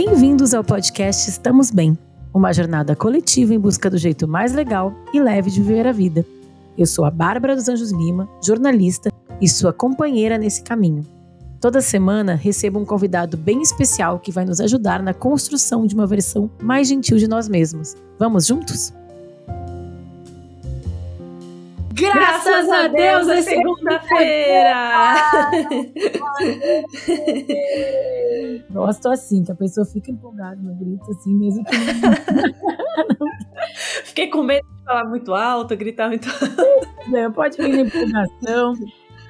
Bem-vindos 0.00 0.54
ao 0.54 0.62
podcast 0.62 1.28
Estamos 1.28 1.72
Bem, 1.72 1.98
uma 2.32 2.52
jornada 2.52 2.94
coletiva 2.94 3.52
em 3.52 3.58
busca 3.58 3.90
do 3.90 3.98
jeito 3.98 4.28
mais 4.28 4.52
legal 4.52 4.94
e 5.12 5.18
leve 5.18 5.50
de 5.50 5.60
viver 5.60 5.88
a 5.88 5.92
vida. 5.92 6.24
Eu 6.78 6.86
sou 6.86 7.04
a 7.04 7.10
Bárbara 7.10 7.56
dos 7.56 7.68
Anjos 7.68 7.90
Lima, 7.90 8.28
jornalista 8.40 9.10
e 9.40 9.48
sua 9.48 9.72
companheira 9.72 10.38
nesse 10.38 10.62
caminho. 10.62 11.04
Toda 11.60 11.80
semana 11.80 12.36
recebo 12.36 12.78
um 12.78 12.84
convidado 12.84 13.36
bem 13.36 13.60
especial 13.60 14.20
que 14.20 14.30
vai 14.30 14.44
nos 14.44 14.60
ajudar 14.60 15.02
na 15.02 15.12
construção 15.12 15.84
de 15.84 15.96
uma 15.96 16.06
versão 16.06 16.48
mais 16.62 16.86
gentil 16.86 17.16
de 17.16 17.26
nós 17.26 17.48
mesmos. 17.48 17.96
Vamos 18.20 18.46
juntos? 18.46 18.92
Graças 21.98 22.68
a 22.68 22.88
Deus 22.88 23.28
é 23.28 23.42
segunda-feira! 23.42 25.50
Gosto 28.70 29.08
assim, 29.08 29.44
que 29.44 29.52
a 29.52 29.54
pessoa 29.54 29.86
fica 29.86 30.10
empolgada 30.10 30.60
no 30.60 30.74
grito, 30.74 31.10
assim, 31.10 31.34
mesmo 31.34 31.64
que. 31.64 31.76
Fiquei 34.04 34.28
com 34.28 34.42
medo 34.42 34.66
de 34.76 34.84
falar 34.84 35.04
muito 35.04 35.34
alto, 35.34 35.76
gritar 35.76 36.08
muito 36.08 36.28
alto. 36.28 37.32
Pode 37.34 37.56
vir 37.56 37.68
na 37.68 37.80
empolgação. 37.80 38.74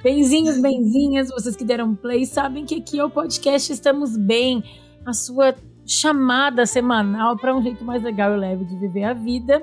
Benzinhos, 0.03 0.61
benzinhas, 0.61 1.29
vocês 1.29 1.55
que 1.55 1.65
deram 1.65 1.95
play, 1.95 2.25
sabem 2.25 2.65
que 2.65 2.75
aqui 2.75 2.99
é 2.99 3.03
o 3.03 3.09
podcast 3.09 3.73
Estamos 3.73 4.15
Bem, 4.15 4.63
a 5.05 5.13
sua 5.13 5.55
chamada 5.85 6.65
semanal 6.65 7.35
para 7.35 7.53
um 7.55 7.61
jeito 7.61 7.83
mais 7.83 8.01
legal 8.03 8.33
e 8.33 8.37
leve 8.37 8.63
de 8.63 8.77
viver 8.77 9.03
a 9.03 9.13
vida. 9.13 9.61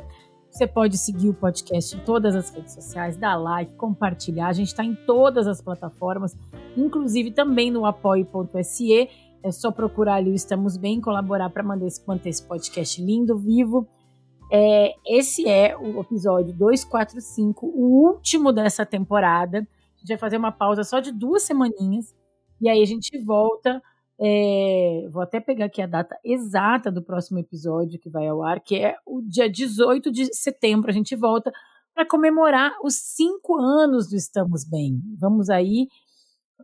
Você 0.57 0.67
pode 0.67 0.97
seguir 0.97 1.29
o 1.29 1.35
podcast 1.35 1.95
em 1.95 2.01
todas 2.01 2.35
as 2.35 2.49
redes 2.49 2.73
sociais, 2.73 3.15
dar 3.15 3.37
like, 3.37 3.75
compartilhar. 3.75 4.47
A 4.47 4.55
gente 4.55 4.69
está 4.69 4.83
em 4.83 4.95
todas 4.95 5.47
as 5.47 5.61
plataformas, 5.61 6.35
inclusive 6.75 7.31
também 7.31 7.71
no 7.71 7.85
apoio.se. 7.85 9.07
É 9.43 9.53
só 9.53 9.71
procurar 9.71 10.15
ali 10.15 10.31
o 10.31 10.35
Estamos 10.35 10.79
Bem, 10.79 10.99
colaborar 10.99 11.51
para 11.51 11.63
manter 11.63 12.29
esse 12.31 12.43
podcast 12.43 13.03
lindo, 13.03 13.37
vivo. 13.37 13.87
É, 14.51 14.95
esse 15.07 15.47
é 15.47 15.77
o 15.77 16.01
episódio 16.01 16.55
245, 16.55 17.67
o 17.67 18.07
último 18.07 18.51
dessa 18.51 18.87
temporada. 18.87 19.59
A 19.59 19.99
gente 19.99 20.09
vai 20.09 20.17
fazer 20.17 20.39
uma 20.39 20.53
pausa 20.53 20.85
só 20.85 21.01
de 21.01 21.13
duas 21.13 21.43
semaninhas 21.43 22.15
e 22.63 22.71
aí 22.71 22.81
a 22.81 22.87
gente 22.87 23.23
volta 23.23 23.83
é, 24.19 25.07
vou 25.11 25.23
até 25.23 25.41
pegar 25.41 25.67
aqui 25.67 25.83
a 25.83 25.87
data 25.87 26.19
exata 26.25 26.91
do 26.91 27.03
próximo 27.03 27.39
episódio 27.39 28.01
que 28.01 28.09
vai 28.09 28.27
ao 28.27 28.43
ar, 28.43 28.61
que 28.61 28.77
é 28.77 28.97
o 29.05 29.21
dia 29.23 29.51
18 29.51 30.11
de 30.11 30.35
setembro. 30.35 30.91
A 30.91 30.95
gente 30.95 31.15
volta 31.15 31.53
para 31.95 32.07
comemorar 32.07 32.73
os 32.83 32.95
cinco 32.95 33.59
anos 33.59 34.09
do 34.09 34.17
Estamos 34.17 34.65
Bem. 34.69 35.01
Vamos 35.19 35.51
aí 35.51 35.89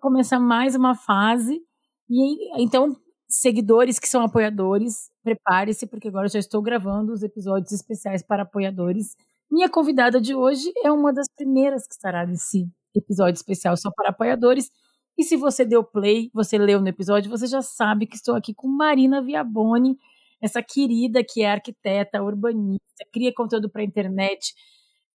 começar 0.01 0.41
mais 0.41 0.75
uma 0.75 0.95
fase. 0.95 1.61
E 2.09 2.63
então, 2.63 2.97
seguidores 3.29 3.99
que 3.99 4.09
são 4.09 4.23
apoiadores, 4.23 5.11
prepare-se, 5.23 5.87
porque 5.87 6.09
agora 6.09 6.29
já 6.29 6.39
estou 6.39 6.61
gravando 6.63 7.13
os 7.13 7.23
episódios 7.23 7.73
especiais 7.73 8.23
para 8.23 8.43
apoiadores. 8.43 9.15
Minha 9.51 9.69
convidada 9.69 10.21
de 10.21 10.35
hoje 10.35 10.73
é 10.85 10.91
uma 10.91 11.13
das 11.13 11.27
primeiras 11.35 11.87
que 11.87 11.95
estará 11.95 12.27
nesse 12.27 12.67
episódio 12.95 13.37
especial 13.37 13.77
só 13.77 13.91
para 13.91 14.11
apoiadores. 14.11 14.71
E 15.17 15.25
se 15.25 15.37
você 15.37 15.65
deu 15.65 15.85
play, 15.85 16.31
você 16.33 16.59
leu 16.59 16.81
no 16.81 16.89
episódio, 16.89 17.31
você 17.31 17.47
já 17.47 17.63
sabe 17.63 18.07
que 18.07 18.17
estou 18.17 18.35
aqui 18.35 18.55
com 18.55 18.69
Marina 18.69 19.21
Viaboni, 19.21 19.99
essa 20.41 20.63
querida 20.63 21.23
que 21.23 21.43
é 21.43 21.51
arquiteta, 21.51 22.23
urbanista, 22.23 23.05
cria 23.13 23.33
conteúdo 23.33 23.71
para 23.71 23.83
a 23.83 23.85
internet, 23.85 24.55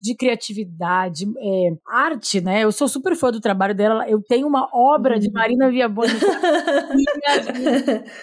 de 0.02 0.15
criatividade, 0.15 1.25
é, 1.39 1.77
arte, 1.87 2.39
né? 2.39 2.63
Eu 2.63 2.71
sou 2.71 2.87
super 2.87 3.15
fã 3.15 3.31
do 3.31 3.41
trabalho 3.41 3.73
dela. 3.73 4.07
Eu 4.07 4.21
tenho 4.21 4.47
uma 4.47 4.69
obra 4.71 5.19
de 5.19 5.27
uhum. 5.27 5.33
Marina 5.33 5.69
Viaboni. 5.69 6.11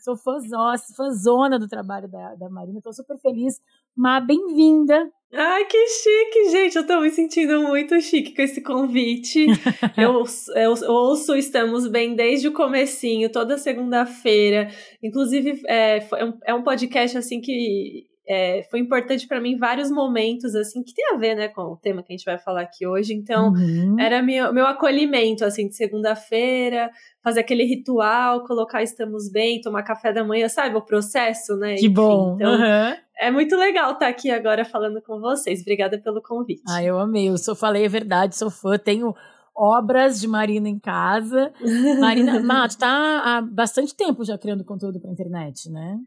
sou 0.00 0.16
fãzona 0.16 1.58
do 1.58 1.66
trabalho 1.66 2.08
da, 2.08 2.36
da 2.36 2.48
Marina, 2.48 2.78
estou 2.78 2.92
super 2.92 3.18
feliz. 3.18 3.60
Má, 3.96 4.20
bem-vinda. 4.20 5.10
Ai, 5.32 5.66
que 5.66 5.86
chique, 5.88 6.50
gente. 6.50 6.76
Eu 6.76 6.86
tô 6.86 7.00
me 7.00 7.10
sentindo 7.10 7.62
muito 7.62 8.00
chique 8.00 8.34
com 8.34 8.42
esse 8.42 8.62
convite. 8.62 9.46
eu, 9.96 10.24
eu, 10.56 10.74
eu, 10.74 10.92
ouço 10.92 11.34
Estamos 11.34 11.86
Bem 11.86 12.14
desde 12.14 12.48
o 12.48 12.52
comecinho, 12.52 13.30
toda 13.30 13.58
segunda-feira. 13.58 14.68
Inclusive, 15.02 15.60
é, 15.66 15.98
é, 16.46 16.54
um, 16.54 16.62
podcast, 16.62 17.18
assim, 17.18 17.42
que 17.42 18.06
é, 18.26 18.62
foi 18.70 18.80
importante 18.80 19.26
para 19.26 19.40
mim 19.40 19.52
em 19.52 19.58
vários 19.58 19.90
momentos, 19.90 20.54
assim, 20.54 20.82
que 20.82 20.94
tem 20.94 21.04
a 21.12 21.16
ver, 21.18 21.34
né, 21.34 21.48
com 21.48 21.62
o 21.62 21.76
tema 21.76 22.02
que 22.02 22.12
a 22.12 22.16
gente 22.16 22.24
vai 22.24 22.38
falar 22.38 22.62
aqui 22.62 22.86
hoje. 22.86 23.12
Então, 23.12 23.52
uhum. 23.52 23.96
era 24.00 24.22
meu, 24.22 24.52
meu 24.52 24.66
acolhimento, 24.66 25.44
assim, 25.44 25.68
de 25.68 25.76
segunda-feira, 25.76 26.90
fazer 27.22 27.40
aquele 27.40 27.64
ritual, 27.64 28.44
colocar 28.44 28.82
estamos 28.82 29.30
bem, 29.30 29.60
tomar 29.60 29.82
café 29.82 30.10
da 30.10 30.24
manhã, 30.24 30.48
sabe, 30.48 30.74
o 30.74 30.82
processo, 30.82 31.54
né? 31.56 31.74
Que 31.74 31.86
Enfim, 31.86 31.94
bom. 31.94 32.34
Então, 32.36 32.52
uhum. 32.52 32.96
É 33.20 33.30
muito 33.30 33.56
legal 33.56 33.92
estar 33.92 34.08
aqui 34.08 34.30
agora 34.30 34.64
falando 34.64 35.02
com 35.02 35.20
vocês. 35.20 35.60
Obrigada 35.60 35.98
pelo 35.98 36.22
convite. 36.22 36.62
Ah, 36.68 36.82
eu 36.82 36.98
amei. 36.98 37.28
Eu 37.28 37.36
sou, 37.36 37.54
falei 37.54 37.84
a 37.84 37.88
verdade, 37.88 38.36
sou 38.36 38.50
fã, 38.50 38.78
tenho 38.78 39.14
obras 39.54 40.20
de 40.20 40.28
Marina 40.28 40.68
em 40.68 40.78
casa. 40.78 41.52
Marina, 42.00 42.40
Mato, 42.40 42.78
tá 42.78 42.88
há 43.24 43.42
bastante 43.42 43.94
tempo 43.94 44.24
já 44.24 44.38
criando 44.38 44.64
conteúdo 44.64 45.00
para 45.00 45.10
internet, 45.10 45.70
né? 45.70 45.98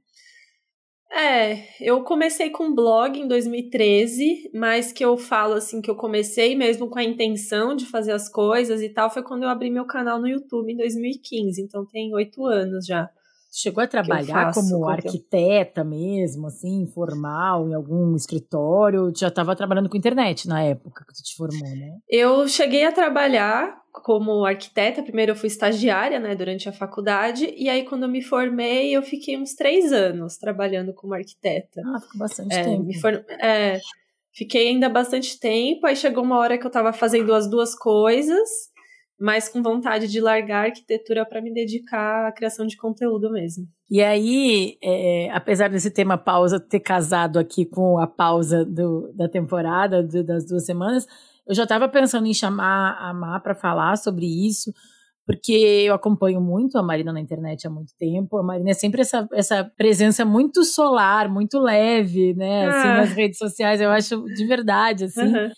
É, 1.14 1.66
eu 1.82 2.02
comecei 2.06 2.50
com 2.50 2.74
blog 2.74 3.20
em 3.20 3.28
2013, 3.28 4.50
mas 4.54 4.94
que 4.94 5.04
eu 5.04 5.18
falo 5.18 5.56
assim 5.56 5.82
que 5.82 5.92
eu 5.92 5.96
comecei 5.96 6.56
mesmo 6.56 6.90
com 6.90 6.98
a 6.98 7.04
intenção 7.04 7.76
de 7.76 7.86
fazer 7.86 8.14
as 8.14 8.30
coisas 8.30 8.82
e 8.82 8.88
tal, 8.88 9.10
foi 9.10 9.22
quando 9.22 9.44
eu 9.44 9.50
abri 9.50 9.70
meu 9.70 9.84
canal 9.86 10.22
no 10.22 10.28
YouTube 10.28 10.72
em 10.72 10.78
2015, 10.78 11.62
então 11.62 11.86
tem 11.86 12.16
oito 12.16 12.46
anos 12.46 12.86
já. 12.86 13.10
Chegou 13.54 13.84
a 13.84 13.88
trabalhar 13.88 14.54
como 14.54 14.88
arquiteta 14.88 15.84
mesmo, 15.84 16.48
assim, 16.48 16.88
formal, 16.88 17.68
em 17.68 17.74
algum 17.74 18.16
escritório? 18.16 19.12
Já 19.14 19.28
estava 19.28 19.54
trabalhando 19.58 19.90
com 19.90 19.98
internet 19.98 20.48
na 20.48 20.64
época 20.64 21.04
que 21.06 21.14
tu 21.14 21.22
te 21.22 21.36
formou, 21.36 21.70
né? 21.76 21.98
Eu 22.10 22.48
cheguei 22.48 22.86
a 22.86 22.94
trabalhar 22.94 23.78
como 23.92 24.46
arquiteta. 24.46 25.04
Primeiro 25.04 25.34
eu 25.34 25.36
fui 25.36 25.48
estagiária, 25.48 26.18
né, 26.18 26.34
durante 26.34 26.70
a 26.70 26.72
faculdade. 26.72 27.54
E 27.58 27.68
aí, 27.68 27.84
quando 27.84 28.04
eu 28.04 28.10
me 28.10 28.22
formei, 28.22 28.96
eu 28.96 29.04
fiquei 29.04 29.38
uns 29.38 29.54
três 29.54 29.92
anos 29.92 30.38
trabalhando 30.38 30.94
como 30.94 31.14
arquiteta. 31.14 31.82
Ah, 31.86 32.00
ficou 32.00 32.20
bastante 32.20 32.56
é, 32.56 32.64
tempo. 32.64 32.94
For... 33.02 33.26
é, 33.38 33.82
fiquei 34.32 34.70
ainda 34.70 34.88
bastante 34.88 35.38
tempo. 35.38 35.86
Aí 35.86 35.96
chegou 35.98 36.24
uma 36.24 36.38
hora 36.38 36.58
que 36.58 36.66
eu 36.66 36.70
estava 36.70 36.94
fazendo 36.94 37.34
as 37.34 37.50
duas 37.50 37.76
coisas 37.76 38.71
mas 39.22 39.48
com 39.48 39.62
vontade 39.62 40.08
de 40.08 40.20
largar 40.20 40.64
a 40.64 40.66
arquitetura 40.66 41.24
para 41.24 41.40
me 41.42 41.54
dedicar 41.54 42.28
à 42.28 42.32
criação 42.32 42.66
de 42.66 42.76
conteúdo 42.76 43.32
mesmo. 43.32 43.68
E 43.88 44.02
aí, 44.02 44.78
é, 44.84 45.30
apesar 45.32 45.70
desse 45.70 45.92
tema 45.92 46.18
pausa 46.18 46.60
ter 46.60 46.80
casado 46.80 47.38
aqui 47.38 47.64
com 47.64 48.00
a 48.00 48.08
pausa 48.08 48.66
do, 48.66 49.14
da 49.14 49.30
temporada, 49.30 50.02
do, 50.02 50.24
das 50.24 50.48
duas 50.48 50.66
semanas, 50.66 51.06
eu 51.48 51.54
já 51.54 51.64
estava 51.64 51.88
pensando 51.88 52.26
em 52.26 52.34
chamar 52.34 52.98
a 53.00 53.14
Má 53.14 53.40
para 53.40 53.54
falar 53.54 53.96
sobre 53.96 54.26
isso, 54.26 54.74
porque 55.24 55.52
eu 55.52 55.94
acompanho 55.94 56.42
muito 56.42 56.76
a 56.80 56.82
Marina 56.82 57.14
na 57.14 57.22
internet 57.22 57.68
há 57.68 57.70
muito 57.70 57.94
tempo. 58.00 58.38
A 58.38 58.44
Marina 58.44 58.72
é 58.72 58.74
sempre 58.74 59.02
essa, 59.02 59.30
essa 59.34 59.64
presença 59.78 60.26
muito 60.26 60.64
solar, 60.64 61.30
muito 61.30 61.60
leve, 61.60 62.34
né? 62.34 62.66
Assim, 62.66 62.88
ah. 62.88 62.98
nas 62.98 63.12
redes 63.12 63.38
sociais, 63.38 63.80
eu 63.80 63.92
acho 63.92 64.24
de 64.24 64.46
verdade, 64.48 65.04
assim. 65.04 65.22
Uhum. 65.22 65.50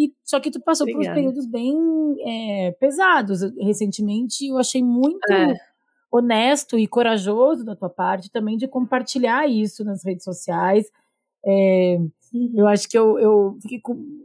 E, 0.00 0.14
só 0.24 0.40
que 0.40 0.50
tu 0.50 0.60
passou 0.60 0.84
Obrigada. 0.84 1.04
por 1.04 1.10
uns 1.10 1.14
períodos 1.14 1.46
bem 1.46 1.76
é, 2.26 2.70
pesados. 2.72 3.40
Recentemente, 3.58 4.46
eu 4.46 4.56
achei 4.56 4.82
muito 4.82 5.30
é. 5.30 5.52
honesto 6.10 6.78
e 6.78 6.86
corajoso 6.86 7.64
da 7.64 7.76
tua 7.76 7.90
parte 7.90 8.30
também 8.30 8.56
de 8.56 8.66
compartilhar 8.66 9.46
isso 9.46 9.84
nas 9.84 10.02
redes 10.02 10.24
sociais. 10.24 10.86
É, 11.44 11.98
uhum. 12.32 12.52
Eu 12.54 12.66
acho 12.66 12.88
que 12.88 12.96
eu, 12.96 13.18
eu 13.18 13.58
fiquei, 13.60 13.80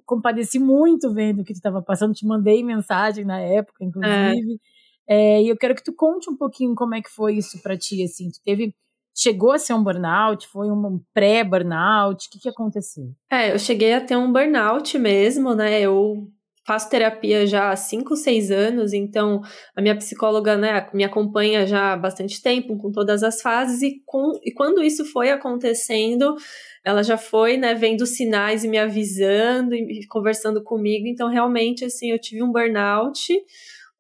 compadeci 0.05 0.59
muito 0.59 1.13
vendo 1.13 1.41
o 1.41 1.43
que 1.43 1.53
tu 1.53 1.57
estava 1.57 1.81
passando. 1.81 2.13
Te 2.13 2.25
mandei 2.25 2.63
mensagem 2.63 3.25
na 3.25 3.39
época, 3.41 3.83
inclusive. 3.83 4.59
É. 5.07 5.41
e 5.41 5.49
eu 5.49 5.57
quero 5.57 5.75
que 5.75 5.83
tu 5.83 5.93
conte 5.93 6.29
um 6.29 6.37
pouquinho 6.37 6.73
como 6.73 6.95
é 6.95 7.01
que 7.01 7.09
foi 7.09 7.35
isso 7.35 7.61
para 7.61 7.77
ti. 7.77 8.01
Assim, 8.01 8.31
tu 8.31 8.39
teve 8.45 8.73
chegou 9.15 9.53
a 9.53 9.57
ser 9.57 9.73
um 9.73 9.83
burnout? 9.83 10.47
Foi 10.47 10.69
um 10.69 10.99
pré-burnout? 11.13 12.27
O 12.27 12.29
que, 12.31 12.39
que 12.39 12.49
aconteceu? 12.49 13.05
É, 13.31 13.53
eu 13.53 13.59
cheguei 13.59 13.93
a 13.93 14.01
ter 14.01 14.17
um 14.17 14.31
burnout 14.31 14.97
mesmo, 14.99 15.55
né? 15.55 15.79
Eu 15.79 16.27
faço 16.65 16.89
terapia 16.89 17.45
já 17.45 17.69
há 17.69 17.75
5, 17.75 18.15
6 18.15 18.49
anos, 18.49 18.91
então 18.91 19.41
a 19.75 19.81
minha 19.81 19.95
psicóloga 19.95 20.57
né, 20.57 20.87
me 20.93 21.03
acompanha 21.03 21.65
já 21.67 21.93
há 21.93 21.97
bastante 21.97 22.41
tempo, 22.41 22.75
com 22.77 22.91
todas 22.91 23.21
as 23.21 23.39
fases, 23.39 23.83
e, 23.83 24.01
com, 24.03 24.31
e 24.43 24.51
quando 24.51 24.83
isso 24.83 25.05
foi 25.05 25.29
acontecendo, 25.29 26.35
ela 26.83 27.03
já 27.03 27.17
foi 27.17 27.55
né, 27.55 27.75
vendo 27.75 28.05
sinais 28.07 28.63
e 28.63 28.67
me 28.67 28.79
avisando 28.79 29.75
e 29.75 30.07
conversando 30.07 30.63
comigo, 30.63 31.05
então 31.07 31.29
realmente 31.29 31.85
assim, 31.85 32.11
eu 32.11 32.17
tive 32.17 32.41
um 32.41 32.51
burnout 32.51 33.31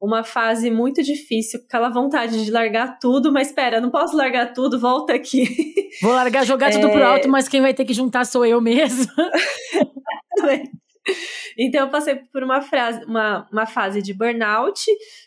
uma 0.05 0.23
fase 0.23 0.69
muito 0.69 1.01
difícil, 1.01 1.59
com 1.59 1.65
aquela 1.65 1.89
vontade 1.89 2.43
de 2.43 2.51
largar 2.51 2.99
tudo, 2.99 3.31
mas 3.31 3.47
espera, 3.47 3.81
não 3.81 3.89
posso 3.89 4.15
largar 4.15 4.53
tudo, 4.53 4.79
volta 4.79 5.13
aqui. 5.13 5.47
Vou 6.01 6.13
largar, 6.13 6.45
jogar 6.45 6.71
tudo 6.71 6.87
é... 6.87 6.91
pro 6.91 7.03
alto, 7.03 7.29
mas 7.29 7.47
quem 7.47 7.61
vai 7.61 7.73
ter 7.73 7.85
que 7.85 7.93
juntar 7.93 8.25
sou 8.25 8.45
eu 8.45 8.61
mesmo. 8.61 9.11
Então 11.57 11.85
eu 11.85 11.89
passei 11.89 12.15
por 12.15 12.43
uma, 12.43 12.61
frase, 12.61 13.05
uma, 13.05 13.47
uma 13.51 13.65
fase 13.65 14.01
de 14.01 14.13
burnout, 14.13 14.83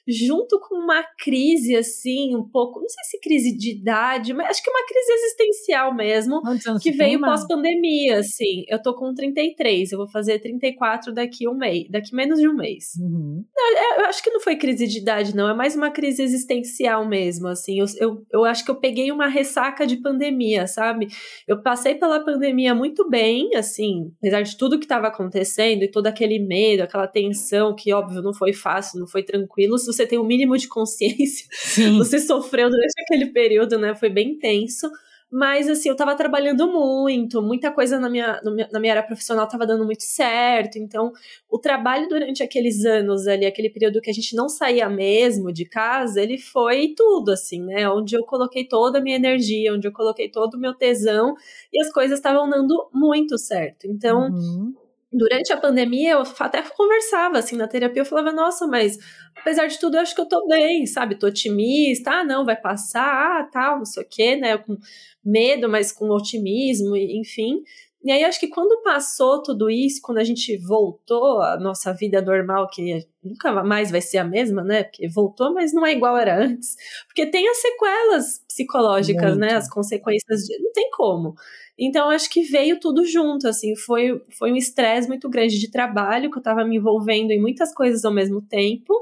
junto 0.06 0.60
com 0.60 0.74
uma 0.74 1.02
crise, 1.18 1.74
assim, 1.74 2.36
um 2.36 2.46
pouco, 2.46 2.80
não 2.80 2.88
sei 2.88 3.04
se 3.04 3.20
crise 3.20 3.56
de 3.56 3.72
idade, 3.72 4.34
mas 4.34 4.48
acho 4.48 4.62
que 4.62 4.70
uma 4.70 4.86
crise 4.86 5.12
existencial 5.12 5.94
mesmo, 5.94 6.42
que 6.82 6.90
veio 6.90 7.20
pós-pandemia, 7.20 8.18
assim. 8.18 8.64
Eu 8.68 8.80
tô 8.82 8.94
com 8.94 9.14
33, 9.14 9.92
eu 9.92 9.98
vou 9.98 10.08
fazer 10.08 10.38
34 10.38 11.14
daqui 11.14 11.48
um 11.48 11.56
mês, 11.56 11.88
daqui 11.90 12.14
menos 12.14 12.38
de 12.38 12.48
um 12.48 12.54
mês. 12.54 12.92
Uhum. 13.00 13.44
Não, 13.56 13.98
eu 13.98 14.06
acho 14.06 14.22
que 14.22 14.30
não 14.30 14.40
foi 14.40 14.56
crise 14.56 14.86
de 14.86 14.98
idade, 14.98 15.34
não, 15.34 15.48
é 15.48 15.54
mais 15.54 15.74
uma 15.74 15.90
crise 15.90 16.22
existencial 16.22 17.08
mesmo, 17.08 17.48
assim. 17.48 17.80
Eu, 17.80 17.86
eu, 17.98 18.26
eu 18.32 18.44
acho 18.44 18.64
que 18.64 18.70
eu 18.70 18.76
peguei 18.76 19.10
uma 19.10 19.28
ressaca 19.28 19.86
de 19.86 19.96
pandemia, 19.96 20.66
sabe? 20.66 21.08
Eu 21.46 21.62
passei 21.62 21.94
pela 21.94 22.22
pandemia 22.22 22.74
muito 22.74 23.08
bem, 23.08 23.54
assim, 23.54 24.12
apesar 24.18 24.42
de 24.42 24.56
tudo 24.56 24.78
que 24.78 24.84
estava 24.84 25.06
acontecendo 25.06 25.67
e 25.72 25.90
todo 25.90 26.06
aquele 26.06 26.38
medo, 26.38 26.82
aquela 26.82 27.06
tensão, 27.06 27.74
que 27.74 27.92
óbvio 27.92 28.22
não 28.22 28.34
foi 28.34 28.52
fácil, 28.52 29.00
não 29.00 29.06
foi 29.06 29.22
tranquilo. 29.22 29.78
Se 29.78 29.86
você 29.86 30.06
tem 30.06 30.18
o 30.18 30.22
um 30.22 30.26
mínimo 30.26 30.56
de 30.56 30.68
consciência, 30.68 31.46
Sim. 31.52 31.98
você 31.98 32.18
sofreu 32.18 32.68
durante 32.70 33.00
aquele 33.02 33.26
período, 33.26 33.78
né? 33.78 33.94
Foi 33.94 34.08
bem 34.08 34.38
tenso. 34.38 34.90
Mas, 35.30 35.68
assim, 35.68 35.90
eu 35.90 35.96
tava 35.96 36.16
trabalhando 36.16 36.66
muito, 36.72 37.42
muita 37.42 37.70
coisa 37.70 38.00
na 38.00 38.08
minha, 38.08 38.40
na 38.72 38.80
minha 38.80 38.94
área 38.94 39.02
profissional 39.02 39.46
tava 39.46 39.66
dando 39.66 39.84
muito 39.84 40.02
certo. 40.02 40.78
Então, 40.78 41.12
o 41.50 41.58
trabalho 41.58 42.08
durante 42.08 42.42
aqueles 42.42 42.84
anos 42.86 43.26
ali, 43.26 43.44
aquele 43.44 43.68
período 43.68 44.00
que 44.00 44.08
a 44.08 44.12
gente 44.12 44.34
não 44.34 44.48
saía 44.48 44.88
mesmo 44.88 45.52
de 45.52 45.66
casa, 45.66 46.22
ele 46.22 46.38
foi 46.38 46.94
tudo, 46.96 47.30
assim, 47.30 47.62
né? 47.62 47.88
Onde 47.90 48.16
eu 48.16 48.24
coloquei 48.24 48.66
toda 48.66 48.98
a 48.98 49.02
minha 49.02 49.16
energia, 49.16 49.74
onde 49.74 49.86
eu 49.86 49.92
coloquei 49.92 50.30
todo 50.30 50.54
o 50.54 50.58
meu 50.58 50.72
tesão 50.74 51.34
e 51.70 51.78
as 51.78 51.92
coisas 51.92 52.18
estavam 52.18 52.48
dando 52.48 52.88
muito 52.92 53.36
certo. 53.36 53.86
Então. 53.86 54.30
Uhum 54.30 54.87
durante 55.12 55.52
a 55.52 55.56
pandemia, 55.56 56.12
eu 56.12 56.22
até 56.40 56.62
conversava 56.62 57.38
assim 57.38 57.56
na 57.56 57.68
terapia, 57.68 58.02
eu 58.02 58.06
falava, 58.06 58.32
nossa, 58.32 58.66
mas 58.66 58.98
apesar 59.36 59.66
de 59.66 59.78
tudo, 59.78 59.96
eu 59.96 60.00
acho 60.02 60.14
que 60.14 60.20
eu 60.20 60.28
tô 60.28 60.46
bem, 60.46 60.86
sabe? 60.86 61.18
Tô 61.18 61.26
otimista, 61.28 62.10
ah, 62.10 62.24
não, 62.24 62.44
vai 62.44 62.56
passar, 62.60 63.40
ah, 63.40 63.48
tal, 63.52 63.78
não 63.78 63.84
sei 63.84 64.02
o 64.02 64.06
quê, 64.08 64.36
né? 64.36 64.58
Com 64.58 64.76
medo, 65.24 65.68
mas 65.68 65.92
com 65.92 66.08
otimismo, 66.10 66.96
enfim. 66.96 67.62
E 68.04 68.12
aí, 68.12 68.22
acho 68.24 68.38
que 68.38 68.46
quando 68.48 68.80
passou 68.82 69.42
tudo 69.42 69.68
isso, 69.68 70.00
quando 70.00 70.18
a 70.18 70.24
gente 70.24 70.56
voltou 70.58 71.42
à 71.42 71.58
nossa 71.58 71.92
vida 71.92 72.22
normal, 72.22 72.68
que 72.70 73.04
nunca 73.22 73.52
mais 73.64 73.90
vai 73.90 74.00
ser 74.00 74.18
a 74.18 74.24
mesma, 74.24 74.62
né? 74.62 74.84
Porque 74.84 75.08
voltou, 75.08 75.52
mas 75.52 75.72
não 75.74 75.84
é 75.84 75.92
igual 75.92 76.16
era 76.16 76.38
antes. 76.44 76.76
Porque 77.08 77.26
tem 77.26 77.48
as 77.48 77.56
sequelas 77.58 78.38
psicológicas, 78.46 79.36
né? 79.36 79.46
Muito. 79.46 79.52
né? 79.52 79.56
As 79.56 79.68
consequências 79.68 80.42
de. 80.44 80.58
Não 80.62 80.72
tem 80.72 80.88
como. 80.92 81.34
Então, 81.78 82.10
acho 82.10 82.28
que 82.28 82.42
veio 82.42 82.80
tudo 82.80 83.04
junto, 83.06 83.46
assim, 83.46 83.76
foi, 83.76 84.20
foi 84.36 84.50
um 84.52 84.56
estresse 84.56 85.06
muito 85.06 85.28
grande 85.28 85.58
de 85.58 85.70
trabalho, 85.70 86.30
que 86.30 86.36
eu 86.36 86.40
estava 86.40 86.64
me 86.64 86.76
envolvendo 86.76 87.30
em 87.30 87.40
muitas 87.40 87.72
coisas 87.72 88.04
ao 88.04 88.12
mesmo 88.12 88.42
tempo, 88.42 88.92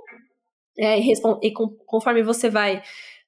é, 0.79 1.01
e, 1.01 1.15
e 1.43 1.51
com, 1.53 1.69
conforme 1.87 2.23
você 2.23 2.51
vai, 2.51 2.83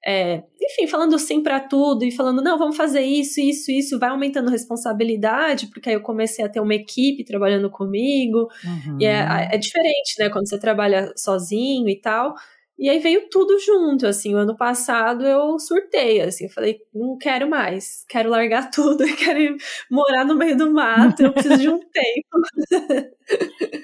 é, 0.04 0.42
enfim, 0.60 0.86
falando 0.86 1.18
sim 1.18 1.42
para 1.42 1.60
tudo, 1.60 2.04
e 2.04 2.12
falando, 2.12 2.42
não, 2.42 2.58
vamos 2.58 2.76
fazer 2.76 3.00
isso, 3.00 3.40
isso, 3.40 3.70
isso, 3.70 3.98
vai 3.98 4.10
aumentando 4.10 4.50
responsabilidade, 4.50 5.68
porque 5.68 5.88
aí 5.88 5.94
eu 5.94 6.02
comecei 6.02 6.44
a 6.44 6.48
ter 6.48 6.60
uma 6.60 6.74
equipe 6.74 7.24
trabalhando 7.24 7.70
comigo, 7.70 8.48
uhum. 8.62 8.98
e 9.00 9.06
é, 9.06 9.22
uhum. 9.22 9.32
é 9.52 9.56
diferente, 9.56 10.14
né, 10.18 10.28
quando 10.28 10.46
você 10.46 10.58
trabalha 10.58 11.10
sozinho 11.16 11.88
e 11.88 11.98
tal, 11.98 12.34
e 12.78 12.88
aí 12.88 13.00
veio 13.00 13.28
tudo 13.28 13.58
junto, 13.58 14.06
assim, 14.06 14.34
o 14.34 14.38
ano 14.38 14.56
passado 14.56 15.26
eu 15.26 15.58
surtei, 15.58 16.20
assim, 16.20 16.44
eu 16.44 16.50
falei, 16.50 16.78
não 16.94 17.18
quero 17.18 17.50
mais, 17.50 18.04
quero 18.08 18.30
largar 18.30 18.70
tudo, 18.72 19.04
quero 19.16 19.38
ir 19.40 19.56
morar 19.90 20.24
no 20.24 20.36
meio 20.36 20.56
do 20.56 20.72
mato, 20.72 21.22
eu 21.22 21.32
preciso 21.32 21.58
de 21.58 21.68
um 21.68 21.80
tempo. 21.90 23.08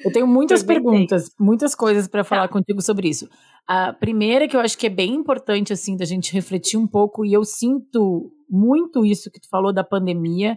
Eu 0.04 0.12
tenho 0.12 0.28
muitas 0.28 0.62
perguntas, 0.62 1.28
muitas 1.38 1.74
coisas 1.74 2.06
para 2.06 2.22
falar 2.22 2.46
tá. 2.46 2.52
contigo 2.52 2.80
sobre 2.80 3.08
isso. 3.08 3.28
A 3.66 3.92
primeira 3.92 4.46
que 4.46 4.54
eu 4.54 4.60
acho 4.60 4.78
que 4.78 4.86
é 4.86 4.90
bem 4.90 5.12
importante, 5.12 5.72
assim, 5.72 5.96
da 5.96 6.04
gente 6.04 6.32
refletir 6.32 6.78
um 6.78 6.86
pouco, 6.86 7.24
e 7.24 7.32
eu 7.32 7.44
sinto 7.44 8.30
muito 8.48 9.04
isso 9.04 9.30
que 9.30 9.40
tu 9.40 9.48
falou 9.48 9.72
da 9.72 9.82
pandemia, 9.82 10.56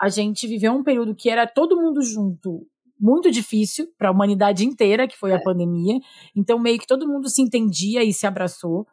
a 0.00 0.08
gente 0.08 0.46
viveu 0.46 0.72
um 0.72 0.84
período 0.84 1.14
que 1.14 1.28
era 1.28 1.44
todo 1.44 1.80
mundo 1.80 2.02
junto, 2.02 2.66
muito 3.04 3.30
difícil 3.30 3.86
para 3.98 4.08
a 4.08 4.12
humanidade 4.12 4.64
inteira, 4.64 5.06
que 5.06 5.18
foi 5.18 5.32
é. 5.32 5.34
a 5.34 5.42
pandemia. 5.42 6.00
Então, 6.34 6.58
meio 6.58 6.78
que 6.78 6.86
todo 6.86 7.06
mundo 7.06 7.28
se 7.28 7.42
entendia 7.42 8.02
e 8.02 8.14
se 8.14 8.26
abraçou. 8.26 8.86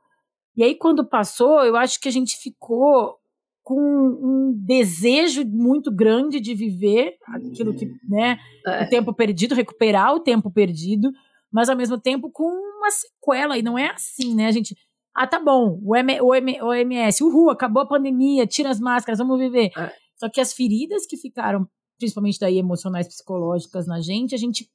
E 0.53 0.63
aí, 0.63 0.75
quando 0.75 1.07
passou, 1.07 1.63
eu 1.63 1.77
acho 1.77 1.97
que 1.97 2.09
a 2.09 2.11
gente 2.11 2.35
ficou 2.35 3.15
com 3.63 3.79
um 3.79 4.53
desejo 4.65 5.45
muito 5.47 5.89
grande 5.89 6.41
de 6.41 6.53
viver 6.53 7.15
aquilo 7.25 7.73
que, 7.73 7.85
né, 8.09 8.37
é. 8.67 8.83
o 8.83 8.89
tempo 8.89 9.13
perdido, 9.13 9.55
recuperar 9.55 10.13
o 10.13 10.19
tempo 10.19 10.51
perdido, 10.51 11.09
mas 11.49 11.69
ao 11.69 11.77
mesmo 11.77 11.97
tempo 11.97 12.29
com 12.29 12.43
uma 12.43 12.91
sequela. 12.91 13.57
E 13.57 13.61
não 13.61 13.79
é 13.79 13.91
assim, 13.91 14.35
né? 14.35 14.47
A 14.47 14.51
gente. 14.51 14.75
Ah, 15.15 15.27
tá 15.27 15.39
bom, 15.39 15.79
o, 15.83 15.95
M, 15.95 16.21
o, 16.21 16.35
M, 16.35 16.61
o 16.61 16.73
MS, 16.73 17.23
uhul, 17.23 17.49
acabou 17.49 17.83
a 17.83 17.87
pandemia, 17.87 18.47
tira 18.47 18.69
as 18.69 18.79
máscaras, 18.79 19.19
vamos 19.19 19.39
viver. 19.39 19.69
É. 19.77 19.91
Só 20.15 20.29
que 20.29 20.41
as 20.41 20.53
feridas 20.53 21.05
que 21.05 21.17
ficaram 21.17 21.67
principalmente 22.01 22.39
daí 22.39 22.57
emocionais 22.57 23.07
psicológicas 23.07 23.88
na 23.88 24.01
gente, 24.01 24.36
a 24.36 24.38
gente 24.38 24.69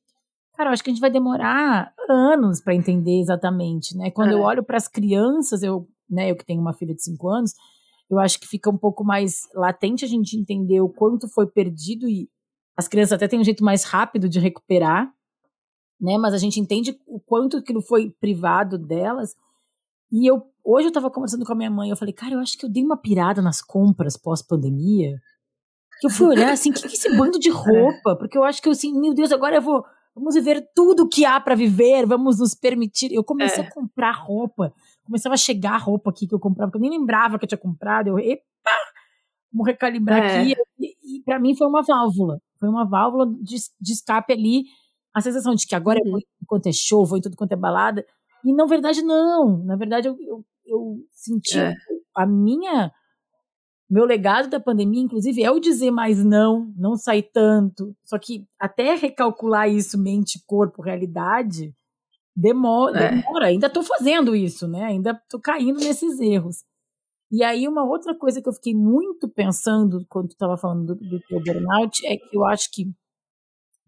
Cara, 0.57 0.71
eu 0.71 0.73
acho 0.73 0.83
que 0.83 0.89
a 0.89 0.93
gente 0.93 1.03
vai 1.03 1.11
demorar 1.11 1.93
anos 2.09 2.63
para 2.63 2.75
entender 2.75 3.21
exatamente, 3.21 3.95
né? 3.95 4.11
Quando 4.11 4.31
é. 4.31 4.33
eu 4.33 4.41
olho 4.41 4.65
para 4.65 4.79
as 4.79 4.89
crianças, 4.89 5.63
eu, 5.63 5.87
né, 6.09 6.31
eu 6.31 6.37
que 6.37 6.47
tenho 6.47 6.63
uma 6.63 6.73
filha 6.73 6.95
de 6.95 7.03
5 7.03 7.29
anos, 7.29 7.53
eu 8.09 8.19
acho 8.19 8.41
que 8.41 8.49
fica 8.49 8.71
um 8.71 8.79
pouco 8.79 9.05
mais 9.05 9.43
latente 9.55 10.03
a 10.03 10.09
gente 10.09 10.35
entender 10.35 10.81
o 10.81 10.89
quanto 10.89 11.29
foi 11.29 11.47
perdido 11.47 12.09
e 12.09 12.31
as 12.75 12.89
crianças 12.89 13.13
até 13.13 13.29
têm 13.29 13.39
um 13.39 13.45
jeito 13.45 13.63
mais 13.63 13.85
rápido 13.85 14.31
de 14.31 14.41
recuperar, 14.41 15.13
né? 16.01 16.17
Mas 16.17 16.33
a 16.33 16.39
gente 16.39 16.59
entende 16.59 16.99
o 17.07 17.21
quanto 17.21 17.59
aquilo 17.59 17.83
foi 17.83 18.11
privado 18.19 18.79
delas. 18.79 19.35
E 20.11 20.27
eu 20.27 20.43
hoje 20.65 20.87
eu 20.87 20.91
estava 20.91 21.11
conversando 21.11 21.45
com 21.45 21.53
a 21.53 21.57
minha 21.57 21.71
mãe, 21.71 21.91
eu 21.91 21.97
falei: 21.97 22.15
"Cara, 22.15 22.33
eu 22.33 22.41
acho 22.41 22.57
que 22.57 22.65
eu 22.65 22.71
dei 22.71 22.83
uma 22.83 22.97
pirada 22.97 23.43
nas 23.43 23.61
compras 23.61 24.17
pós-pandemia". 24.17 25.21
Que 26.01 26.07
eu 26.07 26.11
fui 26.11 26.27
olhar 26.29 26.51
assim, 26.53 26.71
o 26.71 26.75
que, 26.75 26.83
que 26.83 26.89
é 26.89 26.93
esse 26.93 27.17
bando 27.17 27.39
de 27.39 27.51
roupa? 27.51 28.17
Porque 28.17 28.37
eu 28.37 28.45
acho 28.45 28.61
que 28.61 28.69
eu 28.69 28.73
assim, 28.73 28.99
meu 28.99 29.15
Deus, 29.15 29.33
agora 29.33 29.57
eu 29.57 29.63
vou. 29.63 29.85
Vamos 30.15 30.35
viver 30.35 30.67
tudo 30.75 31.09
que 31.09 31.27
há 31.27 31.39
para 31.39 31.55
viver, 31.55 32.07
vamos 32.07 32.39
nos 32.39 32.55
permitir. 32.55 33.13
Eu 33.13 33.23
comecei 33.23 33.63
é. 33.63 33.67
a 33.67 33.71
comprar 33.71 34.13
roupa. 34.13 34.73
Começava 35.05 35.35
a 35.35 35.39
chegar 35.39 35.77
roupa 35.77 36.11
aqui 36.11 36.27
que 36.27 36.35
eu 36.35 36.41
comprava, 36.41 36.71
que 36.71 36.79
eu 36.79 36.81
nem 36.81 36.91
lembrava 36.91 37.39
que 37.39 37.45
eu 37.45 37.49
tinha 37.49 37.59
comprado. 37.59 38.09
Eu, 38.09 38.19
epa, 38.19 38.43
vamos 39.53 39.67
recalibrar 39.67 40.23
é. 40.23 40.41
aqui. 40.41 40.55
E, 40.79 41.19
e 41.19 41.23
para 41.23 41.39
mim 41.39 41.55
foi 41.55 41.67
uma 41.67 41.83
válvula. 41.83 42.41
Foi 42.59 42.69
uma 42.69 42.89
válvula 42.89 43.27
de, 43.27 43.57
de 43.79 43.93
escape 43.93 44.33
ali. 44.33 44.65
A 45.15 45.21
sensação 45.21 45.55
de 45.55 45.67
que 45.67 45.75
agora 45.75 45.99
uhum. 46.05 46.19
é 46.19 46.21
tudo 46.21 46.47
quanto 46.47 46.67
é 46.67 46.73
show, 46.73 47.05
vou 47.05 47.19
em 47.19 47.21
tudo 47.21 47.37
quanto 47.37 47.53
é 47.53 47.57
balada. 47.57 48.05
E 48.45 48.55
na 48.55 48.65
verdade, 48.65 49.03
não. 49.03 49.63
Na 49.65 49.77
verdade, 49.77 50.09
eu, 50.09 50.17
eu, 50.21 50.45
eu 50.65 50.97
senti 51.11 51.59
é. 51.59 51.75
a 52.15 52.27
minha 52.27 52.91
meu 53.89 54.05
legado 54.05 54.51
da 54.51 54.59
pandemia, 54.59 55.01
inclusive, 55.01 55.43
é 55.43 55.51
o 55.51 55.61
dizer 55.61 55.91
mais 55.91 56.25
não, 56.25 56.73
não 56.77 56.97
sair 56.97 57.23
tanto. 57.33 57.95
Só 58.05 58.19
que 58.19 58.45
até 58.59 58.95
recalcular 58.95 59.71
isso, 59.71 59.97
mente, 59.97 60.43
corpo, 60.45 60.83
realidade, 60.83 61.73
demora. 62.35 62.99
É. 62.99 63.11
demora. 63.17 63.47
Ainda 63.47 63.69
estou 63.69 63.83
fazendo 63.83 64.35
isso, 64.35 64.67
né? 64.67 64.85
Ainda 64.85 65.13
estou 65.13 65.41
caindo 65.41 65.79
nesses 65.79 66.19
erros. 66.19 66.65
E 67.31 67.43
aí, 67.43 67.67
uma 67.67 67.85
outra 67.85 68.17
coisa 68.17 68.41
que 68.43 68.49
eu 68.49 68.53
fiquei 68.53 68.75
muito 68.75 69.29
pensando 69.29 70.05
quando 70.09 70.29
tu 70.29 70.33
estava 70.33 70.57
falando 70.57 70.95
do, 70.95 70.95
do 70.95 71.21
teu 71.21 71.43
burnout 71.43 72.07
é 72.07 72.17
que 72.17 72.37
eu 72.37 72.45
acho 72.45 72.71
que, 72.73 72.85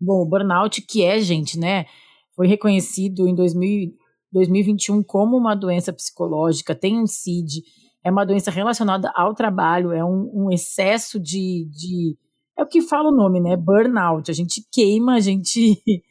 bom, 0.01 0.23
o 0.23 0.29
burnout, 0.29 0.83
que 0.83 1.05
é, 1.05 1.21
gente, 1.21 1.59
né? 1.59 1.87
Foi 2.35 2.47
reconhecido 2.47 3.29
em 3.29 3.35
2000, 3.35 3.93
2021 4.33 5.03
como 5.03 5.37
uma 5.37 5.55
doença 5.55 5.93
psicológica, 5.93 6.75
tem 6.75 6.99
um 7.01 7.07
CID 7.07 7.63
é 8.05 8.11
uma 8.11 8.25
doença 8.25 8.51
relacionada 8.51 9.13
ao 9.15 9.35
trabalho, 9.35 9.93
é 9.93 10.05
um, 10.05 10.31
um 10.33 10.51
excesso 10.51 11.19
de, 11.19 11.69
de, 11.71 12.17
É 12.57 12.63
o 12.63 12.67
que 12.67 12.81
fala 12.81 13.11
o 13.11 13.17
nome, 13.17 13.41
né? 13.41 13.57
Burnout. 13.57 14.31
A 14.31 14.35
gente 14.35 14.67
queima, 14.73 15.15
a 15.17 15.21
gente 15.21 15.83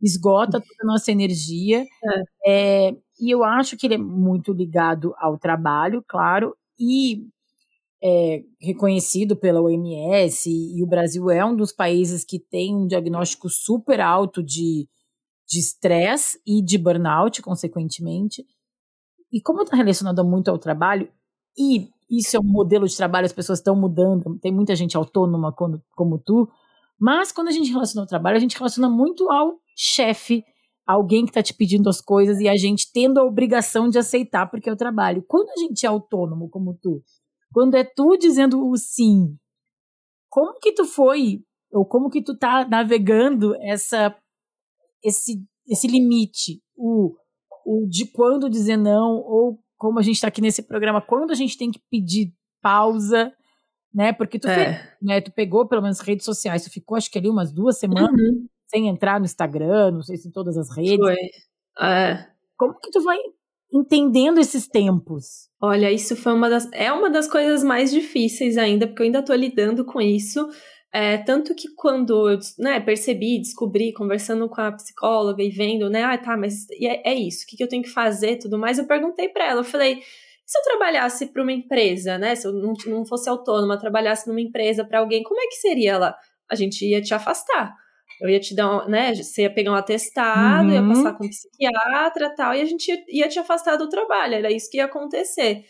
esgota 0.00 0.60
toda 0.60 0.82
a 0.82 0.86
nossa 0.86 1.10
energia. 1.10 1.84
É. 2.44 2.88
É, 2.88 2.96
e 3.20 3.30
eu 3.30 3.44
acho 3.44 3.76
que 3.76 3.86
ele 3.86 3.94
é 3.94 3.98
muito 3.98 4.52
ligado 4.52 5.14
ao 5.18 5.38
trabalho, 5.38 6.02
claro, 6.06 6.56
e 6.78 7.26
é 8.02 8.42
reconhecido 8.58 9.36
pela 9.36 9.60
OMS, 9.60 10.48
e, 10.48 10.82
o 10.82 10.86
Brasil 10.86 11.30
é 11.30 11.44
um 11.44 11.54
dos 11.54 11.70
países 11.70 12.24
que 12.24 12.38
tem 12.38 12.74
um 12.74 12.86
diagnóstico 12.86 13.50
super 13.50 14.00
alto 14.00 14.42
de 14.42 14.88
estresse 15.52 16.40
e 16.46 16.62
de 16.62 16.78
burnout, 16.78 17.42
consequentemente. 17.42 18.42
E 19.30 19.40
como 19.40 19.62
está 19.62 19.76
relacionado 19.76 20.24
muito 20.24 20.50
ao 20.50 20.58
trabalho, 20.58 21.10
e 21.56 21.88
isso 22.10 22.36
é 22.36 22.40
um 22.40 22.44
modelo 22.44 22.86
de 22.86 22.96
trabalho, 22.96 23.26
as 23.26 23.32
pessoas 23.32 23.58
estão 23.58 23.76
mudando, 23.76 24.38
tem 24.40 24.52
muita 24.52 24.74
gente 24.74 24.96
autônoma 24.96 25.52
como, 25.52 25.80
como 25.94 26.18
tu, 26.18 26.48
mas 26.98 27.32
quando 27.32 27.48
a 27.48 27.52
gente 27.52 27.70
relaciona 27.70 28.02
ao 28.02 28.08
trabalho, 28.08 28.36
a 28.36 28.40
gente 28.40 28.56
relaciona 28.56 28.88
muito 28.88 29.30
ao 29.30 29.58
chefe, 29.76 30.44
alguém 30.86 31.24
que 31.24 31.30
está 31.30 31.42
te 31.42 31.54
pedindo 31.54 31.88
as 31.88 32.00
coisas 32.00 32.40
e 32.40 32.48
a 32.48 32.56
gente 32.56 32.90
tendo 32.92 33.18
a 33.18 33.24
obrigação 33.24 33.88
de 33.88 33.98
aceitar 33.98 34.50
porque 34.50 34.68
é 34.68 34.72
o 34.72 34.76
trabalho. 34.76 35.24
Quando 35.26 35.48
a 35.50 35.56
gente 35.56 35.86
é 35.86 35.88
autônomo 35.88 36.50
como 36.50 36.76
tu, 36.82 37.02
quando 37.52 37.76
é 37.76 37.84
tu 37.84 38.16
dizendo 38.16 38.68
o 38.68 38.76
sim, 38.76 39.36
como 40.28 40.58
que 40.58 40.72
tu 40.72 40.84
foi 40.84 41.42
ou 41.72 41.86
como 41.86 42.10
que 42.10 42.22
tu 42.22 42.36
tá 42.36 42.66
navegando 42.68 43.54
essa 43.62 44.14
esse 45.02 45.42
esse 45.66 45.86
limite, 45.86 46.60
o, 46.76 47.14
o 47.64 47.86
de 47.88 48.06
quando 48.06 48.50
dizer 48.50 48.76
não 48.76 49.18
ou 49.18 49.58
como 49.80 49.98
a 49.98 50.02
gente 50.02 50.16
está 50.16 50.28
aqui 50.28 50.42
nesse 50.42 50.62
programa, 50.62 51.00
quando 51.00 51.30
a 51.30 51.34
gente 51.34 51.56
tem 51.56 51.70
que 51.70 51.80
pedir 51.90 52.34
pausa, 52.60 53.32
né? 53.92 54.12
Porque 54.12 54.38
tu, 54.38 54.46
é. 54.46 54.54
fez, 54.54 54.88
né, 55.00 55.20
tu 55.22 55.32
pegou 55.32 55.66
pelo 55.66 55.80
menos 55.80 56.00
redes 56.00 56.26
sociais, 56.26 56.62
tu 56.62 56.70
ficou 56.70 56.98
acho 56.98 57.10
que 57.10 57.18
ali 57.18 57.30
umas 57.30 57.50
duas 57.50 57.78
semanas 57.78 58.10
uhum. 58.10 58.46
sem 58.68 58.88
entrar 58.88 59.18
no 59.18 59.24
Instagram, 59.24 59.92
não 59.92 60.02
sei 60.02 60.18
se 60.18 60.28
em 60.28 60.30
todas 60.30 60.58
as 60.58 60.68
redes. 60.76 60.98
Foi. 60.98 61.16
É. 61.80 62.26
Como 62.58 62.78
que 62.78 62.90
tu 62.90 63.02
vai 63.02 63.16
entendendo 63.72 64.38
esses 64.38 64.68
tempos? 64.68 65.48
Olha, 65.58 65.90
isso 65.90 66.14
foi 66.14 66.34
uma 66.34 66.50
das 66.50 66.68
é 66.74 66.92
uma 66.92 67.08
das 67.08 67.26
coisas 67.26 67.64
mais 67.64 67.90
difíceis 67.90 68.58
ainda, 68.58 68.86
porque 68.86 69.00
eu 69.00 69.06
ainda 69.06 69.20
estou 69.20 69.34
lidando 69.34 69.82
com 69.86 69.98
isso. 69.98 70.46
É, 70.92 71.18
tanto 71.18 71.54
que 71.54 71.68
quando 71.76 72.28
eu 72.28 72.38
né, 72.58 72.80
percebi, 72.80 73.38
descobri, 73.38 73.92
conversando 73.92 74.48
com 74.48 74.60
a 74.60 74.72
psicóloga 74.72 75.40
e 75.40 75.48
vendo, 75.48 75.88
né, 75.88 76.02
ah, 76.02 76.18
tá, 76.18 76.36
mas 76.36 76.66
é, 76.72 77.12
é 77.12 77.14
isso, 77.14 77.44
o 77.44 77.46
que, 77.46 77.56
que 77.56 77.62
eu 77.62 77.68
tenho 77.68 77.82
que 77.82 77.90
fazer 77.90 78.38
tudo 78.38 78.58
mais, 78.58 78.76
eu 78.76 78.86
perguntei 78.86 79.28
para 79.28 79.46
ela, 79.46 79.60
eu 79.60 79.64
falei, 79.64 80.02
se 80.44 80.58
eu 80.58 80.62
trabalhasse 80.64 81.26
para 81.26 81.42
uma 81.42 81.52
empresa, 81.52 82.18
né, 82.18 82.34
se 82.34 82.44
eu 82.44 82.52
não, 82.52 82.72
não 82.86 83.06
fosse 83.06 83.28
autônoma, 83.28 83.78
trabalhasse 83.78 84.26
numa 84.26 84.40
empresa 84.40 84.84
para 84.84 84.98
alguém, 84.98 85.22
como 85.22 85.40
é 85.40 85.46
que 85.46 85.54
seria 85.54 85.96
lá? 85.96 86.16
A 86.50 86.56
gente 86.56 86.84
ia 86.84 87.00
te 87.00 87.14
afastar. 87.14 87.72
Eu 88.20 88.28
ia 88.28 88.40
te 88.40 88.52
dar, 88.52 88.84
um, 88.84 88.88
né, 88.88 89.14
você 89.14 89.42
ia 89.42 89.50
pegar 89.54 89.70
um 89.70 89.76
atestado, 89.76 90.68
uhum. 90.68 90.74
ia 90.74 90.82
passar 90.82 91.12
com 91.16 91.24
um 91.24 91.28
psiquiatra 91.28 92.34
tal, 92.34 92.52
e 92.52 92.60
a 92.60 92.64
gente 92.64 92.88
ia, 92.88 93.04
ia 93.08 93.28
te 93.28 93.38
afastar 93.38 93.76
do 93.76 93.88
trabalho, 93.88 94.34
era 94.34 94.50
isso 94.50 94.68
que 94.68 94.78
ia 94.78 94.86
acontecer. 94.86 95.64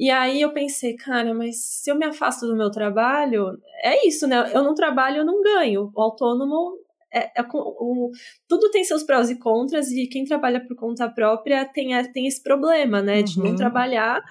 E 0.00 0.08
aí 0.08 0.40
eu 0.40 0.50
pensei, 0.50 0.96
cara, 0.96 1.34
mas 1.34 1.62
se 1.62 1.90
eu 1.90 1.94
me 1.94 2.06
afasto 2.06 2.46
do 2.46 2.56
meu 2.56 2.70
trabalho, 2.70 3.58
é 3.84 4.08
isso, 4.08 4.26
né? 4.26 4.50
Eu 4.54 4.64
não 4.64 4.74
trabalho, 4.74 5.18
eu 5.18 5.26
não 5.26 5.42
ganho. 5.42 5.92
O 5.94 6.00
autônomo 6.00 6.78
é, 7.12 7.38
é, 7.38 7.44
o, 7.52 8.10
tudo 8.48 8.70
tem 8.70 8.82
seus 8.82 9.02
prós 9.02 9.28
e 9.28 9.38
contras, 9.38 9.90
e 9.90 10.06
quem 10.06 10.24
trabalha 10.24 10.66
por 10.66 10.74
conta 10.74 11.06
própria 11.06 11.66
tem, 11.66 11.90
tem 12.14 12.26
esse 12.26 12.42
problema, 12.42 13.02
né? 13.02 13.20
De 13.20 13.38
não 13.38 13.50
uhum. 13.50 13.56
trabalhar, 13.56 14.22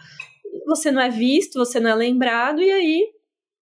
você 0.66 0.90
não 0.90 1.04
é 1.04 1.10
visto, 1.12 1.60
você 1.60 1.80
não 1.80 1.92
é 1.92 1.96
lembrado, 1.96 2.64
e 2.64 2.72
aí 2.72 3.04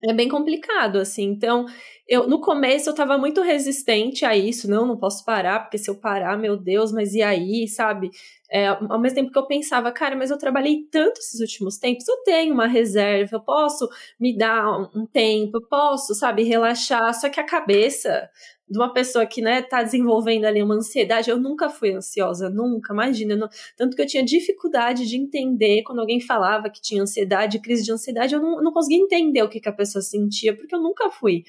é 0.03 0.13
bem 0.13 0.27
complicado, 0.27 0.97
assim. 0.97 1.25
Então, 1.25 1.67
eu 2.07 2.27
no 2.27 2.41
começo 2.41 2.89
eu 2.89 2.95
tava 2.95 3.17
muito 3.17 3.41
resistente 3.41 4.25
a 4.25 4.35
isso, 4.35 4.69
não, 4.69 4.85
não 4.85 4.97
posso 4.97 5.23
parar, 5.23 5.61
porque 5.61 5.77
se 5.77 5.89
eu 5.89 5.95
parar, 5.95 6.37
meu 6.37 6.57
Deus, 6.57 6.91
mas 6.91 7.13
e 7.13 7.21
aí, 7.21 7.67
sabe? 7.67 8.09
É, 8.51 8.67
ao 8.67 8.99
mesmo 8.99 9.15
tempo 9.15 9.31
que 9.31 9.37
eu 9.37 9.47
pensava, 9.47 9.91
cara, 9.91 10.15
mas 10.15 10.29
eu 10.29 10.37
trabalhei 10.37 10.85
tanto 10.91 11.17
esses 11.19 11.39
últimos 11.39 11.77
tempos, 11.77 12.07
eu 12.07 12.17
tenho 12.23 12.53
uma 12.53 12.67
reserva, 12.67 13.37
eu 13.37 13.41
posso 13.41 13.89
me 14.19 14.37
dar 14.37 14.91
um, 14.95 15.07
tempo, 15.07 15.57
eu 15.57 15.67
posso, 15.67 16.13
sabe, 16.13 16.43
relaxar, 16.43 17.13
só 17.15 17.29
que 17.29 17.39
a 17.39 17.45
cabeça 17.45 18.29
de 18.69 18.79
uma 18.79 18.93
pessoa 18.93 19.25
que, 19.25 19.41
né, 19.41 19.61
tá 19.61 19.83
desenvolvendo 19.83 20.45
ali 20.45 20.61
uma 20.61 20.75
ansiedade, 20.75 21.29
eu 21.29 21.39
nunca 21.39 21.69
fui 21.69 21.93
ansiosa, 21.93 22.49
nunca, 22.49 22.93
imagina, 22.93 23.35
não, 23.35 23.47
tanto 23.77 23.95
que 23.95 24.01
eu 24.01 24.07
tinha 24.07 24.23
dificuldade 24.23 25.07
de 25.07 25.17
entender 25.17 25.83
quando 25.83 25.99
alguém 25.99 26.19
falava 26.19 26.69
que 26.69 26.81
tinha 26.81 27.01
ansiedade, 27.01 27.59
crise 27.59 27.83
de 27.83 27.91
ansiedade, 27.91 28.33
eu 28.33 28.41
não, 28.41 28.61
não 28.61 28.71
conseguia 28.71 28.97
entender 28.97 29.43
o 29.43 29.49
que, 29.49 29.59
que 29.59 29.69
a 29.69 29.73
pessoa 29.73 30.01
sentia, 30.01 30.55
porque 30.55 30.73
eu 30.73 30.81
nunca 30.81 31.09
fui 31.11 31.43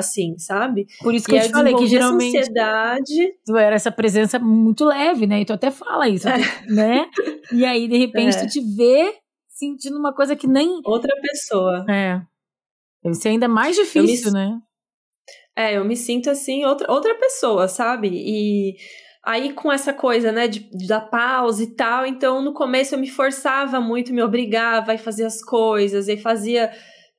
assim, 0.00 0.36
sabe? 0.38 0.86
Por 1.00 1.14
isso 1.14 1.26
que 1.26 1.34
e 1.34 1.38
eu 1.38 1.42
te 1.44 1.50
falei 1.50 1.74
que 1.74 1.86
geralmente 1.86 2.38
tu 3.46 3.56
era 3.56 3.76
essa 3.76 3.92
presença 3.92 4.38
muito 4.38 4.84
leve, 4.84 5.26
né, 5.26 5.40
e 5.40 5.44
tu 5.44 5.52
até 5.52 5.70
fala 5.70 6.08
isso, 6.08 6.28
é. 6.28 6.38
né, 6.68 7.06
e 7.52 7.64
aí 7.64 7.88
de 7.88 7.96
repente 7.96 8.36
é. 8.36 8.40
tu 8.40 8.48
te 8.48 8.60
vê 8.60 9.14
sentindo 9.48 9.98
uma 9.98 10.14
coisa 10.14 10.34
que 10.34 10.46
nem... 10.46 10.80
Outra 10.84 11.14
pessoa. 11.20 11.84
É. 11.88 12.20
Deve 13.02 13.14
ser 13.14 13.28
ainda 13.30 13.46
mais 13.48 13.76
difícil, 13.76 14.32
me... 14.32 14.38
né? 14.38 14.58
É, 15.56 15.76
eu 15.76 15.84
me 15.84 15.96
sinto 15.96 16.30
assim, 16.30 16.64
outra, 16.64 16.90
outra 16.90 17.14
pessoa, 17.16 17.68
sabe? 17.68 18.08
E 18.12 18.76
aí 19.24 19.52
com 19.52 19.70
essa 19.70 19.92
coisa, 19.92 20.32
né, 20.32 20.48
de, 20.48 20.60
de 20.60 20.86
dar 20.86 21.02
pausa 21.02 21.62
e 21.62 21.74
tal, 21.74 22.06
então 22.06 22.42
no 22.42 22.54
começo 22.54 22.94
eu 22.94 22.98
me 22.98 23.10
forçava 23.10 23.80
muito, 23.80 24.12
me 24.12 24.22
obrigava 24.22 24.92
a 24.92 24.98
fazer 24.98 25.24
as 25.24 25.42
coisas, 25.44 26.08
e 26.08 26.16
fazia. 26.16 26.70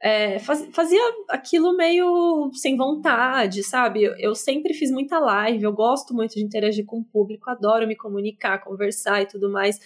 É, 0.04 0.40
faz, 0.40 0.68
fazia 0.74 1.00
aquilo 1.30 1.78
meio 1.78 2.50
sem 2.54 2.76
vontade, 2.76 3.64
sabe? 3.64 4.04
Eu, 4.04 4.16
eu, 4.18 4.34
sempre 4.34 4.74
fiz 4.74 4.90
muita 4.90 5.20
live, 5.20 5.64
eu 5.64 5.72
gosto 5.72 6.12
muito 6.12 6.34
de 6.34 6.44
interagir 6.44 6.86
com 6.86 7.00
o 7.00 7.04
público, 7.04 7.48
adoro 7.50 7.88
me 7.88 7.96
comunicar, 7.96 8.64
conversar 8.64 9.22
e 9.22 9.28
tudo 9.28 9.52
mais. 9.52 9.80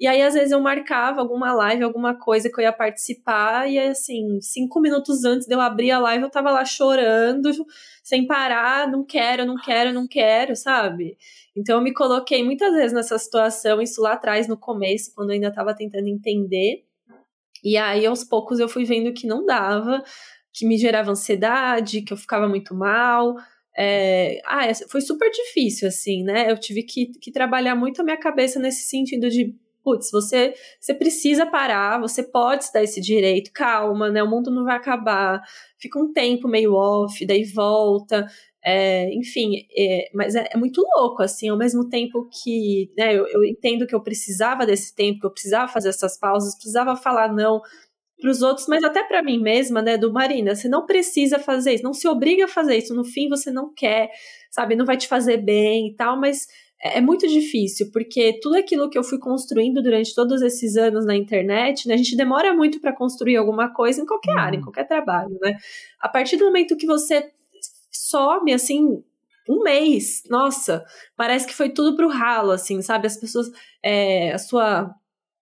E 0.00 0.06
aí, 0.08 0.22
às 0.22 0.34
vezes, 0.34 0.50
eu 0.50 0.60
marcava 0.60 1.20
alguma 1.20 1.52
live, 1.52 1.84
alguma 1.84 2.14
coisa 2.18 2.50
que 2.50 2.58
eu 2.58 2.64
ia 2.64 2.72
participar, 2.72 3.70
e 3.70 3.78
assim, 3.78 4.40
cinco 4.40 4.80
minutos 4.80 5.24
antes 5.24 5.46
de 5.46 5.54
eu 5.54 5.60
abrir 5.60 5.90
a 5.92 6.00
live, 6.00 6.24
eu 6.24 6.30
tava 6.30 6.50
lá 6.50 6.64
chorando, 6.64 7.50
sem 8.02 8.26
parar, 8.26 8.90
não 8.90 9.04
quero, 9.04 9.44
não 9.44 9.56
quero, 9.56 9.92
não 9.92 10.08
quero, 10.08 10.56
sabe? 10.56 11.16
Então 11.54 11.76
eu 11.76 11.82
me 11.82 11.92
coloquei 11.92 12.42
muitas 12.42 12.72
vezes 12.72 12.92
nessa 12.92 13.18
situação, 13.18 13.80
isso 13.80 14.00
lá 14.00 14.14
atrás, 14.14 14.48
no 14.48 14.56
começo, 14.56 15.12
quando 15.14 15.30
eu 15.30 15.34
ainda 15.34 15.52
tava 15.52 15.74
tentando 15.74 16.08
entender. 16.08 16.82
E 17.64 17.76
aí, 17.76 18.06
aos 18.06 18.24
poucos, 18.24 18.58
eu 18.58 18.68
fui 18.68 18.84
vendo 18.84 19.12
que 19.12 19.26
não 19.26 19.44
dava, 19.44 20.02
que 20.52 20.66
me 20.66 20.76
gerava 20.76 21.10
ansiedade, 21.10 22.02
que 22.02 22.12
eu 22.12 22.16
ficava 22.16 22.48
muito 22.48 22.74
mal. 22.74 23.34
É, 23.76 24.40
ah, 24.44 24.62
foi 24.88 25.00
super 25.00 25.30
difícil, 25.30 25.88
assim, 25.88 26.24
né? 26.24 26.50
Eu 26.50 26.58
tive 26.58 26.82
que, 26.82 27.06
que 27.20 27.30
trabalhar 27.32 27.74
muito 27.74 28.00
a 28.00 28.04
minha 28.04 28.18
cabeça 28.18 28.58
nesse 28.58 28.88
sentido 28.88 29.28
de 29.30 29.54
putz, 29.82 30.10
você, 30.10 30.54
você 30.80 30.94
precisa 30.94 31.46
parar, 31.46 32.00
você 32.00 32.22
pode 32.22 32.66
se 32.66 32.72
dar 32.72 32.82
esse 32.82 33.00
direito, 33.00 33.50
calma, 33.52 34.10
né? 34.10 34.22
O 34.22 34.28
mundo 34.28 34.50
não 34.50 34.64
vai 34.64 34.76
acabar, 34.76 35.42
fica 35.78 35.98
um 35.98 36.12
tempo 36.12 36.48
meio 36.48 36.74
off, 36.74 37.24
daí 37.26 37.44
volta. 37.44 38.26
É, 38.62 39.12
enfim, 39.14 39.66
é, 39.76 40.10
mas 40.14 40.34
é, 40.34 40.48
é, 40.52 40.56
muito 40.56 40.82
louco, 40.96 41.22
assim, 41.22 41.48
ao 41.48 41.56
mesmo 41.56 41.88
tempo 41.88 42.28
que 42.42 42.92
né, 42.96 43.14
eu, 43.14 43.26
eu, 43.26 43.42
entendo 43.42 43.86
que 43.86 43.94
eu 43.94 44.02
precisava 44.02 44.66
desse 44.66 44.94
tempo, 44.94 45.20
que 45.20 45.26
eu 45.26 45.30
precisava 45.30 45.72
fazer 45.72 45.88
essas 45.88 46.18
pausas, 46.18 46.54
precisava 46.54 46.94
falar 46.94 47.32
não 47.32 47.62
para 48.20 48.30
os 48.30 48.42
outros, 48.42 48.66
mas 48.68 48.84
até 48.84 49.02
para 49.02 49.22
mim 49.22 49.40
mesma, 49.40 49.80
né, 49.80 49.96
do 49.96 50.12
Marina, 50.12 50.54
você 50.54 50.68
não 50.68 50.84
precisa 50.86 51.38
fazer 51.38 51.74
isso, 51.74 51.84
não 51.84 51.94
se 51.94 52.06
obriga 52.06 52.44
a 52.44 52.48
fazer 52.48 52.76
isso, 52.76 52.94
no 52.94 53.04
fim 53.04 53.28
você 53.28 53.50
não 53.50 53.72
quer, 53.72 54.10
sabe, 54.50 54.76
não 54.76 54.84
vai 54.84 54.96
te 54.98 55.08
fazer 55.08 55.38
bem 55.38 55.88
e 55.88 55.96
tal, 55.96 56.20
mas 56.20 56.46
é, 56.82 56.98
é 56.98 57.00
muito 57.00 57.26
difícil, 57.26 57.90
porque 57.92 58.38
tudo 58.40 58.56
aquilo 58.56 58.88
que 58.88 58.98
eu 58.98 59.04
fui 59.04 59.18
construindo 59.18 59.82
durante 59.82 60.14
todos 60.14 60.42
esses 60.42 60.76
anos 60.76 61.04
na 61.04 61.16
internet, 61.16 61.86
né, 61.86 61.94
a 61.94 61.96
gente 61.96 62.16
demora 62.16 62.54
muito 62.54 62.80
para 62.80 62.94
construir 62.94 63.36
alguma 63.36 63.72
coisa 63.72 64.00
em 64.00 64.06
qualquer 64.06 64.34
uhum. 64.34 64.40
área, 64.40 64.56
em 64.58 64.62
qualquer 64.62 64.86
trabalho, 64.86 65.36
né? 65.40 65.56
A 66.00 66.08
partir 66.08 66.36
do 66.36 66.46
momento 66.46 66.76
que 66.76 66.86
você 66.86 67.30
some, 67.90 68.52
assim, 68.52 69.02
um 69.48 69.62
mês, 69.62 70.22
nossa, 70.28 70.84
parece 71.16 71.46
que 71.46 71.54
foi 71.54 71.70
tudo 71.70 71.96
pro 71.96 72.08
ralo, 72.08 72.52
assim, 72.52 72.80
sabe? 72.82 73.06
As 73.06 73.16
pessoas, 73.16 73.50
é, 73.82 74.32
a 74.32 74.38
sua 74.38 74.94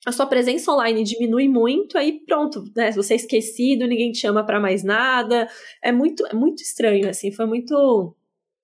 a 0.07 0.13
sua 0.13 0.27
presença 0.27 0.73
online 0.73 1.03
diminui 1.03 1.49
muito, 1.49 1.99
aí 1.99 2.21
pronto, 2.25 2.65
né? 2.75 2.93
Você 2.93 3.15
é 3.15 3.17
esquecido, 3.17 3.87
ninguém 3.87 4.11
te 4.13 4.21
chama 4.21 4.45
para 4.45 4.59
mais 4.61 4.83
nada. 4.83 5.49
É 5.83 5.93
muito, 5.93 6.25
é 6.27 6.35
muito 6.35 6.63
estranho, 6.63 7.11
assim, 7.11 7.31
foi 7.31 7.47
muito 7.47 8.17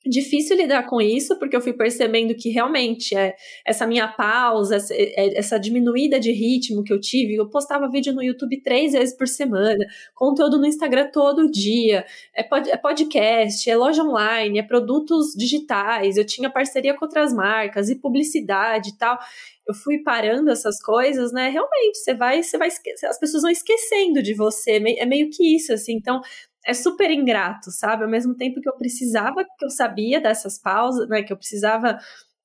difícil 0.06 0.56
lidar 0.56 0.86
com 0.86 1.00
isso, 1.00 1.38
porque 1.38 1.56
eu 1.56 1.60
fui 1.60 1.72
percebendo 1.72 2.34
que 2.34 2.50
realmente 2.50 3.16
é 3.16 3.34
essa 3.66 3.86
minha 3.86 4.08
pausa, 4.08 4.76
essa, 4.76 4.94
é, 4.94 5.38
essa, 5.38 5.58
diminuída 5.58 6.20
de 6.20 6.30
ritmo 6.32 6.82
que 6.84 6.92
eu 6.92 7.00
tive. 7.00 7.34
Eu 7.34 7.48
postava 7.48 7.90
vídeo 7.90 8.12
no 8.12 8.22
YouTube 8.22 8.60
três 8.62 8.92
vezes 8.92 9.16
por 9.16 9.26
semana, 9.26 9.84
conteúdo 10.14 10.58
no 10.58 10.66
Instagram 10.66 11.10
todo 11.10 11.50
dia, 11.50 12.04
é, 12.36 12.42
é 12.42 12.76
podcast, 12.76 13.68
é 13.68 13.76
loja 13.76 14.02
online, 14.02 14.58
é 14.58 14.62
produtos 14.62 15.32
digitais, 15.36 16.16
eu 16.16 16.24
tinha 16.24 16.50
parceria 16.50 16.94
com 16.94 17.04
outras 17.04 17.32
marcas 17.32 17.88
e 17.88 17.96
publicidade 17.96 18.90
e 18.90 18.98
tal. 18.98 19.18
Eu 19.66 19.72
fui 19.72 19.98
parando 20.02 20.50
essas 20.50 20.78
coisas, 20.82 21.32
né? 21.32 21.48
Realmente, 21.48 21.96
você 21.96 22.14
vai, 22.14 22.42
você 22.42 22.58
vai, 22.58 22.68
as 22.68 23.18
pessoas 23.18 23.42
vão 23.42 23.50
esquecendo 23.50 24.22
de 24.22 24.34
você, 24.34 24.72
é 24.72 25.06
meio 25.06 25.30
que 25.30 25.56
isso, 25.56 25.72
assim. 25.72 25.94
Então, 25.94 26.20
é 26.66 26.74
super 26.74 27.10
ingrato, 27.10 27.70
sabe? 27.70 28.04
Ao 28.04 28.10
mesmo 28.10 28.34
tempo 28.34 28.60
que 28.60 28.68
eu 28.68 28.76
precisava, 28.76 29.44
que 29.44 29.64
eu 29.64 29.70
sabia 29.70 30.20
dessas 30.20 30.58
pausas, 30.58 31.08
né? 31.08 31.22
Que 31.22 31.32
eu 31.32 31.36
precisava 31.36 31.98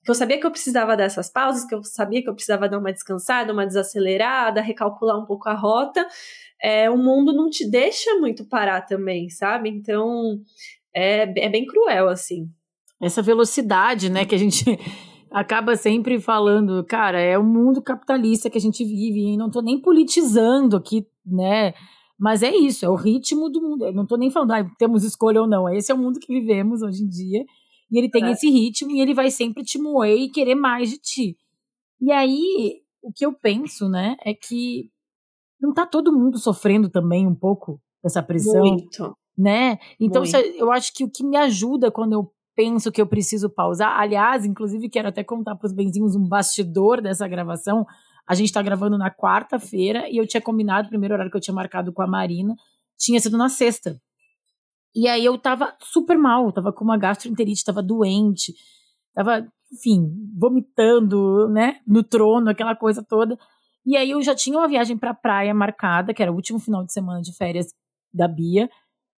que 0.03 0.11
eu 0.11 0.15
sabia 0.15 0.39
que 0.39 0.47
eu 0.47 0.51
precisava 0.51 0.95
dessas 0.95 1.29
pausas, 1.29 1.65
que 1.65 1.75
eu 1.75 1.83
sabia 1.83 2.23
que 2.23 2.29
eu 2.29 2.33
precisava 2.33 2.69
dar 2.69 2.79
uma 2.79 2.93
descansada, 2.93 3.51
uma 3.51 3.67
desacelerada, 3.67 4.61
recalcular 4.61 5.19
um 5.19 5.25
pouco 5.25 5.49
a 5.49 5.53
rota, 5.53 6.07
é, 6.61 6.89
o 6.89 6.97
mundo 6.97 7.33
não 7.33 7.49
te 7.49 7.69
deixa 7.69 8.15
muito 8.17 8.47
parar 8.47 8.81
também, 8.81 9.29
sabe? 9.29 9.69
Então 9.69 10.39
é, 10.95 11.23
é 11.23 11.49
bem 11.49 11.65
cruel, 11.65 12.07
assim. 12.07 12.49
Essa 13.01 13.21
velocidade, 13.21 14.09
né, 14.09 14.25
que 14.25 14.35
a 14.35 14.37
gente 14.37 14.63
acaba 15.31 15.75
sempre 15.75 16.19
falando, 16.19 16.83
cara, 16.85 17.19
é 17.19 17.37
o 17.37 17.43
mundo 17.43 17.81
capitalista 17.81 18.49
que 18.49 18.57
a 18.57 18.61
gente 18.61 18.83
vive, 18.83 19.33
e 19.33 19.37
não 19.37 19.49
tô 19.49 19.61
nem 19.61 19.79
politizando 19.81 20.75
aqui, 20.75 21.05
né? 21.25 21.73
Mas 22.19 22.43
é 22.43 22.53
isso, 22.53 22.85
é 22.85 22.89
o 22.89 22.95
ritmo 22.95 23.49
do 23.49 23.61
mundo. 23.61 23.85
Eu 23.85 23.93
não 23.93 24.03
estou 24.03 24.17
nem 24.17 24.29
falando, 24.29 24.51
ah, 24.51 24.69
temos 24.77 25.05
escolha 25.05 25.41
ou 25.41 25.47
não. 25.47 25.69
Esse 25.69 25.91
é 25.91 25.95
o 25.95 25.97
mundo 25.97 26.19
que 26.19 26.33
vivemos 26.33 26.81
hoje 26.81 27.03
em 27.03 27.07
dia. 27.07 27.45
E 27.89 27.97
ele 27.97 28.09
tem 28.09 28.25
é. 28.25 28.31
esse 28.31 28.49
ritmo 28.49 28.91
e 28.91 28.99
ele 28.99 29.13
vai 29.13 29.31
sempre 29.31 29.63
te 29.63 29.79
moer 29.79 30.17
e 30.17 30.29
querer 30.29 30.55
mais 30.55 30.89
de 30.89 30.97
ti. 30.97 31.37
E 32.01 32.11
aí, 32.11 32.81
o 33.01 33.11
que 33.11 33.25
eu 33.25 33.33
penso, 33.33 33.87
né, 33.87 34.17
é 34.25 34.33
que 34.33 34.89
não 35.59 35.73
tá 35.73 35.85
todo 35.85 36.13
mundo 36.13 36.37
sofrendo 36.37 36.89
também 36.89 37.25
um 37.25 37.35
pouco 37.35 37.81
dessa 38.03 38.21
pressão. 38.21 38.61
Muito. 38.61 39.15
né? 39.37 39.77
Então, 39.99 40.23
eu 40.57 40.71
acho 40.71 40.93
que 40.93 41.03
o 41.03 41.09
que 41.09 41.23
me 41.23 41.37
ajuda 41.37 41.89
quando 41.89 42.13
eu 42.13 42.31
penso 42.55 42.91
que 42.91 43.01
eu 43.01 43.07
preciso 43.07 43.49
pausar, 43.49 43.97
aliás, 43.97 44.43
inclusive 44.43 44.89
quero 44.89 45.07
até 45.07 45.23
contar 45.23 45.55
para 45.55 45.65
os 45.65 45.73
benzinhos 45.73 46.15
um 46.15 46.27
bastidor 46.27 47.01
dessa 47.01 47.25
gravação. 47.25 47.85
A 48.29 48.35
gente 48.35 48.49
está 48.49 48.61
gravando 48.61 48.95
na 48.95 49.09
quarta-feira 49.09 50.07
e 50.07 50.17
eu 50.17 50.27
tinha 50.27 50.39
combinado 50.39 50.85
o 50.85 50.89
primeiro 50.89 51.15
horário 51.15 51.31
que 51.31 51.37
eu 51.37 51.41
tinha 51.41 51.55
marcado 51.55 51.91
com 51.91 52.03
a 52.03 52.07
Marina, 52.07 52.55
tinha 52.95 53.19
sido 53.19 53.35
na 53.35 53.49
sexta. 53.49 53.99
E 54.95 55.07
aí 55.07 55.25
eu 55.25 55.35
tava 55.35 55.75
super 55.81 56.15
mal, 56.15 56.51
tava 56.51 56.71
com 56.71 56.83
uma 56.83 56.95
gastroenterite, 56.95 57.63
tava 57.63 57.81
doente, 57.81 58.53
tava, 59.15 59.47
enfim, 59.73 60.07
vomitando, 60.37 61.49
né, 61.49 61.79
no 61.87 62.03
trono, 62.03 62.51
aquela 62.51 62.75
coisa 62.75 63.03
toda. 63.03 63.35
E 63.83 63.97
aí 63.97 64.11
eu 64.11 64.21
já 64.21 64.35
tinha 64.35 64.59
uma 64.59 64.67
viagem 64.67 64.95
pra 64.95 65.11
praia 65.11 65.51
marcada, 65.51 66.13
que 66.13 66.21
era 66.21 66.31
o 66.31 66.35
último 66.35 66.59
final 66.59 66.85
de 66.85 66.93
semana 66.93 67.21
de 67.21 67.35
férias 67.35 67.73
da 68.13 68.27
Bia. 68.27 68.69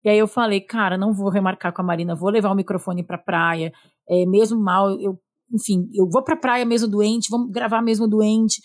E 0.05 0.09
aí 0.09 0.19
eu 0.19 0.29
falei, 0.29 0.61
cara, 0.61 0.97
não 0.97 1.12
vou 1.12 1.31
remarcar 1.31 1.73
com 1.73 1.83
a 1.83 1.85
Marina, 1.85 2.14
vou 2.14 2.31
levar 2.31 2.52
o 2.52 2.55
microfone 2.55 3.02
pra 3.02 3.19
praia. 3.19 3.73
É, 4.09 4.25
mesmo 4.25 4.61
mal, 4.61 4.90
eu, 5.00 5.19
enfim, 5.52 5.88
eu 5.93 6.09
vou 6.09 6.23
pra 6.23 6.37
praia 6.37 6.64
mesmo 6.64 6.88
doente, 6.88 7.29
vamos 7.29 7.50
gravar 7.50 7.83
mesmo 7.83 8.07
doente. 8.07 8.62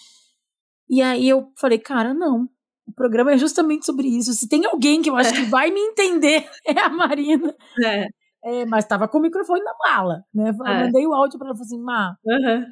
E 0.89 1.01
aí 1.01 1.27
eu 1.27 1.51
falei, 1.57 1.79
cara, 1.79 2.13
não. 2.13 2.47
O 2.87 2.93
programa 2.93 3.33
é 3.33 3.37
justamente 3.37 3.85
sobre 3.85 4.07
isso. 4.07 4.33
Se 4.33 4.47
tem 4.47 4.65
alguém 4.65 5.01
que 5.01 5.09
eu 5.09 5.15
acho 5.15 5.33
é. 5.33 5.33
que 5.33 5.49
vai 5.49 5.71
me 5.71 5.79
entender, 5.79 6.47
é 6.65 6.79
a 6.79 6.89
Marina. 6.89 7.53
É. 7.83 8.07
é 8.43 8.65
mas 8.65 8.85
tava 8.85 9.07
com 9.07 9.17
o 9.17 9.21
microfone 9.21 9.61
na 9.63 9.73
mala, 9.79 10.23
né? 10.33 10.49
Eu 10.49 10.65
é. 10.65 10.83
mandei 10.83 11.07
o 11.07 11.13
áudio 11.13 11.39
pra 11.39 11.47
ela 11.47 11.55
e 11.55 11.57
falei 11.57 11.67
assim, 11.67 11.83
Má, 11.83 12.15
uhum. 12.25 12.65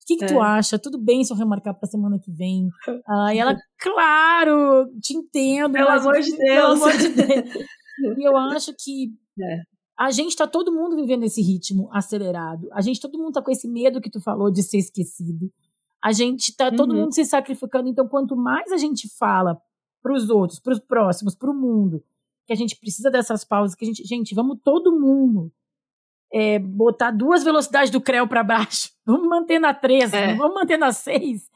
O 0.00 0.06
que, 0.06 0.16
que 0.16 0.24
é. 0.24 0.28
tu 0.28 0.40
acha? 0.40 0.78
Tudo 0.78 0.98
bem 0.98 1.22
se 1.22 1.32
eu 1.32 1.36
remarcar 1.36 1.78
pra 1.78 1.88
semana 1.88 2.18
que 2.18 2.32
vem? 2.32 2.68
Ah, 3.06 3.34
e 3.34 3.38
ela, 3.38 3.56
claro, 3.78 4.86
te 5.00 5.14
entendo. 5.14 5.72
Pelo 5.72 5.88
amor 5.90 6.20
de 6.20 6.30
Deus. 6.30 6.38
Pelo 6.38 6.72
amor 6.72 6.92
de 6.92 7.08
Deus. 7.08 7.66
E 8.18 8.26
eu 8.26 8.36
acho 8.36 8.72
que 8.78 9.12
é. 9.42 9.60
a 9.98 10.10
gente 10.10 10.34
tá 10.34 10.46
todo 10.46 10.72
mundo 10.72 10.96
vivendo 10.96 11.24
esse 11.24 11.42
ritmo 11.42 11.88
acelerado. 11.92 12.68
A 12.72 12.80
gente, 12.80 13.00
todo 13.00 13.18
mundo 13.18 13.32
tá 13.32 13.42
com 13.42 13.50
esse 13.50 13.68
medo 13.68 14.00
que 14.00 14.10
tu 14.10 14.20
falou 14.22 14.50
de 14.50 14.62
ser 14.62 14.78
esquecido. 14.78 15.50
A 16.02 16.12
gente 16.12 16.56
tá 16.56 16.70
todo 16.70 16.92
uhum. 16.92 17.00
mundo 17.00 17.14
se 17.14 17.24
sacrificando. 17.24 17.88
Então, 17.88 18.08
quanto 18.08 18.36
mais 18.36 18.72
a 18.72 18.78
gente 18.78 19.08
fala 19.18 19.60
para 20.02 20.14
os 20.14 20.30
outros, 20.30 20.58
para 20.58 20.72
os 20.72 20.80
próximos, 20.80 21.34
para 21.34 21.50
o 21.50 21.54
mundo, 21.54 22.02
que 22.46 22.52
a 22.52 22.56
gente 22.56 22.76
precisa 22.76 23.10
dessas 23.10 23.44
pausas, 23.44 23.74
que 23.74 23.84
a 23.84 23.88
gente, 23.88 24.04
gente, 24.04 24.34
vamos 24.34 24.58
todo 24.64 24.98
mundo 24.98 25.52
é, 26.32 26.58
botar 26.58 27.10
duas 27.10 27.42
velocidades 27.44 27.90
do 27.90 28.00
CREO 28.00 28.26
para 28.26 28.42
baixo. 28.42 28.90
Vamos 29.04 29.28
manter 29.28 29.58
na 29.58 29.74
três, 29.74 30.12
é. 30.12 30.34
vamos 30.36 30.54
manter 30.54 30.76
na 30.76 30.92
seis. 30.92 31.50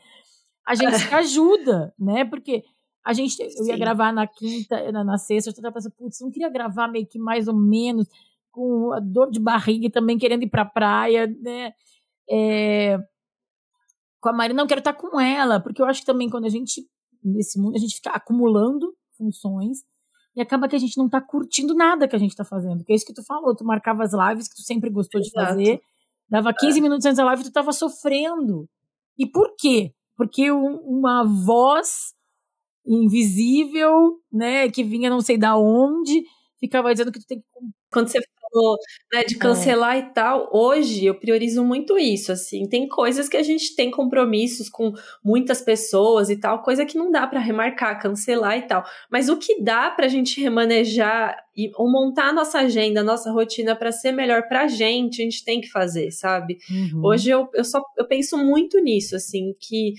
A 0.66 0.74
gente 0.74 0.98
se 0.98 1.06
ajuda, 1.14 1.94
né? 1.96 2.24
Porque 2.24 2.64
a 3.04 3.12
gente, 3.12 3.38
eu 3.40 3.66
ia 3.66 3.74
Sim. 3.74 3.78
gravar 3.78 4.12
na 4.12 4.26
quinta, 4.26 4.90
na, 4.90 5.04
na 5.04 5.16
sexta, 5.16 5.50
eu 5.50 5.52
estava 5.52 5.72
pensando, 5.72 5.92
putz, 5.92 6.20
não 6.20 6.32
queria 6.32 6.48
gravar 6.48 6.88
meio 6.88 7.06
que 7.06 7.16
mais 7.16 7.46
ou 7.46 7.54
menos, 7.54 8.08
com 8.50 8.92
a 8.92 8.98
dor 8.98 9.30
de 9.30 9.38
barriga 9.38 9.86
e 9.86 9.90
também 9.90 10.18
querendo 10.18 10.42
ir 10.42 10.48
pra 10.48 10.64
praia, 10.64 11.26
né? 11.40 11.74
É, 12.28 12.98
com 14.24 14.30
a 14.30 14.32
Marina, 14.32 14.62
não 14.62 14.66
quero 14.66 14.78
estar 14.78 14.94
com 14.94 15.20
ela, 15.20 15.60
porque 15.60 15.82
eu 15.82 15.86
acho 15.86 16.00
que 16.00 16.06
também 16.06 16.30
quando 16.30 16.46
a 16.46 16.48
gente, 16.48 16.88
nesse 17.22 17.60
mundo, 17.60 17.76
a 17.76 17.78
gente 17.78 17.96
fica 17.96 18.08
acumulando 18.08 18.96
funções 19.18 19.80
e 20.34 20.40
acaba 20.40 20.66
que 20.66 20.74
a 20.74 20.78
gente 20.78 20.96
não 20.96 21.10
tá 21.10 21.20
curtindo 21.20 21.74
nada 21.74 22.08
que 22.08 22.16
a 22.16 22.18
gente 22.18 22.34
tá 22.34 22.42
fazendo, 22.42 22.82
que 22.82 22.90
é 22.90 22.96
isso 22.96 23.04
que 23.04 23.12
tu 23.12 23.22
falou, 23.22 23.54
tu 23.54 23.66
marcava 23.66 24.02
as 24.02 24.14
lives 24.14 24.48
que 24.48 24.54
tu 24.54 24.62
sempre 24.62 24.88
gostou 24.88 25.20
de 25.20 25.26
Exato. 25.26 25.48
fazer, 25.48 25.78
dava 26.26 26.54
15 26.54 26.78
é. 26.78 26.80
minutos 26.80 27.04
antes 27.04 27.18
da 27.18 27.24
live 27.26 27.42
e 27.42 27.44
tu 27.44 27.52
tava 27.52 27.70
sofrendo. 27.70 28.66
E 29.18 29.26
por 29.26 29.54
quê? 29.58 29.92
Porque 30.16 30.50
uma 30.50 31.22
voz 31.22 32.14
invisível, 32.86 34.22
né, 34.32 34.70
que 34.70 34.82
vinha 34.82 35.10
não 35.10 35.20
sei 35.20 35.36
da 35.36 35.54
onde, 35.54 36.24
ficava 36.58 36.90
dizendo 36.92 37.12
que 37.12 37.20
tu 37.20 37.26
tem 37.26 37.40
que 37.40 37.46
quando 37.92 38.08
você 38.08 38.20
falou 38.54 38.76
né, 39.12 39.24
de 39.24 39.34
é. 39.34 39.38
cancelar 39.38 39.96
é. 39.96 39.98
e 39.98 40.02
tal, 40.14 40.48
hoje 40.52 41.04
eu 41.04 41.14
priorizo 41.14 41.64
muito 41.64 41.98
isso, 41.98 42.30
assim, 42.30 42.68
tem 42.68 42.88
coisas 42.88 43.28
que 43.28 43.36
a 43.36 43.42
gente 43.42 43.74
tem 43.74 43.90
compromissos 43.90 44.68
com 44.68 44.92
muitas 45.22 45.60
pessoas 45.60 46.30
e 46.30 46.36
tal, 46.36 46.62
coisa 46.62 46.86
que 46.86 46.96
não 46.96 47.10
dá 47.10 47.26
para 47.26 47.40
remarcar, 47.40 48.00
cancelar 48.00 48.56
e 48.58 48.62
tal, 48.62 48.84
mas 49.10 49.28
o 49.28 49.36
que 49.36 49.60
dá 49.60 49.90
pra 49.90 50.08
gente 50.08 50.40
remanejar 50.40 51.36
e, 51.56 51.70
ou 51.76 51.90
montar 51.90 52.28
a 52.28 52.32
nossa 52.32 52.58
agenda, 52.60 53.00
a 53.00 53.04
nossa 53.04 53.30
rotina 53.30 53.74
para 53.74 53.92
ser 53.92 54.12
melhor 54.12 54.48
pra 54.48 54.66
gente, 54.66 55.20
a 55.20 55.24
gente 55.24 55.44
tem 55.44 55.60
que 55.60 55.68
fazer, 55.68 56.10
sabe? 56.10 56.58
Uhum. 56.70 57.04
Hoje 57.04 57.30
eu, 57.30 57.48
eu 57.54 57.64
só 57.64 57.82
eu 57.96 58.06
penso 58.06 58.36
muito 58.36 58.80
nisso, 58.80 59.16
assim, 59.16 59.54
que 59.60 59.94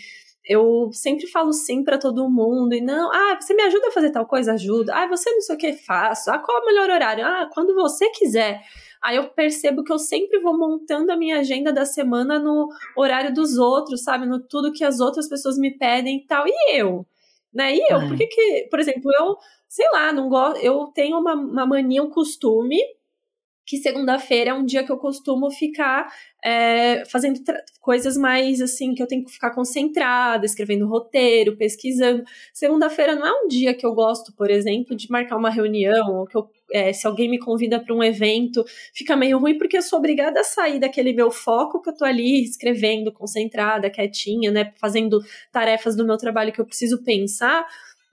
eu 0.48 0.90
sempre 0.94 1.26
falo 1.28 1.52
sim 1.52 1.84
para 1.84 1.98
todo 1.98 2.30
mundo 2.30 2.74
e 2.74 2.82
não, 2.82 3.12
ah, 3.12 3.38
você 3.40 3.54
me 3.54 3.64
ajuda 3.64 3.88
a 3.88 3.92
fazer 3.92 4.12
tal 4.12 4.26
coisa, 4.26 4.54
ajuda. 4.54 4.94
Ah, 4.96 5.08
você 5.08 5.32
não 5.32 5.42
sei 5.42 5.56
o 5.56 5.58
que 5.58 5.74
faço. 5.74 6.30
Ah, 6.30 6.38
qual 6.38 6.60
é 6.60 6.62
o 6.62 6.66
melhor 6.66 6.90
horário? 6.90 7.26
Ah, 7.26 7.50
quando 7.52 7.74
você 7.74 8.10
quiser. 8.10 8.62
Aí 9.02 9.18
eu 9.18 9.30
percebo 9.30 9.84
que 9.84 9.92
eu 9.92 10.00
sempre 10.00 10.40
vou 10.40 10.58
montando 10.58 11.12
a 11.12 11.18
minha 11.18 11.40
agenda 11.40 11.74
da 11.74 11.86
semana 11.86 12.40
no 12.40 12.70
horário 12.96 13.34
dos 13.34 13.58
outros, 13.58 14.04
sabe? 14.04 14.26
No 14.26 14.40
tudo 14.40 14.72
que 14.72 14.84
as 14.84 15.00
outras 15.00 15.28
pessoas 15.28 15.58
me 15.58 15.72
pedem 15.76 16.18
e 16.18 16.28
tal. 16.28 16.46
E 16.48 16.78
eu? 16.78 17.06
Né? 17.54 17.76
E 17.76 17.80
eu? 17.90 18.02
É. 18.02 18.08
Por 18.08 18.18
que 18.18 18.28
que, 18.28 18.68
por 18.70 18.80
exemplo, 18.80 19.12
eu, 19.20 19.38
sei 19.68 19.90
lá, 19.92 20.12
não 20.12 20.30
gosto, 20.30 20.60
eu 20.64 20.88
tenho 20.94 21.18
uma, 21.18 21.34
uma 21.34 21.66
mania, 21.66 22.04
um 22.04 22.10
costume 22.10 22.78
que 23.66 23.78
segunda-feira 23.78 24.52
é 24.52 24.54
um 24.54 24.64
dia 24.64 24.84
que 24.84 24.92
eu 24.92 24.98
costumo 24.98 25.50
ficar 25.50 26.08
é, 26.44 27.04
fazendo 27.06 27.42
coisas 27.82 28.16
mais 28.16 28.62
assim, 28.62 28.94
que 28.94 29.02
eu 29.02 29.08
tenho 29.08 29.26
que 29.26 29.32
ficar 29.32 29.50
concentrada, 29.50 30.46
escrevendo 30.46 30.88
roteiro, 30.88 31.58
pesquisando. 31.58 32.24
Segunda-feira 32.54 33.16
não 33.16 33.26
é 33.26 33.32
um 33.44 33.48
dia 33.48 33.74
que 33.74 33.84
eu 33.86 33.94
gosto, 33.94 34.32
por 34.34 34.52
exemplo, 34.52 34.96
de 34.96 35.10
marcar 35.10 35.38
uma 35.38 35.50
reunião, 35.50 36.20
ou 36.20 36.28
que 36.28 36.38
eu, 36.38 36.48
é, 36.72 36.94
se 36.94 37.08
alguém 37.08 37.28
me 37.28 37.40
convida 37.40 37.80
para 37.80 37.96
um 37.96 38.04
evento, 38.04 38.64
fica 38.94 39.16
meio 39.16 39.40
ruim 39.40 39.58
porque 39.58 39.78
eu 39.78 39.82
sou 39.82 39.98
obrigada 39.98 40.42
a 40.42 40.44
sair 40.44 40.80
daquele 40.80 41.14
meu 41.14 41.32
foco 41.32 41.82
que 41.82 41.90
eu 41.90 41.98
tô 41.98 42.06
ali 42.06 42.44
escrevendo, 42.44 43.12
concentrada, 43.12 43.90
quietinha, 43.90 44.52
né, 44.52 44.72
fazendo 44.76 45.20
tarefas 45.52 45.96
do 45.96 46.06
meu 46.06 46.18
trabalho 46.18 46.54
que 46.54 46.62
eu 46.62 46.66
preciso 46.66 47.04
pensar 47.04 47.66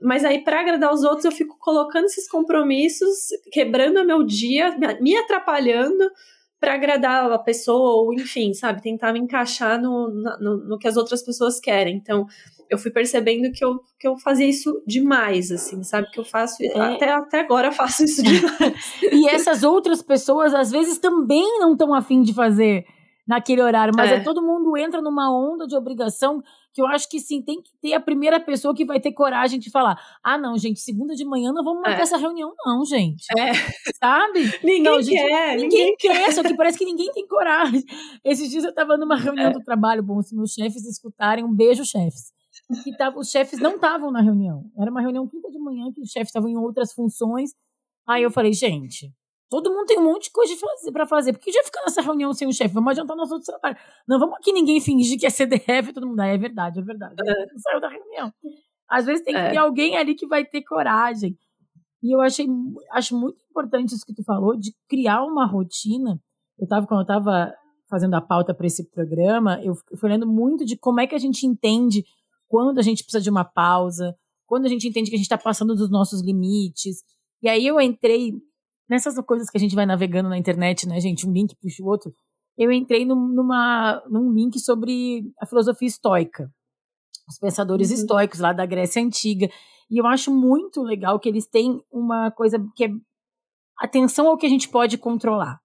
mas 0.02 0.24
aí, 0.24 0.42
para 0.42 0.60
agradar 0.60 0.92
os 0.92 1.02
outros, 1.02 1.24
eu 1.24 1.32
fico 1.32 1.56
colocando 1.58 2.04
esses 2.04 2.28
compromissos, 2.28 3.28
quebrando 3.50 4.00
o 4.00 4.04
meu 4.04 4.22
dia, 4.22 4.76
me 5.00 5.16
atrapalhando 5.16 6.10
para 6.60 6.74
agradar 6.74 7.30
a 7.30 7.38
pessoa, 7.38 8.02
ou 8.02 8.14
enfim, 8.14 8.54
sabe, 8.54 8.80
tentar 8.80 9.12
me 9.12 9.18
encaixar 9.18 9.82
no, 9.82 10.08
no, 10.08 10.56
no, 10.68 10.78
que 10.78 10.86
as 10.86 10.96
outras 10.96 11.20
pessoas 11.20 11.58
querem. 11.58 11.96
Então, 11.96 12.24
eu 12.70 12.78
fui 12.78 12.90
percebendo 12.90 13.50
que 13.50 13.64
eu, 13.64 13.80
que 13.98 14.06
eu 14.06 14.16
fazia 14.16 14.46
isso 14.46 14.80
demais, 14.86 15.50
assim, 15.50 15.82
sabe? 15.82 16.08
Que 16.10 16.20
eu 16.20 16.24
faço, 16.24 16.62
é. 16.62 16.80
até, 16.80 17.10
até 17.10 17.40
agora 17.40 17.72
faço 17.72 18.04
isso 18.04 18.22
demais. 18.24 18.94
e 19.10 19.28
essas 19.28 19.64
outras 19.64 20.02
pessoas, 20.02 20.54
às 20.54 20.70
vezes, 20.70 20.98
também 20.98 21.58
não 21.58 21.72
estão 21.72 21.92
afim 21.92 22.22
de 22.22 22.32
fazer 22.32 22.86
naquele 23.26 23.62
horário, 23.62 23.92
mas 23.96 24.10
é. 24.10 24.14
é. 24.16 24.20
todo 24.20 24.42
mundo 24.42 24.76
entra 24.76 25.00
numa 25.00 25.30
onda 25.30 25.66
de 25.66 25.76
obrigação 25.76 26.42
que 26.72 26.80
eu 26.80 26.86
acho 26.86 27.08
que 27.08 27.20
sim, 27.20 27.42
tem 27.42 27.60
que 27.60 27.70
ter 27.80 27.92
a 27.92 28.00
primeira 28.00 28.40
pessoa 28.40 28.74
que 28.74 28.84
vai 28.84 28.98
ter 28.98 29.12
coragem 29.12 29.58
de 29.60 29.70
falar: 29.70 29.98
ah, 30.22 30.38
não, 30.38 30.56
gente, 30.56 30.80
segunda 30.80 31.14
de 31.14 31.24
manhã 31.24 31.52
não 31.52 31.62
vamos 31.62 31.82
marcar 31.82 32.00
é. 32.00 32.02
essa 32.02 32.16
reunião, 32.16 32.54
não, 32.64 32.84
gente. 32.84 33.26
É. 33.38 33.52
Sabe? 33.94 34.40
ninguém 34.64 34.82
não, 34.82 35.02
gente, 35.02 35.16
quer. 35.16 35.56
Ninguém, 35.56 35.68
ninguém 35.68 35.96
quer, 35.98 36.32
só 36.32 36.42
que 36.42 36.56
parece 36.56 36.78
que 36.78 36.84
ninguém 36.84 37.10
tem 37.12 37.26
coragem. 37.26 37.82
Esses 38.24 38.50
dias 38.50 38.64
eu 38.64 38.70
estava 38.70 38.96
numa 38.96 39.16
reunião 39.16 39.50
é. 39.50 39.52
do 39.52 39.60
trabalho, 39.60 40.02
bom, 40.02 40.20
se 40.22 40.34
meus 40.34 40.52
chefes 40.52 40.86
escutarem, 40.86 41.44
um 41.44 41.54
beijo, 41.54 41.84
chefes. 41.84 42.32
Que 42.82 42.96
tava, 42.96 43.18
os 43.18 43.30
chefes 43.30 43.58
não 43.58 43.76
estavam 43.76 44.10
na 44.10 44.22
reunião. 44.22 44.64
Era 44.78 44.90
uma 44.90 45.00
reunião 45.00 45.26
quinta 45.28 45.50
de 45.50 45.58
manhã, 45.58 45.92
que 45.92 46.00
os 46.00 46.10
chefes 46.10 46.28
estavam 46.28 46.48
em 46.48 46.56
outras 46.56 46.92
funções. 46.92 47.50
Aí 48.06 48.22
eu 48.22 48.30
falei, 48.30 48.52
gente, 48.52 49.12
Todo 49.52 49.70
mundo 49.70 49.84
tem 49.84 49.98
um 49.98 50.04
monte 50.04 50.24
de 50.24 50.30
coisa 50.30 50.54
para 50.90 51.06
fazer. 51.06 51.34
Por 51.34 51.40
que 51.40 51.52
já 51.52 51.62
ficar 51.62 51.82
nessa 51.82 52.00
reunião 52.00 52.32
sem 52.32 52.48
o 52.48 52.52
chefe? 52.54 52.72
Vamos 52.72 52.92
adiantar 52.92 53.14
nosso 53.14 53.34
outro 53.34 53.44
trabalho. 53.44 53.76
Não 54.08 54.18
vamos 54.18 54.36
aqui 54.36 54.50
ninguém 54.50 54.80
fingir 54.80 55.20
que 55.20 55.26
é 55.26 55.30
CDF 55.30 55.92
todo 55.92 56.06
mundo. 56.06 56.20
Ah, 56.20 56.28
é 56.28 56.38
verdade, 56.38 56.80
é 56.80 56.82
verdade. 56.82 57.16
É. 57.20 57.58
Saiu 57.58 57.78
da 57.78 57.90
reunião. 57.90 58.32
Às 58.88 59.04
vezes 59.04 59.22
tem 59.22 59.34
que 59.34 59.40
é. 59.40 59.50
ter 59.50 59.58
alguém 59.58 59.98
ali 59.98 60.14
que 60.14 60.26
vai 60.26 60.42
ter 60.42 60.62
coragem. 60.62 61.36
E 62.02 62.16
eu 62.16 62.22
achei, 62.22 62.46
acho 62.92 63.14
muito 63.14 63.44
importante 63.50 63.94
isso 63.94 64.06
que 64.06 64.14
tu 64.14 64.24
falou, 64.24 64.56
de 64.56 64.74
criar 64.88 65.22
uma 65.22 65.44
rotina. 65.44 66.18
Eu 66.58 66.66
tava, 66.66 66.86
quando 66.86 67.00
eu 67.00 67.02
estava 67.02 67.54
fazendo 67.90 68.14
a 68.14 68.22
pauta 68.22 68.54
para 68.54 68.66
esse 68.66 68.88
programa, 68.88 69.60
eu 69.62 69.74
fui 69.74 70.08
olhando 70.08 70.26
muito 70.26 70.64
de 70.64 70.78
como 70.78 70.98
é 70.98 71.06
que 71.06 71.14
a 71.14 71.18
gente 71.18 71.46
entende 71.46 72.06
quando 72.48 72.78
a 72.78 72.82
gente 72.82 73.02
precisa 73.02 73.22
de 73.22 73.28
uma 73.28 73.44
pausa, 73.44 74.16
quando 74.46 74.64
a 74.64 74.68
gente 74.70 74.88
entende 74.88 75.10
que 75.10 75.16
a 75.16 75.18
gente 75.18 75.26
está 75.26 75.36
passando 75.36 75.74
dos 75.74 75.90
nossos 75.90 76.22
limites. 76.22 77.02
E 77.42 77.50
aí 77.50 77.66
eu 77.66 77.78
entrei 77.78 78.32
nessas 78.92 79.18
coisas 79.24 79.48
que 79.48 79.56
a 79.56 79.60
gente 79.60 79.74
vai 79.74 79.86
navegando 79.86 80.28
na 80.28 80.36
internet, 80.36 80.86
né, 80.86 81.00
gente, 81.00 81.26
um 81.26 81.32
link 81.32 81.56
puxa 81.56 81.82
o 81.82 81.86
outro, 81.86 82.14
eu 82.58 82.70
entrei 82.70 83.06
num, 83.06 83.28
numa, 83.28 84.02
num 84.10 84.30
link 84.30 84.58
sobre 84.58 85.32
a 85.40 85.46
filosofia 85.46 85.88
estoica, 85.88 86.52
os 87.26 87.38
pensadores 87.38 87.88
uhum. 87.88 87.94
estoicos 87.96 88.38
lá 88.38 88.52
da 88.52 88.66
Grécia 88.66 89.02
Antiga, 89.02 89.48
e 89.90 89.96
eu 89.98 90.06
acho 90.06 90.30
muito 90.30 90.82
legal 90.82 91.18
que 91.18 91.28
eles 91.28 91.46
têm 91.46 91.82
uma 91.90 92.30
coisa 92.32 92.62
que 92.76 92.84
é 92.84 92.90
atenção 93.78 94.28
ao 94.28 94.36
que 94.36 94.44
a 94.44 94.50
gente 94.50 94.68
pode 94.68 94.98
controlar. 94.98 95.58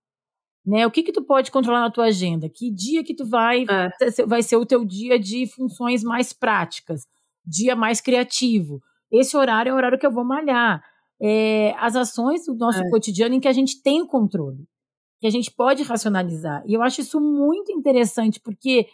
Né? 0.65 0.87
O 0.87 0.91
que 0.91 1.03
que 1.03 1.11
tu 1.11 1.21
pode 1.21 1.51
controlar 1.51 1.81
na 1.81 1.91
tua 1.91 2.05
agenda? 2.05 2.49
Que 2.49 2.71
dia 2.71 3.03
que 3.03 3.13
tu 3.13 3.25
vai 3.25 3.65
é. 3.69 4.25
vai 4.25 4.41
ser 4.41 4.55
o 4.55 4.65
teu 4.65 4.85
dia 4.85 5.19
de 5.19 5.47
funções 5.47 6.03
mais 6.03 6.31
práticas, 6.31 7.05
dia 7.45 7.75
mais 7.75 7.99
criativo. 7.99 8.81
Esse 9.11 9.35
horário 9.35 9.69
é 9.71 9.73
o 9.73 9.77
horário 9.77 9.99
que 9.99 10.05
eu 10.05 10.11
vou 10.11 10.25
malhar 10.25 10.81
é, 11.21 11.73
as 11.77 11.95
ações 11.95 12.45
do 12.45 12.55
nosso 12.55 12.79
é. 12.79 12.89
cotidiano 12.89 13.35
em 13.35 13.39
que 13.39 13.47
a 13.47 13.53
gente 13.53 13.81
tem 13.81 14.05
controle, 14.05 14.67
que 15.19 15.27
a 15.27 15.29
gente 15.29 15.51
pode 15.51 15.83
racionalizar. 15.83 16.63
E 16.65 16.73
eu 16.73 16.81
acho 16.81 17.01
isso 17.01 17.19
muito 17.19 17.71
interessante, 17.71 18.39
porque 18.39 18.87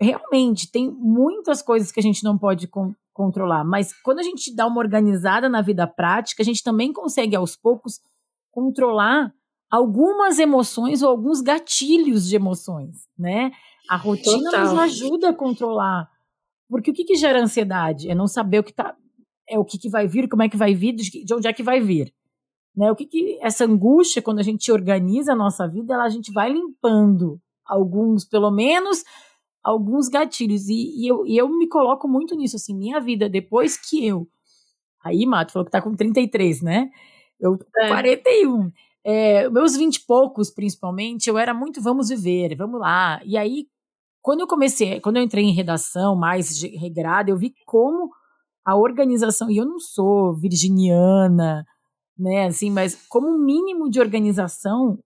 realmente 0.00 0.70
tem 0.70 0.90
muitas 0.90 1.62
coisas 1.62 1.92
que 1.92 2.00
a 2.00 2.02
gente 2.02 2.24
não 2.24 2.36
pode 2.36 2.66
con 2.66 2.94
controlar, 3.14 3.62
mas 3.62 3.92
quando 4.00 4.20
a 4.20 4.22
gente 4.22 4.56
dá 4.56 4.66
uma 4.66 4.78
organizada 4.78 5.46
na 5.46 5.60
vida 5.60 5.86
prática, 5.86 6.42
a 6.42 6.44
gente 6.46 6.62
também 6.62 6.94
consegue 6.94 7.36
aos 7.36 7.54
poucos 7.54 8.00
controlar 8.50 9.34
algumas 9.70 10.38
emoções 10.38 11.02
ou 11.02 11.10
alguns 11.10 11.42
gatilhos 11.42 12.26
de 12.26 12.36
emoções, 12.36 13.06
né? 13.18 13.52
A 13.88 13.96
rotina 13.96 14.50
Total. 14.50 14.60
nos 14.60 14.78
ajuda 14.78 15.28
a 15.28 15.34
controlar. 15.34 16.08
Porque 16.68 16.90
o 16.90 16.94
que, 16.94 17.04
que 17.04 17.16
gera 17.16 17.42
ansiedade? 17.42 18.10
É 18.10 18.14
não 18.14 18.26
saber 18.26 18.60
o 18.60 18.64
que 18.64 18.72
tá. 18.72 18.96
É 19.52 19.58
o 19.58 19.64
que, 19.64 19.78
que 19.78 19.90
vai 19.90 20.06
vir, 20.06 20.28
como 20.28 20.42
é 20.42 20.48
que 20.48 20.56
vai 20.56 20.74
vir, 20.74 20.94
de 20.94 21.34
onde 21.34 21.46
é 21.46 21.52
que 21.52 21.62
vai 21.62 21.80
vir. 21.80 22.12
Né? 22.76 22.90
O 22.90 22.96
que, 22.96 23.04
que 23.04 23.38
essa 23.42 23.64
angústia, 23.64 24.22
quando 24.22 24.38
a 24.38 24.42
gente 24.42 24.72
organiza 24.72 25.32
a 25.32 25.36
nossa 25.36 25.68
vida, 25.68 25.94
ela, 25.94 26.04
a 26.04 26.08
gente 26.08 26.32
vai 26.32 26.50
limpando 26.50 27.38
alguns, 27.66 28.24
pelo 28.24 28.50
menos, 28.50 29.04
alguns 29.62 30.08
gatilhos. 30.08 30.68
E, 30.68 31.04
e, 31.04 31.06
eu, 31.06 31.26
e 31.26 31.36
eu 31.36 31.48
me 31.48 31.68
coloco 31.68 32.08
muito 32.08 32.34
nisso, 32.34 32.56
assim, 32.56 32.74
minha 32.74 32.98
vida, 32.98 33.28
depois 33.28 33.76
que 33.76 34.06
eu. 34.06 34.26
Aí, 35.04 35.26
Mato 35.26 35.52
falou 35.52 35.66
que 35.66 35.72
tá 35.72 35.82
com 35.82 35.94
33, 35.94 36.62
né? 36.62 36.88
Eu 37.38 37.58
tô 37.58 37.64
com 37.64 37.84
é. 37.84 37.88
41. 37.88 38.70
É, 39.04 39.50
meus 39.50 39.76
20 39.76 39.96
e 39.96 40.06
poucos, 40.06 40.50
principalmente, 40.50 41.28
eu 41.28 41.36
era 41.36 41.52
muito 41.52 41.82
vamos 41.82 42.08
viver, 42.08 42.54
vamos 42.56 42.80
lá. 42.80 43.20
E 43.24 43.36
aí, 43.36 43.66
quando 44.22 44.40
eu 44.40 44.46
comecei, 44.46 45.00
quando 45.00 45.16
eu 45.16 45.22
entrei 45.22 45.44
em 45.44 45.52
redação 45.52 46.14
mais 46.14 46.62
regrada, 46.62 47.30
eu 47.30 47.36
vi 47.36 47.52
como 47.66 48.10
a 48.64 48.76
organização, 48.76 49.50
e 49.50 49.56
eu 49.56 49.64
não 49.64 49.78
sou 49.78 50.34
virginiana, 50.34 51.64
né, 52.18 52.46
assim, 52.46 52.70
mas 52.70 52.94
como 53.08 53.28
um 53.28 53.38
mínimo 53.38 53.90
de 53.90 54.00
organização 54.00 54.98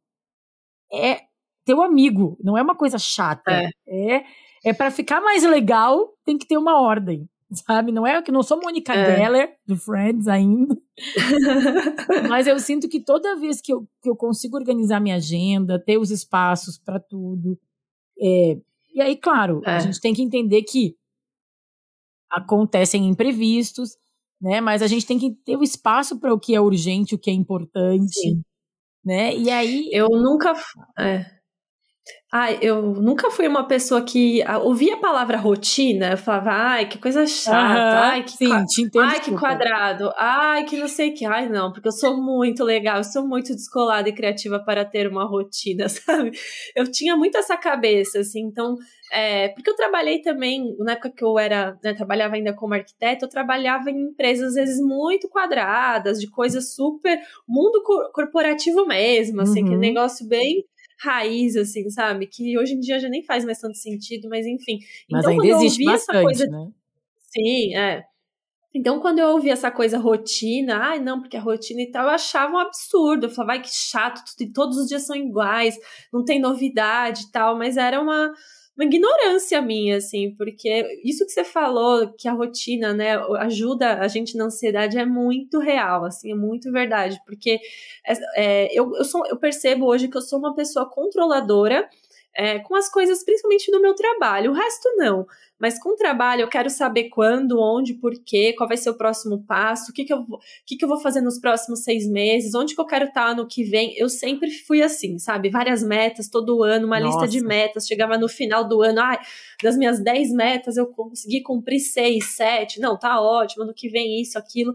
é 0.92 1.20
teu 1.64 1.82
amigo, 1.82 2.36
não 2.42 2.56
é 2.56 2.62
uma 2.62 2.76
coisa 2.76 2.98
chata. 2.98 3.50
É, 3.50 3.70
é, 3.88 4.24
é 4.64 4.72
para 4.72 4.90
ficar 4.90 5.20
mais 5.20 5.42
legal, 5.42 6.14
tem 6.24 6.38
que 6.38 6.46
ter 6.46 6.56
uma 6.56 6.80
ordem, 6.80 7.28
sabe? 7.52 7.90
Não 7.90 8.06
é 8.06 8.20
que 8.22 8.30
não 8.30 8.42
sou 8.42 8.60
Mônica 8.60 8.94
é. 8.94 9.16
Geller 9.16 9.56
do 9.66 9.76
Friends 9.76 10.28
ainda. 10.28 10.76
mas 12.28 12.46
eu 12.46 12.58
sinto 12.58 12.88
que 12.88 13.00
toda 13.00 13.36
vez 13.36 13.60
que 13.60 13.72
eu, 13.72 13.86
que 14.02 14.08
eu 14.08 14.16
consigo 14.16 14.56
organizar 14.56 15.00
minha 15.00 15.16
agenda, 15.16 15.82
ter 15.82 15.98
os 15.98 16.10
espaços 16.10 16.78
para 16.78 17.00
tudo, 17.00 17.58
é, 18.18 18.56
e 18.96 19.00
aí, 19.02 19.14
claro, 19.14 19.60
é. 19.64 19.72
a 19.72 19.78
gente 19.78 20.00
tem 20.00 20.14
que 20.14 20.22
entender 20.22 20.62
que 20.62 20.96
acontecem 22.30 23.06
imprevistos, 23.06 23.96
né? 24.40 24.60
Mas 24.60 24.82
a 24.82 24.86
gente 24.86 25.06
tem 25.06 25.18
que 25.18 25.32
ter 25.44 25.56
o 25.56 25.62
espaço 25.62 26.18
para 26.18 26.32
o 26.32 26.40
que 26.40 26.54
é 26.54 26.60
urgente, 26.60 27.14
o 27.14 27.18
que 27.18 27.30
é 27.30 27.34
importante, 27.34 28.18
Sim. 28.20 28.42
né? 29.04 29.36
E 29.36 29.50
aí 29.50 29.88
eu 29.92 30.08
nunca 30.08 30.54
é. 30.98 31.35
Ai, 32.32 32.58
eu 32.60 32.82
nunca 32.82 33.30
fui 33.30 33.46
uma 33.46 33.66
pessoa 33.66 34.02
que 34.02 34.42
ouvia 34.62 34.94
a 34.94 34.98
palavra 34.98 35.38
rotina, 35.38 36.10
eu 36.10 36.18
falava, 36.18 36.50
ai, 36.50 36.88
que 36.88 36.98
coisa 36.98 37.24
chata, 37.26 37.56
ai, 37.56 38.24
que, 38.24 38.32
sim, 38.32 38.50
ai, 38.98 39.20
que 39.20 39.30
quadrado, 39.36 40.12
ai, 40.16 40.64
que 40.64 40.76
não 40.76 40.88
sei 40.88 41.10
o 41.10 41.14
que, 41.14 41.24
ai, 41.24 41.48
não, 41.48 41.72
porque 41.72 41.86
eu 41.86 41.92
sou 41.92 42.20
muito 42.20 42.62
legal, 42.62 42.98
eu 42.98 43.04
sou 43.04 43.26
muito 43.26 43.54
descolada 43.54 44.08
e 44.08 44.12
criativa 44.12 44.58
para 44.58 44.84
ter 44.84 45.08
uma 45.08 45.24
rotina, 45.24 45.88
sabe? 45.88 46.32
Eu 46.74 46.90
tinha 46.90 47.16
muito 47.16 47.38
essa 47.38 47.56
cabeça, 47.56 48.18
assim, 48.18 48.40
então, 48.40 48.76
é, 49.12 49.48
porque 49.50 49.70
eu 49.70 49.76
trabalhei 49.76 50.20
também, 50.20 50.76
na 50.80 50.92
época 50.92 51.12
que 51.16 51.24
eu 51.24 51.38
era, 51.38 51.78
né, 51.82 51.94
trabalhava 51.94 52.34
ainda 52.34 52.52
como 52.52 52.74
arquiteto, 52.74 53.24
eu 53.24 53.30
trabalhava 53.30 53.90
em 53.90 54.10
empresas, 54.10 54.48
às 54.48 54.54
vezes, 54.54 54.80
muito 54.80 55.28
quadradas, 55.28 56.20
de 56.20 56.28
coisas 56.28 56.74
super, 56.74 57.18
mundo 57.48 57.82
corporativo 58.12 58.84
mesmo, 58.84 59.40
assim, 59.40 59.62
uhum. 59.62 59.70
que 59.70 59.76
negócio 59.76 60.26
bem 60.28 60.64
raiz, 60.98 61.56
assim, 61.56 61.88
sabe? 61.90 62.26
Que 62.26 62.58
hoje 62.58 62.74
em 62.74 62.80
dia 62.80 62.98
já 62.98 63.08
nem 63.08 63.22
faz 63.22 63.44
mais 63.44 63.60
tanto 63.60 63.76
sentido, 63.76 64.28
mas 64.28 64.46
enfim. 64.46 64.78
Mas 65.10 65.24
então, 65.24 65.32
ainda 65.32 65.56
existe 65.56 65.84
bastante, 65.84 66.22
coisa... 66.22 66.46
né? 66.46 66.68
Sim, 67.18 67.76
é. 67.76 68.04
Então, 68.74 69.00
quando 69.00 69.18
eu 69.20 69.28
ouvi 69.28 69.48
essa 69.48 69.70
coisa 69.70 69.96
rotina, 69.96 70.76
ai, 70.76 71.00
não, 71.00 71.20
porque 71.20 71.36
a 71.36 71.40
rotina 71.40 71.80
e 71.80 71.90
tal, 71.90 72.04
eu 72.04 72.10
achava 72.10 72.52
um 72.52 72.58
absurdo. 72.58 73.24
Eu 73.24 73.30
falava, 73.30 73.54
vai 73.54 73.62
que 73.62 73.74
chato, 73.74 74.20
todos 74.52 74.76
os 74.76 74.86
dias 74.86 75.06
são 75.06 75.16
iguais, 75.16 75.78
não 76.12 76.22
tem 76.22 76.38
novidade 76.38 77.22
e 77.22 77.30
tal, 77.32 77.56
mas 77.56 77.78
era 77.78 78.00
uma 78.00 78.30
uma 78.76 78.84
ignorância 78.84 79.60
minha, 79.62 79.96
assim, 79.96 80.34
porque 80.36 81.00
isso 81.02 81.24
que 81.24 81.32
você 81.32 81.42
falou, 81.42 82.12
que 82.12 82.28
a 82.28 82.32
rotina, 82.32 82.92
né, 82.92 83.16
ajuda 83.38 83.94
a 84.00 84.06
gente 84.06 84.36
na 84.36 84.44
ansiedade, 84.44 84.98
é 84.98 85.06
muito 85.06 85.58
real, 85.58 86.04
assim, 86.04 86.32
é 86.32 86.34
muito 86.34 86.70
verdade, 86.70 87.18
porque 87.24 87.58
é, 88.06 88.12
é, 88.36 88.78
eu, 88.78 88.94
eu, 88.94 89.04
sou, 89.04 89.26
eu 89.26 89.36
percebo 89.38 89.86
hoje 89.86 90.08
que 90.08 90.16
eu 90.16 90.22
sou 90.22 90.38
uma 90.38 90.54
pessoa 90.54 90.88
controladora, 90.88 91.88
é, 92.36 92.58
com 92.58 92.74
as 92.74 92.90
coisas, 92.90 93.24
principalmente 93.24 93.70
do 93.70 93.80
meu 93.80 93.94
trabalho. 93.94 94.50
O 94.50 94.54
resto 94.54 94.88
não. 94.96 95.26
Mas 95.58 95.78
com 95.78 95.94
o 95.94 95.96
trabalho 95.96 96.42
eu 96.42 96.48
quero 96.48 96.68
saber 96.68 97.04
quando, 97.08 97.58
onde, 97.58 97.94
por 97.94 98.12
quê, 98.22 98.52
qual 98.52 98.68
vai 98.68 98.76
ser 98.76 98.90
o 98.90 98.94
próximo 98.96 99.42
passo, 99.44 99.90
o 99.90 99.94
que, 99.94 100.04
que, 100.04 100.12
eu, 100.12 100.22
vou, 100.22 100.38
que, 100.66 100.76
que 100.76 100.84
eu 100.84 100.88
vou 100.88 101.00
fazer 101.00 101.22
nos 101.22 101.38
próximos 101.38 101.82
seis 101.82 102.06
meses, 102.06 102.54
onde 102.54 102.74
que 102.74 102.80
eu 102.80 102.84
quero 102.84 103.06
estar 103.06 103.34
no 103.34 103.46
que 103.46 103.64
vem. 103.64 103.96
Eu 103.96 104.10
sempre 104.10 104.50
fui 104.50 104.82
assim, 104.82 105.18
sabe? 105.18 105.48
Várias 105.48 105.82
metas 105.82 106.28
todo 106.28 106.62
ano, 106.62 106.86
uma 106.86 107.00
Nossa. 107.00 107.24
lista 107.24 107.28
de 107.28 107.42
metas. 107.42 107.86
Chegava 107.86 108.18
no 108.18 108.28
final 108.28 108.68
do 108.68 108.82
ano, 108.82 109.00
ai, 109.00 109.18
das 109.62 109.78
minhas 109.78 109.98
dez 109.98 110.30
metas 110.30 110.76
eu 110.76 110.88
consegui 110.88 111.40
cumprir 111.40 111.80
seis, 111.80 112.36
sete. 112.36 112.78
Não, 112.78 112.98
tá 112.98 113.18
ótimo, 113.18 113.62
ano 113.62 113.72
que 113.72 113.88
vem 113.88 114.20
isso, 114.20 114.38
aquilo. 114.38 114.74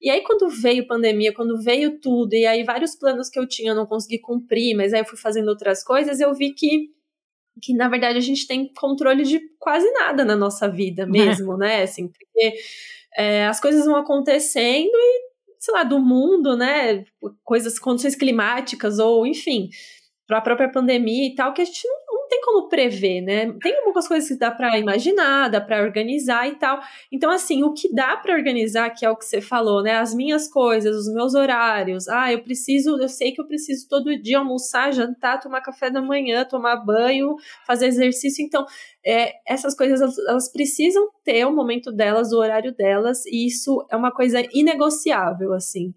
E 0.00 0.10
aí, 0.10 0.22
quando 0.22 0.48
veio 0.48 0.86
pandemia, 0.86 1.32
quando 1.32 1.60
veio 1.62 2.00
tudo, 2.00 2.34
e 2.34 2.44
aí 2.46 2.64
vários 2.64 2.96
planos 2.96 3.28
que 3.28 3.38
eu 3.38 3.46
tinha 3.46 3.70
eu 3.70 3.76
não 3.76 3.86
consegui 3.86 4.18
cumprir, 4.18 4.74
mas 4.74 4.92
aí 4.94 5.00
eu 5.00 5.04
fui 5.04 5.18
fazendo 5.18 5.48
outras 5.48 5.84
coisas, 5.84 6.18
eu 6.18 6.34
vi 6.34 6.52
que 6.54 6.90
que 7.60 7.74
na 7.74 7.88
verdade 7.88 8.18
a 8.18 8.22
gente 8.22 8.46
tem 8.46 8.72
controle 8.72 9.24
de 9.24 9.40
quase 9.58 9.90
nada 9.92 10.24
na 10.24 10.36
nossa 10.36 10.68
vida 10.68 11.06
mesmo, 11.06 11.54
é. 11.54 11.56
né? 11.58 11.82
Assim, 11.82 12.08
porque 12.08 12.54
é, 13.16 13.46
as 13.46 13.60
coisas 13.60 13.84
vão 13.84 13.96
acontecendo 13.96 14.90
e, 14.94 15.22
sei 15.58 15.74
lá, 15.74 15.84
do 15.84 15.98
mundo, 15.98 16.56
né? 16.56 17.04
Coisas, 17.44 17.78
condições 17.78 18.16
climáticas 18.16 18.98
ou, 18.98 19.26
enfim, 19.26 19.68
para 20.32 20.38
a 20.38 20.42
própria 20.42 20.70
pandemia 20.70 21.26
e 21.26 21.34
tal, 21.34 21.52
que 21.52 21.60
a 21.60 21.64
gente 21.64 21.86
não 22.08 22.26
tem 22.26 22.40
como 22.40 22.66
prever, 22.66 23.20
né? 23.20 23.52
Tem 23.60 23.76
algumas 23.76 24.08
coisas 24.08 24.26
que 24.26 24.38
dá 24.38 24.50
para 24.50 24.78
imaginar, 24.78 25.50
dá 25.50 25.60
para 25.60 25.82
organizar 25.82 26.48
e 26.48 26.54
tal. 26.54 26.80
Então, 27.10 27.30
assim, 27.30 27.62
o 27.62 27.74
que 27.74 27.92
dá 27.92 28.16
para 28.16 28.34
organizar, 28.34 28.88
que 28.90 29.04
é 29.04 29.10
o 29.10 29.16
que 29.16 29.26
você 29.26 29.42
falou, 29.42 29.82
né? 29.82 29.98
As 29.98 30.14
minhas 30.14 30.48
coisas, 30.48 30.96
os 30.96 31.12
meus 31.12 31.34
horários. 31.34 32.08
Ah, 32.08 32.32
eu 32.32 32.42
preciso, 32.42 32.98
eu 32.98 33.10
sei 33.10 33.32
que 33.32 33.42
eu 33.42 33.46
preciso 33.46 33.86
todo 33.86 34.18
dia 34.22 34.38
almoçar, 34.38 34.90
jantar, 34.94 35.38
tomar 35.38 35.60
café 35.60 35.90
da 35.90 36.00
manhã, 36.00 36.46
tomar 36.46 36.76
banho, 36.76 37.36
fazer 37.66 37.88
exercício. 37.88 38.42
Então, 38.42 38.64
é, 39.04 39.34
essas 39.46 39.74
coisas 39.76 40.00
elas, 40.00 40.18
elas, 40.18 40.50
precisam 40.50 41.10
ter 41.22 41.44
o 41.44 41.52
momento 41.52 41.92
delas, 41.92 42.32
o 42.32 42.38
horário 42.38 42.74
delas, 42.74 43.26
e 43.26 43.46
isso 43.46 43.86
é 43.90 43.96
uma 43.96 44.10
coisa 44.10 44.42
inegociável, 44.54 45.52
assim. 45.52 45.92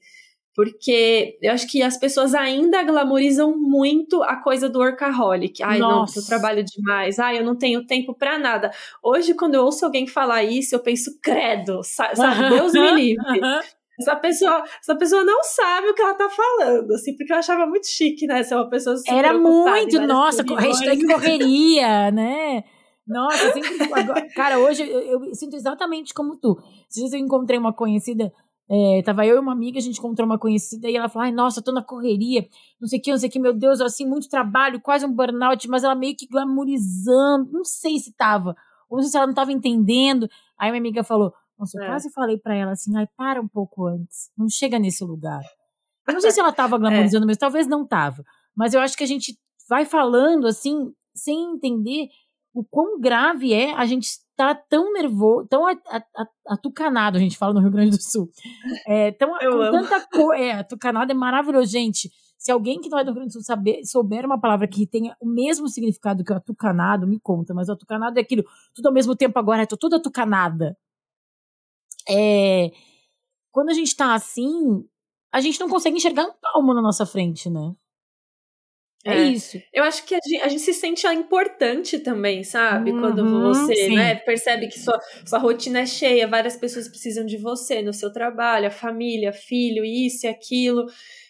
Porque 0.56 1.38
eu 1.41 1.52
acho 1.52 1.68
que 1.68 1.84
as 1.84 1.98
pessoas 1.98 2.34
ainda 2.34 2.82
glamorizam 2.84 3.58
muito 3.58 4.24
a 4.24 4.38
coisa 4.38 4.70
do 4.70 4.80
workaholic. 4.80 5.62
Ai, 5.62 5.80
Nossa. 5.80 6.13
não, 6.15 6.24
eu 6.24 6.28
trabalho 6.28 6.63
demais. 6.63 7.20
Ai, 7.20 7.39
eu 7.39 7.44
não 7.44 7.58
tenho 7.58 7.86
tempo 7.86 8.13
para 8.13 8.39
nada. 8.39 8.72
Hoje, 9.04 9.34
quando 9.34 9.56
eu 9.56 9.63
ouço 9.65 9.84
alguém 9.84 10.08
falar 10.08 10.44
isso, 10.44 10.74
eu 10.74 10.80
penso, 10.80 11.20
credo, 11.22 11.82
sabe? 11.84 12.15
Deus 12.50 12.72
me 12.72 12.91
livre. 12.94 13.41
Essa 14.00 14.15
pessoa, 14.15 14.63
essa 14.82 14.96
pessoa 14.96 15.24
não 15.24 15.44
sabe 15.44 15.89
o 15.89 15.94
que 15.94 16.02
ela 16.02 16.13
tá 16.13 16.30
falando, 16.30 16.94
assim, 16.94 17.15
porque 17.15 17.32
eu 17.32 17.38
achava 17.38 17.65
muito 17.65 17.88
chique, 17.88 18.28
né? 18.28 18.44
Ser 18.44 18.56
uma 18.56 18.70
pessoa 18.70 18.98
super 18.98 19.13
Era 19.13 19.34
muito, 19.34 20.02
nossa, 20.02 20.44
hashtag 20.44 21.06
correria, 21.06 22.12
né? 22.12 22.63
Nossa, 23.08 23.54
sempre, 23.54 23.94
agora, 23.94 24.28
cara, 24.34 24.60
hoje 24.60 24.82
eu, 24.82 25.00
eu, 25.02 25.36
sinto 25.36 25.56
exatamente 25.56 26.13
como 26.13 26.36
tu. 26.38 26.58
Dias 26.91 27.13
eu 27.13 27.20
encontrei 27.20 27.60
uma 27.60 27.72
conhecida 27.72 28.34
é, 28.69 29.04
tava 29.04 29.25
eu 29.25 29.36
e 29.36 29.39
uma 29.39 29.51
amiga, 29.51 29.78
a 29.78 29.82
gente 29.82 29.99
encontrou 29.99 30.25
uma 30.25 30.39
conhecida 30.39 30.89
e 30.89 30.95
ela 30.95 31.08
falou: 31.08 31.25
Ai, 31.25 31.32
nossa, 31.32 31.62
tô 31.62 31.71
na 31.71 31.84
correria, 31.84 32.47
não 32.80 32.88
sei 32.88 32.99
o 32.99 33.01
que, 33.01 33.12
não 33.12 33.17
sei 33.17 33.30
o 33.30 33.32
que, 33.32 33.39
meu 33.39 33.54
Deus, 33.54 33.80
assim, 33.80 34.08
muito 34.08 34.28
trabalho, 34.28 34.82
quase 34.82 35.06
um 35.06 35.12
burnout, 35.12 35.67
mas 35.67 35.84
ela 35.84 35.93
meio 35.93 36.15
que 36.15 36.28
glamourizando, 36.28 37.51
não 37.51 37.63
sei 37.63 37.99
se 37.99 38.13
tava, 38.13 38.56
ou 38.89 39.01
se 39.04 39.15
ela 39.15 39.28
não 39.28 39.34
tava 39.34 39.51
entendendo. 39.51 40.28
Aí 40.60 40.71
minha 40.71 40.80
amiga 40.80 41.04
falou: 41.04 41.32
Nossa, 41.60 41.78
eu 41.78 41.84
é. 41.84 41.88
quase 41.88 42.12
falei 42.12 42.38
para 42.38 42.56
ela 42.56 42.71
assim: 42.71 42.95
Ai, 42.97 43.08
para 43.15 43.39
um 43.39 43.47
pouco 43.47 43.86
antes, 43.86 44.32
não 44.38 44.49
chega 44.49 44.80
nesse 44.80 45.04
lugar. 45.04 45.41
Eu 46.08 46.13
não 46.13 46.21
sei 46.21 46.32
se 46.32 46.39
ela 46.39 46.51
tava 46.51 46.78
glamourizando, 46.78 47.25
é. 47.25 47.28
mas 47.28 47.38
talvez 47.38 47.67
não 47.67 47.86
tava. 47.86 48.23
Mas 48.56 48.73
eu 48.73 48.80
acho 48.80 48.97
que 48.97 49.04
a 49.04 49.08
gente 49.08 49.38
vai 49.67 49.86
falando 49.86 50.47
assim, 50.47 50.91
sem 51.13 51.54
entender 51.54 52.08
o 52.54 52.63
quão 52.63 52.99
grave 52.99 53.54
é 53.54 53.73
a 53.73 53.86
gente 53.86 54.08
estar 54.36 54.54
tão 54.69 54.91
nervoso, 54.91 55.48
tão 55.48 55.63
atucanado, 56.48 57.17
a 57.17 57.21
gente 57.21 57.38
fala 57.38 57.54
no 57.54 57.62
Rio 57.62 57.71
Grande 57.71 57.91
do 57.91 58.02
Sul. 58.02 58.30
É, 58.86 59.12
tão, 59.13 59.30
Eu 59.41 59.52
com 59.52 59.62
amo. 59.62 59.71
tanta 59.71 60.08
coisa. 60.08 60.43
É, 60.43 60.52
atucanado 60.52 61.12
é 61.12 61.15
maravilhoso, 61.15 61.71
gente. 61.71 62.12
Se 62.38 62.52
alguém 62.52 62.80
que 62.80 62.89
não 62.89 63.00
é 63.00 63.04
do 63.04 63.08
Rio 63.08 63.15
Grande 63.15 63.30
do 63.30 63.34
Sul 63.34 63.41
saber, 63.41 63.84
souber 63.86 64.26
uma 64.26 64.39
palavra 64.39 64.67
que 64.67 64.86
tenha 64.86 65.15
o 65.19 65.26
mesmo 65.26 65.67
significado 65.69 66.24
que 66.24 66.32
o 66.32 66.36
atucanado, 66.36 67.08
me 67.08 67.19
conta. 67.19 67.54
Mas 67.54 67.69
o 67.69 67.71
atucanado 67.71 68.19
é 68.19 68.21
aquilo, 68.21 68.43
tudo 68.74 68.88
ao 68.88 68.93
mesmo 68.93 69.15
tempo 69.15 69.39
agora, 69.39 69.63
é 69.63 69.65
tudo 69.65 69.95
atucanada. 69.95 70.78
É, 72.08 72.71
quando 73.52 73.69
a 73.69 73.74
gente 73.74 73.95
tá 73.95 74.13
assim, 74.13 74.86
a 75.32 75.39
gente 75.39 75.60
não 75.60 75.69
consegue 75.69 75.95
enxergar 75.95 76.26
um 76.26 76.34
palmo 76.39 76.74
na 76.74 76.82
nossa 76.82 77.06
frente, 77.06 77.50
né? 77.50 77.74
É, 79.06 79.13
é, 79.13 79.24
isso. 79.28 79.62
Eu 79.72 79.84
acho 79.84 80.04
que 80.04 80.15
a 80.15 80.20
gente, 80.26 80.41
a 80.41 80.48
gente, 80.48 80.62
se 80.62 80.74
sente 80.74 81.06
importante 81.08 82.00
também, 82.00 82.44
sabe? 82.44 82.91
Uhum, 82.91 83.00
Quando 83.00 83.39
você 83.54 83.89
né, 83.89 84.15
percebe 84.15 84.68
que 84.68 84.80
sua, 84.80 85.00
sua 85.24 85.38
rotina 85.38 85.82
é 85.82 85.86
cheia, 85.86 86.28
várias 86.28 86.58
pessoas 86.58 86.88
precisam 86.88 87.24
de 87.24 87.38
você 87.38 87.84
no 87.84 87.94
seu 87.94 88.12
trabalho, 88.12 88.68
a 88.68 88.72
família, 88.72 89.32
filho, 89.32 89.86
isso 89.86 90.26
e 90.26 90.30
aquilo. 90.30 90.88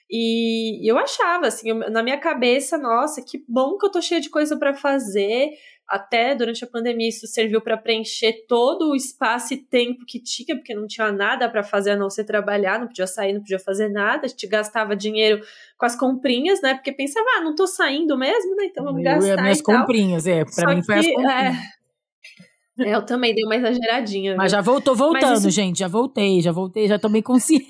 E 0.09 0.89
eu 0.89 0.97
achava, 0.97 1.47
assim, 1.47 1.69
eu, 1.69 1.75
na 1.91 2.01
minha 2.01 2.17
cabeça, 2.17 2.77
nossa, 2.77 3.21
que 3.21 3.43
bom 3.47 3.77
que 3.77 3.85
eu 3.85 3.91
tô 3.91 4.01
cheia 4.01 4.21
de 4.21 4.29
coisa 4.29 4.55
para 4.55 4.73
fazer 4.73 5.49
até 5.87 6.33
durante 6.33 6.63
a 6.63 6.67
pandemia 6.67 7.09
isso 7.09 7.27
serviu 7.27 7.61
para 7.61 7.77
preencher 7.77 8.45
todo 8.47 8.91
o 8.91 8.95
espaço 8.95 9.53
e 9.53 9.57
tempo 9.57 10.05
que 10.05 10.19
tinha, 10.19 10.55
porque 10.55 10.73
não 10.73 10.87
tinha 10.87 11.11
nada 11.11 11.47
para 11.47 11.63
fazer 11.63 11.91
a 11.91 11.95
não 11.95 12.09
ser 12.09 12.23
trabalhar, 12.23 12.79
não 12.79 12.87
podia 12.87 13.07
sair, 13.07 13.33
não 13.33 13.41
podia 13.41 13.59
fazer 13.59 13.89
nada, 13.89 14.25
a 14.25 14.27
gente 14.27 14.47
gastava 14.47 14.95
dinheiro 14.95 15.43
com 15.77 15.85
as 15.85 15.95
comprinhas, 15.95 16.61
né? 16.61 16.73
Porque 16.73 16.91
pensava, 16.91 17.25
ah, 17.37 17.41
não 17.41 17.53
tô 17.53 17.67
saindo 17.67 18.17
mesmo, 18.17 18.55
né? 18.55 18.65
Então 18.65 18.83
vamos 18.83 18.99
eu 18.99 19.05
gastar. 19.05 19.41
Minhas 19.41 19.61
comprinhas, 19.61 20.25
é, 20.27 20.43
para 20.43 20.75
mim 20.75 20.83
foi 20.83 20.95
as 20.95 21.05
comprinhas. 21.07 21.55
É, 22.77 22.93
eu 22.95 23.05
também 23.05 23.33
dei 23.33 23.45
uma 23.45 23.55
exageradinha. 23.55 24.35
Mas 24.35 24.51
viu? 24.51 24.57
já 24.57 24.61
voltou 24.61 24.95
voltando, 24.95 25.37
isso... 25.37 25.49
gente, 25.49 25.79
já 25.79 25.87
voltei, 25.87 26.41
já 26.41 26.51
voltei, 26.51 26.87
já 26.87 26.99
tomei 26.99 27.21
consciência. 27.21 27.65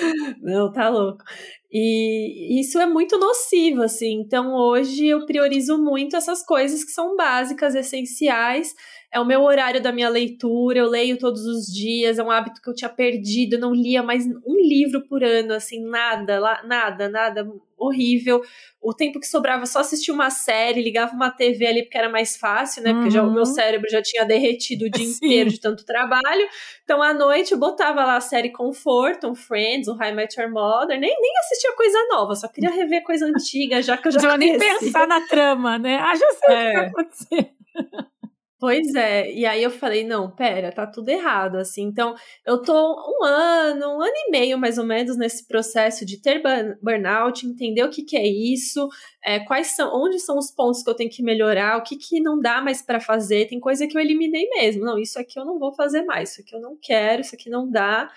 Não, 0.42 0.72
tá 0.72 0.88
louco. 0.88 1.24
E 1.70 2.60
isso 2.60 2.78
é 2.78 2.86
muito 2.86 3.18
nocivo, 3.18 3.82
assim. 3.82 4.20
Então, 4.20 4.54
hoje 4.54 5.06
eu 5.06 5.24
priorizo 5.26 5.78
muito 5.78 6.16
essas 6.16 6.44
coisas 6.44 6.84
que 6.84 6.90
são 6.92 7.16
básicas, 7.16 7.74
essenciais. 7.74 8.74
É 9.12 9.20
o 9.20 9.24
meu 9.26 9.42
horário 9.42 9.82
da 9.82 9.92
minha 9.92 10.08
leitura, 10.08 10.78
eu 10.78 10.88
leio 10.88 11.18
todos 11.18 11.44
os 11.44 11.66
dias, 11.66 12.18
é 12.18 12.22
um 12.22 12.30
hábito 12.30 12.60
que 12.62 12.70
eu 12.70 12.74
tinha 12.74 12.88
perdido, 12.88 13.54
eu 13.54 13.60
não 13.60 13.72
lia 13.74 14.02
mais 14.02 14.26
um 14.26 14.56
livro 14.56 15.06
por 15.06 15.22
ano, 15.22 15.52
assim, 15.52 15.84
nada, 15.84 16.40
nada, 16.64 17.08
nada, 17.10 17.46
horrível. 17.86 18.42
O 18.80 18.92
tempo 18.92 19.20
que 19.20 19.26
sobrava 19.26 19.64
só 19.64 19.80
assistir 19.80 20.10
uma 20.10 20.28
série, 20.28 20.82
ligava 20.82 21.14
uma 21.14 21.30
TV 21.30 21.66
ali 21.66 21.82
porque 21.82 21.96
era 21.96 22.08
mais 22.08 22.36
fácil, 22.36 22.82
né? 22.82 22.92
Porque 22.92 23.10
já, 23.10 23.22
o 23.22 23.30
meu 23.30 23.40
uhum. 23.40 23.44
cérebro 23.44 23.88
já 23.88 24.02
tinha 24.02 24.24
derretido 24.24 24.86
o 24.86 24.90
dia 24.90 25.06
Sim. 25.06 25.26
inteiro 25.26 25.50
de 25.50 25.60
tanto 25.60 25.84
trabalho. 25.84 26.48
Então, 26.82 27.00
à 27.02 27.14
noite, 27.14 27.52
eu 27.52 27.58
botava 27.58 28.04
lá 28.04 28.16
a 28.16 28.20
série 28.20 28.50
Conforto, 28.50 29.28
um 29.28 29.34
Friends, 29.34 29.88
um 29.88 29.94
High 29.94 30.14
Met 30.14 30.40
Your 30.40 30.50
Mother, 30.50 30.98
nem, 30.98 31.14
nem 31.20 31.38
assistia 31.38 31.72
coisa 31.76 31.98
nova, 32.10 32.34
só 32.34 32.48
queria 32.48 32.70
rever 32.70 33.02
coisa 33.04 33.26
antiga, 33.26 33.80
já 33.80 33.96
que 33.96 34.08
eu 34.08 34.12
já 34.12 34.20
Não 34.20 34.36
nem 34.36 34.58
pensar 34.58 35.06
na 35.06 35.20
trama, 35.26 35.78
né? 35.78 35.98
Ah, 35.98 36.14
já 36.14 36.30
sei 36.32 36.54
é. 36.54 36.60
o 36.60 36.70
que 36.70 36.76
vai 36.76 36.86
acontecer. 36.86 37.50
Pois 38.62 38.94
é, 38.94 39.28
e 39.32 39.44
aí 39.44 39.60
eu 39.60 39.72
falei, 39.72 40.04
não, 40.04 40.30
pera, 40.30 40.70
tá 40.70 40.86
tudo 40.86 41.08
errado, 41.08 41.56
assim, 41.56 41.82
então 41.82 42.14
eu 42.46 42.62
tô 42.62 42.72
um 42.72 43.24
ano, 43.24 43.96
um 43.96 44.00
ano 44.00 44.12
e 44.14 44.30
meio 44.30 44.56
mais 44.56 44.78
ou 44.78 44.84
menos 44.86 45.16
nesse 45.16 45.48
processo 45.48 46.06
de 46.06 46.22
ter 46.22 46.40
burnout, 46.80 47.44
entender 47.44 47.82
o 47.82 47.90
que 47.90 48.04
que 48.04 48.16
é 48.16 48.24
isso, 48.24 48.88
é, 49.24 49.40
quais 49.40 49.74
são, 49.74 49.90
onde 49.92 50.20
são 50.20 50.38
os 50.38 50.52
pontos 50.52 50.80
que 50.84 50.88
eu 50.88 50.94
tenho 50.94 51.10
que 51.10 51.24
melhorar, 51.24 51.76
o 51.76 51.82
que 51.82 51.96
que 51.96 52.20
não 52.20 52.38
dá 52.38 52.62
mais 52.62 52.80
para 52.80 53.00
fazer, 53.00 53.48
tem 53.48 53.58
coisa 53.58 53.84
que 53.88 53.98
eu 53.98 54.00
eliminei 54.00 54.48
mesmo, 54.50 54.84
não, 54.84 54.96
isso 54.96 55.18
aqui 55.18 55.40
eu 55.40 55.44
não 55.44 55.58
vou 55.58 55.74
fazer 55.74 56.04
mais, 56.04 56.30
isso 56.30 56.42
aqui 56.42 56.54
eu 56.54 56.60
não 56.60 56.78
quero, 56.80 57.22
isso 57.22 57.34
aqui 57.34 57.50
não 57.50 57.68
dá, 57.68 58.08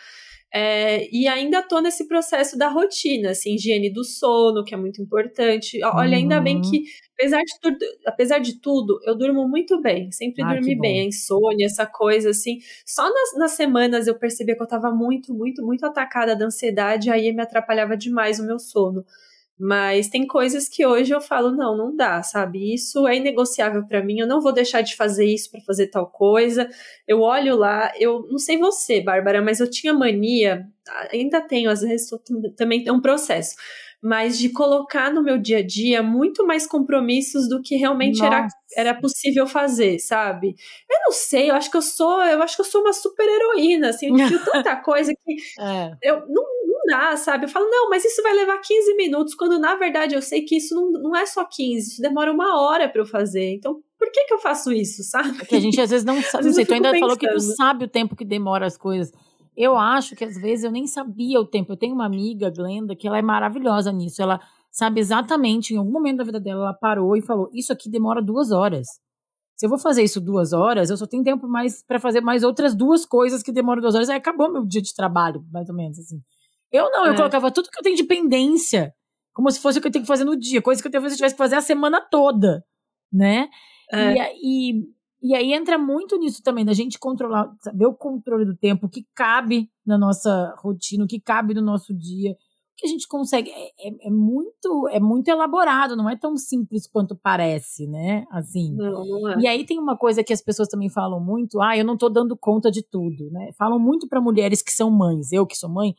é, 0.57 1.09
e 1.11 1.27
ainda 1.27 1.61
tô 1.61 1.81
nesse 1.81 2.07
processo 2.07 2.57
da 2.57 2.69
rotina, 2.69 3.31
assim, 3.31 3.55
higiene 3.55 3.91
do 3.91 4.05
sono, 4.05 4.63
que 4.63 4.73
é 4.73 4.77
muito 4.77 5.01
importante. 5.01 5.83
Olha, 5.83 6.15
ainda 6.15 6.39
bem 6.39 6.61
que, 6.61 6.77
uhum. 6.77 6.83
Apesar 7.17 7.41
de, 7.43 7.59
tudo, 7.61 7.77
apesar 8.05 8.39
de 8.39 8.59
tudo, 8.59 8.99
eu 9.03 9.15
durmo 9.15 9.47
muito 9.47 9.81
bem, 9.81 10.11
sempre 10.11 10.43
ah, 10.43 10.53
dormi 10.53 10.77
bem, 10.77 11.01
a 11.01 11.05
insônia, 11.05 11.65
essa 11.65 11.85
coisa, 11.85 12.29
assim. 12.29 12.59
Só 12.85 13.03
nas, 13.03 13.37
nas 13.37 13.51
semanas 13.51 14.07
eu 14.07 14.17
percebi 14.19 14.55
que 14.55 14.61
eu 14.61 14.67
tava 14.67 14.91
muito, 14.91 15.33
muito, 15.33 15.65
muito 15.65 15.85
atacada 15.85 16.35
da 16.35 16.45
ansiedade, 16.45 17.09
aí 17.09 17.31
me 17.31 17.41
atrapalhava 17.41 17.95
demais 17.97 18.39
o 18.39 18.45
meu 18.45 18.59
sono. 18.59 19.05
Mas 19.57 20.09
tem 20.09 20.27
coisas 20.27 20.67
que 20.67 20.85
hoje 20.85 21.13
eu 21.13 21.21
falo, 21.21 21.49
não, 21.49 21.77
não 21.77 21.95
dá, 21.95 22.21
sabe? 22.21 22.73
Isso 22.73 23.07
é 23.07 23.15
inegociável 23.15 23.87
para 23.87 24.03
mim, 24.03 24.19
eu 24.19 24.27
não 24.27 24.41
vou 24.41 24.51
deixar 24.51 24.81
de 24.81 24.95
fazer 24.97 25.25
isso 25.25 25.49
para 25.49 25.61
fazer 25.61 25.87
tal 25.87 26.07
coisa. 26.07 26.69
Eu 27.07 27.21
olho 27.21 27.55
lá, 27.55 27.93
eu 27.97 28.27
não 28.29 28.37
sei 28.37 28.57
você, 28.57 28.99
Bárbara, 28.99 29.41
mas 29.41 29.61
eu 29.61 29.69
tinha 29.69 29.93
mania, 29.93 30.67
ainda 31.11 31.39
tenho, 31.41 31.69
às 31.69 31.79
vezes 31.81 32.09
também 32.57 32.83
é 32.85 32.91
um 32.91 33.01
processo, 33.01 33.55
mas 34.05 34.37
de 34.37 34.49
colocar 34.49 35.11
no 35.11 35.23
meu 35.23 35.35
dia 35.35 35.57
a 35.57 35.65
dia 35.65 36.03
muito 36.03 36.45
mais 36.45 36.67
compromissos 36.67 37.49
do 37.49 37.59
que 37.59 37.75
realmente 37.75 38.23
era, 38.23 38.47
era 38.77 38.93
possível 38.93 39.47
fazer, 39.47 39.97
sabe? 39.97 40.55
Eu 40.87 40.97
não 41.05 41.11
sei, 41.11 41.49
eu 41.49 41.55
acho 41.55 41.71
que 41.71 41.77
eu 41.77 41.81
sou, 41.81 42.21
eu 42.21 42.39
acho 42.43 42.55
que 42.55 42.61
eu 42.61 42.65
sou 42.65 42.81
uma 42.81 42.93
super 42.93 43.27
heroína, 43.27 43.89
assim, 43.89 44.09
eu 44.09 44.13
tive 44.29 44.45
tanta 44.45 44.75
coisa 44.75 45.11
que 45.11 45.35
é. 45.59 45.91
eu 46.03 46.23
não 46.29 46.43
dá, 46.87 47.17
sabe? 47.17 47.45
Eu 47.45 47.49
falo, 47.49 47.67
não, 47.67 47.89
mas 47.89 48.05
isso 48.05 48.21
vai 48.21 48.35
levar 48.35 48.59
15 48.59 48.95
minutos, 48.95 49.33
quando 49.33 49.57
na 49.57 49.75
verdade 49.75 50.13
eu 50.13 50.21
sei 50.21 50.43
que 50.43 50.57
isso 50.57 50.75
não, 50.75 50.91
não 50.91 51.15
é 51.15 51.25
só 51.25 51.43
15, 51.43 51.93
isso 51.93 52.01
demora 52.01 52.31
uma 52.31 52.61
hora 52.61 52.87
para 52.87 53.01
eu 53.01 53.07
fazer. 53.07 53.53
Então, 53.53 53.81
por 53.97 54.11
que 54.11 54.25
que 54.25 54.33
eu 54.35 54.39
faço 54.39 54.71
isso, 54.71 55.03
sabe? 55.03 55.35
É 55.41 55.45
que 55.45 55.55
a 55.55 55.59
gente 55.59 55.81
às 55.81 55.89
vezes 55.89 56.05
não 56.05 56.21
sabe. 56.21 56.45
Não 56.45 56.53
sei, 56.53 56.63
tu 56.63 56.75
ainda 56.75 56.91
pensando. 56.91 56.99
falou 56.99 57.17
que 57.17 57.27
tu 57.27 57.39
sabe 57.39 57.85
o 57.85 57.87
tempo 57.87 58.15
que 58.15 58.23
demora 58.23 58.67
as 58.67 58.77
coisas. 58.77 59.11
Eu 59.55 59.77
acho 59.77 60.15
que 60.15 60.25
às 60.25 60.35
vezes 60.35 60.65
eu 60.65 60.71
nem 60.71 60.85
sabia 60.85 61.39
o 61.39 61.45
tempo. 61.45 61.71
Eu 61.71 61.77
tenho 61.77 61.93
uma 61.93 62.05
amiga, 62.05 62.49
Glenda, 62.49 62.95
que 62.95 63.07
ela 63.07 63.17
é 63.17 63.21
maravilhosa 63.21 63.91
nisso. 63.91 64.21
Ela 64.21 64.39
sabe 64.69 64.99
exatamente, 64.99 65.73
em 65.73 65.77
algum 65.77 65.91
momento 65.91 66.17
da 66.17 66.23
vida 66.25 66.39
dela, 66.39 66.63
ela 66.63 66.73
parou 66.73 67.15
e 67.15 67.21
falou: 67.21 67.49
Isso 67.53 67.71
aqui 67.71 67.89
demora 67.89 68.21
duas 68.21 68.51
horas. 68.51 68.87
Se 69.55 69.65
eu 69.65 69.69
vou 69.69 69.79
fazer 69.79 70.03
isso 70.03 70.19
duas 70.19 70.51
horas, 70.51 70.89
eu 70.89 70.97
só 70.97 71.07
tenho 71.07 71.23
tempo 71.23 71.47
mais 71.47 71.81
para 71.81 71.97
fazer 71.97 72.19
mais 72.19 72.43
outras 72.43 72.75
duas 72.75 73.05
coisas 73.05 73.41
que 73.41 73.53
demoram 73.53 73.81
duas 73.81 73.95
horas. 73.95 74.09
Aí 74.09 74.17
acabou 74.17 74.51
meu 74.51 74.65
dia 74.65 74.81
de 74.81 74.93
trabalho, 74.93 75.45
mais 75.49 75.69
ou 75.69 75.75
menos 75.75 75.97
assim. 75.97 76.21
Eu 76.69 76.91
não, 76.91 77.05
eu 77.05 77.13
é. 77.13 77.15
colocava 77.15 77.49
tudo 77.51 77.69
que 77.69 77.79
eu 77.79 77.83
tenho 77.83 77.95
de 77.95 78.03
pendência, 78.03 78.93
como 79.33 79.49
se 79.49 79.61
fosse 79.61 79.79
o 79.79 79.81
que 79.81 79.87
eu 79.87 79.91
tenho 79.91 80.03
que 80.03 80.09
fazer 80.09 80.25
no 80.25 80.37
dia, 80.37 80.61
coisa 80.61 80.81
que 80.81 80.87
eu 80.87 80.91
talvez 80.91 81.15
tivesse 81.15 81.35
que 81.35 81.37
fazer 81.37 81.55
a 81.55 81.61
semana 81.61 82.01
toda, 82.01 82.65
né? 83.11 83.47
É. 83.91 84.33
E, 84.35 84.71
e, 84.71 84.83
e 85.25 85.33
aí 85.33 85.53
entra 85.53 85.75
muito 85.77 86.17
nisso 86.17 86.43
também, 86.43 86.63
da 86.63 86.73
gente 86.73 86.99
controlar, 86.99 87.51
saber 87.59 87.87
o 87.87 87.95
controle 87.95 88.45
do 88.45 88.55
tempo, 88.55 88.85
o 88.85 88.89
que 88.89 89.07
cabe 89.15 89.67
na 89.83 89.97
nossa 89.97 90.53
rotina, 90.59 91.03
o 91.03 91.07
que 91.07 91.19
cabe 91.19 91.55
no 91.55 91.63
nosso 91.63 91.95
dia, 91.95 92.33
o 92.33 92.35
que 92.77 92.85
a 92.85 92.89
gente 92.89 93.07
consegue. 93.07 93.49
É, 93.49 93.87
é, 93.87 94.07
é 94.07 94.09
muito 94.11 94.87
é 94.89 94.99
muito 94.99 95.27
elaborado, 95.27 95.95
não 95.95 96.07
é 96.07 96.15
tão 96.15 96.37
simples 96.37 96.85
quanto 96.85 97.15
parece, 97.15 97.87
né? 97.87 98.25
Assim. 98.29 98.75
Não, 98.75 99.03
não 99.03 99.29
é. 99.29 99.39
E 99.39 99.47
aí 99.47 99.65
tem 99.65 99.79
uma 99.79 99.97
coisa 99.97 100.23
que 100.23 100.31
as 100.31 100.43
pessoas 100.43 100.67
também 100.67 100.89
falam 100.89 101.19
muito, 101.19 101.59
ah, 101.59 101.75
eu 101.75 101.83
não 101.83 101.97
tô 101.97 102.07
dando 102.07 102.37
conta 102.37 102.69
de 102.69 102.83
tudo, 102.83 103.31
né? 103.31 103.49
Falam 103.57 103.79
muito 103.79 104.07
para 104.07 104.21
mulheres 104.21 104.61
que 104.61 104.71
são 104.71 104.91
mães, 104.91 105.31
eu 105.31 105.47
que 105.47 105.57
sou 105.57 105.69
mãe, 105.69 105.95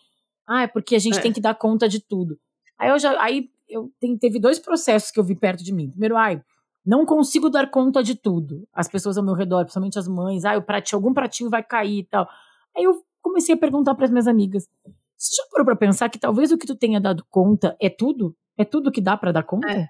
ah, 0.46 0.62
é 0.62 0.66
porque 0.68 0.94
a 0.94 1.00
gente 1.00 1.18
é. 1.18 1.20
tem 1.20 1.32
que 1.32 1.40
dar 1.40 1.54
conta 1.56 1.88
de 1.88 1.98
tudo. 1.98 2.38
Aí 2.78 2.90
eu 2.90 2.98
já. 2.98 3.20
Aí 3.20 3.50
eu 3.68 3.90
tem, 3.98 4.16
teve 4.16 4.38
dois 4.38 4.60
processos 4.60 5.10
que 5.10 5.18
eu 5.18 5.24
vi 5.24 5.34
perto 5.34 5.64
de 5.64 5.72
mim. 5.72 5.90
Primeiro, 5.90 6.16
ai, 6.16 6.40
não 6.86 7.04
consigo 7.04 7.50
dar 7.50 7.68
conta 7.68 8.02
de 8.02 8.14
tudo. 8.14 8.66
As 8.72 8.88
pessoas 8.88 9.18
ao 9.18 9.24
meu 9.24 9.34
redor, 9.34 9.64
principalmente 9.64 9.98
as 9.98 10.06
mães, 10.06 10.44
ai, 10.44 10.56
o 10.56 10.62
pratinho, 10.62 10.98
algum 10.98 11.12
pratinho 11.12 11.50
vai 11.50 11.62
cair 11.62 11.98
e 11.98 12.04
tal. 12.04 12.28
Aí 12.76 12.84
eu 12.84 13.02
comecei 13.20 13.56
a 13.56 13.58
perguntar 13.58 13.96
para 13.96 14.04
as 14.04 14.10
minhas 14.10 14.28
amigas: 14.28 14.68
você 15.16 15.34
já 15.34 15.42
parou 15.50 15.64
para 15.64 15.76
pensar 15.76 16.08
que 16.08 16.18
talvez 16.18 16.52
o 16.52 16.58
que 16.58 16.66
tu 16.66 16.76
tenha 16.76 17.00
dado 17.00 17.26
conta 17.28 17.76
é 17.80 17.90
tudo? 17.90 18.36
É 18.56 18.64
tudo 18.64 18.92
que 18.92 19.00
dá 19.00 19.16
para 19.16 19.32
dar 19.32 19.42
conta? 19.42 19.68
É. 19.68 19.88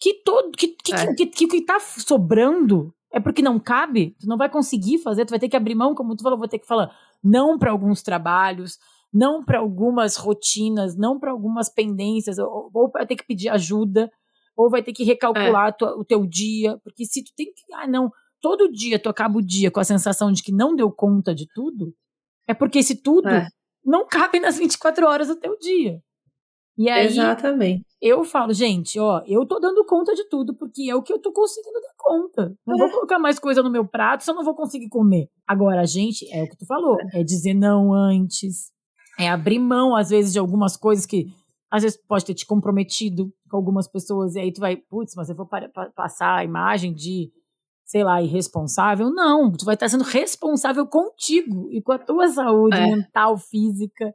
Que 0.00 0.14
todo 0.24 0.50
que 0.50 0.68
que, 0.68 0.92
é. 0.92 1.14
que, 1.14 1.26
que, 1.26 1.46
que, 1.46 1.62
tá 1.64 1.78
sobrando 1.78 2.92
é 3.12 3.20
porque 3.20 3.40
não 3.40 3.60
cabe, 3.60 4.16
tu 4.18 4.26
não 4.26 4.36
vai 4.36 4.50
conseguir 4.50 4.98
fazer, 4.98 5.24
tu 5.24 5.30
vai 5.30 5.38
ter 5.38 5.48
que 5.48 5.56
abrir 5.56 5.76
mão, 5.76 5.94
como 5.94 6.16
tu 6.16 6.24
falou, 6.24 6.36
vou 6.36 6.48
ter 6.48 6.58
que 6.58 6.66
falar 6.66 6.90
não 7.22 7.56
para 7.56 7.70
alguns 7.70 8.02
trabalhos, 8.02 8.78
não 9.12 9.44
para 9.44 9.60
algumas 9.60 10.16
rotinas, 10.16 10.96
não 10.96 11.20
para 11.20 11.30
algumas 11.30 11.72
pendências, 11.72 12.36
ou, 12.38 12.68
ou 12.74 12.90
vai 12.90 13.06
ter 13.06 13.14
que 13.14 13.24
pedir 13.24 13.48
ajuda, 13.48 14.10
ou 14.56 14.70
vai 14.70 14.82
ter 14.82 14.92
que 14.92 15.04
recalcular 15.04 15.68
é. 15.68 15.72
tua, 15.72 15.96
o 15.96 16.04
teu 16.04 16.26
dia, 16.26 16.78
porque 16.82 17.04
se 17.04 17.22
tu 17.22 17.32
tem 17.36 17.46
que, 17.46 17.74
ah, 17.74 17.86
não, 17.86 18.10
todo 18.40 18.70
dia 18.70 18.98
tu 18.98 19.08
acaba 19.08 19.38
o 19.38 19.42
dia 19.42 19.70
com 19.70 19.80
a 19.80 19.84
sensação 19.84 20.30
de 20.30 20.42
que 20.42 20.52
não 20.52 20.76
deu 20.76 20.90
conta 20.90 21.34
de 21.34 21.46
tudo, 21.54 21.94
é 22.46 22.54
porque 22.54 22.78
esse 22.78 22.96
tudo 23.02 23.28
é. 23.28 23.48
não 23.84 24.06
cabe 24.06 24.38
nas 24.38 24.58
24 24.58 25.06
horas 25.06 25.28
do 25.28 25.36
teu 25.36 25.58
dia. 25.58 26.00
E 26.76 26.90
aí, 26.90 27.06
Exatamente. 27.06 27.84
eu 28.02 28.24
falo, 28.24 28.52
gente, 28.52 28.98
ó, 28.98 29.22
eu 29.26 29.46
tô 29.46 29.60
dando 29.60 29.84
conta 29.84 30.12
de 30.12 30.28
tudo, 30.28 30.54
porque 30.56 30.90
é 30.90 30.94
o 30.94 31.02
que 31.02 31.12
eu 31.12 31.20
tô 31.20 31.32
conseguindo 31.32 31.80
dar 31.80 31.94
conta. 31.96 32.56
Não 32.66 32.74
é. 32.74 32.78
vou 32.78 32.90
colocar 32.90 33.18
mais 33.18 33.38
coisa 33.38 33.62
no 33.62 33.70
meu 33.70 33.86
prato, 33.86 34.24
só 34.24 34.34
não 34.34 34.44
vou 34.44 34.56
conseguir 34.56 34.88
comer. 34.88 35.28
Agora, 35.46 35.82
a 35.82 35.86
gente, 35.86 36.26
é 36.32 36.42
o 36.42 36.48
que 36.48 36.56
tu 36.56 36.66
falou, 36.66 36.96
é, 37.12 37.20
é 37.20 37.24
dizer 37.24 37.54
não 37.54 37.94
antes, 37.94 38.72
é 39.18 39.30
abrir 39.30 39.60
mão, 39.60 39.94
às 39.94 40.10
vezes, 40.10 40.32
de 40.32 40.38
algumas 40.38 40.76
coisas 40.76 41.06
que 41.06 41.28
às 41.70 41.82
vezes 41.82 41.98
pode 42.06 42.24
ter 42.24 42.34
te 42.34 42.46
comprometido 42.46 43.32
com 43.48 43.56
algumas 43.56 43.88
pessoas, 43.88 44.34
e 44.34 44.40
aí 44.40 44.52
tu 44.52 44.60
vai, 44.60 44.76
putz, 44.76 45.14
mas 45.16 45.28
eu 45.28 45.34
vou 45.34 45.48
passar 45.94 46.36
a 46.36 46.44
imagem 46.44 46.92
de, 46.92 47.32
sei 47.84 48.04
lá, 48.04 48.22
irresponsável. 48.22 49.10
Não, 49.10 49.50
tu 49.52 49.64
vai 49.64 49.74
estar 49.74 49.88
sendo 49.88 50.04
responsável 50.04 50.86
contigo 50.86 51.68
e 51.70 51.82
com 51.82 51.92
a 51.92 51.98
tua 51.98 52.28
saúde 52.28 52.76
é. 52.76 52.86
mental, 52.86 53.36
física, 53.36 54.14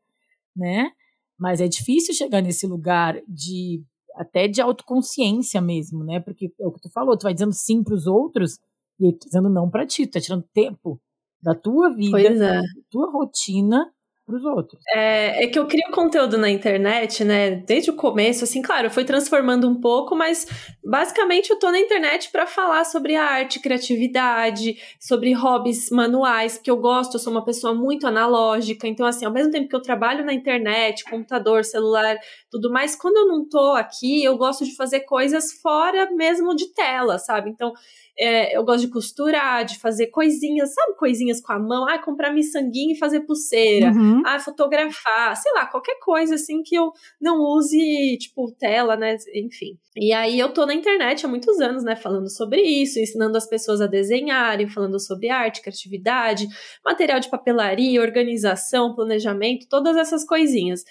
né? 0.55 0.91
Mas 1.37 1.61
é 1.61 1.67
difícil 1.67 2.13
chegar 2.13 2.41
nesse 2.41 2.67
lugar 2.67 3.19
de 3.27 3.83
até 4.15 4.47
de 4.47 4.61
autoconsciência 4.61 5.61
mesmo, 5.61 6.03
né? 6.03 6.19
Porque 6.19 6.51
é 6.59 6.67
o 6.67 6.71
que 6.71 6.81
tu 6.81 6.89
falou, 6.91 7.17
tu 7.17 7.23
vai 7.23 7.33
dizendo 7.33 7.53
sim 7.53 7.83
para 7.83 7.93
os 7.93 8.05
outros 8.05 8.59
e 8.99 9.05
aí, 9.05 9.17
dizendo 9.17 9.49
não 9.49 9.69
para 9.69 9.87
ti, 9.87 10.05
tu 10.05 10.13
tá 10.13 10.19
tirando 10.19 10.43
tempo 10.53 10.99
da 11.41 11.55
tua 11.55 11.89
vida, 11.89 12.19
é. 12.19 12.33
da 12.33 12.61
tua 12.89 13.09
rotina 13.09 13.89
os 14.35 14.45
outros. 14.45 14.81
É, 14.93 15.43
é, 15.43 15.47
que 15.47 15.57
eu 15.57 15.67
crio 15.67 15.91
conteúdo 15.91 16.37
na 16.37 16.49
internet, 16.49 17.23
né? 17.23 17.51
Desde 17.51 17.89
o 17.89 17.95
começo, 17.95 18.43
assim, 18.43 18.61
claro, 18.61 18.87
eu 18.87 18.91
fui 18.91 19.03
transformando 19.03 19.67
um 19.67 19.79
pouco, 19.79 20.15
mas 20.15 20.47
basicamente 20.83 21.49
eu 21.49 21.57
tô 21.57 21.71
na 21.71 21.79
internet 21.79 22.31
para 22.31 22.45
falar 22.45 22.83
sobre 22.85 23.15
arte, 23.15 23.59
criatividade, 23.59 24.77
sobre 24.99 25.33
hobbies 25.33 25.89
manuais, 25.89 26.57
porque 26.57 26.71
eu 26.71 26.77
gosto, 26.77 27.15
eu 27.15 27.19
sou 27.19 27.31
uma 27.31 27.43
pessoa 27.43 27.73
muito 27.73 28.07
analógica, 28.07 28.87
então 28.87 29.05
assim, 29.05 29.25
ao 29.25 29.31
mesmo 29.31 29.51
tempo 29.51 29.69
que 29.69 29.75
eu 29.75 29.81
trabalho 29.81 30.25
na 30.25 30.33
internet, 30.33 31.03
computador, 31.03 31.63
celular, 31.63 32.17
tudo 32.49 32.71
mais, 32.71 32.95
quando 32.95 33.17
eu 33.17 33.27
não 33.27 33.47
tô 33.47 33.73
aqui, 33.73 34.23
eu 34.23 34.37
gosto 34.37 34.65
de 34.65 34.75
fazer 34.75 35.01
coisas 35.01 35.53
fora 35.61 36.09
mesmo 36.11 36.55
de 36.55 36.73
tela, 36.73 37.17
sabe? 37.17 37.49
Então, 37.49 37.73
é, 38.19 38.57
eu 38.57 38.65
gosto 38.65 38.81
de 38.81 38.91
costurar, 38.91 39.63
de 39.63 39.79
fazer 39.79 40.07
coisinhas, 40.07 40.73
sabe, 40.73 40.97
coisinhas 40.97 41.39
com 41.39 41.53
a 41.53 41.59
mão, 41.59 41.87
ah, 41.87 41.97
comprar 41.97 42.33
miçanguinha 42.33 42.93
e 42.93 42.97
fazer 42.97 43.21
pulseira, 43.21 43.91
uhum. 43.91 44.21
ah, 44.25 44.37
fotografar, 44.39 45.37
sei 45.37 45.53
lá, 45.53 45.65
qualquer 45.65 45.97
coisa 45.99 46.35
assim 46.35 46.61
que 46.61 46.75
eu 46.75 46.91
não 47.21 47.39
use, 47.39 48.17
tipo, 48.17 48.51
tela, 48.59 48.97
né, 48.97 49.15
enfim. 49.33 49.77
E 49.95 50.11
aí 50.11 50.37
eu 50.37 50.49
tô 50.53 50.65
na 50.65 50.73
internet 50.73 51.25
há 51.25 51.29
muitos 51.29 51.61
anos, 51.61 51.83
né, 51.83 51.95
falando 51.95 52.29
sobre 52.29 52.61
isso, 52.61 52.99
ensinando 52.99 53.37
as 53.37 53.47
pessoas 53.47 53.79
a 53.79 53.87
desenharem, 53.87 54.67
falando 54.67 54.99
sobre 54.99 55.29
arte, 55.29 55.61
criatividade, 55.61 56.45
material 56.83 57.21
de 57.21 57.29
papelaria, 57.29 58.01
organização, 58.01 58.93
planejamento, 58.93 59.65
todas 59.69 59.95
essas 59.95 60.25
coisinhas. 60.25 60.83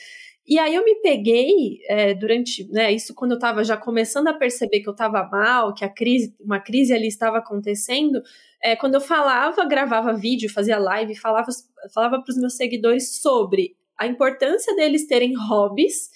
E 0.49 0.59
aí 0.59 0.75
eu 0.75 0.83
me 0.83 0.95
peguei 1.03 1.81
é, 1.91 2.15
durante, 2.15 2.67
né, 2.73 2.91
isso 2.91 3.15
quando 3.15 3.33
eu 3.33 3.37
estava 3.37 3.63
já 3.63 3.77
começando 3.77 4.29
a 4.29 4.33
perceber 4.33 4.81
que 4.81 4.89
eu 4.89 4.93
estava 4.93 5.29
mal, 5.31 5.75
que 5.75 5.85
a 5.85 5.91
crise, 5.91 6.35
uma 6.41 6.59
crise 6.59 6.95
ali 6.95 7.07
estava 7.07 7.37
acontecendo, 7.37 8.23
é, 8.63 8.75
quando 8.75 8.95
eu 8.95 9.01
falava, 9.01 9.67
gravava 9.67 10.15
vídeo, 10.15 10.51
fazia 10.51 10.79
live, 10.79 11.15
falava, 11.15 11.49
falava 11.93 12.23
para 12.23 12.33
os 12.33 12.39
meus 12.39 12.57
seguidores 12.57 13.21
sobre 13.21 13.77
a 13.99 14.07
importância 14.07 14.75
deles 14.75 15.07
terem 15.07 15.35
hobbies 15.37 16.09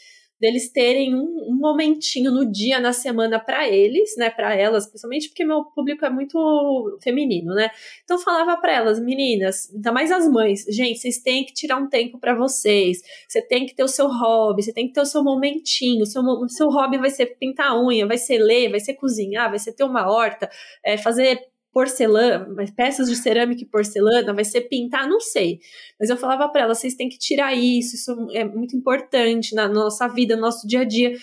deles 0.42 0.68
terem 0.72 1.14
um, 1.14 1.50
um, 1.50 1.56
momentinho 1.56 2.32
no 2.32 2.44
dia, 2.44 2.80
na 2.80 2.92
semana 2.92 3.38
para 3.38 3.68
eles, 3.68 4.16
né, 4.16 4.28
para 4.28 4.56
elas, 4.56 4.88
principalmente 4.88 5.28
porque 5.28 5.44
meu 5.44 5.64
público 5.66 6.04
é 6.04 6.10
muito 6.10 6.98
feminino, 7.00 7.54
né? 7.54 7.70
Então 8.02 8.18
falava 8.18 8.60
para 8.60 8.74
elas, 8.74 8.98
meninas, 8.98 9.72
ainda 9.72 9.92
mais 9.92 10.10
as 10.10 10.28
mães, 10.28 10.64
gente, 10.68 10.98
vocês 10.98 11.18
têm 11.18 11.44
que 11.46 11.52
tirar 11.52 11.76
um 11.76 11.88
tempo 11.88 12.18
para 12.18 12.34
vocês. 12.34 13.00
Você 13.28 13.40
tem 13.40 13.64
que 13.64 13.74
ter 13.74 13.84
o 13.84 13.88
seu 13.88 14.08
hobby, 14.08 14.64
você 14.64 14.72
tem 14.72 14.88
que 14.88 14.94
ter 14.94 15.00
o 15.00 15.06
seu 15.06 15.22
momentinho. 15.22 16.04
Seu, 16.04 16.22
seu 16.48 16.68
hobby 16.70 16.98
vai 16.98 17.10
ser 17.10 17.26
pintar 17.38 17.80
unha, 17.80 18.04
vai 18.04 18.18
ser 18.18 18.38
ler, 18.38 18.68
vai 18.68 18.80
ser 18.80 18.94
cozinhar, 18.94 19.48
vai 19.48 19.60
ser 19.60 19.72
ter 19.74 19.84
uma 19.84 20.10
horta, 20.10 20.50
é, 20.84 20.98
fazer 20.98 21.51
porcelana, 21.72 22.46
peças 22.76 23.08
de 23.08 23.16
cerâmica 23.16 23.62
e 23.62 23.66
porcelana, 23.66 24.32
vai 24.34 24.44
ser 24.44 24.62
pintar, 24.62 25.08
não 25.08 25.20
sei. 25.20 25.60
Mas 25.98 26.10
eu 26.10 26.16
falava 26.16 26.48
para 26.48 26.62
ela, 26.62 26.74
vocês 26.74 26.94
têm 26.94 27.08
que 27.08 27.18
tirar 27.18 27.54
isso, 27.54 27.96
isso 27.96 28.28
é 28.32 28.44
muito 28.44 28.76
importante 28.76 29.54
na 29.54 29.66
nossa 29.68 30.06
vida, 30.08 30.36
no 30.36 30.42
nosso 30.42 30.66
dia 30.66 30.80
a 30.80 30.84
dia. 30.84 31.16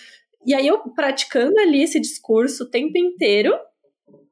E 0.46 0.54
aí 0.54 0.68
eu 0.68 0.80
praticando 0.96 1.60
ali 1.60 1.84
esse 1.84 2.00
discurso 2.00 2.64
o 2.64 2.70
tempo 2.70 2.98
inteiro, 2.98 3.54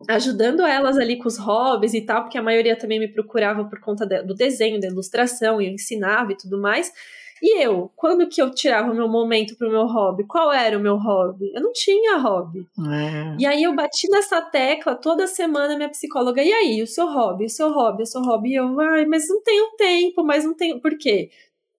ajudando 0.10 0.66
elas 0.66 0.98
ali 0.98 1.18
com 1.18 1.28
os 1.28 1.38
hobbies 1.38 1.94
e 1.94 2.02
tal, 2.02 2.24
porque 2.24 2.38
a 2.38 2.42
maioria 2.42 2.78
também 2.78 3.00
me 3.00 3.08
procurava 3.08 3.66
por 3.66 3.80
conta 3.80 4.06
do 4.06 4.34
desenho, 4.34 4.80
da 4.80 4.88
ilustração, 4.88 5.62
e 5.62 5.68
eu 5.68 5.74
ensinava 5.74 6.32
e 6.32 6.38
tudo 6.38 6.60
mais. 6.60 6.92
E 7.42 7.64
eu, 7.64 7.92
quando 7.96 8.28
que 8.28 8.42
eu 8.42 8.50
tirava 8.52 8.92
o 8.92 8.96
meu 8.96 9.08
momento 9.08 9.56
pro 9.58 9.70
meu 9.70 9.86
hobby? 9.86 10.26
Qual 10.26 10.52
era 10.52 10.78
o 10.78 10.82
meu 10.82 10.98
hobby? 10.98 11.52
Eu 11.54 11.62
não 11.62 11.72
tinha 11.72 12.18
hobby. 12.18 12.66
É. 12.80 13.36
E 13.40 13.46
aí 13.46 13.64
eu 13.64 13.76
bati 13.76 14.10
nessa 14.10 14.42
tecla 14.42 14.96
toda 14.96 15.28
semana, 15.28 15.76
minha 15.76 15.90
psicóloga, 15.90 16.42
e 16.42 16.52
aí, 16.52 16.82
o 16.82 16.88
seu 16.88 17.08
hobby, 17.08 17.46
o 17.46 17.50
seu 17.50 17.72
hobby, 17.72 18.04
o 18.04 18.06
seu 18.06 18.22
hobby? 18.22 18.52
E 18.52 18.56
eu, 18.56 18.80
ai, 18.80 19.06
mas 19.06 19.28
não 19.30 19.42
tenho 19.44 19.72
tempo, 19.78 20.24
mas 20.24 20.44
não 20.44 20.54
tenho. 20.56 20.82
Por 20.82 20.98
quê? 20.98 21.30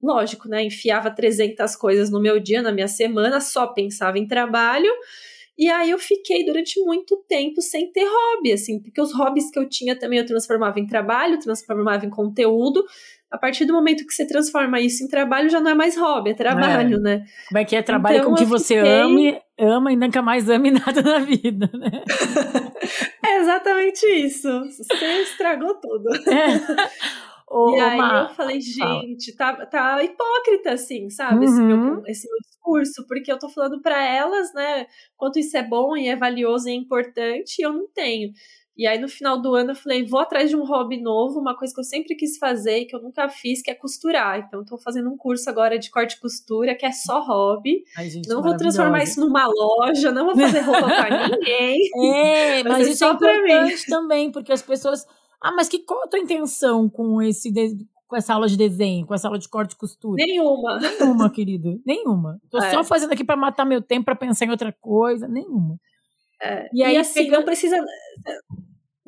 Lógico, 0.03 0.49
né? 0.49 0.63
Enfiava 0.63 1.11
300 1.11 1.75
coisas 1.75 2.11
no 2.11 2.21
meu 2.21 2.39
dia, 2.39 2.63
na 2.63 2.71
minha 2.71 2.89
semana, 2.89 3.41
só 3.41 3.67
pensava 3.67 4.19
em 4.19 4.27
trabalho. 4.29 4.91
E 5.59 5.69
aí 5.69 5.91
eu 5.91 5.99
fiquei 5.99 6.45
durante 6.45 6.81
muito 6.81 7.17
tempo 7.29 7.61
sem 7.61 7.91
ter 7.91 8.05
hobby, 8.05 8.53
assim, 8.53 8.81
porque 8.81 9.01
os 9.01 9.13
hobbies 9.13 9.51
que 9.51 9.59
eu 9.59 9.69
tinha 9.69 9.99
também 9.99 10.21
eu 10.21 10.25
transformava 10.25 10.79
em 10.79 10.87
trabalho, 10.87 11.41
transformava 11.41 12.07
em 12.07 12.11
conteúdo, 12.11 12.85
a 13.31 13.37
partir 13.37 13.67
do 13.67 13.75
momento 13.75 14.07
que 14.07 14.13
você 14.13 14.27
transforma 14.27 14.81
isso 14.81 15.05
em 15.05 15.09
trabalho, 15.09 15.51
já 15.51 15.61
não 15.61 15.71
é 15.71 15.75
mais 15.75 15.97
hobby, 15.97 16.31
é 16.31 16.35
trabalho, 16.35 16.97
é. 16.97 17.01
né? 17.01 17.25
Como 17.49 17.59
é 17.59 17.65
que 17.65 17.77
é? 17.77 17.83
Trabalho 17.83 18.19
então, 18.19 18.31
com 18.31 18.37
que 18.37 18.45
você 18.45 18.77
fiquei... 18.77 19.01
ame, 19.01 19.41
ama 19.59 19.93
e 19.93 19.97
nunca 19.97 20.23
mais 20.23 20.49
ame 20.49 20.71
nada 20.73 21.03
na 21.03 21.19
vida, 21.19 21.71
né? 21.75 22.03
é 23.25 23.37
exatamente 23.41 24.07
isso. 24.07 24.49
Você 24.65 25.23
estragou 25.23 25.75
tudo. 25.75 26.09
É. 26.29 27.19
Ô, 27.51 27.75
e 27.75 27.81
aí 27.81 27.99
eu 27.99 28.29
falei, 28.35 28.61
gente, 28.61 29.35
tá, 29.35 29.65
tá 29.65 30.05
hipócrita, 30.05 30.73
assim, 30.73 31.09
sabe? 31.09 31.37
Uhum. 31.37 31.45
Esse, 31.45 31.61
meu, 31.63 31.77
uhum. 31.77 32.03
esse 32.07 32.29
meu 32.29 32.39
discurso, 32.41 33.07
porque 33.09 33.33
eu 33.33 33.39
tô 33.39 33.49
falando 33.49 33.81
para 33.81 34.05
elas, 34.05 34.53
né, 34.53 34.87
quanto 35.17 35.39
isso 35.39 35.57
é 35.57 35.63
bom 35.63 35.97
e 35.97 36.09
é 36.09 36.17
valioso 36.17 36.69
e 36.69 36.73
é 36.73 36.75
importante, 36.75 37.57
e 37.59 37.63
eu 37.63 37.73
não 37.73 37.89
tenho. 37.89 38.31
E 38.79 38.87
aí 38.87 38.97
no 38.97 39.09
final 39.09 39.43
do 39.43 39.57
ano 39.57 39.73
eu 39.73 39.75
falei, 39.75 40.07
vou 40.07 40.21
atrás 40.21 40.49
de 40.49 40.55
um 40.55 40.65
hobby 40.65 41.03
novo, 41.03 41.41
uma 41.41 41.57
coisa 41.57 41.75
que 41.75 41.81
eu 41.81 41.85
sempre 41.85 42.15
quis 42.15 42.39
fazer 42.39 42.79
e 42.79 42.87
que 42.87 42.95
eu 42.95 43.03
nunca 43.03 43.29
fiz, 43.29 43.61
que 43.61 43.73
é 43.73 43.75
costurar. 43.75 44.39
Então 44.39 44.63
estou 44.63 44.79
fazendo 44.79 45.11
um 45.11 45.17
curso 45.17 45.51
agora 45.51 45.77
de 45.77 45.91
corte 45.91 46.13
e 46.13 46.21
costura, 46.21 46.77
que 46.77 46.87
é 46.87 46.93
só 46.93 47.21
hobby. 47.21 47.83
Ai, 47.97 48.09
gente, 48.09 48.29
não 48.29 48.41
vou 48.41 48.57
transformar 48.57 49.03
isso 49.03 49.21
numa 49.21 49.49
loja, 49.49 50.13
não 50.13 50.27
vou 50.27 50.37
fazer 50.37 50.61
roupa 50.61 50.87
para 50.87 51.27
ninguém. 51.29 51.81
É, 52.15 52.63
mas 52.63 52.87
isso 52.87 53.05
é 53.05 53.11
importante 53.11 53.87
também, 53.87 54.31
porque 54.31 54.53
as 54.53 54.63
pessoas. 54.63 55.05
Ah, 55.43 55.51
mas 55.51 55.69
que 55.69 55.81
qual 55.81 56.05
a 56.05 56.07
tua 56.07 56.21
intenção 56.21 56.89
com 56.89 57.21
esse 57.21 57.53
com 58.07 58.17
essa 58.17 58.33
aula 58.33 58.49
de 58.49 58.57
desenho, 58.57 59.07
com 59.07 59.15
essa 59.15 59.27
aula 59.27 59.41
de 59.41 59.49
corte 59.49 59.73
e 59.73 59.77
costura? 59.77 60.25
Nenhuma. 60.25 60.79
Nenhuma, 60.79 61.31
querido. 61.31 61.81
Nenhuma. 61.85 62.41
Tô 62.49 62.59
é. 62.59 62.71
só 62.71 62.85
fazendo 62.85 63.13
aqui 63.13 63.25
para 63.25 63.37
matar 63.37 63.65
meu 63.65 63.83
tempo, 63.83 64.05
para 64.05 64.15
pensar 64.15 64.47
em 64.47 64.51
outra 64.51 64.73
coisa. 64.73 65.27
Nenhuma. 65.27 65.79
É, 66.41 66.69
e 66.73 66.83
aí, 66.83 66.95
e 66.95 66.99
assim, 66.99 67.29
não 67.29 67.45
precisa. 67.45 67.77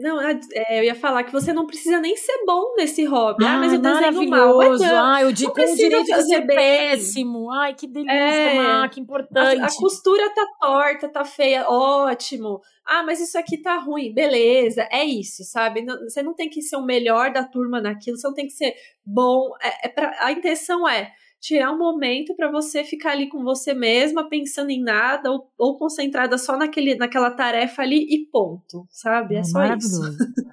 Não, 0.00 0.18
é, 0.18 0.40
é, 0.54 0.78
eu 0.80 0.84
ia 0.84 0.94
falar 0.94 1.24
que 1.24 1.32
você 1.32 1.52
não 1.52 1.66
precisa 1.66 2.00
nem 2.00 2.16
ser 2.16 2.42
bom 2.46 2.74
nesse 2.74 3.04
hobby. 3.04 3.44
Ah, 3.44 3.52
ah 3.52 3.58
mas 3.58 3.72
eu 3.74 3.78
desenho 3.78 4.30
mal. 4.30 4.56
Mas 4.56 4.80
não, 4.80 5.04
Ai, 5.04 5.26
o, 5.26 5.32
di 5.32 5.44
não 5.44 5.52
o 5.52 5.76
direito 5.76 6.06
de 6.06 6.22
ser 6.22 6.40
bem. 6.40 6.56
péssimo. 6.56 7.50
Ai, 7.50 7.74
que 7.74 7.86
delícia, 7.86 8.14
é, 8.14 8.58
ah, 8.58 8.88
que 8.88 8.98
importante. 8.98 9.60
A, 9.60 9.66
a, 9.66 9.76
costura 9.76 10.34
tá 10.34 10.46
torta, 10.58 11.06
tá 11.06 11.22
feia, 11.22 11.68
ótimo. 11.68 12.62
Ah, 12.86 13.02
mas 13.02 13.20
isso 13.20 13.38
aqui 13.38 13.58
tá 13.58 13.76
ruim, 13.76 14.14
beleza. 14.14 14.88
É 14.90 15.04
isso, 15.04 15.44
sabe? 15.44 15.82
Não, 15.82 15.94
você 16.00 16.22
não 16.22 16.34
tem 16.34 16.48
que 16.48 16.62
ser 16.62 16.76
o 16.76 16.84
melhor 16.84 17.30
da 17.30 17.44
turma 17.44 17.78
naquilo, 17.78 18.16
você 18.16 18.26
não 18.26 18.34
tem 18.34 18.46
que 18.46 18.54
ser 18.54 18.72
bom. 19.04 19.50
É, 19.62 19.86
é 19.86 19.88
pra, 19.90 20.16
a 20.20 20.32
intenção 20.32 20.88
é 20.88 21.12
tirar 21.40 21.72
um 21.72 21.78
momento 21.78 22.34
para 22.36 22.50
você 22.50 22.84
ficar 22.84 23.12
ali 23.12 23.28
com 23.28 23.42
você 23.42 23.72
mesma, 23.72 24.28
pensando 24.28 24.70
em 24.70 24.82
nada, 24.82 25.32
ou, 25.32 25.50
ou, 25.58 25.78
concentrada 25.78 26.36
só 26.36 26.56
naquele, 26.56 26.94
naquela 26.94 27.30
tarefa 27.30 27.82
ali 27.82 28.06
e 28.10 28.26
ponto, 28.26 28.86
sabe? 28.90 29.36
É 29.36 29.42
só 29.42 29.64
isso. 29.74 30.02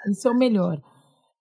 Isso 0.10 0.28
é 0.28 0.32
o 0.32 0.38
melhor. 0.38 0.82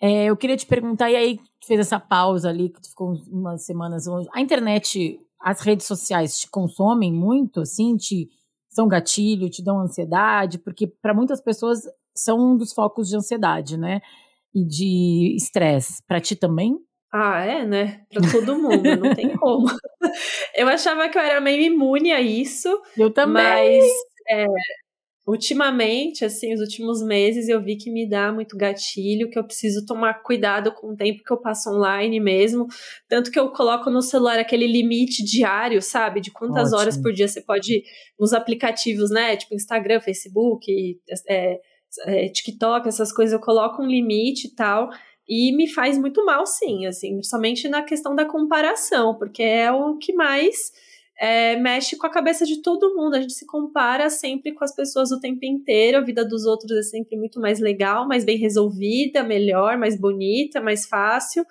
É, 0.01 0.25
eu 0.25 0.37
queria 0.37 0.57
te 0.57 0.67
perguntar, 0.67 1.11
e 1.11 1.17
aí 1.17 1.41
fez 1.65 1.81
essa 1.81 2.01
pausa 2.01 2.49
ali, 2.49 2.69
que 2.69 2.83
tu 2.83 2.89
ficou 2.89 3.15
umas 3.31 3.65
semanas 3.65 4.07
longe. 4.07 4.29
A 4.35 4.41
internet, 4.41 5.21
as 5.41 5.61
redes 5.61 5.87
sociais 5.87 6.39
te 6.39 6.51
consomem 6.51 7.13
muito, 7.13 7.61
assim, 7.61 7.97
te 7.97 8.29
são 8.69 8.89
gatilho, 8.89 9.49
te 9.49 9.65
dão 9.65 9.81
ansiedade, 9.81 10.59
porque 10.59 10.87
para 10.87 11.15
muitas 11.15 11.41
pessoas 11.41 11.81
são 12.15 12.39
um 12.39 12.57
dos 12.57 12.75
focos 12.75 13.09
de 13.09 13.17
ansiedade, 13.17 13.79
né? 13.79 14.03
E 14.55 14.65
de 14.65 15.35
estresse. 15.35 16.03
Para 16.07 16.21
ti 16.21 16.37
também? 16.37 16.77
Ah, 17.13 17.45
é, 17.45 17.65
né? 17.65 18.03
Pra 18.11 18.31
todo 18.31 18.59
mundo, 18.59 18.97
não 18.97 19.15
tem 19.15 19.35
como. 19.37 19.67
Eu 20.55 20.69
achava 20.69 21.09
que 21.09 21.17
eu 21.17 21.23
era 21.23 21.41
meio 21.41 21.63
imune 21.63 22.13
a 22.13 22.21
isso. 22.21 22.69
Eu 22.97 23.11
também. 23.11 23.43
Mas 23.43 23.85
é, 24.29 24.47
ultimamente, 25.27 26.25
assim, 26.25 26.55
os 26.55 26.61
últimos 26.61 27.03
meses, 27.03 27.49
eu 27.49 27.61
vi 27.61 27.77
que 27.77 27.91
me 27.91 28.09
dá 28.09 28.33
muito 28.33 28.57
gatilho, 28.57 29.29
que 29.29 29.39
eu 29.39 29.45
preciso 29.45 29.85
tomar 29.85 30.23
cuidado 30.23 30.73
com 30.73 30.93
o 30.93 30.97
tempo 30.97 31.23
que 31.25 31.33
eu 31.33 31.41
passo 31.41 31.71
online 31.71 32.21
mesmo. 32.21 32.67
Tanto 33.09 33.31
que 33.31 33.39
eu 33.39 33.51
coloco 33.51 33.91
no 33.91 34.01
celular 34.01 34.39
aquele 34.39 34.67
limite 34.67 35.25
diário, 35.25 35.83
sabe? 35.83 36.21
De 36.21 36.31
quantas 36.31 36.69
Ótimo. 36.69 36.79
horas 36.79 36.97
por 36.97 37.13
dia 37.13 37.27
você 37.27 37.41
pode, 37.41 37.83
nos 38.19 38.33
aplicativos, 38.33 39.11
né? 39.11 39.37
Tipo 39.37 39.55
Instagram, 39.55 40.01
Facebook, 40.01 41.01
é, 41.29 41.61
é, 42.05 42.29
TikTok, 42.29 42.87
essas 42.87 43.13
coisas, 43.13 43.33
eu 43.33 43.41
coloco 43.41 43.83
um 43.83 43.87
limite 43.87 44.49
e 44.49 44.55
tal. 44.55 44.91
E 45.29 45.55
me 45.57 45.69
faz 45.69 45.99
muito 45.99 46.25
mal, 46.25 46.47
sim, 46.47 46.87
assim, 46.87 47.23
somente 47.23 47.69
na 47.69 47.83
questão 47.83 48.15
da 48.15 48.25
comparação, 48.25 49.17
porque 49.17 49.43
é 49.43 49.73
o 49.73 49.97
que 49.97 50.13
mais 50.13 50.73
é, 51.19 51.57
mexe 51.57 51.97
com 51.97 52.07
a 52.07 52.11
cabeça 52.11 52.45
de 52.45 52.63
todo 52.63 52.95
mundo. 52.95 53.15
A 53.15 53.21
gente 53.21 53.33
se 53.33 53.47
compara 53.47 54.11
sempre 54.11 54.53
com 54.53 54.65
as 54.65 54.75
pessoas 54.75 55.11
o 55.11 55.21
tempo 55.21 55.45
inteiro, 55.45 55.99
a 55.99 56.03
vida 56.03 56.25
dos 56.25 56.45
outros 56.45 56.71
é 56.73 56.83
sempre 56.83 57.17
muito 57.17 57.41
mais 57.41 57.59
legal, 57.59 58.07
mais 58.07 58.25
bem 58.25 58.39
resolvida, 58.39 59.23
melhor, 59.23 59.77
mais 59.79 59.99
bonita, 59.99 60.61
mais 60.61 60.87
fácil. 60.87 61.45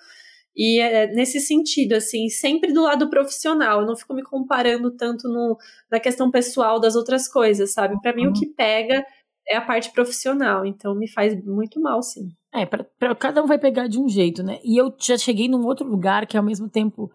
E 0.56 0.80
é 0.80 1.06
nesse 1.08 1.38
sentido, 1.40 1.92
assim, 1.94 2.28
sempre 2.30 2.72
do 2.72 2.82
lado 2.82 3.10
profissional. 3.10 3.80
Eu 3.80 3.86
não 3.86 3.96
fico 3.96 4.14
me 4.14 4.22
comparando 4.22 4.90
tanto 4.96 5.28
no, 5.28 5.58
na 5.90 6.00
questão 6.00 6.30
pessoal 6.30 6.80
das 6.80 6.96
outras 6.96 7.28
coisas, 7.28 7.72
sabe? 7.72 8.00
Para 8.00 8.14
mim, 8.14 8.24
uhum. 8.26 8.30
o 8.30 8.32
que 8.32 8.46
pega 8.46 9.04
é 9.46 9.56
a 9.56 9.60
parte 9.60 9.92
profissional. 9.92 10.64
Então, 10.64 10.94
me 10.94 11.08
faz 11.08 11.36
muito 11.44 11.80
mal, 11.80 12.02
sim. 12.02 12.30
É, 12.56 12.66
pra, 12.66 12.84
pra, 12.98 13.14
cada 13.14 13.42
um 13.42 13.46
vai 13.46 13.58
pegar 13.58 13.86
de 13.86 14.00
um 14.00 14.08
jeito, 14.08 14.42
né? 14.42 14.58
E 14.64 14.80
eu 14.80 14.94
já 14.98 15.16
cheguei 15.18 15.48
num 15.48 15.64
outro 15.66 15.86
lugar 15.86 16.26
que 16.26 16.36
ao 16.36 16.42
mesmo 16.42 16.68
tempo 16.68 17.10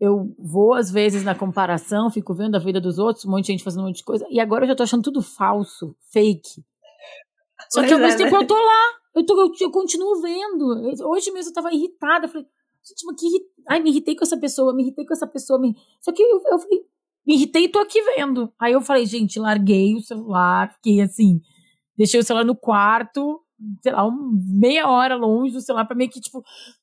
eu 0.00 0.34
vou, 0.38 0.74
às 0.74 0.90
vezes, 0.90 1.24
na 1.24 1.34
comparação, 1.34 2.10
fico 2.10 2.34
vendo 2.34 2.56
a 2.56 2.58
vida 2.58 2.80
dos 2.80 2.98
outros, 2.98 3.24
um 3.24 3.30
monte 3.30 3.46
de 3.46 3.52
gente 3.52 3.64
fazendo 3.64 3.84
um 3.84 3.86
monte 3.86 3.98
de 3.98 4.04
coisa, 4.04 4.26
e 4.28 4.40
agora 4.40 4.64
eu 4.64 4.68
já 4.68 4.74
tô 4.74 4.82
achando 4.82 5.02
tudo 5.02 5.22
falso, 5.22 5.96
fake. 6.12 6.64
Só 7.70 7.80
pois 7.80 7.86
que 7.86 7.94
ao 7.94 8.00
é, 8.00 8.02
mesmo 8.02 8.18
tempo 8.18 8.36
né? 8.36 8.42
eu 8.42 8.46
tô 8.46 8.54
lá, 8.54 8.92
eu, 9.14 9.24
tô, 9.24 9.40
eu, 9.40 9.52
eu, 9.60 9.70
continuo 9.70 10.20
vendo. 10.20 11.08
Hoje 11.08 11.30
mesmo 11.30 11.50
eu 11.50 11.54
tava 11.54 11.72
irritada, 11.72 12.26
eu 12.26 12.30
falei, 12.30 12.46
gente, 12.82 13.06
mas 13.06 13.20
que 13.20 13.26
Ai, 13.68 13.80
me 13.80 13.90
irritei 13.90 14.14
com 14.14 14.24
essa 14.24 14.36
pessoa, 14.36 14.74
me 14.74 14.82
irritei 14.82 15.06
com 15.06 15.14
essa 15.14 15.26
pessoa. 15.26 15.58
Me... 15.58 15.74
Só 16.00 16.12
que 16.12 16.22
eu, 16.22 16.40
eu 16.50 16.58
falei, 16.58 16.84
me 17.26 17.34
irritei 17.34 17.64
e 17.64 17.68
tô 17.68 17.78
aqui 17.78 18.00
vendo. 18.02 18.52
Aí 18.58 18.72
eu 18.72 18.80
falei, 18.80 19.06
gente, 19.06 19.38
larguei 19.38 19.94
o 19.94 20.00
celular, 20.00 20.72
fiquei 20.74 21.00
assim, 21.00 21.40
deixei 21.96 22.20
o 22.20 22.24
celular 22.24 22.44
no 22.44 22.56
quarto, 22.56 23.40
sei 23.82 23.92
lá, 23.92 24.06
um, 24.06 24.32
meia 24.46 24.88
hora 24.88 25.14
longe 25.14 25.52
do 25.52 25.60
celular 25.60 25.84
pra 25.84 25.96
meio 25.96 26.10
que, 26.10 26.20
tipo, 26.20 26.42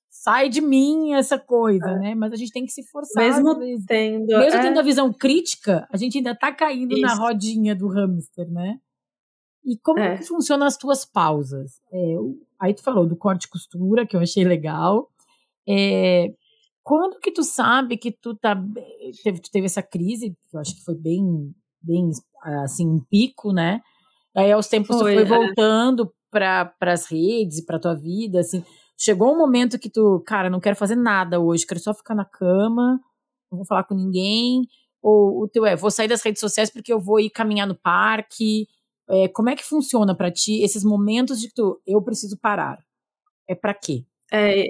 sai 0.10 0.50
de 0.50 0.62
mim 0.62 1.14
essa 1.14 1.40
coisa, 1.40 1.90
é. 1.90 2.00
né? 2.00 2.16
Mas 2.16 2.32
a 2.32 2.36
gente 2.36 2.52
tem 2.52 2.66
que 2.66 2.72
se 2.72 2.84
forçar. 2.84 3.24
Mesmo 3.24 3.56
tendo. 3.88 4.28
Mesmo 4.28 4.60
é. 4.60 4.62
tendo 4.62 4.80
a 4.80 4.84
visão 4.84 5.12
crítica, 5.12 5.88
a 5.92 5.98
gente 5.98 6.18
ainda 6.18 6.36
tá 6.36 6.52
caindo 6.52 6.94
Isso. 6.94 7.02
na 7.02 7.16
rodinha 7.16 7.76
do 7.76 7.88
hamster, 7.88 8.50
né? 8.52 8.78
E 9.66 9.78
como 9.78 10.00
é. 10.00 10.18
que 10.18 10.24
funcionam 10.24 10.66
as 10.66 10.78
tuas 10.78 11.06
pausas? 11.06 11.80
É, 11.92 12.16
aí 12.60 12.74
tu 12.74 12.84
falou 12.84 13.08
do 13.08 13.16
corte 13.16 13.46
e 13.46 13.50
costura, 13.50 14.06
que 14.06 14.16
eu 14.16 14.20
achei 14.20 14.44
legal. 14.44 15.10
É, 15.68 16.34
quando 16.84 17.20
que 17.20 17.32
tu 17.32 17.44
sabe 17.44 17.98
que 17.98 18.12
tu 18.12 18.36
tá 18.36 18.56
teve, 19.24 19.40
tu 19.40 19.52
teve 19.52 19.66
essa 19.66 19.84
crise, 19.84 20.36
que 20.50 20.56
eu 20.56 20.60
acho 20.60 20.76
que 20.76 20.84
foi 20.84 20.96
bem, 20.96 21.54
bem 21.82 22.10
assim, 22.64 22.88
um 22.88 23.00
pico, 23.00 23.54
né? 23.54 23.82
Aí 24.36 24.52
aos 24.52 24.68
tempos 24.68 24.98
foi, 24.98 25.16
tu 25.16 25.28
foi 25.28 25.36
é. 25.36 25.40
voltando 25.46 26.12
para 26.32 26.74
as 26.82 27.06
redes 27.06 27.60
e 27.60 27.66
para 27.66 27.80
tua 27.80 27.94
vida, 27.96 28.40
assim. 28.40 28.64
Chegou 28.98 29.34
um 29.34 29.38
momento 29.38 29.80
que 29.80 29.90
tu, 29.90 30.24
cara, 30.26 30.50
não 30.50 30.60
quero 30.60 30.76
fazer 30.76 30.96
nada 30.96 31.40
hoje, 31.40 31.66
quero 31.66 31.80
só 31.80 31.94
ficar 31.94 32.16
na 32.16 32.26
cama, 32.26 33.00
não 33.52 33.58
vou 33.60 33.66
falar 33.66 33.84
com 33.84 33.96
ninguém. 33.96 34.68
Ou 35.02 35.44
o 35.44 35.48
teu 35.50 35.66
é, 35.66 35.76
vou 35.76 35.92
sair 35.92 36.08
das 36.08 36.22
redes 36.24 36.40
sociais 36.40 36.70
porque 36.72 36.94
eu 36.94 37.00
vou 37.00 37.20
ir 37.20 37.30
caminhar 37.30 37.68
no 37.68 37.76
parque. 37.76 38.68
É, 39.10 39.28
como 39.28 39.50
é 39.50 39.56
que 39.56 39.64
funciona 39.64 40.16
para 40.16 40.32
ti 40.32 40.64
esses 40.64 40.84
momentos 40.84 41.40
de 41.42 41.48
que 41.48 41.56
tu, 41.56 41.82
eu 41.86 42.02
preciso 42.02 42.38
parar? 42.40 42.80
É 43.48 43.56
para 43.56 43.74
quê? 43.74 44.06
É, 44.32 44.66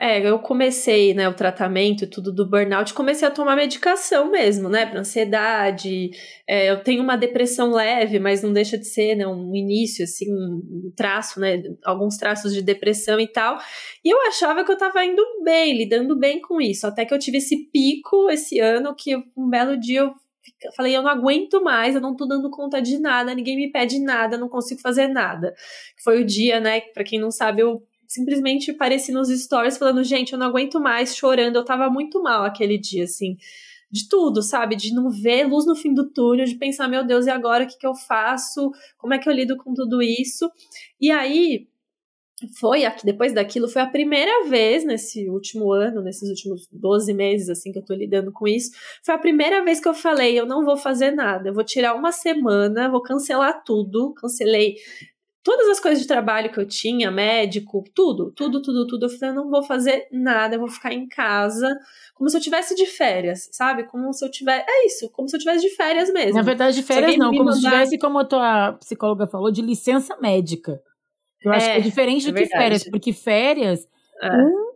é, 0.00 0.20
eu 0.24 0.38
comecei, 0.38 1.12
né, 1.12 1.28
o 1.28 1.34
tratamento 1.34 2.04
e 2.04 2.06
tudo 2.06 2.32
do 2.32 2.48
burnout, 2.48 2.94
comecei 2.94 3.26
a 3.26 3.30
tomar 3.32 3.56
medicação 3.56 4.30
mesmo, 4.30 4.68
né, 4.68 4.86
para 4.86 5.00
ansiedade. 5.00 6.10
É, 6.46 6.70
eu 6.70 6.82
tenho 6.84 7.02
uma 7.02 7.16
depressão 7.16 7.72
leve, 7.72 8.20
mas 8.20 8.40
não 8.40 8.52
deixa 8.52 8.78
de 8.78 8.86
ser, 8.86 9.16
né, 9.16 9.26
um 9.26 9.54
início, 9.56 10.04
assim, 10.04 10.32
um 10.32 10.92
traço, 10.94 11.40
né, 11.40 11.60
alguns 11.84 12.16
traços 12.16 12.54
de 12.54 12.62
depressão 12.62 13.18
e 13.18 13.26
tal. 13.26 13.58
E 14.04 14.08
eu 14.08 14.20
achava 14.28 14.64
que 14.64 14.70
eu 14.70 14.78
tava 14.78 15.04
indo 15.04 15.22
bem, 15.42 15.76
lidando 15.76 16.16
bem 16.16 16.40
com 16.40 16.60
isso, 16.60 16.86
até 16.86 17.04
que 17.04 17.12
eu 17.12 17.18
tive 17.18 17.38
esse 17.38 17.68
pico 17.72 18.30
esse 18.30 18.60
ano 18.60 18.94
que 18.94 19.16
um 19.36 19.48
belo 19.48 19.76
dia 19.76 20.02
eu 20.02 20.72
falei, 20.72 20.96
eu 20.96 21.02
não 21.02 21.10
aguento 21.10 21.62
mais, 21.62 21.94
eu 21.94 22.00
não 22.00 22.16
tô 22.16 22.26
dando 22.26 22.50
conta 22.50 22.80
de 22.80 22.98
nada, 22.98 23.34
ninguém 23.34 23.56
me 23.56 23.70
pede 23.70 24.00
nada, 24.00 24.38
não 24.38 24.48
consigo 24.48 24.80
fazer 24.80 25.06
nada. 25.08 25.54
Foi 26.02 26.20
o 26.20 26.24
dia, 26.24 26.58
né, 26.60 26.80
para 26.80 27.04
quem 27.04 27.20
não 27.20 27.30
sabe, 27.30 27.62
eu 27.62 27.82
simplesmente 28.08 28.70
apareci 28.70 29.12
nos 29.12 29.28
stories 29.28 29.76
falando, 29.76 30.02
gente, 30.02 30.32
eu 30.32 30.38
não 30.38 30.46
aguento 30.46 30.80
mais, 30.80 31.14
chorando. 31.14 31.56
Eu 31.56 31.64
tava 31.64 31.90
muito 31.90 32.22
mal 32.22 32.42
aquele 32.44 32.78
dia, 32.78 33.04
assim. 33.04 33.36
De 33.90 34.08
tudo, 34.08 34.42
sabe? 34.42 34.74
De 34.74 34.94
não 34.94 35.10
ver 35.10 35.46
luz 35.46 35.66
no 35.66 35.76
fim 35.76 35.92
do 35.92 36.10
túnel, 36.10 36.46
de 36.46 36.56
pensar, 36.56 36.88
meu 36.88 37.06
Deus, 37.06 37.26
e 37.26 37.30
agora 37.30 37.64
o 37.64 37.66
que, 37.66 37.78
que 37.78 37.86
eu 37.86 37.94
faço? 37.94 38.70
Como 38.96 39.12
é 39.12 39.18
que 39.18 39.28
eu 39.28 39.32
lido 39.32 39.56
com 39.58 39.74
tudo 39.74 40.02
isso? 40.02 40.50
E 41.00 41.10
aí, 41.10 41.68
foi 42.58 42.82
depois 43.04 43.32
daquilo, 43.32 43.68
foi 43.68 43.82
a 43.82 43.86
primeira 43.86 44.48
vez 44.48 44.84
nesse 44.84 45.28
último 45.28 45.72
ano, 45.72 46.02
nesses 46.02 46.28
últimos 46.28 46.68
12 46.70 47.12
meses, 47.12 47.48
assim, 47.48 47.72
que 47.72 47.78
eu 47.78 47.84
tô 47.84 47.94
lidando 47.94 48.30
com 48.32 48.46
isso, 48.46 48.70
foi 49.02 49.14
a 49.14 49.18
primeira 49.18 49.64
vez 49.64 49.80
que 49.80 49.88
eu 49.88 49.94
falei, 49.94 50.38
eu 50.38 50.46
não 50.46 50.64
vou 50.64 50.76
fazer 50.76 51.10
nada, 51.10 51.48
eu 51.48 51.54
vou 51.54 51.64
tirar 51.64 51.94
uma 51.94 52.12
semana, 52.12 52.90
vou 52.90 53.02
cancelar 53.02 53.64
tudo, 53.64 54.14
cancelei 54.14 54.76
todas 55.42 55.68
as 55.68 55.80
coisas 55.80 56.00
de 56.00 56.06
trabalho 56.06 56.52
que 56.52 56.58
eu 56.58 56.66
tinha, 56.66 57.10
médico, 57.10 57.84
tudo, 57.94 58.32
tudo, 58.32 58.60
tudo, 58.60 58.86
tudo. 58.86 59.06
Eu 59.06 59.10
falei, 59.10 59.30
eu 59.30 59.42
não 59.42 59.50
vou 59.50 59.62
fazer 59.62 60.06
nada, 60.12 60.54
eu 60.54 60.60
vou 60.60 60.68
ficar 60.68 60.92
em 60.92 61.06
casa, 61.08 61.68
como 62.14 62.28
se 62.28 62.36
eu 62.36 62.40
tivesse 62.40 62.74
de 62.74 62.86
férias, 62.86 63.48
sabe? 63.52 63.84
Como 63.84 64.12
se 64.12 64.24
eu 64.24 64.30
tivesse. 64.30 64.64
É 64.68 64.86
isso, 64.86 65.10
como 65.10 65.28
se 65.28 65.36
eu 65.36 65.40
tivesse 65.40 65.60
de 65.60 65.74
férias 65.74 66.12
mesmo. 66.12 66.34
Na 66.34 66.42
verdade, 66.42 66.76
de 66.76 66.82
férias 66.82 67.16
não, 67.16 67.30
como 67.30 67.44
mandar... 67.44 67.56
se 67.56 67.60
tivesse, 67.62 67.98
como 67.98 68.18
a 68.18 68.24
tua 68.24 68.72
psicóloga 68.74 69.26
falou, 69.26 69.50
de 69.50 69.62
licença 69.62 70.16
médica. 70.20 70.80
Eu 71.42 71.52
acho 71.52 71.66
é, 71.66 71.72
que 71.74 71.78
é 71.78 71.80
diferente 71.80 72.28
é 72.28 72.32
do 72.32 72.36
que 72.36 72.46
férias, 72.46 72.84
porque 72.90 73.12
férias, 73.12 73.86
é. 74.20 74.28
um 74.28 74.67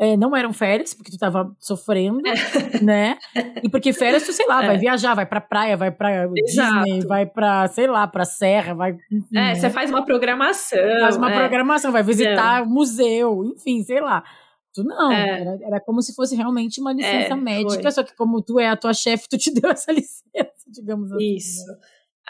é, 0.00 0.16
não 0.16 0.34
eram 0.34 0.50
férias, 0.50 0.94
porque 0.94 1.10
tu 1.10 1.18
tava 1.18 1.54
sofrendo, 1.58 2.22
é. 2.26 2.32
né? 2.82 3.18
E 3.62 3.68
porque 3.68 3.92
férias, 3.92 4.24
tu, 4.24 4.32
sei 4.32 4.46
lá, 4.46 4.64
é. 4.64 4.68
vai 4.68 4.78
viajar, 4.78 5.12
vai 5.12 5.26
pra 5.26 5.42
praia, 5.42 5.76
vai 5.76 5.90
pra 5.90 6.26
Exato. 6.34 6.84
Disney, 6.84 7.06
vai 7.06 7.26
pra, 7.26 7.68
sei 7.68 7.86
lá, 7.86 8.06
pra 8.06 8.24
serra, 8.24 8.72
vai. 8.72 8.92
Enfim, 9.12 9.36
é, 9.36 9.40
né? 9.40 9.54
você 9.56 9.68
faz 9.68 9.90
uma 9.90 10.02
programação. 10.02 10.78
Faz 11.00 11.18
uma 11.18 11.30
é. 11.30 11.38
programação, 11.38 11.92
vai 11.92 12.02
visitar 12.02 12.62
o 12.62 12.66
museu, 12.66 13.44
enfim, 13.44 13.82
sei 13.82 14.00
lá. 14.00 14.24
Tu 14.72 14.82
não, 14.82 15.12
é. 15.12 15.40
era, 15.42 15.58
era 15.62 15.80
como 15.80 16.00
se 16.00 16.14
fosse 16.14 16.34
realmente 16.34 16.80
uma 16.80 16.94
licença 16.94 17.36
médica, 17.36 17.82
foi. 17.82 17.90
só 17.90 18.02
que 18.02 18.16
como 18.16 18.40
tu 18.40 18.58
é 18.58 18.68
a 18.68 18.76
tua 18.76 18.94
chefe, 18.94 19.28
tu 19.28 19.36
te 19.36 19.52
deu 19.60 19.70
essa 19.70 19.92
licença, 19.92 20.64
digamos 20.68 21.12
assim. 21.12 21.36
Isso. 21.36 21.66
Né? 21.66 21.76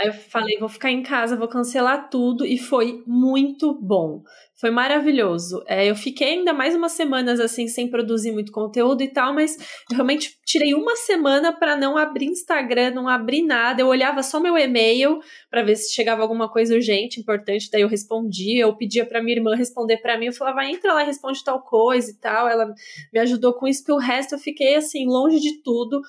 Aí 0.00 0.06
eu 0.06 0.14
falei, 0.14 0.56
vou 0.58 0.68
ficar 0.68 0.90
em 0.90 1.02
casa, 1.02 1.36
vou 1.36 1.46
cancelar 1.46 2.08
tudo, 2.08 2.46
e 2.46 2.56
foi 2.56 3.02
muito 3.06 3.74
bom. 3.74 4.22
Foi 4.58 4.70
maravilhoso. 4.70 5.62
É, 5.66 5.90
eu 5.90 5.94
fiquei 5.94 6.38
ainda 6.38 6.54
mais 6.54 6.74
umas 6.74 6.92
semanas 6.92 7.38
assim, 7.38 7.68
sem 7.68 7.86
produzir 7.90 8.32
muito 8.32 8.50
conteúdo 8.50 9.02
e 9.02 9.08
tal, 9.08 9.34
mas 9.34 9.58
realmente 9.90 10.38
tirei 10.44 10.72
uma 10.72 10.96
semana 10.96 11.52
para 11.52 11.76
não 11.76 11.98
abrir 11.98 12.26
Instagram, 12.26 12.92
não 12.92 13.08
abrir 13.08 13.42
nada. 13.42 13.82
Eu 13.82 13.88
olhava 13.88 14.22
só 14.22 14.40
meu 14.40 14.56
e-mail 14.56 15.18
para 15.50 15.62
ver 15.62 15.76
se 15.76 15.92
chegava 15.94 16.22
alguma 16.22 16.48
coisa 16.50 16.74
urgente, 16.74 17.20
importante, 17.20 17.68
daí 17.70 17.82
eu 17.82 17.88
respondia. 17.88 18.62
Eu 18.62 18.74
pedia 18.74 19.04
para 19.04 19.22
minha 19.22 19.36
irmã 19.36 19.54
responder 19.54 19.98
para 19.98 20.18
mim, 20.18 20.26
eu 20.26 20.32
falava, 20.32 20.64
entra 20.64 20.94
lá 20.94 21.02
e 21.02 21.06
responde 21.06 21.44
tal 21.44 21.60
coisa 21.62 22.10
e 22.10 22.14
tal. 22.14 22.48
Ela 22.48 22.72
me 23.12 23.20
ajudou 23.20 23.52
com 23.52 23.68
isso, 23.68 23.80
porque 23.82 23.92
o 23.92 23.98
resto 23.98 24.34
eu 24.34 24.38
fiquei 24.38 24.76
assim, 24.76 25.06
longe 25.06 25.40
de 25.40 25.62
tudo 25.62 26.00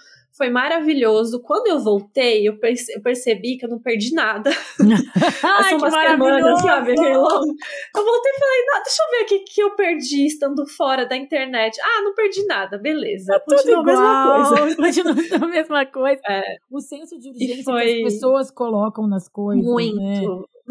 foi 0.42 0.50
maravilhoso. 0.50 1.39
Quando 1.39 1.68
eu 1.68 1.80
voltei, 1.80 2.48
eu, 2.48 2.58
perce 2.58 2.92
eu 2.92 3.00
percebi 3.00 3.58
que 3.58 3.66
eu 3.66 3.70
não 3.70 3.78
perdi 3.78 4.12
nada. 4.12 4.50
Ai, 5.44 5.78
que 5.78 5.92
maravilhoso! 5.92 6.64
Sabe? 6.64 6.94
Eu 6.94 7.22
voltei 7.24 8.32
e 8.32 8.39
falei, 8.39 8.66
não, 8.66 8.82
deixa 8.82 9.04
eu 9.04 9.12
ver 9.12 9.24
o 9.24 9.26
que, 9.28 9.39
que 9.39 9.62
eu 9.62 9.76
perdi 9.76 10.26
estando 10.26 10.66
fora 10.66 11.06
da 11.06 11.16
internet. 11.16 11.80
Ah, 11.80 12.02
não 12.02 12.16
perdi 12.16 12.44
nada, 12.48 12.80
beleza. 12.80 13.34
Tá 13.34 13.39
continua 13.39 13.82
a 13.82 13.84
mesma 13.84 14.48
coisa. 14.48 14.76
Continua 14.82 15.46
a 15.46 15.48
mesma 15.48 15.86
coisa. 15.86 16.22
É. 16.28 16.42
O 16.72 16.80
senso 16.82 17.20
de 17.20 17.30
urgência 17.30 17.64
foi... 17.64 17.86
que 17.86 17.92
as 17.92 18.14
pessoas 18.14 18.50
colocam 18.50 19.08
nas 19.08 19.30
coisas. 19.30 19.64
Muito. 19.64 19.96
Né? 19.96 20.22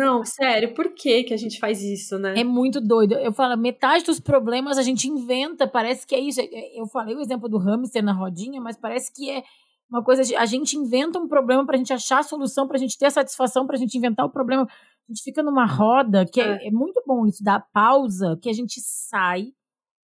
Não, 0.01 0.25
sério, 0.25 0.73
por 0.73 0.95
que 0.95 1.25
que 1.25 1.35
a 1.35 1.37
gente 1.37 1.59
faz 1.59 1.83
isso, 1.83 2.19
né? 2.19 2.35
É 2.39 2.43
muito 2.43 2.81
doido. 2.81 3.13
Eu 3.15 3.33
falo, 3.33 3.55
metade 3.61 4.03
dos 4.03 4.19
problemas 4.19 4.79
a 4.79 4.83
gente 4.83 5.07
inventa, 5.07 5.69
parece 5.69 6.07
que 6.07 6.15
é 6.15 6.21
isso. 6.21 6.41
Eu 6.75 6.87
falei 6.87 7.15
o 7.15 7.21
exemplo 7.21 7.51
do 7.51 7.59
hamster 7.59 8.03
na 8.03 8.15
rodinha, 8.15 8.61
mas 8.63 8.79
parece 8.79 9.13
que 9.13 9.31
é 9.31 9.43
uma 9.91 10.03
coisa 10.03 10.23
de 10.23 10.35
a 10.35 10.47
gente 10.47 10.75
inventa 10.75 11.19
um 11.19 11.29
problema 11.29 11.67
para 11.67 11.75
a 11.75 11.79
gente 11.79 11.93
achar 11.93 12.21
a 12.21 12.23
solução, 12.23 12.67
para 12.67 12.77
a 12.77 12.81
gente 12.81 12.97
ter 12.97 13.07
a 13.07 13.11
satisfação, 13.11 13.67
para 13.67 13.77
a 13.77 13.79
gente 13.79 13.99
inventar 13.99 14.25
o 14.25 14.31
problema. 14.31 14.63
A 14.63 15.13
gente 15.13 15.23
fica 15.23 15.43
numa 15.43 15.67
roda 15.67 16.25
que 16.25 16.41
é, 16.41 16.65
é, 16.65 16.69
é 16.69 16.71
muito 16.71 17.03
bom 17.07 17.27
isso, 17.27 17.45
da 17.45 17.61
pausa, 17.61 18.39
que 18.41 18.49
a 18.49 18.55
gente 18.55 18.81
sai, 18.81 19.53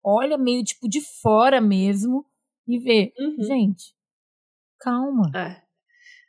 olha 0.03 0.37
meio 0.37 0.65
tipo 0.65 0.89
de 0.89 1.01
fora 1.01 1.61
mesmo 1.61 2.27
e 2.67 2.79
vê, 2.79 3.13
uhum. 3.19 3.43
gente, 3.45 3.95
calma. 4.81 5.31
É. 5.33 5.66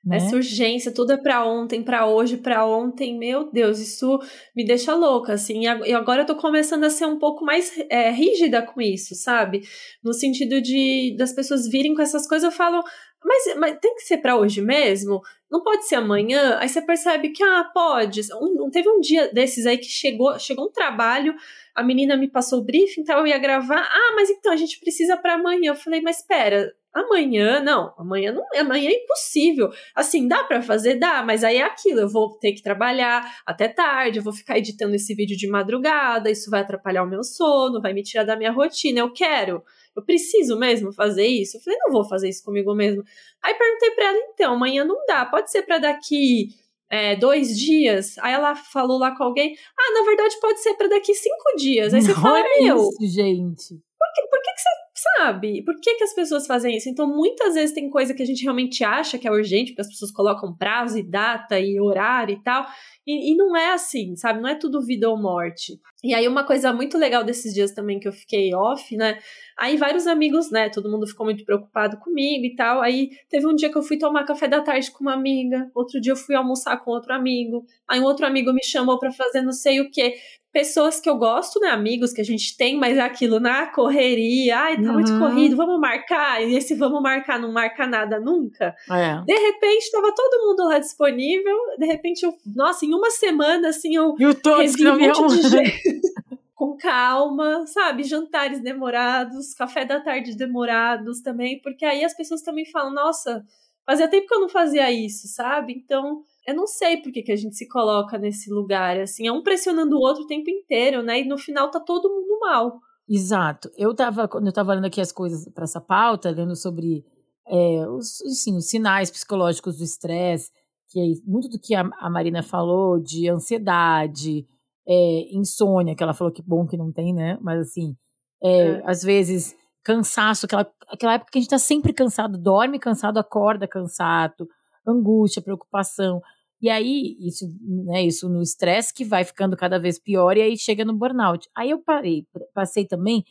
Né? 0.05 0.17
Essa 0.17 0.35
urgência, 0.35 0.93
tudo 0.93 1.13
é 1.13 1.17
para 1.17 1.45
ontem, 1.45 1.83
para 1.83 2.07
hoje, 2.07 2.37
para 2.37 2.65
ontem. 2.65 3.17
Meu 3.17 3.51
Deus, 3.51 3.79
isso 3.79 4.19
me 4.55 4.65
deixa 4.65 4.95
louca, 4.95 5.33
assim. 5.33 5.63
E 5.63 5.93
agora 5.93 6.21
eu 6.21 6.25
tô 6.25 6.35
começando 6.35 6.83
a 6.83 6.89
ser 6.89 7.05
um 7.05 7.19
pouco 7.19 7.43
mais 7.43 7.73
é, 7.89 8.09
rígida 8.09 8.61
com 8.61 8.81
isso, 8.81 9.15
sabe? 9.15 9.61
No 10.03 10.13
sentido 10.13 10.61
de 10.61 11.15
das 11.17 11.33
pessoas 11.33 11.67
virem 11.67 11.93
com 11.93 12.01
essas 12.01 12.27
coisas, 12.27 12.45
eu 12.45 12.55
falo, 12.55 12.83
mas, 13.23 13.55
mas 13.57 13.77
tem 13.79 13.95
que 13.95 14.03
ser 14.03 14.17
para 14.17 14.37
hoje 14.37 14.61
mesmo? 14.61 15.21
Não 15.51 15.61
pode 15.61 15.87
ser 15.87 15.95
amanhã? 15.95 16.57
Aí 16.59 16.69
você 16.69 16.81
percebe 16.81 17.29
que, 17.29 17.43
ah, 17.43 17.69
pode. 17.73 18.21
Um, 18.33 18.69
teve 18.69 18.89
um 18.89 18.99
dia 18.99 19.31
desses 19.33 19.65
aí 19.65 19.77
que 19.77 19.87
chegou, 19.87 20.37
chegou 20.39 20.67
um 20.67 20.71
trabalho, 20.71 21.35
a 21.75 21.83
menina 21.83 22.15
me 22.15 22.29
passou 22.29 22.59
o 22.59 22.63
briefing, 22.63 23.01
então 23.01 23.19
eu 23.19 23.27
ia 23.27 23.37
gravar. 23.37 23.81
Ah, 23.81 24.13
mas 24.15 24.29
então 24.29 24.51
a 24.51 24.55
gente 24.55 24.79
precisa 24.79 25.17
para 25.17 25.33
amanhã. 25.33 25.71
Eu 25.71 25.75
falei, 25.75 26.01
mas 26.01 26.19
espera, 26.19 26.73
amanhã 26.97 27.61
não, 27.61 27.93
amanhã 27.97 28.31
não, 28.31 28.43
amanhã 28.59 28.89
é 28.89 29.03
impossível. 29.03 29.69
Assim, 29.95 30.27
dá 30.27 30.43
para 30.43 30.61
fazer, 30.61 30.95
dá, 30.95 31.23
mas 31.23 31.43
aí 31.43 31.57
é 31.57 31.63
aquilo, 31.63 32.01
eu 32.01 32.09
vou 32.09 32.37
ter 32.37 32.53
que 32.53 32.61
trabalhar 32.61 33.41
até 33.45 33.67
tarde, 33.67 34.19
eu 34.19 34.23
vou 34.23 34.33
ficar 34.33 34.57
editando 34.57 34.95
esse 34.95 35.13
vídeo 35.15 35.37
de 35.37 35.47
madrugada, 35.47 36.29
isso 36.29 36.49
vai 36.49 36.61
atrapalhar 36.61 37.03
o 37.03 37.09
meu 37.09 37.23
sono, 37.23 37.81
vai 37.81 37.93
me 37.93 38.03
tirar 38.03 38.23
da 38.23 38.35
minha 38.35 38.51
rotina. 38.51 38.99
Eu 38.99 39.11
quero 39.11 39.63
eu 39.97 40.03
preciso 40.03 40.59
mesmo 40.59 40.93
fazer 40.93 41.25
isso? 41.25 41.57
Eu 41.57 41.61
falei, 41.61 41.79
não 41.79 41.91
vou 41.91 42.03
fazer 42.07 42.29
isso 42.29 42.43
comigo 42.43 42.73
mesmo. 42.75 43.03
Aí 43.43 43.55
perguntei 43.55 43.91
pra 43.91 44.05
ela, 44.05 44.17
então, 44.31 44.53
amanhã 44.53 44.85
não 44.85 45.03
dá, 45.07 45.25
pode 45.25 45.49
ser 45.49 45.63
para 45.63 45.79
daqui 45.79 46.49
é, 46.87 47.15
dois 47.15 47.57
dias? 47.57 48.15
Aí 48.19 48.31
ela 48.31 48.55
falou 48.55 48.99
lá 48.99 49.17
com 49.17 49.23
alguém, 49.23 49.57
ah, 49.75 49.93
na 49.93 50.05
verdade 50.05 50.39
pode 50.39 50.61
ser 50.61 50.75
para 50.75 50.87
daqui 50.87 51.15
cinco 51.15 51.55
dias. 51.57 51.95
Aí 51.95 52.01
você 52.03 52.09
não 52.09 52.21
fala, 52.21 52.43
meu. 52.59 52.77
Isso, 52.77 53.11
gente. 53.11 53.81
Por 53.97 54.07
que, 54.13 54.27
por 54.29 54.41
que, 54.41 54.53
que 54.53 54.61
você 54.61 54.69
sabe? 55.17 55.63
Por 55.63 55.79
que, 55.79 55.95
que 55.95 56.03
as 56.03 56.13
pessoas 56.13 56.47
fazem 56.47 56.75
isso? 56.75 56.89
Então, 56.89 57.07
muitas 57.07 57.53
vezes 57.53 57.73
tem 57.73 57.89
coisa 57.89 58.13
que 58.13 58.23
a 58.23 58.25
gente 58.25 58.43
realmente 58.43 58.83
acha 58.83 59.17
que 59.17 59.27
é 59.27 59.31
urgente, 59.31 59.71
porque 59.71 59.81
as 59.81 59.89
pessoas 59.89 60.11
colocam 60.11 60.55
prazo 60.55 60.97
e 60.97 61.03
data 61.03 61.59
e 61.59 61.79
horário 61.79 62.33
e 62.33 62.43
tal. 62.43 62.65
E, 63.05 63.31
e 63.31 63.35
não 63.35 63.55
é 63.55 63.73
assim, 63.73 64.15
sabe? 64.15 64.41
Não 64.41 64.49
é 64.49 64.55
tudo 64.55 64.85
vida 64.85 65.09
ou 65.09 65.19
morte. 65.19 65.79
E 66.03 66.13
aí, 66.13 66.27
uma 66.27 66.43
coisa 66.43 66.73
muito 66.73 66.97
legal 66.97 67.23
desses 67.23 67.53
dias 67.53 67.71
também 67.71 67.99
que 67.99 68.07
eu 68.07 68.13
fiquei 68.13 68.53
off, 68.53 68.95
né? 68.95 69.19
Aí 69.57 69.75
vários 69.77 70.05
amigos, 70.05 70.51
né? 70.51 70.69
Todo 70.69 70.91
mundo 70.91 71.07
ficou 71.07 71.25
muito 71.25 71.43
preocupado 71.43 71.97
comigo 71.97 72.45
e 72.45 72.55
tal. 72.55 72.81
Aí 72.81 73.09
teve 73.29 73.47
um 73.47 73.55
dia 73.55 73.71
que 73.71 73.77
eu 73.77 73.83
fui 73.83 73.97
tomar 73.97 74.23
café 74.25 74.47
da 74.47 74.61
tarde 74.61 74.91
com 74.91 75.03
uma 75.03 75.13
amiga, 75.13 75.69
outro 75.73 75.99
dia 75.99 76.11
eu 76.11 76.17
fui 76.17 76.35
almoçar 76.35 76.77
com 76.77 76.91
outro 76.91 77.13
amigo. 77.13 77.65
Aí 77.87 77.99
um 77.99 78.03
outro 78.03 78.25
amigo 78.25 78.53
me 78.53 78.63
chamou 78.63 78.99
para 78.99 79.11
fazer 79.11 79.41
não 79.41 79.51
sei 79.51 79.81
o 79.81 79.89
quê. 79.89 80.15
Pessoas 80.57 80.99
que 80.99 81.07
eu 81.07 81.15
gosto, 81.15 81.59
né? 81.59 81.69
Amigos 81.69 82.11
que 82.11 82.19
a 82.19 82.23
gente 82.23 82.57
tem, 82.57 82.79
mas 82.79 82.97
é 82.97 83.01
aquilo 83.01 83.39
na 83.39 83.67
correria. 83.67 84.57
Ai, 84.57 84.75
tá 84.75 84.87
uhum. 84.87 84.93
muito 84.93 85.19
corrido, 85.19 85.55
vamos 85.55 85.79
marcar. 85.79 86.41
E 86.41 86.55
esse 86.55 86.73
vamos 86.73 86.99
marcar 86.99 87.39
não 87.39 87.51
marca 87.51 87.85
nada 87.85 88.19
nunca. 88.19 88.75
É. 88.89 89.21
De 89.23 89.39
repente, 89.39 89.91
tava 89.91 90.11
todo 90.15 90.47
mundo 90.47 90.67
lá 90.67 90.79
disponível. 90.79 91.55
De 91.77 91.85
repente, 91.85 92.23
eu, 92.23 92.33
nossa, 92.55 92.87
em 92.87 92.93
uma 92.95 93.11
semana, 93.11 93.69
assim, 93.69 93.95
eu. 93.95 94.15
E 94.17 94.25
o 94.25 94.33
todos 94.33 94.73
um 94.73 95.27
de 95.27 95.47
gente. 95.47 96.01
com 96.55 96.75
calma, 96.75 97.67
sabe? 97.67 98.01
Jantares 98.01 98.59
demorados, 98.59 99.53
café 99.53 99.85
da 99.85 99.99
tarde 99.99 100.35
demorados 100.35 101.21
também, 101.21 101.61
porque 101.61 101.85
aí 101.85 102.03
as 102.03 102.17
pessoas 102.17 102.41
também 102.41 102.65
falam, 102.65 102.91
nossa, 102.91 103.45
fazia 103.85 104.07
tempo 104.07 104.25
que 104.25 104.33
eu 104.33 104.41
não 104.41 104.49
fazia 104.49 104.91
isso, 104.91 105.27
sabe? 105.27 105.73
Então, 105.73 106.23
eu 106.47 106.55
não 106.55 106.65
sei 106.65 106.97
por 106.97 107.11
que, 107.11 107.21
que 107.21 107.31
a 107.31 107.35
gente 107.35 107.57
se 107.57 107.67
coloca 107.67 108.17
nesse 108.17 108.49
lugar, 108.49 108.97
assim, 108.99 109.27
é 109.27 109.31
um 109.31 109.43
pressionando 109.43 109.97
o 109.97 109.99
outro 109.99 110.23
o 110.23 110.27
tempo 110.27 110.49
inteiro, 110.49 111.03
né? 111.03 111.19
E 111.19 111.27
no 111.27 111.37
final 111.37 111.69
tá 111.69 111.79
todo 111.79 112.09
mundo 112.09 112.39
mal. 112.39 112.79
Exato. 113.07 113.69
Eu 113.77 113.93
tava, 113.93 114.27
quando 114.29 114.47
eu 114.47 114.53
tava 114.53 114.73
lendo 114.73 114.85
aqui 114.85 115.01
as 115.01 115.11
coisas 115.11 115.47
para 115.53 115.65
essa 115.65 115.81
pauta, 115.81 116.29
lendo 116.29 116.55
sobre 116.55 117.03
é, 117.47 117.87
os, 117.89 118.21
assim, 118.21 118.55
os 118.55 118.69
sinais 118.69 119.11
psicológicos 119.11 119.77
do 119.77 119.83
estresse, 119.83 120.49
que 120.89 120.99
é 120.99 121.03
muito 121.25 121.49
do 121.49 121.59
que 121.59 121.75
a, 121.75 121.81
a 121.99 122.09
Marina 122.09 122.41
falou, 122.41 122.97
de 122.97 123.29
ansiedade, 123.29 124.47
é, 124.87 125.27
insônia, 125.33 125.95
que 125.95 126.03
ela 126.03 126.13
falou 126.13 126.31
que 126.31 126.41
bom 126.41 126.65
que 126.65 126.77
não 126.77 126.93
tem, 126.93 127.13
né? 127.13 127.37
Mas 127.41 127.59
assim, 127.59 127.93
é, 128.41 128.67
é. 128.67 128.83
às 128.85 129.03
vezes 129.03 129.53
cansaço, 129.83 130.45
aquela, 130.45 130.69
aquela 130.89 131.13
época 131.13 131.31
que 131.31 131.37
a 131.39 131.41
gente 131.41 131.49
tá 131.49 131.59
sempre 131.59 131.93
cansado, 131.93 132.37
dorme 132.37 132.79
cansado, 132.79 133.17
acorda 133.17 133.67
cansado, 133.67 134.47
angústia, 134.85 135.41
preocupação. 135.41 136.21
E 136.61 136.69
aí, 136.69 137.15
isso, 137.19 137.45
né, 137.61 138.03
isso 138.03 138.27
no 138.27 138.41
estresse 138.41 138.93
que 138.93 139.05
vai 139.05 139.23
ficando 139.23 139.55
cada 139.55 139.79
vez 139.79 139.99
pior 139.99 140.37
e 140.37 140.41
aí 140.41 140.57
chega 140.57 140.83
no 140.83 140.95
burnout. 140.95 141.47
Aí 141.55 141.69
eu 141.69 141.79
parei, 141.79 142.25
passei 142.53 142.85
também 142.85 143.23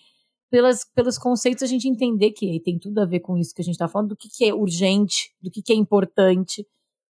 pelas, 0.51 0.85
pelos 0.95 1.19
conceitos 1.19 1.65
a 1.65 1.67
gente 1.67 1.89
entender 1.89 2.31
que 2.31 2.61
tem 2.61 2.79
tudo 2.79 3.01
a 3.01 3.05
ver 3.05 3.21
com 3.21 3.37
isso 3.37 3.55
que 3.55 3.63
a 3.63 3.65
gente 3.65 3.75
está 3.75 3.89
falando, 3.89 4.11
do 4.11 4.17
que, 4.17 4.29
que 4.29 4.45
é 4.45 4.55
urgente, 4.55 5.33
do 5.43 5.51
que, 5.51 5.61
que 5.61 5.73
é 5.73 5.77
importante. 5.77 6.65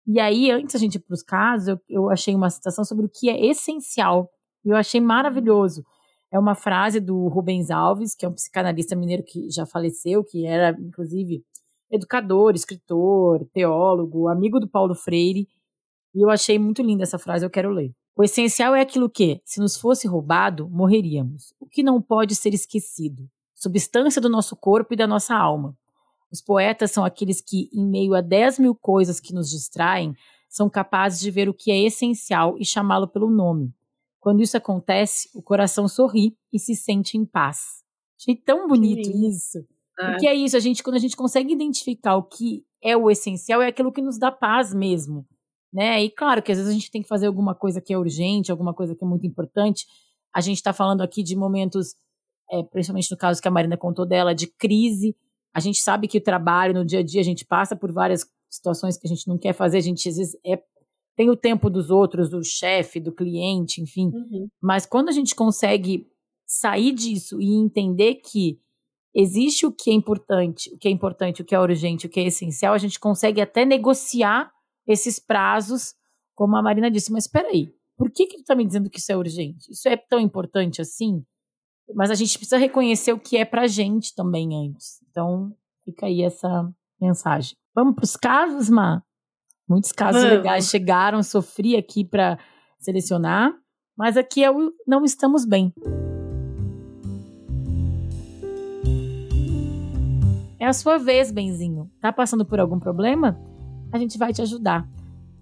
E 0.08 0.20
aí, 0.20 0.52
antes 0.52 0.76
a 0.76 0.80
gente 0.80 0.96
ir 0.96 1.00
para 1.00 1.14
os 1.14 1.24
casos, 1.24 1.68
eu, 1.68 1.80
eu 1.90 2.10
achei 2.10 2.34
uma 2.34 2.50
citação 2.50 2.86
sobre 2.86 3.06
o 3.06 3.10
que 3.10 3.30
é 3.30 3.46
essencial 3.46 4.30
eu 4.66 4.76
achei 4.76 5.00
maravilhoso. 5.00 5.86
É 6.32 6.40
uma 6.40 6.56
frase 6.56 7.00
do 7.00 7.28
Rubens 7.28 7.70
Alves, 7.70 8.16
que 8.16 8.26
é 8.26 8.30
um 8.30 8.34
psicanalista 8.34 8.96
mineiro 8.96 9.24
que 9.24 9.50
já 9.50 9.66
faleceu, 9.66 10.24
que 10.24 10.46
era, 10.46 10.76
inclusive, 10.80 11.44
educador, 11.92 12.56
escritor, 12.56 13.46
teólogo, 13.54 14.28
amigo 14.28 14.60
do 14.60 14.68
Paulo 14.68 14.96
Freire. 14.96 15.48
E 16.16 16.24
eu 16.24 16.30
achei 16.30 16.58
muito 16.58 16.82
linda 16.82 17.04
essa 17.04 17.20
frase, 17.20 17.46
eu 17.46 17.50
quero 17.50 17.70
ler. 17.70 17.94
O 18.18 18.24
essencial 18.24 18.74
é 18.74 18.80
aquilo 18.80 19.10
que, 19.10 19.42
se 19.44 19.60
nos 19.60 19.76
fosse 19.76 20.08
roubado, 20.08 20.70
morreríamos. 20.70 21.54
O 21.60 21.68
que 21.68 21.84
não 21.84 22.02
pode 22.02 22.34
ser 22.34 22.54
esquecido. 22.54 23.30
Substância 23.54 24.22
do 24.22 24.30
nosso 24.30 24.56
corpo 24.56 24.94
e 24.94 24.98
da 24.98 25.06
nossa 25.06 25.36
alma. 25.36 25.78
Os 26.32 26.42
poetas 26.42 26.92
são 26.92 27.04
aqueles 27.04 27.42
que, 27.42 27.70
em 27.74 27.86
meio 27.86 28.14
a 28.16 28.22
dez 28.22 28.58
mil 28.58 28.74
coisas 28.74 29.20
que 29.20 29.34
nos 29.34 29.50
distraem, 29.50 30.16
são 30.48 30.70
capazes 30.70 31.20
de 31.20 31.30
ver 31.30 31.50
o 31.50 31.54
que 31.54 31.70
é 31.70 31.78
essencial 31.82 32.56
e 32.58 32.66
chamá-lo 32.66 33.10
pelo 33.10 33.30
nome. 33.30 33.74
Quando 34.22 34.42
isso 34.42 34.56
acontece, 34.56 35.30
o 35.36 35.42
coração 35.42 35.88
sorri 35.88 36.38
e 36.52 36.58
se 36.58 36.76
sente 36.76 37.18
em 37.18 37.26
paz. 37.26 37.84
Achei 38.18 38.36
tão 38.36 38.68
bonito 38.68 39.10
isso. 39.10 39.60
É. 40.00 40.12
Porque 40.12 40.28
é 40.28 40.34
isso, 40.34 40.56
a 40.56 40.60
gente, 40.60 40.82
quando 40.82 40.96
a 40.96 41.00
gente 41.00 41.18
consegue 41.18 41.54
identificar 41.54 42.16
o 42.16 42.24
que 42.24 42.66
é 42.82 42.96
o 42.96 43.12
essencial, 43.12 43.62
é 43.62 43.68
aquilo 43.68 43.92
que 43.92 44.02
nos 44.02 44.18
dá 44.18 44.32
paz 44.32 44.74
mesmo. 44.74 45.26
Né? 45.76 46.06
E 46.06 46.10
claro 46.10 46.42
que 46.42 46.54
às 46.54 46.58
vezes 46.58 46.72
a 46.72 46.74
gente 46.74 46.90
tem 46.90 47.02
que 47.02 47.08
fazer 47.10 47.28
alguma 47.28 47.54
coisa 47.54 47.82
que 47.82 47.94
é 47.94 47.98
urgente, 47.98 48.50
alguma 48.50 48.74
coisa 48.74 48.96
que 48.96 49.04
é 49.04 49.08
muito 49.08 49.28
importante. 49.28 49.86
A 50.34 50.40
gente 50.40 50.56
está 50.56 50.72
falando 50.72 51.02
aqui 51.02 51.22
de 51.22 51.36
momentos, 51.36 51.96
é, 52.50 52.64
principalmente 52.64 53.12
no 53.12 53.18
caso 53.18 53.42
que 53.42 53.48
a 53.50 53.52
Marina 53.52 53.76
contou 53.76 54.06
dela, 54.06 54.34
de 54.34 54.48
crise. 54.48 55.18
A 55.54 55.60
gente 55.60 55.80
sabe 55.80 56.08
que 56.08 56.18
o 56.18 56.24
trabalho 56.24 56.74
no 56.74 56.86
dia 56.86 57.00
a 57.00 57.04
dia, 57.04 57.20
a 57.20 57.26
gente 57.26 57.44
passa 57.44 57.76
por 57.76 57.92
várias 57.92 58.26
situações 58.50 58.98
que 58.98 59.06
a 59.06 59.10
gente 59.10 59.28
não 59.28 59.38
quer 59.38 59.52
fazer, 59.52 59.80
a 59.80 59.82
gente 59.82 60.08
às 60.08 60.16
vezes 60.16 60.38
é 60.46 60.64
tem 61.14 61.30
o 61.30 61.36
tempo 61.36 61.70
dos 61.70 61.90
outros, 61.90 62.30
do 62.30 62.42
chefe, 62.42 63.00
do 63.00 63.12
cliente, 63.12 63.82
enfim. 63.82 64.12
Uhum. 64.14 64.48
Mas 64.62 64.86
quando 64.86 65.10
a 65.10 65.14
gente 65.14 65.36
consegue 65.36 66.08
sair 66.46 66.94
disso 66.94 67.42
e 67.42 67.54
entender 67.54 68.16
que 68.16 68.60
existe 69.14 69.66
o 69.66 69.74
que 69.74 69.92
é 69.92 69.94
importante, 69.94 70.74
o 70.74 70.78
que 70.78 70.88
é 70.88 70.92
importante, 70.92 71.42
o 71.42 71.46
que 71.46 71.56
é 71.56 71.60
urgente, 71.60 72.06
o 72.06 72.10
que 72.10 72.20
é 72.22 72.28
essencial, 72.28 72.74
a 72.74 72.78
gente 72.78 73.00
consegue 73.00 73.42
até 73.42 73.66
negociar 73.66 74.55
esses 74.88 75.20
prazos, 75.20 75.94
como 76.34 76.56
a 76.56 76.62
Marina 76.62 76.90
disse. 76.92 77.12
Mas 77.12 77.26
espera 77.26 77.50
aí, 77.50 77.74
por 77.98 78.12
que 78.12 78.26
que 78.26 78.38
tu 78.38 78.42
está 78.42 78.56
me 78.56 78.66
dizendo 78.66 78.90
que 78.90 79.00
isso 79.00 79.12
é 79.12 79.18
urgente? 79.18 79.72
Isso 79.72 79.88
é 79.88 79.96
tão 79.96 80.20
importante 80.20 80.82
assim? 80.82 81.24
Mas 81.94 82.10
a 82.10 82.16
gente 82.16 82.38
precisa 82.38 82.58
reconhecer 82.58 83.14
o 83.14 83.20
que 83.20 83.38
é 83.38 83.46
pra 83.46 83.68
gente 83.68 84.14
também 84.16 84.56
antes. 84.56 85.02
Então, 85.10 85.56
fica 85.84 86.08
aí 86.08 86.22
essa 86.22 86.70
mensagem. 87.00 87.56
Vamos 87.74 87.96
para 87.96 88.04
os 88.04 88.16
casos, 88.16 88.70
Má? 88.70 89.04
Muitos 89.68 89.92
casos 89.92 90.22
Vamos. 90.22 90.38
legais 90.38 90.70
chegaram, 90.70 91.24
sofri 91.24 91.76
aqui 91.76 92.04
para 92.04 92.38
selecionar, 92.80 93.52
mas 93.98 94.18
aqui 94.18 94.44
é 94.44 94.52
o 94.52 94.72
não 94.88 95.04
estamos 95.04 95.46
bem. 95.46 95.74
É 100.60 100.68
a 100.68 100.74
sua 100.74 100.98
vez, 100.98 101.32
Benzinho. 101.32 101.92
Tá 102.02 102.12
passando 102.12 102.46
por 102.46 102.60
algum 102.60 102.80
problema? 102.80 103.40
A 103.92 103.98
gente 103.98 104.18
vai 104.18 104.34
te 104.34 104.42
ajudar. 104.42 104.88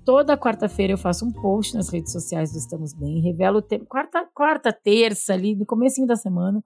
Toda 0.06 0.38
quarta-feira 0.38 0.94
eu 0.94 0.98
faço 0.98 1.26
um 1.26 1.32
post 1.32 1.76
nas 1.76 1.89
redes 1.89 2.12
sociais 2.12 2.52
do 2.52 2.58
Estamos 2.58 2.94
Bem, 2.94 3.22
revelo 3.22 3.60
o 3.60 3.62
tema, 3.62 3.86
quarta, 3.86 4.28
quarta, 4.34 4.74
terça 4.74 5.34
ali, 5.34 5.56
no 5.56 5.66
comecinho 5.66 6.06
da 6.06 6.16
semana, 6.16 6.64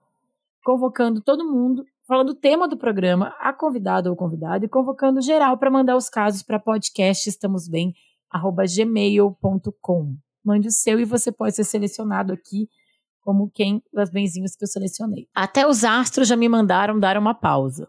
convocando 0.64 1.20
todo 1.20 1.44
mundo 1.44 1.84
falando 2.08 2.30
o 2.30 2.34
tema 2.34 2.66
do 2.66 2.78
programa, 2.78 3.34
a 3.38 3.52
convidada 3.52 4.08
ou 4.08 4.16
convidado, 4.16 4.64
e 4.64 4.68
convocando 4.68 5.20
geral 5.20 5.58
para 5.58 5.70
mandar 5.70 5.94
os 5.94 6.08
casos 6.08 6.42
para 6.42 6.58
podcast 6.58 7.28
estamos 7.28 7.68
bem, 7.68 7.94
gmail.com. 8.32 10.16
Mande 10.42 10.68
o 10.68 10.72
seu 10.72 10.98
e 10.98 11.04
você 11.04 11.30
pode 11.30 11.54
ser 11.54 11.64
selecionado 11.64 12.32
aqui 12.32 12.66
como 13.20 13.50
quem 13.50 13.82
das 13.92 14.10
benzinhos 14.10 14.56
que 14.56 14.64
eu 14.64 14.68
selecionei. 14.68 15.28
Até 15.34 15.66
os 15.66 15.84
astros 15.84 16.26
já 16.26 16.34
me 16.34 16.48
mandaram 16.48 16.98
dar 16.98 17.18
uma 17.18 17.34
pausa. 17.34 17.86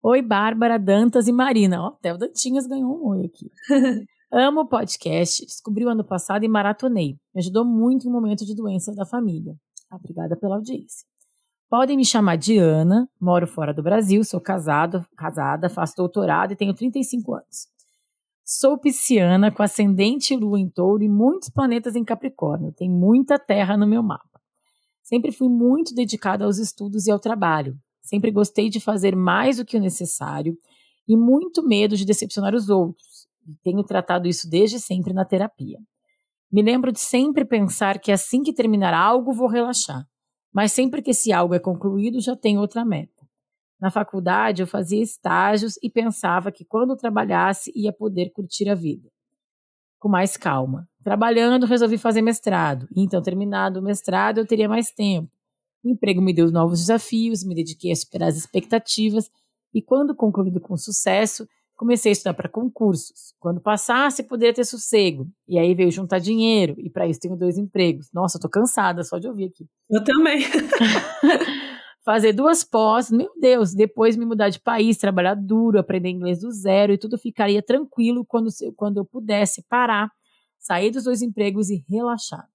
Oi, 0.00 0.22
Bárbara, 0.22 0.78
Dantas 0.78 1.26
e 1.26 1.32
Marina. 1.32 1.82
Ó, 1.82 1.86
até 1.88 2.14
o 2.14 2.16
Dantinhas 2.16 2.68
ganhou 2.68 2.96
um 2.96 3.08
oi 3.08 3.26
aqui. 3.26 3.50
Amo 4.30 4.60
o 4.60 4.68
podcast, 4.68 5.44
descobri 5.44 5.84
o 5.84 5.88
ano 5.88 6.04
passado 6.04 6.44
e 6.44 6.48
maratonei. 6.48 7.16
Me 7.34 7.40
ajudou 7.40 7.64
muito 7.64 8.06
em 8.06 8.10
um 8.10 8.12
momento 8.12 8.46
de 8.46 8.54
doença 8.54 8.94
da 8.94 9.04
família. 9.04 9.56
Obrigada 9.90 10.36
pela 10.36 10.54
audiência. 10.54 11.04
Podem 11.68 11.96
me 11.96 12.04
chamar 12.04 12.36
de 12.36 12.58
Ana, 12.58 13.08
moro 13.20 13.46
fora 13.46 13.74
do 13.74 13.82
Brasil, 13.82 14.22
sou 14.22 14.40
casado, 14.40 15.04
casada, 15.16 15.68
faço 15.68 15.96
doutorado 15.96 16.52
e 16.52 16.56
tenho 16.56 16.74
35 16.74 17.34
anos. 17.34 17.66
Sou 18.44 18.78
pisciana 18.78 19.50
com 19.50 19.62
ascendente 19.62 20.36
lua 20.36 20.60
em 20.60 20.70
touro 20.70 21.02
e 21.02 21.08
muitos 21.08 21.50
planetas 21.50 21.96
em 21.96 22.04
Capricórnio. 22.04 22.72
Tem 22.72 22.88
muita 22.88 23.36
terra 23.36 23.76
no 23.76 23.86
meu 23.86 24.02
mapa. 24.02 24.40
Sempre 25.02 25.32
fui 25.32 25.48
muito 25.48 25.94
dedicada 25.94 26.44
aos 26.44 26.58
estudos 26.58 27.06
e 27.06 27.10
ao 27.10 27.18
trabalho. 27.18 27.76
Sempre 28.08 28.30
gostei 28.30 28.68
de 28.68 28.80
fazer 28.80 29.14
mais 29.14 29.58
do 29.58 29.64
que 29.64 29.76
o 29.76 29.80
necessário 29.80 30.56
e 31.06 31.16
muito 31.16 31.66
medo 31.66 31.96
de 31.96 32.04
decepcionar 32.04 32.54
os 32.54 32.68
outros. 32.68 33.26
E 33.46 33.54
tenho 33.62 33.82
tratado 33.82 34.28
isso 34.28 34.48
desde 34.48 34.78
sempre 34.80 35.12
na 35.12 35.24
terapia. 35.24 35.78
Me 36.50 36.62
lembro 36.62 36.90
de 36.92 37.00
sempre 37.00 37.44
pensar 37.44 37.98
que 37.98 38.10
assim 38.10 38.42
que 38.42 38.54
terminar 38.54 38.94
algo 38.94 39.32
vou 39.32 39.48
relaxar 39.48 40.06
mas 40.52 40.72
sempre 40.72 41.02
que 41.02 41.10
esse 41.10 41.32
algo 41.32 41.54
é 41.54 41.58
concluído, 41.58 42.20
já 42.20 42.36
tem 42.36 42.58
outra 42.58 42.84
meta. 42.84 43.26
Na 43.80 43.90
faculdade, 43.90 44.62
eu 44.62 44.66
fazia 44.66 45.02
estágios 45.02 45.74
e 45.82 45.88
pensava 45.88 46.50
que 46.50 46.64
quando 46.64 46.96
trabalhasse 46.96 47.70
ia 47.76 47.92
poder 47.92 48.30
curtir 48.30 48.68
a 48.68 48.74
vida. 48.74 49.08
Com 50.00 50.08
mais 50.08 50.36
calma. 50.36 50.88
Trabalhando, 51.02 51.66
resolvi 51.66 51.96
fazer 51.96 52.22
mestrado. 52.22 52.88
Então, 52.96 53.22
terminado 53.22 53.78
o 53.78 53.82
mestrado, 53.82 54.38
eu 54.38 54.46
teria 54.46 54.68
mais 54.68 54.90
tempo. 54.90 55.30
O 55.82 55.88
emprego 55.88 56.20
me 56.20 56.32
deu 56.32 56.50
novos 56.50 56.80
desafios, 56.80 57.44
me 57.44 57.54
dediquei 57.54 57.92
a 57.92 57.96
superar 57.96 58.28
as 58.28 58.36
expectativas 58.36 59.30
e, 59.72 59.80
quando 59.80 60.14
concluído 60.14 60.60
com 60.60 60.76
sucesso, 60.76 61.46
comecei 61.76 62.10
a 62.10 62.12
estudar 62.12 62.34
para 62.34 62.48
concursos. 62.48 63.34
Quando 63.38 63.60
passasse, 63.60 64.24
poderia 64.24 64.52
ter 64.52 64.64
sossego. 64.64 65.28
E 65.46 65.58
aí 65.58 65.74
veio 65.74 65.90
juntar 65.90 66.18
dinheiro, 66.18 66.74
e 66.78 66.90
para 66.90 67.06
isso 67.06 67.20
tenho 67.20 67.36
dois 67.36 67.56
empregos. 67.56 68.10
Nossa, 68.12 68.36
eu 68.36 68.42
tô 68.42 68.48
cansada 68.48 69.04
só 69.04 69.18
de 69.18 69.28
ouvir 69.28 69.44
aqui. 69.44 69.66
Eu 69.88 70.02
também. 70.02 70.40
fazer 72.08 72.32
duas 72.32 72.64
pós, 72.64 73.10
meu 73.10 73.30
Deus, 73.38 73.74
depois 73.74 74.16
me 74.16 74.24
mudar 74.24 74.48
de 74.48 74.58
país, 74.58 74.96
trabalhar 74.96 75.34
duro, 75.34 75.78
aprender 75.78 76.08
inglês 76.08 76.40
do 76.40 76.50
zero 76.50 76.90
e 76.90 76.96
tudo 76.96 77.18
ficaria 77.18 77.62
tranquilo 77.62 78.24
quando, 78.24 78.48
quando 78.76 78.96
eu 78.96 79.04
pudesse 79.04 79.62
parar, 79.68 80.10
sair 80.58 80.90
dos 80.90 81.04
dois 81.04 81.20
empregos 81.20 81.68
e 81.68 81.84
relaxar. 81.86 82.48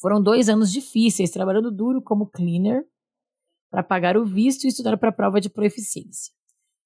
Foram 0.00 0.22
dois 0.22 0.48
anos 0.48 0.72
difíceis, 0.72 1.30
trabalhando 1.30 1.70
duro 1.70 2.00
como 2.00 2.26
cleaner 2.26 2.84
para 3.70 3.82
pagar 3.82 4.16
o 4.16 4.24
visto 4.24 4.64
e 4.64 4.68
estudar 4.68 4.96
para 4.96 5.10
a 5.10 5.12
prova 5.12 5.40
de 5.40 5.50
proeficiência. 5.50 6.32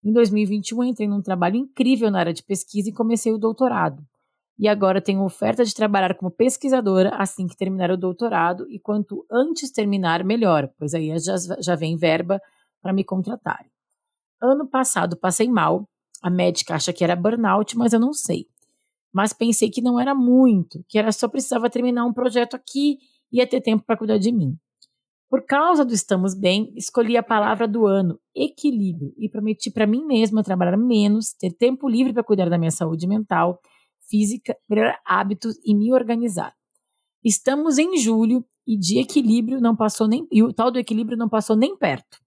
Em 0.05 0.13
2021, 0.13 0.85
entrei 0.85 1.09
num 1.09 1.23
trabalho 1.23 1.57
incrível 1.57 2.11
na 2.11 2.19
área 2.19 2.35
de 2.35 2.43
pesquisa 2.43 2.91
e 2.91 2.93
comecei 2.93 3.33
o 3.33 3.39
doutorado. 3.39 4.05
E 4.59 4.69
agora 4.69 5.01
tenho 5.01 5.25
oferta 5.25 5.65
de 5.65 5.75
trabalhar 5.75 6.15
como 6.15 6.31
pesquisadora 6.31 7.11
assim 7.17 7.47
que 7.47 7.57
terminar 7.57 7.91
o 7.91 7.97
doutorado 7.97 8.71
e 8.71 8.79
quanto 8.79 9.25
antes 9.31 9.71
terminar, 9.71 10.25
melhor, 10.25 10.69
pois 10.77 10.93
aí 10.93 11.17
já, 11.19 11.37
já 11.61 11.75
vem 11.75 11.97
verba 11.97 12.41
para 12.83 12.93
me 12.93 13.03
contratar. 13.03 13.65
Ano 14.43 14.69
passado 14.69 15.17
passei 15.17 15.49
mal, 15.49 15.89
a 16.21 16.29
médica 16.29 16.75
acha 16.75 16.93
que 16.93 17.03
era 17.03 17.17
burnout, 17.17 17.77
mas 17.79 17.93
eu 17.93 18.01
não 18.01 18.13
sei. 18.13 18.47
Mas 19.15 19.33
pensei 19.33 19.71
que 19.71 19.81
não 19.81 20.01
era 20.01 20.13
muito, 20.13 20.85
que 20.89 20.99
era 20.99 21.13
só 21.13 21.29
precisava 21.29 21.71
terminar 21.71 22.05
um 22.05 22.13
projeto 22.13 22.55
aqui 22.55 22.99
e 23.31 23.39
ia 23.39 23.47
ter 23.47 23.61
tempo 23.61 23.85
para 23.87 23.97
cuidar 23.97 24.19
de 24.19 24.33
mim. 24.33 24.59
Por 25.31 25.47
causa 25.47 25.85
do 25.85 25.95
estamos 25.95 26.35
bem, 26.35 26.73
escolhi 26.77 27.17
a 27.17 27.23
palavra 27.23 27.67
do 27.67 27.87
ano, 27.87 28.19
equilíbrio, 28.35 29.15
e 29.17 29.29
prometi 29.29 29.71
para 29.71 29.87
mim 29.87 30.05
mesma 30.05 30.43
trabalhar 30.43 30.77
menos, 30.77 31.33
ter 31.33 31.53
tempo 31.53 31.89
livre 31.89 32.13
para 32.13 32.25
cuidar 32.25 32.51
da 32.51 32.59
minha 32.59 32.71
saúde 32.73 33.07
mental, 33.07 33.61
física, 34.09 34.57
criar 34.69 35.01
hábitos 35.07 35.59
e 35.65 35.75
me 35.75 35.93
organizar. 35.93 36.53
Estamos 37.25 37.79
em 37.79 37.97
julho 37.97 38.45
e 38.67 38.77
de 38.77 38.99
equilíbrio 38.99 39.61
não 39.61 39.77
passou 39.77 40.09
nem 40.09 40.27
e 40.31 40.43
o 40.43 40.53
tal 40.53 40.71
do 40.71 40.79
equilíbrio 40.79 41.17
não 41.17 41.29
passou 41.29 41.57
nem 41.57 41.77
perto. 41.77 42.19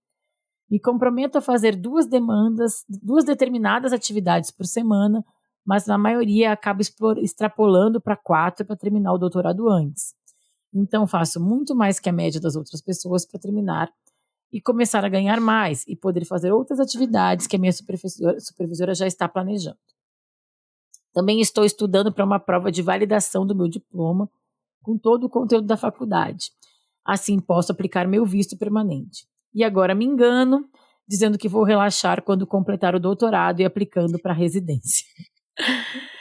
Me 0.69 0.79
comprometo 0.79 1.37
a 1.37 1.41
fazer 1.41 1.75
duas 1.75 2.07
demandas, 2.07 2.83
duas 2.89 3.23
determinadas 3.23 3.93
atividades 3.93 4.51
por 4.51 4.65
semana, 4.65 5.23
mas 5.67 5.85
na 5.85 5.97
maioria 5.97 6.53
acabo 6.53 6.81
extrapolando 7.21 7.99
para 7.99 8.15
quatro 8.15 8.65
para 8.65 8.77
terminar 8.77 9.11
o 9.11 9.17
doutorado 9.17 9.69
antes. 9.69 10.15
Então 10.73 11.05
faço 11.05 11.41
muito 11.41 11.75
mais 11.75 11.99
que 11.99 12.07
a 12.07 12.13
média 12.13 12.39
das 12.39 12.55
outras 12.55 12.81
pessoas 12.81 13.25
para 13.25 13.37
terminar 13.37 13.91
e 14.49 14.61
começar 14.61 15.03
a 15.03 15.09
ganhar 15.09 15.41
mais 15.41 15.85
e 15.85 15.93
poder 15.93 16.23
fazer 16.23 16.53
outras 16.53 16.79
atividades 16.79 17.47
que 17.47 17.57
a 17.57 17.59
minha 17.59 17.73
supervisora, 17.73 18.39
supervisora 18.39 18.95
já 18.95 19.05
está 19.05 19.27
planejando. 19.27 19.77
Também 21.13 21.41
estou 21.41 21.65
estudando 21.65 22.13
para 22.13 22.23
uma 22.23 22.39
prova 22.39 22.71
de 22.71 22.81
validação 22.81 23.45
do 23.45 23.53
meu 23.53 23.67
diploma 23.67 24.29
com 24.81 24.97
todo 24.97 25.25
o 25.25 25.29
conteúdo 25.29 25.67
da 25.67 25.75
faculdade. 25.75 26.49
Assim 27.03 27.41
posso 27.41 27.73
aplicar 27.73 28.07
meu 28.07 28.25
visto 28.25 28.57
permanente. 28.57 29.27
E 29.53 29.65
agora 29.65 29.93
me 29.93 30.05
engano, 30.05 30.69
dizendo 31.05 31.37
que 31.37 31.49
vou 31.49 31.63
relaxar 31.63 32.23
quando 32.23 32.47
completar 32.47 32.95
o 32.95 33.01
doutorado 33.01 33.59
e 33.59 33.65
aplicando 33.65 34.17
para 34.17 34.31
a 34.31 34.35
residência. 34.35 35.05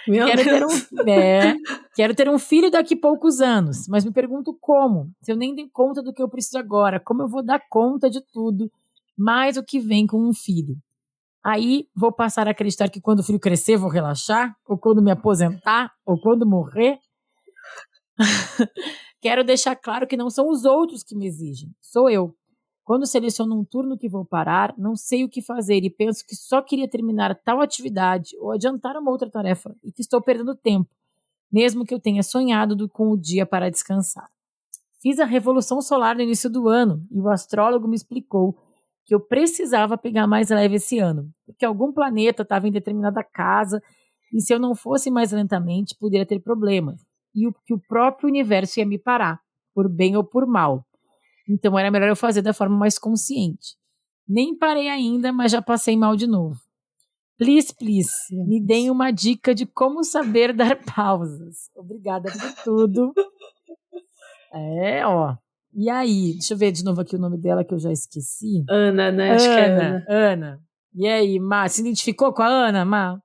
Meu 0.09 0.27
quero 0.27 0.45
Deus. 0.45 0.87
ter 0.89 0.95
um 0.95 1.09
é, 1.11 1.57
quero 1.95 2.15
ter 2.15 2.29
um 2.29 2.39
filho 2.39 2.71
daqui 2.71 2.95
a 2.95 3.01
poucos 3.01 3.41
anos, 3.41 3.89
mas 3.89 4.05
me 4.05 4.13
pergunto 4.13 4.57
como. 4.61 5.11
Se 5.21 5.33
eu 5.33 5.37
nem 5.37 5.55
dei 5.55 5.69
conta 5.73 6.03
do 6.03 6.13
que 6.13 6.23
eu 6.23 6.29
preciso 6.29 6.59
agora, 6.59 7.01
como 7.01 7.23
eu 7.23 7.29
vou 7.29 7.45
dar 7.45 7.61
conta 7.69 8.09
de 8.09 8.21
tudo, 8.33 8.71
mais 9.17 9.57
o 9.57 9.65
que 9.65 9.81
vem 9.81 10.07
com 10.07 10.19
um 10.19 10.33
filho? 10.33 10.77
Aí 11.45 11.89
vou 11.95 12.13
passar 12.13 12.49
a 12.49 12.51
acreditar 12.51 12.89
que 12.89 13.01
quando 13.01 13.21
o 13.21 13.23
filho 13.23 13.39
crescer 13.39 13.77
vou 13.77 13.91
relaxar, 13.91 14.55
ou 14.67 14.77
quando 14.77 15.03
me 15.03 15.11
aposentar, 15.11 15.93
ou 16.05 16.21
quando 16.21 16.47
morrer. 16.47 16.99
quero 19.21 19.45
deixar 19.45 19.77
claro 19.77 20.07
que 20.07 20.17
não 20.17 20.31
são 20.31 20.49
os 20.49 20.65
outros 20.65 21.03
que 21.03 21.17
me 21.17 21.27
exigem, 21.27 21.71
sou 21.81 22.09
eu. 22.09 22.35
Quando 22.87 23.05
seleciono 23.05 23.59
um 23.59 23.65
turno 23.65 23.99
que 23.99 24.09
vou 24.09 24.25
parar, 24.25 24.73
não 24.79 24.95
sei 24.95 25.25
o 25.25 25.29
que 25.29 25.43
fazer 25.43 25.83
e 25.83 25.91
penso 25.91 26.25
que 26.25 26.37
só 26.37 26.63
queria 26.63 26.89
terminar 26.89 27.35
tal 27.35 27.61
atividade 27.61 28.37
ou 28.39 28.53
adiantar 28.53 28.97
uma 28.97 29.11
outra 29.11 29.29
tarefa 29.29 29.75
e 29.83 29.91
que 29.91 30.03
estou 30.03 30.23
perdendo 30.23 30.55
tempo, 30.55 30.89
mesmo 31.51 31.85
que 31.85 31.93
eu 31.93 31.99
tenha 31.99 32.23
sonhado 32.23 32.77
do, 32.77 32.89
com 32.89 33.11
o 33.11 33.17
dia 33.17 33.45
para 33.45 33.73
descansar. 33.73 34.31
Fiz 35.03 35.19
a 35.19 35.25
revolução 35.25 35.83
solar 35.83 36.15
no 36.15 36.23
início 36.23 36.49
do 36.49 36.69
ano 36.69 37.05
e 37.11 37.21
o 37.21 37.29
astrólogo 37.29 37.89
me 37.89 37.97
explicou 37.97 38.57
que 39.05 39.13
eu 39.13 39.19
precisava 39.19 39.99
pegar 39.99 40.29
mais 40.29 40.51
leve 40.51 40.77
esse 40.77 41.01
ano, 41.01 41.29
porque 41.45 41.65
algum 41.65 41.93
planeta 41.93 42.45
estava 42.45 42.69
em 42.69 42.73
determinada 42.73 43.25
casa 43.25 43.83
e 44.33 44.41
se 44.41 44.55
eu 44.55 44.61
não 44.61 44.77
fosse 44.77 45.11
mais 45.11 45.33
lentamente, 45.33 45.97
poderia 45.99 46.25
ter 46.25 46.39
problemas, 46.39 47.05
e 47.35 47.49
o, 47.49 47.53
que 47.65 47.75
o 47.75 47.81
próprio 47.81 48.29
universo 48.29 48.79
ia 48.79 48.87
me 48.87 48.97
parar, 48.97 49.41
por 49.75 49.89
bem 49.89 50.17
ou 50.17 50.23
por 50.23 50.47
mal. 50.47 50.87
Então 51.49 51.79
era 51.79 51.91
melhor 51.91 52.09
eu 52.09 52.17
fazer 52.17 52.43
da 52.43 52.53
forma 52.53 52.77
mais 52.77 52.99
consciente. 52.99 53.77
Nem 54.29 54.57
parei 54.57 54.89
ainda, 54.89 55.33
mas 55.33 55.53
já 55.53 55.63
passei 55.63 55.97
mal 55.97 56.17
de 56.17 56.27
novo. 56.27 56.57
Please, 57.39 57.75
please, 57.75 58.11
me 58.31 58.61
deem 58.65 58.91
uma 58.91 59.11
dica 59.11 59.55
de 59.55 59.67
como 59.67 60.03
saber 60.03 60.55
dar 60.55 60.77
pausas. 60.95 61.71
Obrigada 61.77 62.33
por 62.33 62.65
tudo. 62.65 63.13
É, 64.53 65.07
ó. 65.07 65.37
E 65.75 65.91
aí, 65.91 66.33
deixa 66.33 66.55
eu 66.55 66.59
ver 66.59 66.73
de 66.73 66.83
novo 66.83 67.03
aqui 67.03 67.15
o 67.15 67.19
nome 67.19 67.37
dela 67.37 67.63
que 67.63 67.75
eu 67.75 67.79
já 67.79 67.93
esqueci. 67.93 68.65
Ana, 68.71 69.13
né? 69.13 69.33
Acho 69.33 69.45
Ana, 69.47 69.55
que 69.55 69.61
é 69.61 69.67
Ana. 69.67 70.07
Ana. 70.09 70.61
E 70.95 71.07
aí, 71.07 71.39
Má, 71.39 71.69
se 71.69 71.83
identificou 71.83 72.33
com 72.33 72.43
a 72.43 72.49
Ana, 72.49 72.85
Má? 72.87 73.21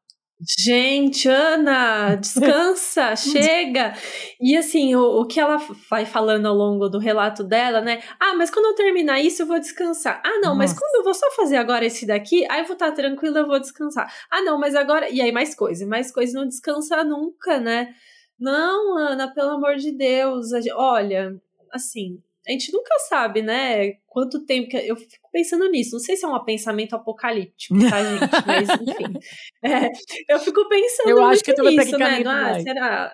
Gente, 0.59 1.29
Ana, 1.29 2.15
descansa, 2.19 3.15
chega. 3.15 3.93
E 4.39 4.57
assim, 4.57 4.95
o, 4.95 5.21
o 5.21 5.27
que 5.27 5.39
ela 5.39 5.57
vai 5.89 6.05
falando 6.05 6.47
ao 6.47 6.55
longo 6.55 6.89
do 6.89 6.97
relato 6.97 7.43
dela, 7.43 7.79
né? 7.79 8.01
Ah, 8.19 8.33
mas 8.35 8.49
quando 8.49 8.65
eu 8.65 8.75
terminar 8.75 9.19
isso, 9.19 9.43
eu 9.43 9.45
vou 9.45 9.59
descansar. 9.59 10.19
Ah, 10.25 10.39
não, 10.41 10.49
Nossa. 10.49 10.55
mas 10.55 10.73
quando 10.73 10.95
eu 10.95 11.03
vou 11.03 11.13
só 11.13 11.29
fazer 11.31 11.57
agora 11.57 11.85
esse 11.85 12.07
daqui, 12.07 12.45
aí 12.49 12.61
eu 12.61 12.65
vou 12.65 12.73
estar 12.73 12.91
tranquila, 12.91 13.39
eu 13.39 13.47
vou 13.47 13.59
descansar. 13.59 14.11
Ah, 14.31 14.41
não, 14.41 14.59
mas 14.59 14.75
agora. 14.75 15.09
E 15.09 15.21
aí, 15.21 15.31
mais 15.31 15.53
coisa, 15.53 15.85
mais 15.85 16.11
coisa, 16.11 16.39
não 16.39 16.47
descansa 16.47 17.03
nunca, 17.03 17.59
né? 17.59 17.93
Não, 18.39 18.97
Ana, 18.97 19.31
pelo 19.31 19.51
amor 19.51 19.75
de 19.75 19.91
Deus. 19.91 20.47
Olha, 20.75 21.39
assim, 21.71 22.19
a 22.47 22.51
gente 22.51 22.73
nunca 22.73 22.97
sabe, 23.07 23.41
né? 23.41 23.93
Quanto 24.07 24.45
tempo 24.45 24.69
que. 24.69 24.77
Eu 24.77 24.95
fico 24.95 25.29
pensando 25.31 25.69
nisso. 25.69 25.91
Não 25.93 25.99
sei 25.99 26.15
se 26.15 26.25
é 26.25 26.27
um 26.27 26.43
pensamento 26.43 26.95
apocalíptico, 26.95 27.75
tá, 27.89 28.03
gente? 28.03 28.31
Mas, 28.47 28.69
enfim. 28.69 29.19
É, 29.63 29.89
eu 30.27 30.39
fico 30.39 30.67
pensando 30.67 31.09
eu 31.09 31.23
acho 31.23 31.43
que 31.43 31.53
nisso, 31.61 31.97
né? 31.97 32.23
Ah, 32.25 32.59
será. 32.59 33.13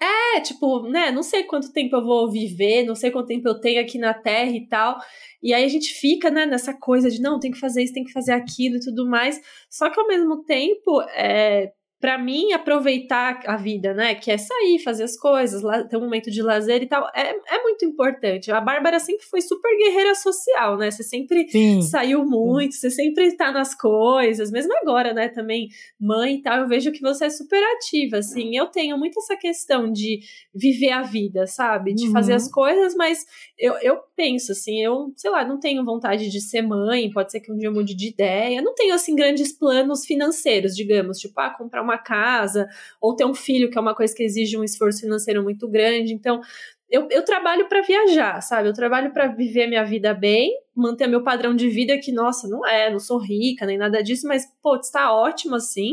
É, 0.00 0.40
tipo, 0.40 0.88
né? 0.88 1.10
Não 1.10 1.22
sei 1.22 1.42
quanto 1.42 1.72
tempo 1.72 1.96
eu 1.96 2.04
vou 2.04 2.30
viver, 2.30 2.84
não 2.84 2.94
sei 2.94 3.10
quanto 3.10 3.26
tempo 3.26 3.48
eu 3.48 3.60
tenho 3.60 3.80
aqui 3.80 3.98
na 3.98 4.14
Terra 4.14 4.52
e 4.52 4.66
tal. 4.66 4.96
E 5.42 5.52
aí 5.52 5.64
a 5.64 5.68
gente 5.68 5.92
fica, 5.92 6.30
né, 6.30 6.46
nessa 6.46 6.72
coisa 6.72 7.10
de 7.10 7.20
não, 7.20 7.38
tem 7.38 7.50
que 7.50 7.58
fazer 7.58 7.82
isso, 7.82 7.92
tem 7.92 8.04
que 8.04 8.12
fazer 8.12 8.32
aquilo 8.32 8.76
e 8.76 8.80
tudo 8.80 9.08
mais. 9.08 9.40
Só 9.68 9.90
que 9.90 10.00
ao 10.00 10.06
mesmo 10.06 10.44
tempo, 10.44 11.02
é, 11.14 11.72
para 12.00 12.16
mim, 12.16 12.52
aproveitar 12.52 13.40
a 13.44 13.56
vida, 13.56 13.92
né? 13.92 14.14
Que 14.14 14.30
é 14.30 14.38
sair, 14.38 14.78
fazer 14.78 15.02
as 15.02 15.16
coisas, 15.16 15.62
ter 15.88 15.96
um 15.96 16.02
momento 16.02 16.30
de 16.30 16.40
lazer 16.40 16.80
e 16.80 16.86
tal, 16.86 17.04
é, 17.12 17.30
é 17.30 17.62
muito 17.62 17.84
importante. 17.84 18.52
A 18.52 18.60
Bárbara 18.60 19.00
sempre 19.00 19.24
foi 19.24 19.40
super 19.40 19.76
guerreira 19.76 20.14
social, 20.14 20.76
né? 20.76 20.92
Você 20.92 21.02
sempre 21.02 21.48
Sim. 21.48 21.82
saiu 21.82 22.24
muito, 22.24 22.74
Sim. 22.74 22.80
você 22.80 22.90
sempre 22.90 23.36
tá 23.36 23.50
nas 23.50 23.74
coisas, 23.74 24.52
mesmo 24.52 24.72
agora, 24.80 25.12
né? 25.12 25.28
Também 25.28 25.68
mãe 26.00 26.36
e 26.36 26.42
tal, 26.42 26.60
eu 26.60 26.68
vejo 26.68 26.92
que 26.92 27.00
você 27.00 27.24
é 27.24 27.30
super 27.30 27.60
ativa, 27.74 28.18
assim. 28.18 28.56
Eu 28.56 28.66
tenho 28.66 28.96
muito 28.96 29.18
essa 29.18 29.36
questão 29.36 29.90
de 29.90 30.20
viver 30.54 30.92
a 30.92 31.02
vida, 31.02 31.48
sabe? 31.48 31.94
De 31.94 32.06
uhum. 32.06 32.12
fazer 32.12 32.34
as 32.34 32.48
coisas, 32.48 32.94
mas 32.94 33.26
eu, 33.58 33.74
eu 33.82 33.98
penso, 34.14 34.52
assim, 34.52 34.80
eu, 34.80 35.12
sei 35.16 35.32
lá, 35.32 35.44
não 35.44 35.58
tenho 35.58 35.84
vontade 35.84 36.30
de 36.30 36.40
ser 36.40 36.62
mãe, 36.62 37.10
pode 37.10 37.32
ser 37.32 37.40
que 37.40 37.50
um 37.50 37.56
dia 37.56 37.68
eu 37.68 37.74
mude 37.74 37.96
de 37.96 38.08
ideia, 38.08 38.62
não 38.62 38.74
tenho, 38.74 38.94
assim, 38.94 39.16
grandes 39.16 39.52
planos 39.52 40.06
financeiros, 40.06 40.76
digamos, 40.76 41.18
tipo, 41.18 41.38
ah, 41.40 41.50
comprar 41.50 41.82
uma 41.82 41.87
casa, 41.96 42.68
ou 43.00 43.16
ter 43.16 43.24
um 43.24 43.34
filho, 43.34 43.70
que 43.70 43.78
é 43.78 43.80
uma 43.80 43.94
coisa 43.94 44.14
que 44.14 44.22
exige 44.22 44.58
um 44.58 44.64
esforço 44.64 45.00
financeiro 45.00 45.42
muito 45.42 45.66
grande. 45.66 46.12
Então, 46.12 46.42
eu, 46.90 47.06
eu 47.10 47.22
trabalho 47.24 47.68
para 47.68 47.82
viajar, 47.82 48.40
sabe? 48.40 48.68
Eu 48.68 48.72
trabalho 48.72 49.12
para 49.12 49.28
viver 49.28 49.66
minha 49.66 49.84
vida 49.84 50.14
bem, 50.14 50.52
manter 50.74 51.06
meu 51.06 51.22
padrão 51.22 51.54
de 51.54 51.68
vida 51.68 51.98
que, 51.98 52.10
nossa, 52.10 52.48
não 52.48 52.66
é, 52.66 52.90
não 52.90 52.98
sou 52.98 53.18
rica 53.18 53.66
nem 53.66 53.76
nada 53.76 54.02
disso, 54.02 54.26
mas, 54.26 54.46
pô, 54.62 54.76
está 54.76 55.12
ótimo 55.12 55.54
assim. 55.54 55.92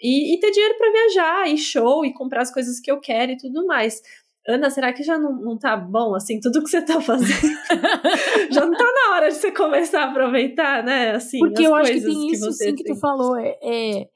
E, 0.00 0.34
e 0.34 0.40
ter 0.40 0.50
dinheiro 0.50 0.76
para 0.76 0.92
viajar, 0.92 1.48
e 1.48 1.56
show, 1.56 2.04
e 2.04 2.12
comprar 2.12 2.42
as 2.42 2.52
coisas 2.52 2.80
que 2.80 2.90
eu 2.90 3.00
quero 3.00 3.32
e 3.32 3.36
tudo 3.36 3.66
mais. 3.66 4.02
Ana, 4.48 4.70
será 4.70 4.92
que 4.92 5.02
já 5.02 5.18
não, 5.18 5.32
não 5.32 5.58
tá 5.58 5.76
bom, 5.76 6.14
assim, 6.14 6.38
tudo 6.38 6.62
que 6.62 6.70
você 6.70 6.82
tá 6.82 7.00
fazendo? 7.00 7.30
já 8.50 8.64
não 8.64 8.76
tá 8.76 8.84
na 8.84 9.14
hora 9.14 9.28
de 9.28 9.34
você 9.34 9.50
começar 9.50 10.02
a 10.02 10.10
aproveitar, 10.10 10.84
né, 10.84 11.12
assim, 11.12 11.38
Porque 11.38 11.66
eu 11.66 11.74
acho 11.74 11.92
que 11.92 12.00
tem 12.00 12.30
isso, 12.30 12.46
que 12.46 12.52
sim, 12.52 12.64
tem. 12.64 12.74
que 12.76 12.84
tu 12.84 12.96
falou, 12.96 13.36
é, 13.36 13.56
é 13.62 14.08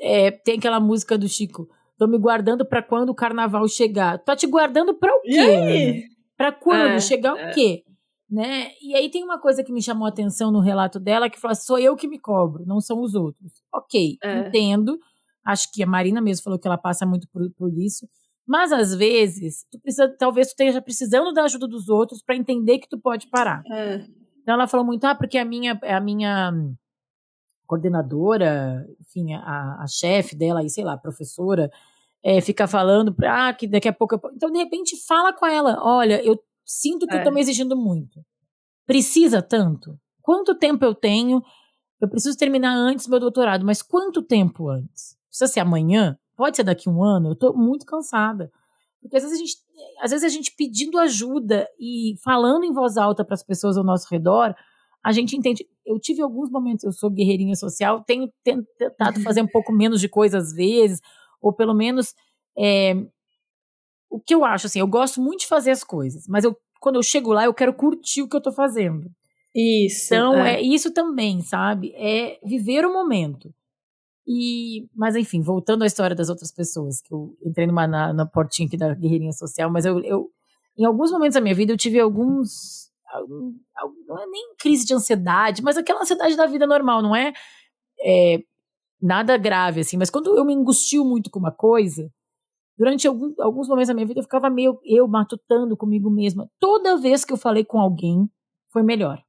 é, 0.00 0.30
tem 0.30 0.58
aquela 0.58 0.80
música 0.80 1.16
do 1.16 1.28
Chico. 1.28 1.68
Tô 1.98 2.06
me 2.06 2.18
guardando 2.18 2.64
para 2.64 2.82
quando 2.82 3.10
o 3.10 3.14
carnaval 3.14 3.66
chegar. 3.68 4.18
Tô 4.18 4.34
te 4.36 4.46
guardando 4.46 4.94
para 4.94 5.14
o 5.14 5.20
quê? 5.20 6.04
Para 6.36 6.52
quando? 6.52 6.90
É, 6.90 7.00
chegar 7.00 7.36
é. 7.36 7.50
o 7.50 7.54
quê? 7.54 7.82
Né? 8.30 8.72
E 8.80 8.94
aí 8.94 9.10
tem 9.10 9.24
uma 9.24 9.40
coisa 9.40 9.64
que 9.64 9.72
me 9.72 9.82
chamou 9.82 10.06
a 10.06 10.10
atenção 10.10 10.52
no 10.52 10.60
relato 10.60 11.00
dela, 11.00 11.30
que 11.30 11.40
falou: 11.40 11.56
sou 11.56 11.78
eu 11.78 11.96
que 11.96 12.06
me 12.06 12.18
cobro, 12.18 12.64
não 12.66 12.80
são 12.80 13.00
os 13.00 13.14
outros. 13.14 13.52
Ok, 13.74 14.16
é. 14.22 14.40
entendo. 14.40 14.98
Acho 15.44 15.72
que 15.72 15.82
a 15.82 15.86
Marina 15.86 16.20
mesmo 16.20 16.44
falou 16.44 16.58
que 16.58 16.68
ela 16.68 16.76
passa 16.76 17.06
muito 17.06 17.26
por, 17.32 17.50
por 17.52 17.72
isso. 17.76 18.06
Mas 18.46 18.70
às 18.70 18.94
vezes, 18.94 19.66
tu 19.70 19.80
precisa, 19.80 20.08
talvez 20.18 20.48
tu 20.48 20.50
esteja 20.50 20.80
precisando 20.80 21.32
da 21.32 21.44
ajuda 21.44 21.66
dos 21.66 21.88
outros 21.88 22.22
para 22.22 22.36
entender 22.36 22.78
que 22.78 22.88
tu 22.88 22.98
pode 22.98 23.28
parar. 23.28 23.62
É. 23.70 24.04
Então 24.42 24.54
ela 24.54 24.66
falou 24.66 24.86
muito, 24.86 25.04
ah, 25.04 25.14
porque 25.14 25.36
a 25.36 25.44
minha, 25.44 25.78
a 25.82 26.00
minha 26.00 26.52
coordenadora, 27.68 28.88
enfim, 28.98 29.34
a, 29.34 29.82
a 29.82 29.86
chefe 29.86 30.34
dela 30.34 30.60
aí, 30.60 30.70
sei 30.70 30.82
lá, 30.82 30.96
professora, 30.96 31.70
é, 32.24 32.40
fica 32.40 32.66
falando 32.66 33.14
pra, 33.14 33.48
ah, 33.48 33.52
que 33.52 33.68
daqui 33.68 33.86
a 33.86 33.92
pouco. 33.92 34.14
Eu... 34.14 34.20
Então, 34.34 34.50
de 34.50 34.58
repente, 34.58 34.96
fala 35.06 35.32
com 35.32 35.46
ela: 35.46 35.78
olha, 35.82 36.20
eu 36.24 36.42
sinto 36.64 37.06
que 37.06 37.14
é. 37.14 37.20
eu 37.20 37.24
tô 37.24 37.30
me 37.30 37.40
exigindo 37.40 37.76
muito. 37.76 38.24
Precisa 38.86 39.42
tanto? 39.42 39.98
Quanto 40.22 40.54
tempo 40.54 40.84
eu 40.84 40.94
tenho? 40.94 41.42
Eu 42.00 42.08
preciso 42.08 42.36
terminar 42.36 42.74
antes 42.74 43.06
meu 43.06 43.20
doutorado, 43.20 43.64
mas 43.64 43.82
quanto 43.82 44.22
tempo 44.22 44.68
antes? 44.68 45.16
Precisa 45.28 45.52
ser 45.52 45.60
amanhã? 45.60 46.18
Pode 46.34 46.56
ser 46.56 46.64
daqui 46.64 46.88
a 46.88 46.92
um 46.92 47.04
ano? 47.04 47.30
Eu 47.30 47.36
tô 47.36 47.52
muito 47.52 47.84
cansada. 47.84 48.50
Porque 49.00 49.16
às 49.16 49.22
vezes 49.22 49.38
a 49.38 49.40
gente, 49.40 49.56
às 50.00 50.10
vezes 50.10 50.24
a 50.24 50.28
gente 50.28 50.54
pedindo 50.56 50.98
ajuda 50.98 51.68
e 51.78 52.14
falando 52.24 52.64
em 52.64 52.72
voz 52.72 52.96
alta 52.96 53.24
para 53.24 53.34
as 53.34 53.42
pessoas 53.42 53.76
ao 53.76 53.84
nosso 53.84 54.08
redor, 54.10 54.54
a 55.08 55.12
gente 55.12 55.34
entende. 55.34 55.66
Eu 55.86 55.98
tive 55.98 56.20
alguns 56.20 56.50
momentos, 56.50 56.84
eu 56.84 56.92
sou 56.92 57.08
guerreirinha 57.08 57.56
social, 57.56 58.04
tenho 58.04 58.30
tentado 58.44 59.22
fazer 59.22 59.40
um 59.40 59.46
pouco 59.46 59.72
menos 59.72 60.02
de 60.02 60.08
coisa 60.08 60.36
às 60.36 60.52
vezes, 60.52 61.00
ou 61.40 61.50
pelo 61.50 61.72
menos 61.72 62.14
é, 62.58 62.94
o 64.10 64.20
que 64.20 64.34
eu 64.34 64.44
acho 64.44 64.66
assim, 64.66 64.80
eu 64.80 64.86
gosto 64.86 65.18
muito 65.18 65.40
de 65.40 65.46
fazer 65.46 65.70
as 65.70 65.82
coisas, 65.82 66.28
mas 66.28 66.44
eu 66.44 66.54
quando 66.78 66.96
eu 66.96 67.02
chego 67.02 67.32
lá 67.32 67.46
eu 67.46 67.54
quero 67.54 67.72
curtir 67.72 68.20
o 68.20 68.28
que 68.28 68.36
eu 68.36 68.40
tô 68.42 68.52
fazendo. 68.52 69.10
Isso. 69.54 70.14
Então 70.14 70.34
é, 70.34 70.56
é 70.56 70.62
isso 70.62 70.92
também, 70.92 71.40
sabe? 71.40 71.94
É 71.96 72.38
viver 72.44 72.84
o 72.84 72.92
momento. 72.92 73.50
E, 74.26 74.86
mas 74.94 75.16
enfim, 75.16 75.40
voltando 75.40 75.84
à 75.84 75.86
história 75.86 76.14
das 76.14 76.28
outras 76.28 76.52
pessoas, 76.52 77.00
que 77.00 77.14
eu 77.14 77.34
entrei 77.42 77.66
numa, 77.66 77.86
na, 77.86 78.12
na 78.12 78.26
portinha 78.26 78.66
aqui 78.66 78.76
da 78.76 78.94
guerreirinha 78.94 79.32
social, 79.32 79.72
mas 79.72 79.86
eu, 79.86 80.00
eu, 80.04 80.30
em 80.76 80.84
alguns 80.84 81.10
momentos 81.10 81.34
da 81.34 81.40
minha 81.40 81.54
vida, 81.54 81.72
eu 81.72 81.78
tive 81.78 81.98
alguns, 81.98 82.90
não 84.06 84.18
é 84.18 84.26
nem 84.26 84.54
crise 84.56 84.84
de 84.84 84.94
ansiedade, 84.94 85.62
mas 85.62 85.76
aquela 85.76 86.02
ansiedade 86.02 86.36
da 86.36 86.46
vida 86.46 86.66
normal, 86.66 87.02
não 87.02 87.14
é, 87.14 87.32
é 88.00 88.42
nada 89.00 89.36
grave, 89.36 89.80
assim, 89.80 89.96
mas 89.96 90.10
quando 90.10 90.36
eu 90.36 90.44
me 90.44 90.54
angustio 90.54 91.04
muito 91.04 91.30
com 91.30 91.38
uma 91.38 91.52
coisa, 91.52 92.10
durante 92.76 93.06
algum, 93.08 93.34
alguns 93.40 93.68
momentos 93.68 93.88
da 93.88 93.94
minha 93.94 94.06
vida 94.06 94.20
eu 94.20 94.24
ficava 94.24 94.48
meio 94.48 94.78
eu 94.84 95.08
matutando 95.08 95.76
comigo 95.76 96.10
mesma. 96.10 96.48
Toda 96.60 96.96
vez 96.96 97.24
que 97.24 97.32
eu 97.32 97.36
falei 97.36 97.64
com 97.64 97.80
alguém, 97.80 98.28
foi 98.70 98.82
melhor. 98.82 99.22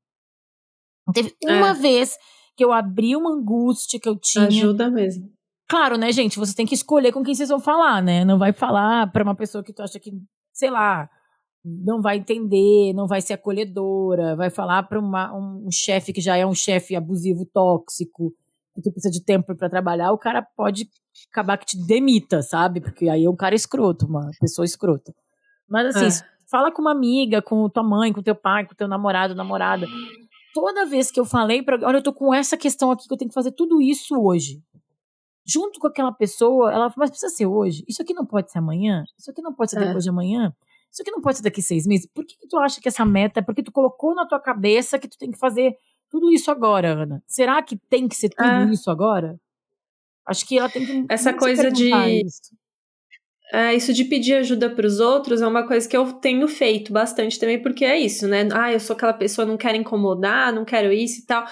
Teve 1.13 1.35
uma 1.43 1.69
é. 1.69 1.73
vez 1.73 2.15
que 2.55 2.63
eu 2.63 2.71
abri 2.71 3.15
uma 3.15 3.31
angústia 3.31 3.99
que 3.99 4.07
eu 4.07 4.15
tinha. 4.15 4.47
Ajuda 4.47 4.91
mesmo. 4.91 5.31
Claro, 5.67 5.97
né, 5.97 6.11
gente? 6.11 6.37
Você 6.37 6.55
tem 6.55 6.65
que 6.65 6.75
escolher 6.75 7.11
com 7.11 7.23
quem 7.23 7.33
vocês 7.33 7.49
vão 7.49 7.59
falar, 7.59 8.01
né? 8.01 8.25
Não 8.25 8.37
vai 8.37 8.51
falar 8.51 9.11
para 9.11 9.23
uma 9.23 9.35
pessoa 9.35 9.63
que 9.63 9.73
tu 9.73 9.81
acha 9.81 9.99
que, 9.99 10.11
sei 10.51 10.69
lá, 10.69 11.09
não 11.63 12.01
vai 12.01 12.17
entender, 12.17 12.93
não 12.93 13.07
vai 13.07 13.21
ser 13.21 13.33
acolhedora, 13.33 14.35
vai 14.35 14.49
falar 14.49 14.83
para 14.83 14.99
um 14.99 15.69
chefe 15.71 16.13
que 16.13 16.21
já 16.21 16.37
é 16.37 16.45
um 16.45 16.53
chefe 16.53 16.95
abusivo, 16.95 17.45
tóxico, 17.45 18.33
que 18.79 18.89
tu 18.89 18.91
precisa 18.91 19.11
de 19.11 19.23
tempo 19.23 19.55
para 19.55 19.69
trabalhar, 19.69 20.11
o 20.11 20.17
cara 20.17 20.41
pode 20.41 20.89
acabar 21.31 21.57
que 21.57 21.65
te 21.65 21.85
demita, 21.85 22.41
sabe? 22.41 22.81
Porque 22.81 23.09
aí 23.09 23.25
é 23.25 23.29
um 23.29 23.35
cara 23.35 23.55
escroto, 23.55 24.05
uma 24.05 24.29
pessoa 24.39 24.65
escrota. 24.65 25.13
Mas 25.67 25.95
assim, 25.95 26.07
é. 26.07 26.27
fala 26.49 26.71
com 26.71 26.81
uma 26.81 26.91
amiga, 26.91 27.41
com 27.41 27.69
tua 27.69 27.83
mãe, 27.83 28.11
com 28.13 28.23
teu 28.23 28.35
pai, 28.35 28.65
com 28.65 28.73
teu 28.73 28.87
namorado, 28.87 29.35
namorada. 29.35 29.85
Toda 30.53 30.85
vez 30.85 31.11
que 31.11 31.19
eu 31.19 31.25
falei 31.25 31.61
para, 31.61 31.75
olha, 31.85 31.97
eu 31.97 32.03
tô 32.03 32.13
com 32.13 32.33
essa 32.33 32.57
questão 32.57 32.89
aqui 32.91 33.07
que 33.07 33.13
eu 33.13 33.17
tenho 33.17 33.29
que 33.29 33.35
fazer 33.35 33.51
tudo 33.51 33.81
isso 33.81 34.19
hoje. 34.19 34.61
Junto 35.45 35.79
com 35.79 35.87
aquela 35.87 36.11
pessoa, 36.11 36.71
ela 36.71 36.89
fala, 36.89 36.93
mas 36.97 37.09
precisa 37.09 37.33
ser 37.33 37.45
hoje. 37.45 37.83
Isso 37.87 38.01
aqui 38.01 38.13
não 38.13 38.25
pode 38.25 38.51
ser 38.51 38.59
amanhã. 38.59 39.03
Isso 39.17 39.29
aqui 39.29 39.41
não 39.41 39.53
pode 39.53 39.71
ser 39.71 39.81
é. 39.81 39.85
depois 39.85 40.03
de 40.03 40.09
amanhã. 40.09 40.53
Isso 40.91 41.01
aqui 41.01 41.11
não 41.11 41.21
pode 41.21 41.37
ser 41.37 41.43
daqui 41.43 41.61
seis 41.61 41.85
meses. 41.85 42.07
Por 42.13 42.25
que, 42.25 42.35
que 42.37 42.47
tu 42.47 42.57
acha 42.57 42.81
que 42.81 42.87
essa 42.87 43.05
meta, 43.05 43.43
porque 43.43 43.63
tu 43.63 43.71
colocou 43.71 44.15
na 44.15 44.27
tua 44.27 44.39
cabeça 44.39 44.97
que 44.97 45.07
tu 45.07 45.17
tem 45.17 45.31
que 45.31 45.37
fazer 45.37 45.75
tudo 46.09 46.31
isso 46.31 46.49
agora, 46.49 47.03
Ana? 47.03 47.23
Será 47.27 47.61
que 47.61 47.77
tem 47.89 48.07
que 48.07 48.15
ser 48.15 48.29
tudo 48.29 48.47
ah. 48.47 48.69
isso 48.71 48.89
agora? 48.89 49.39
Acho 50.27 50.45
que 50.45 50.57
ela 50.57 50.69
tem 50.69 50.85
que. 50.85 51.05
Essa 51.09 51.33
coisa 51.33 51.71
de. 51.71 51.89
Isso. 52.23 52.55
É, 53.51 53.73
isso 53.73 53.91
de 53.91 54.05
pedir 54.05 54.35
ajuda 54.35 54.69
para 54.69 54.85
os 54.85 54.99
outros 54.99 55.41
é 55.41 55.47
uma 55.47 55.65
coisa 55.65 55.89
que 55.89 55.97
eu 55.97 56.13
tenho 56.13 56.47
feito 56.47 56.93
bastante 56.93 57.39
também, 57.39 57.59
porque 57.59 57.83
é 57.83 57.97
isso, 57.97 58.27
né? 58.27 58.47
Ah, 58.53 58.71
eu 58.71 58.79
sou 58.79 58.95
aquela 58.95 59.13
pessoa, 59.13 59.43
não 59.43 59.57
quero 59.57 59.75
incomodar, 59.75 60.53
não 60.53 60.63
quero 60.63 60.93
isso 60.93 61.21
e 61.21 61.25
tal. 61.25 61.47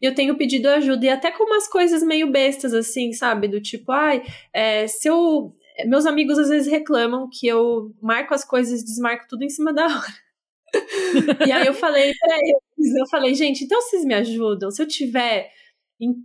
E 0.00 0.06
eu 0.06 0.14
tenho 0.14 0.36
pedido 0.36 0.66
ajuda, 0.68 1.04
e 1.04 1.08
até 1.10 1.30
com 1.30 1.44
umas 1.44 1.68
coisas 1.68 2.02
meio 2.02 2.30
bestas, 2.30 2.72
assim, 2.72 3.12
sabe? 3.12 3.48
Do 3.48 3.60
tipo, 3.60 3.92
ai, 3.92 4.22
é, 4.52 4.86
se 4.86 5.08
eu. 5.08 5.54
Meus 5.86 6.06
amigos 6.06 6.38
às 6.38 6.48
vezes 6.48 6.70
reclamam 6.70 7.28
que 7.30 7.46
eu 7.46 7.94
marco 8.00 8.34
as 8.34 8.44
coisas 8.44 8.84
desmarco 8.84 9.26
tudo 9.28 9.42
em 9.42 9.48
cima 9.48 9.72
da 9.72 9.84
hora 9.86 10.22
e 11.46 11.52
aí 11.52 11.66
eu 11.66 11.74
falei 11.74 12.12
pra 12.18 12.36
eles, 12.36 12.94
eu 12.96 13.06
falei, 13.06 13.34
gente, 13.34 13.64
então 13.64 13.80
vocês 13.80 14.04
me 14.04 14.14
ajudam? 14.14 14.70
Se 14.70 14.82
eu 14.82 14.88
tiver 14.88 15.50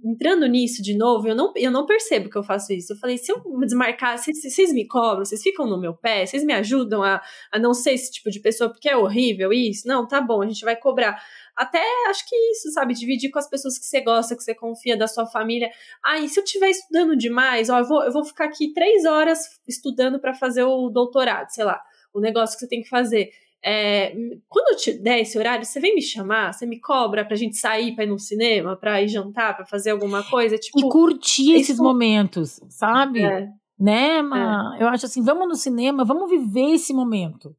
entrando 0.04 0.48
nisso 0.48 0.82
de 0.82 0.98
novo, 0.98 1.28
eu 1.28 1.36
não, 1.36 1.54
eu 1.56 1.70
não 1.70 1.86
percebo 1.86 2.30
que 2.30 2.38
eu 2.38 2.44
faço 2.44 2.74
isso. 2.74 2.94
Eu 2.94 2.98
falei, 2.98 3.18
se 3.18 3.32
eu 3.32 3.44
desmarcar, 3.60 4.18
vocês, 4.18 4.42
vocês 4.42 4.74
me 4.74 4.88
cobram, 4.88 5.24
vocês 5.24 5.42
ficam 5.42 5.68
no 5.68 5.80
meu 5.80 5.94
pé, 5.94 6.26
vocês 6.26 6.44
me 6.44 6.54
ajudam 6.54 7.04
a, 7.04 7.22
a 7.52 7.60
não 7.60 7.74
ser 7.74 7.92
esse 7.92 8.12
tipo 8.12 8.32
de 8.32 8.40
pessoa, 8.40 8.72
porque 8.72 8.90
é 8.90 8.98
horrível 8.98 9.54
isso? 9.54 9.88
Não, 9.88 10.08
tá 10.08 10.20
bom, 10.20 10.42
a 10.42 10.48
gente 10.48 10.66
vai 10.66 10.76
cobrar. 10.76 11.22
Até 11.58 11.84
acho 12.10 12.28
que 12.28 12.36
isso, 12.52 12.72
sabe? 12.72 12.94
Dividir 12.94 13.32
com 13.32 13.40
as 13.40 13.50
pessoas 13.50 13.78
que 13.78 13.86
você 13.86 14.00
gosta, 14.02 14.36
que 14.36 14.44
você 14.44 14.54
confia, 14.54 14.96
da 14.96 15.08
sua 15.08 15.26
família. 15.26 15.70
Ah, 16.06 16.20
e 16.20 16.30
se 16.30 16.40
eu 16.40 16.44
estiver 16.44 16.70
estudando 16.70 17.18
demais, 17.18 17.70
ó, 17.70 17.80
eu 17.80 17.86
vou, 17.86 18.04
eu 18.04 18.12
vou 18.12 18.24
ficar 18.24 18.46
aqui 18.46 18.72
três 18.74 19.06
horas 19.06 19.40
estudando 19.68 20.20
para 20.20 20.34
fazer 20.34 20.64
o 20.64 20.90
doutorado, 20.90 21.50
sei 21.50 21.64
lá, 21.64 21.82
o 22.14 22.20
negócio 22.20 22.56
que 22.56 22.62
você 22.62 22.70
tem 22.70 22.82
que 22.82 22.90
fazer 22.90 23.32
é, 23.64 24.14
quando 24.48 24.70
eu 24.72 24.78
te 24.78 24.94
der 24.94 25.20
esse 25.20 25.38
horário, 25.38 25.66
você 25.66 25.80
vem 25.80 25.96
me 25.96 26.02
chamar, 26.02 26.54
você 26.54 26.66
me 26.66 26.80
cobra 26.80 27.26
pra 27.26 27.36
gente 27.36 27.58
sair 27.58 27.96
pra 27.96 28.04
ir 28.04 28.08
no 28.08 28.20
cinema, 28.20 28.76
pra 28.76 29.02
ir 29.02 29.08
jantar, 29.08 29.56
pra 29.56 29.66
fazer 29.66 29.92
alguma 29.92 30.24
coisa. 30.24 30.58
Tipo, 30.58 30.80
e 30.80 30.90
curtir 30.90 31.52
isso... 31.52 31.72
esses 31.72 31.80
momentos, 31.80 32.62
sabe? 32.70 33.24
É. 33.24 33.50
Né, 33.80 34.22
mas 34.22 34.80
é. 34.80 34.84
eu 34.84 34.88
acho 34.88 35.06
assim, 35.06 35.22
vamos 35.22 35.48
no 35.48 35.56
cinema, 35.56 36.04
vamos 36.04 36.30
viver 36.30 36.74
esse 36.74 36.94
momento. 36.94 37.56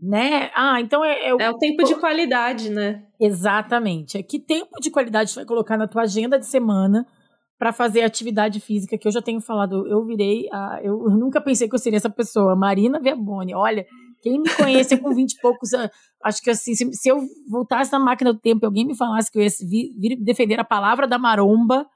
Né? 0.00 0.50
Ah, 0.54 0.80
então 0.80 1.04
é. 1.04 1.28
É, 1.28 1.28
é 1.28 1.50
o 1.50 1.58
tempo 1.58 1.84
de 1.84 1.94
qualidade, 1.96 2.70
né? 2.70 3.04
Exatamente. 3.20 4.18
É 4.18 4.22
que 4.22 4.38
tempo 4.38 4.80
de 4.80 4.90
qualidade 4.90 5.30
você 5.30 5.36
vai 5.36 5.46
colocar 5.46 5.76
na 5.76 5.88
tua 5.88 6.02
agenda 6.02 6.38
de 6.38 6.46
semana 6.46 7.06
para 7.58 7.72
fazer 7.72 8.02
atividade 8.02 8.60
física, 8.60 8.98
que 8.98 9.06
eu 9.06 9.12
já 9.12 9.22
tenho 9.22 9.40
falado, 9.40 9.86
eu 9.86 10.04
virei, 10.04 10.48
a, 10.52 10.80
eu, 10.82 10.98
nunca 11.10 11.40
pensei 11.40 11.68
que 11.68 11.74
eu 11.74 11.78
seria 11.78 11.96
essa 11.96 12.10
pessoa, 12.10 12.56
Marina 12.56 13.00
Verboni, 13.00 13.54
olha, 13.54 13.86
quem 14.20 14.40
me 14.40 14.50
conhece 14.56 14.98
com 14.98 15.14
20 15.14 15.32
e 15.32 15.40
poucos 15.40 15.70
acho 16.22 16.42
que 16.42 16.50
assim, 16.50 16.74
se, 16.74 16.92
se, 16.92 17.08
eu 17.08 17.20
voltasse 17.48 17.92
na 17.92 17.98
máquina 17.98 18.32
do 18.32 18.40
tempo 18.40 18.64
e 18.64 18.66
alguém 18.66 18.84
me 18.84 18.96
falasse 18.96 19.30
que 19.30 19.38
eu 19.38 19.42
ia 19.42 19.48
vir, 19.62 19.94
vir 19.98 20.16
defender 20.16 20.58
a 20.58 20.64
palavra 20.64 21.06
da 21.06 21.18
maromba, 21.18 21.86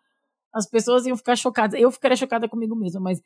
as 0.54 0.68
pessoas 0.68 1.06
iam 1.06 1.16
ficar 1.16 1.36
chocadas. 1.36 1.78
Eu 1.80 1.90
ficaria 1.90 2.16
chocada 2.16 2.48
comigo 2.48 2.74
mesma, 2.76 3.00
mas 3.00 3.20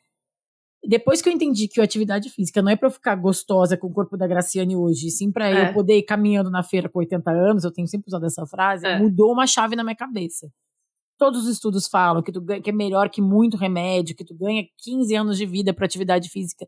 depois 0.85 1.23
que 1.23 1.29
eu 1.29 1.33
entendi 1.33 1.69
que 1.69 1.81
a 1.81 1.85
atividade 1.85 2.29
física 2.31 2.61
não 2.61 2.71
é 2.71 2.77
para 2.77 2.89
eu 2.89 2.93
ficar 2.93 3.15
gostosa 3.15 3.77
com 3.77 3.87
o 3.87 3.93
corpo 3.93 4.17
da 4.17 4.27
Graciane 4.27 4.77
hoje, 4.77 5.11
sim 5.11 5.31
para 5.31 5.49
é. 5.49 5.69
eu 5.69 5.75
poder 5.75 5.99
ir 5.99 6.03
caminhando 6.03 6.51
na 6.51 6.63
feira 6.63 6.89
com 6.89 6.99
80 6.99 7.31
anos, 7.31 7.65
eu 7.65 7.73
tenho 7.73 7.87
sempre 7.87 8.09
usado 8.09 8.27
essa 8.27 8.47
frase, 8.47 8.87
é. 8.87 8.99
mudou 8.99 9.33
uma 9.33 9.47
chave 9.47 9.77
na 9.77 9.85
minha 9.85 9.97
cabeça. 9.97 10.49
Todos 11.19 11.45
os 11.45 11.49
estudos 11.49 11.87
falam 11.87 12.23
que, 12.23 12.33
tu, 12.33 12.45
que 12.45 12.71
é 12.71 12.73
melhor 12.73 13.09
que 13.09 13.23
muito 13.23 13.57
remédio, 13.57 14.17
que 14.17 14.25
tu 14.25 14.35
ganha 14.35 14.65
15 14.83 15.15
anos 15.15 15.39
de 15.39 15.47
vida 15.47 15.73
para 15.73 15.87
atividade 15.87 16.29
física 16.29 16.67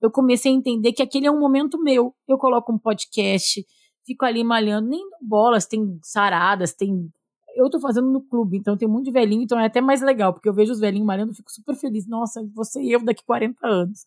eu 0.00 0.10
comecei 0.10 0.52
a 0.52 0.54
entender 0.54 0.92
que 0.92 1.02
aquele 1.02 1.26
é 1.26 1.30
um 1.30 1.38
momento 1.38 1.82
meu. 1.82 2.14
Eu 2.28 2.38
coloco 2.38 2.72
um 2.72 2.78
podcast, 2.78 3.64
fico 4.04 4.24
ali 4.24 4.44
malhando, 4.44 4.88
nem 4.88 5.02
bolas, 5.20 5.66
tem 5.66 5.98
saradas, 6.02 6.74
tem. 6.74 7.10
Eu 7.56 7.70
tô 7.70 7.80
fazendo 7.80 8.10
no 8.10 8.20
clube, 8.20 8.58
então 8.58 8.76
tem 8.76 8.88
de 9.02 9.10
velhinho, 9.10 9.42
então 9.42 9.58
é 9.58 9.66
até 9.66 9.80
mais 9.80 10.02
legal, 10.02 10.32
porque 10.32 10.48
eu 10.48 10.54
vejo 10.54 10.72
os 10.72 10.78
velhinhos 10.78 11.06
malhando 11.06 11.34
fico 11.34 11.50
super 11.50 11.74
feliz. 11.74 12.06
Nossa, 12.06 12.46
você 12.54 12.80
e 12.80 12.92
eu 12.92 13.04
daqui 13.04 13.24
40 13.24 13.66
anos. 13.66 14.06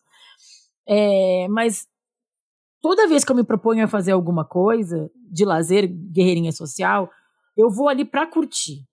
É, 0.88 1.48
mas 1.48 1.86
toda 2.80 3.08
vez 3.08 3.24
que 3.24 3.32
eu 3.32 3.36
me 3.36 3.44
proponho 3.44 3.84
a 3.84 3.88
fazer 3.88 4.12
alguma 4.12 4.44
coisa 4.44 5.10
de 5.30 5.44
lazer, 5.44 5.88
guerreirinha 5.88 6.52
social, 6.52 7.10
eu 7.56 7.70
vou 7.70 7.88
ali 7.88 8.04
pra 8.04 8.26
curtir. 8.26 8.84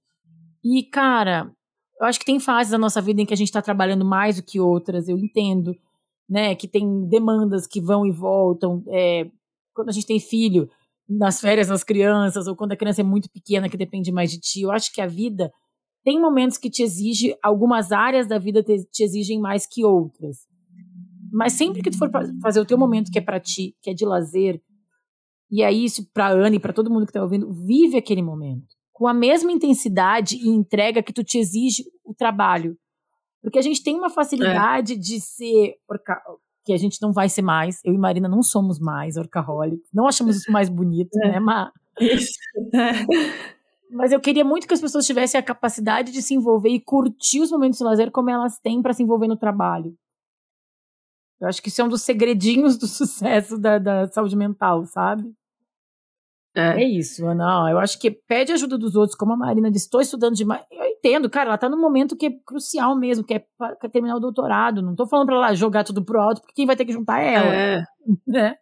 E, 0.64 0.84
cara, 0.84 1.52
eu 2.00 2.08
acho 2.08 2.20
que 2.20 2.26
tem 2.26 2.40
fases 2.40 2.72
da 2.72 2.78
nossa 2.78 3.02
vida 3.02 3.22
em 3.22 3.26
que 3.26 3.34
a 3.34 3.38
gente 3.38 3.52
tá 3.52 3.62
trabalhando 3.62 4.04
mais 4.04 4.36
do 4.36 4.44
que 4.44 4.60
outras, 4.60 5.08
eu 5.08 5.18
entendo 5.18 5.76
né, 6.30 6.56
que 6.56 6.68
tem 6.68 7.08
demandas 7.08 7.66
que 7.66 7.80
vão 7.80 8.06
e 8.06 8.12
voltam. 8.12 8.84
É, 8.88 9.30
quando 9.74 9.90
a 9.90 9.92
gente 9.92 10.08
tem 10.08 10.20
filho, 10.20 10.70
nas 11.10 11.40
férias 11.40 11.68
das 11.68 11.84
crianças, 11.84 12.48
ou 12.48 12.56
quando 12.56 12.74
a 12.74 12.78
criança 12.78 13.02
é 13.02 13.04
muito 13.04 13.30
pequena, 13.30 13.70
que 13.70 13.78
depende 13.78 14.12
mais 14.12 14.32
de 14.32 14.40
ti. 14.40 14.62
Eu 14.62 14.72
acho 14.72 14.94
que 14.94 15.02
a 15.02 15.08
vida 15.08 15.52
tem 16.04 16.20
momentos 16.20 16.58
que 16.58 16.70
te 16.70 16.84
exige, 16.84 17.36
algumas 17.42 17.92
áreas 17.92 18.28
da 18.28 18.38
vida 18.38 18.64
te, 18.64 18.84
te 18.92 19.04
exigem 19.04 19.40
mais 19.40 19.66
que 19.66 19.86
outras. 19.86 20.48
Mas 21.32 21.54
sempre 21.54 21.82
que 21.82 21.92
tu 21.92 21.98
for 21.98 22.10
fazer 22.42 22.60
o 22.60 22.66
teu 22.66 22.78
momento 22.78 23.12
que 23.12 23.20
é 23.20 23.22
para 23.22 23.40
ti, 23.40 23.76
que 23.82 23.90
é 23.90 23.94
de 23.94 24.06
lazer, 24.06 24.62
e 25.50 25.64
é 25.64 25.72
isso 25.72 26.10
para 26.14 26.30
Ana 26.30 26.56
e 26.56 26.60
para 26.60 26.74
todo 26.74 26.90
mundo 26.90 27.06
que 27.06 27.14
tá 27.14 27.22
ouvindo, 27.22 27.52
vive 27.52 27.98
aquele 27.98 28.22
momento 28.22 28.78
com 28.98 29.08
a 29.08 29.14
mesma 29.14 29.52
intensidade 29.52 30.38
e 30.38 30.50
entrega 30.50 31.04
que 31.04 31.14
tu 31.14 31.24
te 31.24 31.38
exige 31.38 31.84
o 32.04 32.16
trabalho. 32.16 32.76
Porque 33.44 33.60
a 33.60 33.62
gente 33.62 33.84
tem 33.84 33.96
uma 33.96 34.10
facilidade 34.10 34.94
é. 34.94 34.98
de 34.98 35.22
ser. 35.22 35.76
Que 36.68 36.74
a 36.74 36.78
gente 36.78 37.02
não 37.02 37.14
vai 37.14 37.30
ser 37.30 37.42
mais. 37.42 37.80
Eu 37.86 37.94
e 37.94 37.98
Marina 37.98 38.28
não 38.28 38.44
somos 38.44 38.78
mais 38.78 39.16
orcaholics. 39.16 39.90
Não 39.94 40.06
achamos 40.06 40.36
isso 40.36 40.52
mais 40.52 40.68
bonito, 40.68 41.18
é. 41.24 41.32
né, 41.32 41.40
Ma? 41.40 41.72
Isso. 41.98 42.34
Mas 43.90 44.12
eu 44.12 44.20
queria 44.20 44.44
muito 44.44 44.68
que 44.68 44.74
as 44.74 44.82
pessoas 44.82 45.06
tivessem 45.06 45.40
a 45.40 45.44
capacidade 45.44 46.12
de 46.12 46.22
se 46.22 46.34
envolver 46.34 46.68
e 46.68 46.82
curtir 46.82 47.40
os 47.40 47.50
momentos 47.50 47.80
de 47.80 47.86
lazer 47.86 48.12
como 48.12 48.30
elas 48.30 48.60
têm 48.60 48.82
para 48.82 48.92
se 48.92 49.02
envolver 49.02 49.30
no 49.30 49.38
trabalho. 49.38 49.96
Eu 51.40 51.48
acho 51.48 51.62
que 51.62 51.70
isso 51.70 51.82
é 51.82 51.86
um 51.86 51.90
dos 51.90 52.02
segredinhos 52.02 52.78
do 52.78 52.86
sucesso 52.86 53.58
da, 53.58 53.78
da 53.80 54.08
saúde 54.08 54.36
mental, 54.36 54.86
sabe? 54.86 55.34
É. 56.58 56.82
é 56.82 56.88
isso, 56.88 57.26
Ana. 57.28 57.70
Eu 57.70 57.78
acho 57.78 58.00
que 58.00 58.10
pede 58.10 58.52
ajuda 58.52 58.78
dos 58.78 58.96
outros, 58.96 59.16
como 59.16 59.34
a 59.34 59.38
Marina 59.38 59.70
disse, 59.70 59.86
estou 59.86 60.02
estudando 60.02 60.36
demais. 60.36 60.64
Eu 60.72 60.86
entendo, 60.86 61.30
cara, 61.30 61.50
ela 61.50 61.56
está 61.56 61.70
num 61.70 61.80
momento 61.80 62.16
que 62.18 62.26
é 62.26 62.32
crucial 62.46 62.98
mesmo, 62.98 63.24
que 63.24 63.36
é 63.36 63.46
para 63.58 63.90
terminar 63.90 64.16
o 64.16 64.20
doutorado. 64.20 64.82
Não 64.82 64.92
estou 64.92 65.08
falando 65.08 65.28
para 65.28 65.36
ela 65.36 65.54
jogar 65.54 65.84
tudo 65.84 66.04
pro 66.04 66.20
alto, 66.20 66.42
porque 66.42 66.56
quem 66.56 66.66
vai 66.66 66.76
ter 66.76 66.86
que 66.86 66.94
juntar 66.94 67.22
é 67.22 67.34
ela. 67.34 67.56
É. 67.56 67.84
Né? 68.26 68.56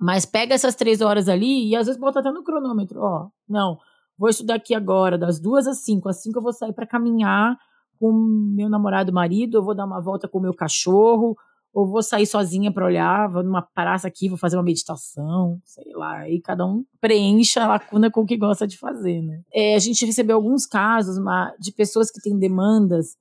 Mas 0.00 0.24
pega 0.24 0.54
essas 0.54 0.76
três 0.76 1.00
horas 1.00 1.28
ali 1.28 1.70
e 1.70 1.74
às 1.74 1.86
vezes 1.86 2.00
bota 2.00 2.20
até 2.20 2.30
no 2.30 2.44
cronômetro. 2.44 3.00
Ó, 3.00 3.28
não, 3.48 3.76
vou 4.16 4.28
estudar 4.28 4.54
aqui 4.54 4.72
agora, 4.72 5.18
das 5.18 5.40
duas 5.40 5.66
às 5.66 5.82
cinco. 5.82 6.08
Às 6.08 6.22
cinco 6.22 6.38
eu 6.38 6.42
vou 6.42 6.52
sair 6.52 6.72
para 6.72 6.86
caminhar 6.86 7.58
com 7.98 8.12
meu 8.54 8.68
namorado 8.68 9.12
marido, 9.12 9.58
eu 9.58 9.64
vou 9.64 9.74
dar 9.74 9.84
uma 9.84 10.00
volta 10.00 10.28
com 10.28 10.38
o 10.38 10.42
meu 10.42 10.54
cachorro, 10.54 11.36
ou 11.72 11.86
vou 11.86 12.02
sair 12.02 12.26
sozinha 12.26 12.72
para 12.72 12.86
olhar, 12.86 13.30
vou 13.30 13.42
numa 13.42 13.62
praça 13.62 14.08
aqui, 14.08 14.28
vou 14.28 14.38
fazer 14.38 14.56
uma 14.56 14.62
meditação, 14.62 15.60
sei 15.64 15.92
lá, 15.94 16.18
aí 16.20 16.40
cada 16.40 16.66
um 16.66 16.84
preenche 17.00 17.58
a 17.58 17.68
lacuna 17.68 18.10
com 18.10 18.22
o 18.22 18.26
que 18.26 18.36
gosta 18.36 18.66
de 18.66 18.78
fazer, 18.78 19.22
né? 19.22 19.42
É, 19.52 19.74
a 19.74 19.78
gente 19.78 20.04
recebeu 20.04 20.36
alguns 20.36 20.66
casos 20.66 21.16
de 21.60 21.72
pessoas 21.72 22.10
que 22.10 22.20
têm 22.20 22.38
demandas 22.38 23.16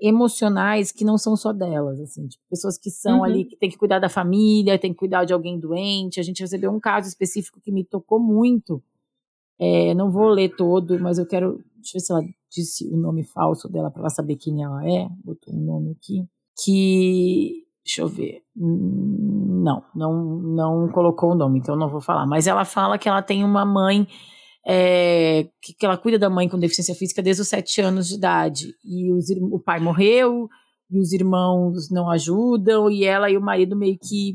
emocionais 0.00 0.92
que 0.92 1.04
não 1.04 1.16
são 1.16 1.36
só 1.36 1.52
delas, 1.52 1.98
assim, 2.00 2.26
tipo, 2.26 2.44
pessoas 2.50 2.78
que 2.78 2.90
são 2.90 3.18
uhum. 3.18 3.24
ali, 3.24 3.44
que 3.44 3.56
tem 3.56 3.70
que 3.70 3.78
cuidar 3.78 3.98
da 3.98 4.08
família, 4.08 4.78
tem 4.78 4.92
que 4.92 4.98
cuidar 4.98 5.24
de 5.24 5.32
alguém 5.32 5.58
doente. 5.58 6.20
A 6.20 6.22
gente 6.22 6.40
recebeu 6.40 6.70
um 6.70 6.80
caso 6.80 7.08
específico 7.08 7.60
que 7.60 7.72
me 7.72 7.84
tocou 7.84 8.20
muito. 8.20 8.82
É, 9.58 9.94
não 9.94 10.10
vou 10.10 10.28
ler 10.28 10.54
todo, 10.54 11.00
mas 11.00 11.18
eu 11.18 11.26
quero, 11.26 11.64
deixa 11.76 11.96
eu 11.96 12.00
ver 12.00 12.00
se 12.00 12.12
ela 12.12 12.22
disse 12.50 12.86
o 12.88 12.96
nome 12.96 13.24
falso 13.24 13.70
dela 13.70 13.90
para 13.90 14.02
ela 14.02 14.10
saber 14.10 14.36
quem 14.36 14.62
ela 14.62 14.86
é. 14.86 15.08
Botou 15.24 15.54
um 15.54 15.64
nome 15.64 15.92
aqui. 15.92 16.26
Que 16.62 17.65
Deixa 17.86 18.02
eu 18.02 18.08
ver. 18.08 18.42
Não, 18.56 19.84
não, 19.94 20.40
não 20.42 20.88
colocou 20.88 21.30
o 21.30 21.34
nome, 21.36 21.60
então 21.60 21.76
não 21.76 21.88
vou 21.88 22.00
falar. 22.00 22.26
Mas 22.26 22.48
ela 22.48 22.64
fala 22.64 22.98
que 22.98 23.08
ela 23.08 23.22
tem 23.22 23.44
uma 23.44 23.64
mãe 23.64 24.08
é, 24.66 25.44
que, 25.62 25.72
que, 25.72 25.86
ela 25.86 25.96
cuida 25.96 26.18
da 26.18 26.28
mãe 26.28 26.48
com 26.48 26.58
deficiência 26.58 26.96
física 26.96 27.22
desde 27.22 27.42
os 27.42 27.48
sete 27.48 27.80
anos 27.80 28.08
de 28.08 28.16
idade. 28.16 28.74
E 28.84 29.12
os, 29.12 29.30
o 29.52 29.60
pai 29.60 29.78
morreu, 29.78 30.48
e 30.90 30.98
os 30.98 31.12
irmãos 31.12 31.88
não 31.88 32.10
ajudam, 32.10 32.90
e 32.90 33.04
ela 33.04 33.30
e 33.30 33.36
o 33.36 33.40
marido 33.40 33.76
meio 33.76 33.96
que, 33.96 34.34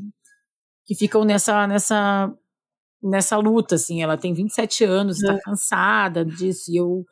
que 0.86 0.95
ficam 0.95 1.26
nessa, 1.26 1.68
nessa, 1.68 2.34
nessa 3.04 3.36
luta, 3.36 3.76
assim. 3.76 4.02
Ela 4.02 4.18
tem 4.18 4.34
27 4.34 4.86
anos, 4.86 5.18
está 5.18 5.34
é. 5.34 5.39
cansada 5.41 6.24
disso, 6.24 6.72
e 6.72 6.78
eu 6.78 7.04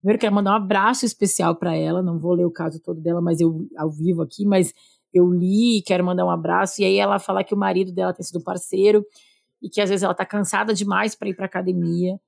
primeiro 0.00 0.20
quero 0.20 0.34
mandar 0.36 0.52
um 0.52 0.62
abraço 0.62 1.04
especial 1.04 1.56
para 1.56 1.74
ela, 1.74 2.00
não 2.00 2.20
vou 2.20 2.34
ler 2.34 2.44
o 2.44 2.52
caso 2.52 2.80
todo 2.80 3.00
dela, 3.00 3.20
mas 3.20 3.40
eu 3.40 3.66
ao 3.76 3.90
vivo 3.90 4.22
aqui, 4.22 4.46
mas 4.46 4.72
eu 5.12 5.30
li, 5.30 5.82
quero 5.86 6.04
mandar 6.04 6.24
um 6.24 6.30
abraço. 6.30 6.80
E 6.80 6.84
aí 6.84 6.98
ela 6.98 7.18
fala 7.18 7.44
que 7.44 7.54
o 7.54 7.58
marido 7.58 7.92
dela 7.92 8.12
tem 8.12 8.24
sido 8.24 8.42
parceiro 8.42 9.04
e 9.62 9.68
que 9.68 9.80
às 9.80 9.90
vezes 9.90 10.02
ela 10.02 10.14
tá 10.14 10.24
cansada 10.24 10.74
demais 10.74 11.14
para 11.14 11.28
ir 11.28 11.34
para 11.34 11.46
academia. 11.46 12.18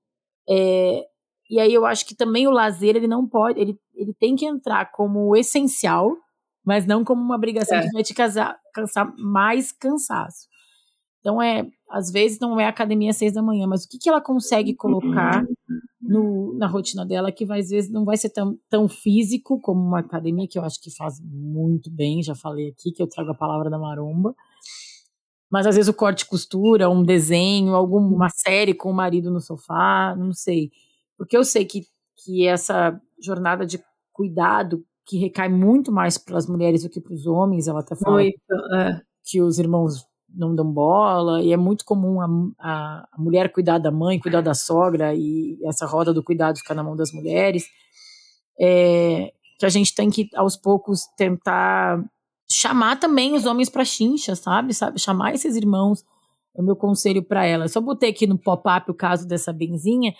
É, 0.49 1.05
e 1.49 1.59
aí 1.61 1.73
eu 1.73 1.85
acho 1.85 2.07
que 2.07 2.15
também 2.15 2.47
o 2.47 2.51
lazer 2.51 2.97
ele 2.97 3.07
não 3.07 3.27
pode, 3.27 3.61
ele, 3.61 3.79
ele 3.95 4.15
tem 4.15 4.37
que 4.37 4.47
entrar 4.47 4.91
como 4.93 5.37
essencial, 5.37 6.17
mas 6.65 6.87
não 6.87 7.05
como 7.05 7.23
uma 7.23 7.37
obrigação 7.37 7.79
é. 7.79 7.83
que 7.83 7.93
vai 7.93 8.03
te 8.03 8.15
casar, 8.15 8.59
cansar 8.75 9.13
mais 9.17 9.73
cansaço. 9.73 10.49
Então 11.21 11.41
é, 11.41 11.67
às 11.91 12.11
vezes 12.11 12.39
não 12.41 12.59
é 12.59 12.67
academia 12.67 13.11
às 13.11 13.17
seis 13.17 13.33
da 13.33 13.43
manhã, 13.43 13.67
mas 13.67 13.85
o 13.85 13.89
que, 13.89 13.99
que 13.99 14.09
ela 14.09 14.21
consegue 14.21 14.75
colocar 14.75 15.45
no, 16.01 16.55
na 16.55 16.67
rotina 16.67 17.05
dela 17.05 17.31
que 17.31 17.45
vai, 17.45 17.61
às 17.61 17.69
vezes 17.69 17.91
não 17.91 18.05
vai 18.05 18.17
ser 18.17 18.31
tão, 18.31 18.59
tão 18.69 18.89
físico 18.89 19.61
como 19.61 19.81
uma 19.81 20.01
academia, 20.01 20.49
que 20.49 20.59
eu 20.59 20.65
acho 20.65 20.81
que 20.81 20.95
faz 20.95 21.21
muito 21.23 21.91
bem, 21.91 22.23
já 22.23 22.35
falei 22.35 22.69
aqui 22.69 22.91
que 22.91 23.03
eu 23.03 23.07
trago 23.07 23.31
a 23.31 23.35
palavra 23.35 23.69
da 23.69 23.79
maromba. 23.79 24.35
Mas 25.51 25.67
às 25.67 25.75
vezes 25.75 25.89
o 25.89 25.95
corte 25.95 26.27
costura, 26.27 26.89
um 26.89 27.03
desenho, 27.03 27.75
alguma 27.75 28.29
série 28.31 28.73
com 28.73 28.91
o 28.91 28.95
marido 28.95 29.31
no 29.31 29.41
sofá, 29.41 30.15
não 30.17 30.33
sei. 30.33 30.71
Porque 31.19 31.37
eu 31.37 31.45
sei 31.45 31.65
que, 31.65 31.83
que 32.17 32.47
essa 32.47 32.99
jornada 33.21 33.67
de 33.67 33.83
cuidado 34.13 34.85
que 35.05 35.19
recai 35.19 35.49
muito 35.49 35.91
mais 35.91 36.17
para 36.17 36.39
as 36.39 36.47
mulheres 36.47 36.85
do 36.85 36.89
que 36.89 37.01
para 37.01 37.13
os 37.13 37.27
homens, 37.27 37.67
ela 37.67 37.81
até 37.81 37.97
fala 37.97 38.17
muito, 38.17 38.39
é. 38.77 39.01
que 39.25 39.43
os 39.43 39.59
irmãos 39.59 40.07
não 40.35 40.55
dão 40.55 40.71
bola, 40.71 41.43
e 41.43 41.53
é 41.53 41.57
muito 41.57 41.85
comum 41.85 42.21
a, 42.21 42.27
a, 42.59 43.09
mulher 43.19 43.53
cuidar 43.53 43.79
da 43.79 43.91
mãe, 43.91 44.19
cuidar 44.19 44.41
da 44.41 44.55
sogra, 44.55 45.15
e 45.15 45.59
essa 45.65 45.87
roda 45.87 46.13
do 46.13 46.23
cuidado 46.23 46.59
ficar 46.59 46.75
na 46.75 46.83
mão 46.83 46.97
das 46.97 47.13
mulheres, 47.13 47.65
é, 48.61 49.33
que 49.59 49.67
a 49.67 49.69
gente 49.69 49.95
tem 49.95 50.11
que, 50.11 50.29
aos 50.35 50.57
poucos, 50.57 51.03
tentar 51.17 52.03
chamar 52.51 52.99
também 52.99 53.35
os 53.35 53.47
homens 53.47 53.69
para 53.69 53.85
chincha, 53.85 54.35
sabe? 54.35 54.75
sabe? 54.75 54.99
Chamar 54.99 55.35
esses 55.35 55.57
irmãos, 55.57 56.03
é 56.57 56.61
o 56.61 56.65
meu 56.65 56.75
conselho 56.75 57.23
para 57.23 57.47
ela. 57.47 57.69
Só 57.69 57.81
botei 57.81 58.11
aqui 58.11 58.27
no 58.27 58.39
pop-up 58.39 58.91
o 58.91 58.95
caso 58.95 59.27
dessa 59.27 59.53
benzinha, 59.53 60.13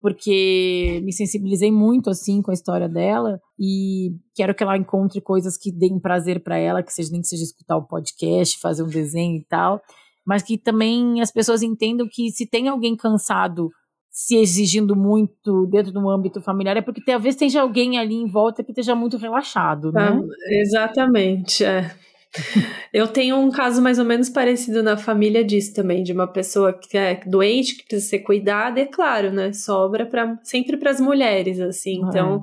porque 0.00 1.00
me 1.04 1.12
sensibilizei 1.12 1.72
muito 1.72 2.08
assim 2.10 2.40
com 2.40 2.50
a 2.50 2.54
história 2.54 2.88
dela 2.88 3.40
e 3.58 4.12
quero 4.34 4.54
que 4.54 4.62
ela 4.62 4.76
encontre 4.76 5.20
coisas 5.20 5.56
que 5.56 5.72
deem 5.72 5.98
prazer 5.98 6.42
para 6.42 6.56
ela, 6.56 6.82
que 6.82 6.92
seja 6.92 7.10
nem 7.10 7.20
que 7.20 7.26
seja 7.26 7.42
escutar 7.42 7.76
o 7.76 7.86
podcast, 7.86 8.58
fazer 8.60 8.82
um 8.82 8.88
desenho 8.88 9.36
e 9.36 9.44
tal, 9.44 9.80
mas 10.24 10.42
que 10.42 10.56
também 10.56 11.20
as 11.20 11.32
pessoas 11.32 11.62
entendam 11.62 12.06
que 12.10 12.30
se 12.30 12.46
tem 12.46 12.68
alguém 12.68 12.96
cansado 12.96 13.70
se 14.10 14.36
exigindo 14.36 14.96
muito 14.96 15.66
dentro 15.66 15.92
do 15.92 16.08
âmbito 16.10 16.40
familiar 16.40 16.76
é 16.76 16.82
porque 16.82 17.04
talvez 17.04 17.36
tenha 17.36 17.60
alguém 17.60 17.98
ali 17.98 18.14
em 18.14 18.26
volta 18.26 18.64
que 18.64 18.72
esteja 18.72 18.94
muito 18.94 19.16
relaxado, 19.16 19.92
né? 19.92 20.10
Ah, 20.10 20.20
exatamente, 20.60 21.64
é. 21.64 21.94
Eu 22.92 23.08
tenho 23.08 23.36
um 23.36 23.50
caso 23.50 23.80
mais 23.82 23.98
ou 23.98 24.04
menos 24.04 24.28
parecido 24.28 24.82
na 24.82 24.96
família 24.96 25.44
disso 25.44 25.74
também, 25.74 26.02
de 26.02 26.12
uma 26.12 26.26
pessoa 26.26 26.72
que 26.72 26.96
é 26.96 27.20
doente, 27.26 27.76
que 27.76 27.84
precisa 27.84 28.08
ser 28.08 28.18
cuidada, 28.20 28.78
e 28.78 28.82
é 28.82 28.86
claro, 28.86 29.32
né? 29.32 29.52
Sobra 29.52 30.06
pra, 30.06 30.38
sempre 30.42 30.76
para 30.76 30.90
as 30.90 31.00
mulheres, 31.00 31.60
assim. 31.60 32.00
Ah, 32.04 32.08
então, 32.08 32.42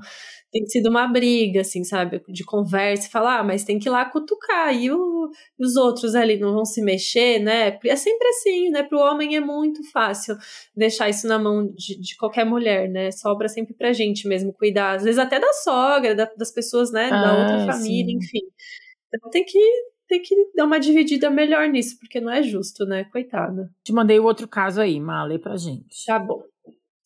tem 0.52 0.66
sido 0.68 0.90
uma 0.90 1.08
briga, 1.08 1.62
assim, 1.62 1.84
sabe? 1.84 2.22
De 2.30 2.44
conversa, 2.44 3.10
falar, 3.10 3.40
ah, 3.40 3.44
mas 3.44 3.64
tem 3.64 3.78
que 3.78 3.90
ir 3.90 3.92
lá 3.92 4.06
cutucar, 4.06 4.74
e, 4.74 4.92
o, 4.92 5.30
e 5.60 5.66
os 5.66 5.76
outros 5.76 6.16
ali 6.16 6.40
não 6.40 6.54
vão 6.54 6.66
se 6.66 6.82
mexer, 6.82 7.40
né? 7.40 7.78
É 7.84 7.96
sempre 7.96 8.28
assim, 8.30 8.70
né? 8.70 8.84
Para 8.84 8.98
o 8.98 9.02
homem 9.02 9.36
é 9.36 9.42
muito 9.42 9.82
fácil 9.92 10.36
deixar 10.76 11.10
isso 11.10 11.28
na 11.28 11.38
mão 11.38 11.68
de, 11.76 12.00
de 12.00 12.16
qualquer 12.18 12.46
mulher, 12.46 12.90
né? 12.90 13.12
Sobra 13.12 13.48
sempre 13.50 13.74
pra 13.74 13.94
gente 13.94 14.28
mesmo 14.28 14.54
cuidar, 14.54 14.96
às 14.96 15.04
vezes 15.04 15.20
até 15.20 15.40
da 15.40 15.52
sogra, 15.54 16.16
da, 16.16 16.30
das 16.38 16.52
pessoas, 16.52 16.92
né? 16.92 17.10
Ah, 17.12 17.22
da 17.22 17.38
outra 17.40 17.74
família, 17.74 18.12
sim. 18.12 18.18
enfim. 18.18 18.42
Então 19.16 19.30
tem 19.30 19.43
que, 19.43 19.59
tem 20.07 20.22
que 20.22 20.36
dar 20.55 20.66
uma 20.66 20.80
dividida 20.80 21.30
melhor 21.30 21.68
nisso, 21.68 21.97
porque 21.99 22.20
não 22.20 22.32
é 22.32 22.43
justo, 22.43 22.86
né? 22.86 23.05
Coitada. 23.05 23.70
Te 23.84 23.93
mandei 23.93 24.20
o 24.20 24.26
outro 24.26 24.47
caso 24.47 24.82
aí, 24.82 24.99
Malê, 24.99 25.39
pra 25.39 25.55
gente. 25.57 26.05
Tá 26.05 26.20
bom. 26.20 26.43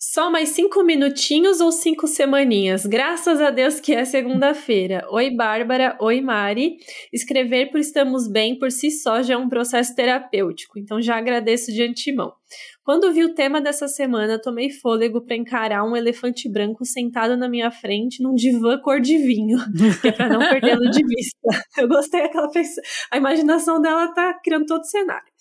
Só 0.02 0.32
mais 0.32 0.50
cinco 0.50 0.82
minutinhos 0.82 1.60
ou 1.60 1.74
cinco 1.74 2.08
semaninhas? 2.08 2.86
Graças 2.86 3.42
a 3.42 3.50
Deus 3.50 3.82
que 3.82 3.94
é 3.94 4.06
segunda-feira. 4.06 5.06
Oi, 5.12 5.30
Bárbara. 5.30 5.98
Oi, 6.00 6.22
Mari. 6.22 6.78
Escrever 7.12 7.70
por 7.70 7.82
Estamos 7.82 8.26
Bem 8.26 8.58
por 8.58 8.72
si 8.72 8.92
só 8.92 9.22
já 9.22 9.34
é 9.34 9.38
um 9.38 9.50
processo 9.50 9.94
terapêutico, 9.94 10.80
então 10.80 11.02
já 11.02 11.18
agradeço 11.18 11.74
de 11.74 11.84
antemão. 11.84 12.32
Quando 12.90 13.14
vi 13.14 13.24
o 13.24 13.36
tema 13.36 13.62
dessa 13.62 13.88
semana, 13.88 14.42
tomei 14.42 14.72
fôlego 14.72 15.22
para 15.22 15.36
encarar 15.36 15.84
um 15.84 15.96
elefante 15.96 16.52
branco 16.52 16.84
sentado 16.84 17.38
na 17.38 17.48
minha 17.48 17.70
frente 17.70 18.20
num 18.20 18.34
divã 18.34 18.80
cor 18.80 19.00
de 19.00 19.16
vinho, 19.16 19.60
que 20.02 20.08
é 20.08 20.12
para 20.12 20.28
não 20.28 20.40
perdê-lo 20.40 20.90
de 20.90 21.06
vista. 21.06 21.38
Eu 21.78 21.88
gostei 21.88 22.24
daquela 22.24 22.50
pessoa. 22.50 22.84
A 23.12 23.18
imaginação 23.18 23.80
dela 23.80 24.12
tá 24.12 24.34
criando 24.44 24.66
todo 24.66 24.82
o 24.82 24.86
cenário. 24.86 25.32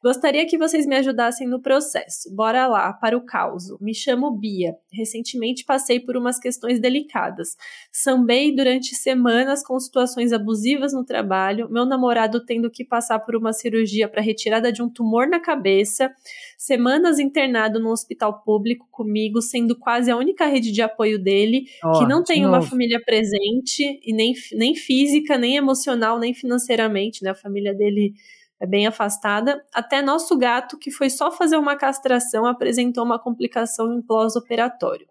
Gostaria 0.00 0.46
que 0.46 0.56
vocês 0.56 0.86
me 0.86 0.94
ajudassem 0.94 1.48
no 1.48 1.60
processo. 1.60 2.32
Bora 2.32 2.68
lá, 2.68 2.92
para 2.92 3.16
o 3.16 3.26
caos. 3.26 3.64
Me 3.80 3.92
chamo 3.92 4.30
Bia. 4.30 4.76
Recentemente 4.92 5.64
passei 5.64 5.98
por 5.98 6.16
umas 6.16 6.38
questões 6.38 6.78
delicadas. 6.80 7.56
Sambei 7.90 8.54
durante 8.54 8.94
semanas 8.94 9.60
com 9.64 9.78
situações 9.80 10.32
abusivas 10.32 10.92
no 10.92 11.04
trabalho, 11.04 11.68
meu 11.68 11.84
namorado 11.84 12.44
tendo 12.44 12.70
que 12.70 12.84
passar 12.84 13.18
por 13.18 13.34
uma 13.34 13.52
cirurgia 13.52 14.08
para 14.08 14.22
retirada 14.22 14.70
de 14.70 14.80
um 14.80 14.88
tumor 14.88 15.26
na 15.26 15.40
cabeça, 15.40 16.12
semanas 16.56 17.18
internado 17.18 17.80
no 17.80 17.90
hospital 17.90 18.42
público 18.42 18.86
comigo, 18.92 19.42
sendo 19.42 19.76
quase 19.76 20.10
a 20.10 20.16
única 20.16 20.46
rede 20.46 20.70
de 20.70 20.80
apoio 20.80 21.18
dele, 21.18 21.64
oh, 21.84 21.98
que 21.98 22.06
não 22.06 22.22
tem 22.22 22.46
uma 22.46 22.62
família 22.62 23.00
presente, 23.04 24.00
e 24.04 24.12
nem, 24.12 24.32
nem 24.52 24.74
física, 24.76 25.36
nem 25.36 25.56
emocional, 25.56 26.20
nem 26.20 26.32
financeiramente, 26.32 27.24
né? 27.24 27.30
A 27.30 27.34
família 27.34 27.74
dele 27.74 28.14
é 28.60 28.66
bem 28.66 28.86
afastada. 28.86 29.62
Até 29.72 30.02
nosso 30.02 30.36
gato, 30.36 30.78
que 30.78 30.90
foi 30.90 31.10
só 31.10 31.30
fazer 31.30 31.56
uma 31.56 31.76
castração, 31.76 32.46
apresentou 32.46 33.04
uma 33.04 33.18
complicação 33.18 33.92
em 33.94 34.02
pós-operatório. 34.02 35.06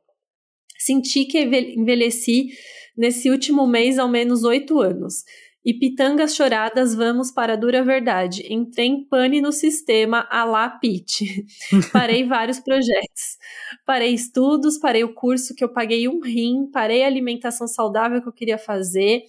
Senti 0.78 1.26
que 1.26 1.40
envelheci 1.40 2.50
nesse 2.96 3.30
último 3.30 3.66
mês 3.66 3.98
ao 3.98 4.08
menos 4.08 4.44
oito 4.44 4.80
anos. 4.80 5.24
e 5.66 5.74
pitangas 5.74 6.34
choradas, 6.34 6.96
vamos 6.96 7.30
para 7.30 7.52
a 7.52 7.56
dura 7.58 7.84
verdade. 7.84 8.42
Entrei 8.50 8.88
em 8.88 9.04
pane 9.04 9.42
no 9.42 9.52
sistema 9.52 10.26
a 10.32 10.46
la 10.46 10.70
Pit. 10.80 11.46
parei 11.92 12.24
vários 12.24 12.58
projetos. 12.58 13.38
Parei 13.86 14.14
estudos, 14.14 14.78
parei 14.78 15.04
o 15.04 15.14
curso 15.14 15.54
que 15.54 15.62
eu 15.62 15.68
paguei 15.68 16.08
um 16.08 16.22
rim, 16.22 16.70
parei 16.72 17.04
a 17.04 17.08
alimentação 17.08 17.68
saudável 17.68 18.22
que 18.22 18.30
eu 18.30 18.34
queria 18.34 18.58
fazer. 18.58 19.24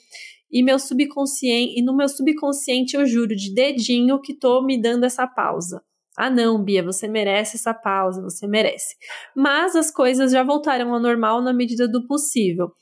E 0.51 0.63
meu 0.63 0.79
subconsciente, 0.79 1.79
e 1.79 1.83
no 1.83 1.97
meu 1.97 2.09
subconsciente 2.09 2.97
eu 2.97 3.07
juro 3.07 3.37
de 3.37 3.55
dedinho 3.55 4.21
que 4.21 4.35
tô 4.35 4.63
me 4.63 4.81
dando 4.81 5.05
essa 5.05 5.27
pausa. 5.27 5.83
Ah, 6.17 6.31
não, 6.31 6.61
Bia, 6.61 6.83
você 6.83 7.07
merece 7.07 7.57
essa 7.57 7.73
pausa, 7.73 8.21
você 8.21 8.47
merece. 8.49 8.97
Mas 9.37 9.77
as 9.77 9.89
coisas 9.89 10.33
já 10.33 10.43
voltaram 10.43 10.93
ao 10.93 10.99
normal 11.01 11.41
na 11.41 11.53
medida 11.53 11.87
do 11.87 12.09
possível. 12.09 12.73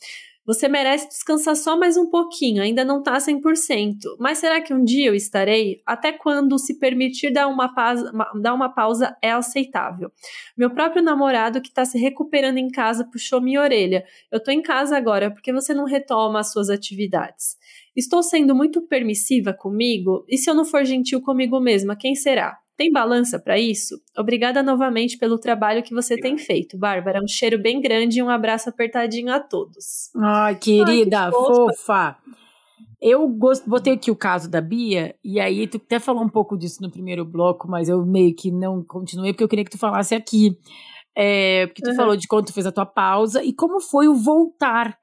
Você 0.47 0.68
merece 0.68 1.09
descansar 1.09 1.57
só 1.57 1.76
mais 1.76 1.97
um 1.97 2.09
pouquinho, 2.09 2.62
ainda 2.62 2.84
não 2.84 3.03
tá 3.03 3.18
100%. 3.18 3.97
Mas 4.20 4.38
será 4.38 4.61
que 4.61 4.72
um 4.72 4.84
dia 4.84 5.09
eu 5.09 5.14
estarei? 5.14 5.82
Até 5.84 6.12
quando 6.12 6.57
se 6.57 6.78
permitir 6.78 7.32
dar 7.32 7.49
uma 7.49 7.74
pausa, 7.74 8.12
dar 8.40 8.55
uma 8.55 8.68
pausa 8.68 9.16
é 9.20 9.32
aceitável? 9.32 10.12
Meu 10.57 10.70
próprio 10.70 11.03
namorado 11.03 11.61
que 11.61 11.72
tá 11.72 11.84
se 11.84 11.99
recuperando 11.99 12.59
em 12.59 12.68
casa 12.68 13.05
puxou 13.11 13.40
minha 13.40 13.61
orelha. 13.61 14.05
Eu 14.30 14.40
tô 14.40 14.53
em 14.53 14.62
casa 14.62 14.97
agora, 14.97 15.32
porque 15.32 15.53
você 15.53 15.74
não 15.74 15.84
retoma 15.84 16.38
as 16.38 16.53
suas 16.53 16.70
atividades? 16.70 17.57
Estou 17.97 18.22
sendo 18.22 18.55
muito 18.55 18.82
permissiva 18.82 19.53
comigo? 19.53 20.24
E 20.28 20.38
se 20.38 20.49
eu 20.49 20.55
não 20.55 20.64
for 20.64 20.84
gentil 20.84 21.20
comigo 21.20 21.59
mesma, 21.59 21.97
quem 21.97 22.14
será? 22.14 22.57
Tem 22.77 22.93
balança 22.93 23.39
para 23.39 23.59
isso? 23.59 23.99
Obrigada 24.16 24.62
novamente 24.62 25.16
pelo 25.16 25.39
trabalho 25.39 25.83
que 25.83 25.95
você 25.95 26.16
tem 26.16 26.37
feito, 26.37 26.77
Bárbara. 26.77 27.22
Um 27.22 27.29
cheiro 27.29 27.61
bem 27.61 27.81
grande 27.81 28.18
e 28.18 28.22
um 28.22 28.29
abraço 28.29 28.68
apertadinho 28.68 29.33
a 29.33 29.41
todos. 29.41 30.11
Ai, 30.14 30.57
querida, 30.57 31.20
Ai, 31.20 31.31
que 31.31 31.37
fofa. 31.37 32.16
Eu 33.01 33.27
gosto, 33.29 33.68
botei 33.68 33.95
aqui 33.95 34.11
o 34.11 34.16
caso 34.16 34.51
da 34.51 34.61
Bia, 34.61 35.14
e 35.24 35.39
aí 35.39 35.66
tu 35.66 35.77
até 35.77 35.99
falou 35.99 36.22
um 36.22 36.29
pouco 36.29 36.57
disso 36.57 36.83
no 36.83 36.91
primeiro 36.91 37.24
bloco, 37.24 37.68
mas 37.68 37.89
eu 37.89 38.05
meio 38.05 38.35
que 38.35 38.51
não 38.51 38.83
continuei, 38.83 39.33
porque 39.33 39.45
eu 39.45 39.49
queria 39.49 39.64
que 39.64 39.70
tu 39.70 39.79
falasse 39.79 40.14
aqui. 40.14 40.59
É, 41.16 41.66
porque 41.66 41.83
tu 41.83 41.91
uhum. 41.91 41.97
falou 41.97 42.16
de 42.16 42.29
quando 42.29 42.47
tu 42.47 42.53
fez 42.53 42.66
a 42.66 42.72
tua 42.72 42.85
pausa 42.85 43.43
e 43.43 43.55
como 43.55 43.81
foi 43.81 44.07
o 44.07 44.14
voltar. 44.14 44.99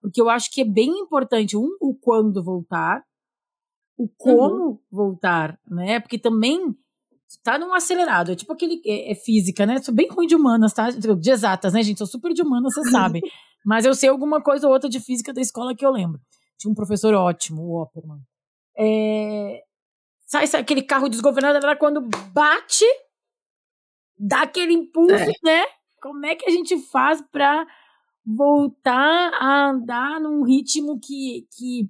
Porque 0.00 0.20
eu 0.20 0.30
acho 0.30 0.50
que 0.50 0.62
é 0.62 0.64
bem 0.64 0.88
importante, 0.88 1.56
um, 1.56 1.76
o 1.80 1.94
quando 1.94 2.42
voltar, 2.42 3.02
o 3.98 4.08
como 4.16 4.64
uhum. 4.64 4.78
voltar, 4.90 5.58
né? 5.68 6.00
Porque 6.00 6.18
também 6.18 6.74
tá 7.42 7.58
num 7.58 7.74
acelerado. 7.74 8.32
É 8.32 8.36
tipo 8.36 8.52
aquele. 8.52 8.80
É, 8.84 9.12
é, 9.12 9.14
física, 9.14 9.66
né? 9.66 9.80
Sou 9.82 9.94
bem 9.94 10.08
ruim 10.08 10.26
de 10.26 10.34
humanas, 10.34 10.72
tá? 10.72 10.90
De 10.90 11.30
exatas, 11.30 11.72
né, 11.72 11.82
gente? 11.82 11.98
Sou 11.98 12.06
super 12.06 12.32
de 12.32 12.42
humanas, 12.42 12.74
vocês 12.74 12.90
sabem. 12.90 13.22
Mas 13.64 13.84
eu 13.84 13.94
sei 13.94 14.08
alguma 14.08 14.40
coisa 14.42 14.66
ou 14.66 14.72
outra 14.72 14.88
de 14.88 15.00
física 15.00 15.32
da 15.32 15.40
escola 15.40 15.74
que 15.74 15.84
eu 15.84 15.90
lembro. 15.90 16.20
Tinha 16.58 16.70
um 16.70 16.74
professor 16.74 17.14
ótimo, 17.14 17.62
o 17.62 17.82
Opperman. 17.82 18.20
É... 18.76 19.62
Sai, 20.26 20.46
sai 20.46 20.60
aquele 20.60 20.82
carro 20.82 21.08
desgovernado, 21.08 21.56
era 21.56 21.76
quando 21.76 22.08
bate, 22.32 22.84
dá 24.18 24.42
aquele 24.42 24.72
impulso, 24.72 25.14
é. 25.14 25.32
né? 25.42 25.64
Como 26.00 26.24
é 26.26 26.34
que 26.34 26.48
a 26.48 26.50
gente 26.50 26.78
faz 26.90 27.22
pra 27.32 27.66
voltar 28.24 29.32
a 29.40 29.70
andar 29.70 30.20
num 30.20 30.44
ritmo 30.44 31.00
que, 31.00 31.46
que 31.56 31.88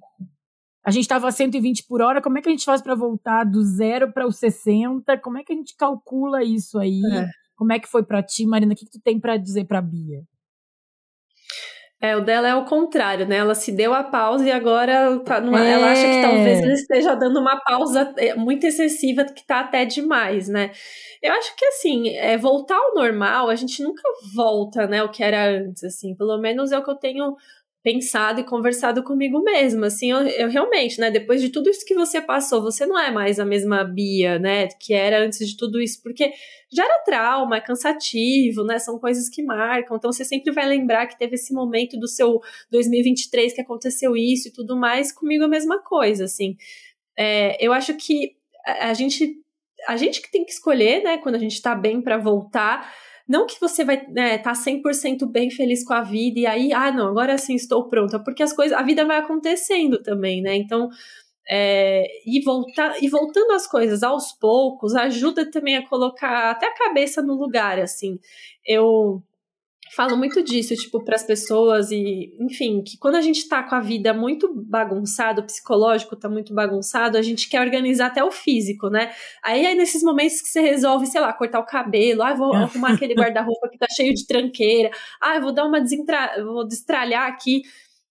a 0.89 0.91
gente 0.91 1.03
estava 1.03 1.27
a 1.27 1.31
120 1.31 1.85
por 1.87 2.01
hora, 2.01 2.19
como 2.19 2.39
é 2.39 2.41
que 2.41 2.49
a 2.49 2.51
gente 2.51 2.65
faz 2.65 2.81
para 2.81 2.95
voltar 2.95 3.43
do 3.43 3.61
zero 3.61 4.11
para 4.11 4.25
os 4.25 4.37
60? 4.37 5.19
Como 5.19 5.37
é 5.37 5.43
que 5.43 5.53
a 5.53 5.55
gente 5.55 5.75
calcula 5.77 6.43
isso 6.43 6.79
aí? 6.79 7.01
É. 7.13 7.27
Como 7.55 7.71
é 7.71 7.79
que 7.79 7.87
foi 7.87 8.03
para 8.03 8.23
ti, 8.23 8.43
Marina? 8.47 8.73
O 8.73 8.75
que, 8.75 8.85
que 8.85 8.91
tu 8.91 8.99
tem 8.99 9.19
para 9.19 9.37
dizer 9.37 9.65
para 9.65 9.81
Bia? 9.83 10.23
É, 12.01 12.15
o 12.15 12.21
dela 12.21 12.47
é 12.47 12.55
o 12.55 12.65
contrário, 12.65 13.27
né? 13.27 13.35
Ela 13.35 13.53
se 13.53 13.71
deu 13.71 13.93
a 13.93 14.03
pausa 14.03 14.47
e 14.47 14.51
agora 14.51 15.19
tá 15.19 15.39
numa, 15.39 15.63
é. 15.63 15.73
ela 15.73 15.91
acha 15.91 16.07
que 16.07 16.21
talvez 16.21 16.59
ele 16.61 16.73
esteja 16.73 17.13
dando 17.13 17.39
uma 17.39 17.61
pausa 17.61 18.11
é, 18.17 18.33
muito 18.33 18.65
excessiva, 18.65 19.25
que 19.25 19.45
tá 19.45 19.59
até 19.59 19.85
demais, 19.85 20.47
né? 20.47 20.71
Eu 21.21 21.33
acho 21.33 21.53
que 21.55 21.65
assim, 21.65 22.09
é, 22.15 22.37
voltar 22.37 22.77
ao 22.77 22.95
normal, 22.95 23.49
a 23.49 23.55
gente 23.55 23.83
nunca 23.83 24.01
volta, 24.33 24.87
né? 24.87 25.03
O 25.03 25.09
que 25.09 25.21
era 25.21 25.49
antes, 25.49 25.83
assim. 25.83 26.15
Pelo 26.15 26.39
menos 26.39 26.71
é 26.71 26.79
o 26.79 26.83
que 26.83 26.89
eu 26.89 26.95
tenho 26.95 27.35
pensado 27.81 28.41
e 28.41 28.43
conversado 28.43 29.03
comigo 29.03 29.41
mesma, 29.41 29.87
assim, 29.87 30.11
eu, 30.11 30.19
eu, 30.19 30.49
realmente, 30.49 30.99
né, 30.99 31.09
depois 31.09 31.41
de 31.41 31.49
tudo 31.49 31.69
isso 31.69 31.85
que 31.85 31.93
você 31.93 32.19
passou, 32.21 32.61
você 32.61 32.85
não 32.85 32.99
é 32.99 33.09
mais 33.09 33.39
a 33.39 33.45
mesma 33.45 33.85
Bia, 33.85 34.37
né, 34.37 34.67
que 34.67 34.93
era 34.93 35.23
antes 35.23 35.47
de 35.47 35.55
tudo 35.55 35.79
isso, 35.81 36.03
porque 36.03 36.29
já 36.71 36.83
era 36.83 37.03
trauma, 37.03 37.55
é 37.55 37.61
cansativo, 37.61 38.65
né, 38.65 38.79
são 38.79 38.99
coisas 38.99 39.29
que 39.29 39.41
marcam, 39.41 39.95
então 39.95 40.11
você 40.11 40.25
sempre 40.25 40.51
vai 40.51 40.67
lembrar 40.67 41.07
que 41.07 41.17
teve 41.17 41.35
esse 41.35 41.53
momento 41.53 41.97
do 41.97 42.07
seu 42.07 42.41
2023 42.69 43.53
que 43.53 43.61
aconteceu 43.61 44.15
isso 44.15 44.49
e 44.49 44.51
tudo 44.51 44.75
mais, 44.75 45.13
comigo 45.13 45.45
a 45.45 45.49
mesma 45.49 45.81
coisa, 45.81 46.25
assim, 46.25 46.57
é, 47.17 47.65
eu 47.65 47.71
acho 47.71 47.95
que 47.95 48.35
a, 48.65 48.89
a 48.89 48.93
gente, 48.93 49.37
a 49.87 49.95
gente 49.95 50.21
que 50.21 50.29
tem 50.29 50.43
que 50.43 50.51
escolher, 50.51 51.01
né, 51.01 51.17
quando 51.17 51.35
a 51.35 51.39
gente 51.39 51.61
tá 51.61 51.73
bem 51.73 52.01
para 52.01 52.17
voltar, 52.17 52.93
não 53.29 53.45
que 53.45 53.59
você 53.61 53.85
vai 53.85 53.97
estar 53.97 54.11
né, 54.11 54.37
tá 54.39 54.53
100% 54.53 55.27
bem 55.27 55.51
feliz 55.51 55.85
com 55.85 55.93
a 55.93 56.01
vida 56.01 56.39
e 56.39 56.47
aí, 56.47 56.73
ah, 56.73 56.91
não, 56.91 57.09
agora 57.09 57.37
sim 57.37 57.53
estou 57.53 57.87
pronta, 57.87 58.19
porque 58.19 58.41
as 58.41 58.51
coisas, 58.51 58.75
a 58.75 58.81
vida 58.81 59.05
vai 59.05 59.17
acontecendo 59.17 60.01
também, 60.01 60.41
né? 60.41 60.55
Então, 60.55 60.89
é, 61.47 62.07
e, 62.25 62.41
voltar, 62.43 63.01
e 63.01 63.07
voltando 63.07 63.51
as 63.51 63.67
coisas 63.67 64.01
aos 64.03 64.31
poucos 64.33 64.95
ajuda 64.95 65.49
também 65.49 65.77
a 65.77 65.87
colocar 65.87 66.51
até 66.51 66.67
a 66.67 66.73
cabeça 66.73 67.21
no 67.21 67.35
lugar, 67.35 67.79
assim. 67.79 68.19
Eu 68.65 69.21
falo 69.95 70.15
muito 70.15 70.43
disso, 70.43 70.75
tipo, 70.75 71.03
para 71.03 71.15
as 71.15 71.23
pessoas 71.23 71.91
e, 71.91 72.35
enfim, 72.39 72.83
que 72.83 72.97
quando 72.97 73.15
a 73.15 73.21
gente 73.21 73.47
tá 73.47 73.63
com 73.63 73.75
a 73.75 73.79
vida 73.79 74.13
muito 74.13 74.53
bagunçada, 74.53 75.41
o 75.41 75.45
psicológico 75.45 76.15
tá 76.15 76.29
muito 76.29 76.53
bagunçado, 76.53 77.17
a 77.17 77.21
gente 77.21 77.49
quer 77.49 77.61
organizar 77.61 78.07
até 78.07 78.23
o 78.23 78.31
físico, 78.31 78.89
né? 78.89 79.11
Aí, 79.43 79.65
aí 79.65 79.75
nesses 79.75 80.03
momentos 80.03 80.41
que 80.41 80.47
você 80.47 80.61
resolve, 80.61 81.07
sei 81.07 81.19
lá, 81.21 81.33
cortar 81.33 81.59
o 81.59 81.65
cabelo, 81.65 82.21
ah, 82.21 82.33
vou 82.33 82.53
arrumar 82.55 82.93
aquele 82.93 83.15
guarda-roupa 83.15 83.69
que 83.69 83.77
tá 83.77 83.87
cheio 83.89 84.13
de 84.13 84.25
tranqueira, 84.25 84.91
ah, 85.21 85.39
vou 85.39 85.51
dar 85.51 85.65
uma 85.65 85.81
desentra... 85.81 86.43
vou 86.43 86.67
destralhar 86.67 87.27
aqui, 87.27 87.63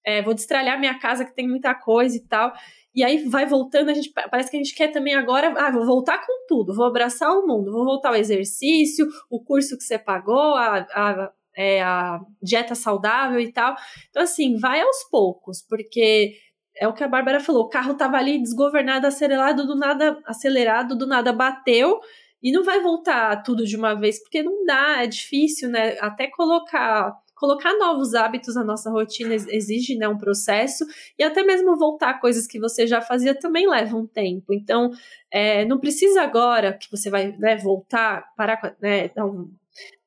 é, 0.05 0.23
vou 0.23 0.35
destralhar 0.35 0.81
minha 0.81 0.99
casa 0.99 1.25
que 1.25 1.35
tem 1.35 1.47
muita 1.47 1.75
coisa 1.75 2.17
e 2.17 2.21
tal. 2.21 2.53
E 2.95 3.05
aí 3.05 3.29
vai 3.29 3.47
voltando, 3.47 3.91
a 3.91 3.95
gente 3.95 4.11
parece 4.31 4.51
que 4.51 4.57
a 4.57 4.61
gente 4.61 4.75
quer 4.75 4.89
também 4.89 5.15
agora, 5.15 5.55
ah, 5.57 5.71
vou 5.71 5.87
voltar 5.87 6.19
com 6.19 6.47
tudo, 6.49 6.75
vou 6.75 6.87
abraçar 6.87 7.31
o 7.31 7.47
mundo, 7.47 7.71
vou 7.71 7.85
voltar 7.85 8.09
ao 8.09 8.17
exercício, 8.17 9.07
o 9.31 9.41
curso 9.41 9.77
que 9.77 9.85
você 9.85 9.97
pagou, 9.97 10.57
a, 10.57 10.79
a 10.79 11.33
é, 11.59 11.83
a 11.83 12.21
dieta 12.41 12.77
saudável 12.77 13.41
e 13.41 13.53
tal. 13.53 13.75
Então, 14.09 14.23
assim, 14.23 14.57
vai 14.57 14.81
aos 14.81 15.03
poucos, 15.11 15.61
porque 15.69 16.37
é 16.77 16.87
o 16.87 16.95
que 16.95 17.03
a 17.03 17.09
Bárbara 17.09 17.41
falou: 17.41 17.65
o 17.65 17.69
carro 17.69 17.95
tava 17.95 18.17
ali 18.17 18.41
desgovernado, 18.41 19.09
acelerado, 19.09 19.67
do 19.67 19.75
nada, 19.75 20.17
acelerado, 20.25 20.97
do 20.97 21.07
nada 21.07 21.33
bateu. 21.33 21.99
E 22.41 22.53
não 22.53 22.63
vai 22.63 22.81
voltar 22.81 23.43
tudo 23.43 23.65
de 23.67 23.77
uma 23.77 23.95
vez, 23.95 24.23
porque 24.23 24.45
não 24.45 24.65
dá, 24.65 25.03
é 25.03 25.09
difícil, 25.09 25.69
né? 25.69 25.99
Até 26.01 26.29
colocar 26.29 27.13
colocar 27.35 27.73
novos 27.79 28.15
hábitos 28.15 28.57
na 28.57 28.65
nossa 28.65 28.91
rotina 28.91 29.33
exige 29.33 29.97
né, 29.97 30.09
um 30.09 30.19
processo 30.19 30.85
e 31.17 31.23
até 31.23 31.45
mesmo 31.45 31.77
voltar 31.77 32.21
coisas 32.21 32.49
que 32.49 32.59
você 32.59 32.85
já 32.85 33.01
fazia 33.01 33.33
também 33.33 33.69
leva 33.69 33.97
um 33.97 34.07
tempo. 34.07 34.53
Então, 34.53 34.91
é, 35.31 35.65
não 35.65 35.79
precisa 35.79 36.23
agora 36.23 36.73
que 36.73 36.91
você 36.91 37.09
vai 37.09 37.31
né, 37.39 37.57
voltar, 37.57 38.25
parar, 38.37 38.77
né, 38.81 39.09
dar 39.11 39.25
um, 39.25 39.49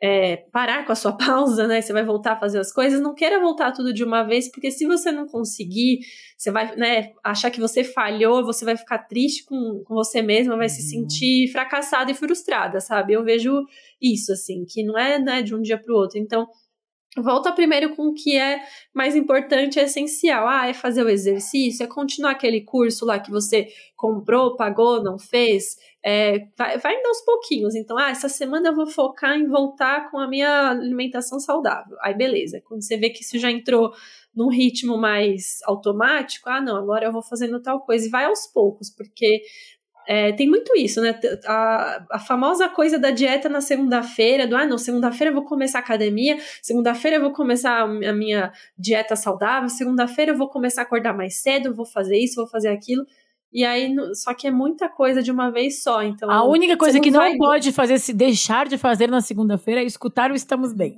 é, 0.01 0.37
parar 0.51 0.85
com 0.85 0.91
a 0.91 0.95
sua 0.95 1.11
pausa, 1.17 1.67
né? 1.67 1.81
Você 1.81 1.93
vai 1.93 2.03
voltar 2.03 2.33
a 2.33 2.39
fazer 2.39 2.59
as 2.59 2.71
coisas, 2.71 2.99
não 2.99 3.13
queira 3.13 3.39
voltar 3.39 3.71
tudo 3.71 3.93
de 3.93 4.03
uma 4.03 4.23
vez, 4.23 4.49
porque 4.49 4.71
se 4.71 4.85
você 4.85 5.11
não 5.11 5.27
conseguir, 5.27 5.99
você 6.37 6.51
vai 6.51 6.75
né, 6.75 7.11
achar 7.23 7.51
que 7.51 7.59
você 7.59 7.83
falhou, 7.83 8.43
você 8.43 8.65
vai 8.65 8.75
ficar 8.75 8.99
triste 8.99 9.45
com, 9.45 9.83
com 9.85 9.93
você 9.93 10.21
mesma, 10.21 10.57
vai 10.57 10.67
uhum. 10.67 10.73
se 10.73 10.81
sentir 10.81 11.51
fracassada 11.51 12.09
e 12.11 12.15
frustrada, 12.15 12.79
sabe? 12.79 13.13
Eu 13.13 13.23
vejo 13.23 13.63
isso, 14.01 14.31
assim, 14.31 14.65
que 14.67 14.83
não 14.83 14.97
é 14.97 15.19
né, 15.19 15.41
de 15.41 15.53
um 15.53 15.61
dia 15.61 15.77
para 15.77 15.93
o 15.93 15.97
outro. 15.97 16.17
Então, 16.17 16.47
Volta 17.17 17.51
primeiro 17.51 17.93
com 17.93 18.07
o 18.07 18.13
que 18.13 18.37
é 18.37 18.61
mais 18.93 19.17
importante, 19.17 19.77
é 19.77 19.83
essencial. 19.83 20.47
Ah, 20.47 20.69
é 20.69 20.73
fazer 20.73 21.03
o 21.03 21.09
exercício, 21.09 21.83
é 21.83 21.87
continuar 21.87 22.31
aquele 22.31 22.61
curso 22.61 23.05
lá 23.05 23.19
que 23.19 23.29
você 23.29 23.67
comprou, 23.97 24.55
pagou, 24.55 25.03
não 25.03 25.19
fez. 25.19 25.75
É, 26.03 26.39
vai, 26.57 26.77
vai 26.77 26.95
indo 26.95 27.07
aos 27.07 27.21
pouquinhos. 27.25 27.75
Então, 27.75 27.97
ah, 27.97 28.11
essa 28.11 28.29
semana 28.29 28.69
eu 28.69 28.75
vou 28.75 28.87
focar 28.87 29.37
em 29.37 29.45
voltar 29.45 30.09
com 30.09 30.19
a 30.19 30.27
minha 30.27 30.69
alimentação 30.69 31.37
saudável. 31.37 31.97
Aí, 32.01 32.13
beleza. 32.15 32.61
Quando 32.65 32.81
você 32.81 32.95
vê 32.95 33.09
que 33.09 33.23
isso 33.23 33.37
já 33.37 33.51
entrou 33.51 33.91
num 34.33 34.47
ritmo 34.47 34.97
mais 34.97 35.57
automático, 35.65 36.49
ah, 36.49 36.61
não, 36.61 36.77
agora 36.77 37.05
eu 37.07 37.11
vou 37.11 37.21
fazendo 37.21 37.61
tal 37.61 37.81
coisa. 37.81 38.07
E 38.07 38.09
vai 38.09 38.23
aos 38.23 38.47
poucos, 38.47 38.89
porque 38.89 39.41
é, 40.13 40.33
tem 40.33 40.45
muito 40.45 40.75
isso, 40.75 40.99
né? 40.99 41.17
A, 41.45 42.05
a 42.11 42.19
famosa 42.19 42.67
coisa 42.67 42.99
da 42.99 43.11
dieta 43.11 43.47
na 43.47 43.61
segunda-feira, 43.61 44.45
do 44.45 44.57
ah, 44.57 44.65
não, 44.65 44.77
segunda-feira 44.77 45.31
eu 45.31 45.33
vou 45.33 45.45
começar 45.45 45.79
academia, 45.79 46.37
segunda-feira 46.61 47.15
eu 47.15 47.21
vou 47.21 47.31
começar 47.31 47.83
a 47.83 47.87
minha 48.11 48.51
dieta 48.77 49.15
saudável, 49.15 49.69
segunda-feira 49.69 50.33
eu 50.33 50.37
vou 50.37 50.49
começar 50.49 50.81
a 50.81 50.83
acordar 50.83 51.15
mais 51.15 51.41
cedo, 51.41 51.73
vou 51.73 51.85
fazer 51.85 52.17
isso, 52.17 52.35
vou 52.35 52.45
fazer 52.45 52.67
aquilo. 52.67 53.05
E 53.53 53.65
aí, 53.65 53.93
só 54.13 54.33
que 54.33 54.47
é 54.47 54.51
muita 54.51 54.87
coisa 54.87 55.21
de 55.21 55.29
uma 55.29 55.51
vez 55.51 55.83
só. 55.83 56.01
Então, 56.01 56.31
a 56.31 56.43
única 56.45 56.77
coisa 56.77 56.97
não 56.97 57.03
que 57.03 57.11
não 57.11 57.37
pode 57.37 57.73
fazer, 57.73 57.99
se 57.99 58.13
deixar 58.13 58.65
de 58.65 58.77
fazer 58.77 59.09
na 59.09 59.19
segunda-feira, 59.19 59.81
é 59.81 59.83
escutar 59.83 60.31
o 60.31 60.35
Estamos 60.35 60.73
Bem. 60.73 60.97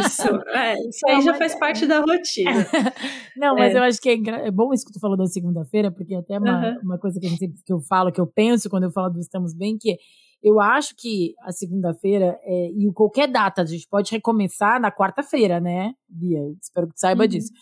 Isso, 0.00 0.26
é, 0.48 0.74
isso 0.88 1.06
aí 1.06 1.16
não, 1.16 1.22
já 1.22 1.34
faz 1.34 1.54
é... 1.54 1.58
parte 1.58 1.86
da 1.86 2.00
rotina. 2.00 2.50
não, 3.36 3.54
mas 3.54 3.74
é. 3.74 3.78
eu 3.78 3.82
acho 3.84 4.00
que 4.00 4.08
é, 4.08 4.46
é, 4.46 4.50
bom 4.50 4.72
isso 4.72 4.84
que 4.84 4.92
tu 4.92 4.98
falou 4.98 5.16
da 5.16 5.26
segunda-feira, 5.26 5.92
porque 5.92 6.14
é 6.14 6.18
até 6.18 6.36
uma, 6.38 6.58
uhum. 6.58 6.80
uma 6.82 6.98
coisa 6.98 7.20
que, 7.20 7.26
a 7.26 7.30
gente, 7.30 7.48
que 7.64 7.72
eu 7.72 7.80
falo, 7.80 8.10
que 8.10 8.20
eu 8.20 8.26
penso 8.26 8.68
quando 8.68 8.84
eu 8.84 8.90
falo 8.90 9.10
do 9.10 9.20
Estamos 9.20 9.54
Bem, 9.54 9.78
que 9.78 9.96
eu 10.42 10.60
acho 10.60 10.96
que 10.96 11.34
a 11.42 11.52
segunda-feira 11.52 12.38
é, 12.42 12.70
e 12.70 12.92
qualquer 12.92 13.28
data 13.28 13.62
a 13.62 13.64
gente 13.64 13.86
pode 13.88 14.10
recomeçar 14.10 14.80
na 14.80 14.90
quarta-feira, 14.90 15.60
né, 15.60 15.92
Bia? 16.08 16.40
Espero 16.60 16.88
que 16.88 16.94
tu 16.94 17.00
saiba 17.00 17.22
uhum. 17.22 17.28
disso. 17.28 17.52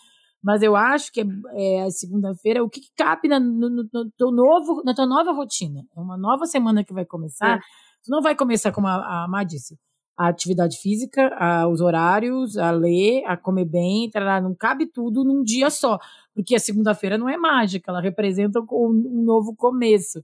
Mas 0.43 0.61
eu 0.61 0.75
acho 0.75 1.11
que 1.11 1.25
é, 1.55 1.81
a 1.83 1.89
segunda-feira, 1.89 2.63
o 2.63 2.69
que, 2.69 2.79
que 2.79 2.91
cabe 2.95 3.27
na, 3.27 3.39
no, 3.39 3.69
no, 3.69 4.11
teu 4.17 4.31
novo, 4.31 4.83
na 4.83 4.93
tua 4.93 5.05
nova 5.05 5.31
rotina? 5.31 5.83
É 5.95 5.99
uma 5.99 6.17
nova 6.17 6.45
semana 6.45 6.83
que 6.83 6.93
vai 6.93 7.05
começar. 7.05 7.57
É. 7.57 7.59
Tu 8.03 8.09
não 8.09 8.21
vai 8.21 8.35
começar, 8.35 8.71
como 8.71 8.87
a, 8.87 9.23
a 9.23 9.27
Má 9.27 9.43
disse, 9.43 9.77
a 10.17 10.29
atividade 10.29 10.77
física, 10.79 11.27
a, 11.35 11.67
os 11.67 11.81
horários, 11.81 12.57
a 12.57 12.71
ler, 12.71 13.23
a 13.25 13.37
comer 13.37 13.65
bem, 13.65 14.09
tarará, 14.09 14.41
não 14.41 14.55
cabe 14.55 14.87
tudo 14.87 15.23
num 15.23 15.43
dia 15.43 15.69
só. 15.69 15.99
Porque 16.33 16.55
a 16.55 16.59
segunda-feira 16.59 17.17
não 17.17 17.29
é 17.29 17.37
mágica, 17.37 17.91
ela 17.91 18.01
representa 18.01 18.59
um, 18.59 19.19
um 19.19 19.23
novo 19.23 19.55
começo. 19.55 20.23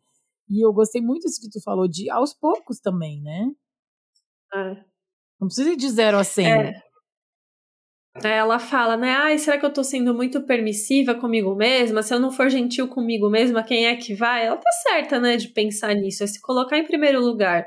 E 0.49 0.65
eu 0.65 0.73
gostei 0.73 1.01
muito 1.01 1.23
disso 1.23 1.41
que 1.41 1.49
tu 1.49 1.61
falou, 1.61 1.87
de 1.87 2.09
aos 2.09 2.33
poucos 2.33 2.79
também, 2.79 3.21
né? 3.21 3.51
É. 4.53 4.83
Não 5.39 5.47
precisa 5.47 5.71
ir 5.71 5.75
de 5.75 5.89
zero 5.89 6.17
a 6.17 6.23
cem. 6.23 6.51
É. 6.51 6.92
Ela 8.21 8.59
fala, 8.59 8.95
né? 8.95 9.11
Ai, 9.11 9.39
será 9.39 9.57
que 9.57 9.65
eu 9.65 9.73
tô 9.73 9.83
sendo 9.83 10.13
muito 10.13 10.41
permissiva 10.43 11.15
comigo 11.15 11.55
mesma? 11.55 12.03
Se 12.03 12.13
eu 12.13 12.19
não 12.19 12.31
for 12.31 12.47
gentil 12.47 12.87
comigo 12.87 13.27
mesma, 13.27 13.63
quem 13.63 13.87
é 13.87 13.95
que 13.95 14.13
vai? 14.13 14.45
Ela 14.45 14.57
tá 14.57 14.71
certa, 14.87 15.19
né, 15.19 15.35
de 15.35 15.47
pensar 15.47 15.95
nisso, 15.95 16.23
é 16.23 16.27
se 16.27 16.39
colocar 16.39 16.77
em 16.77 16.85
primeiro 16.85 17.19
lugar, 17.19 17.65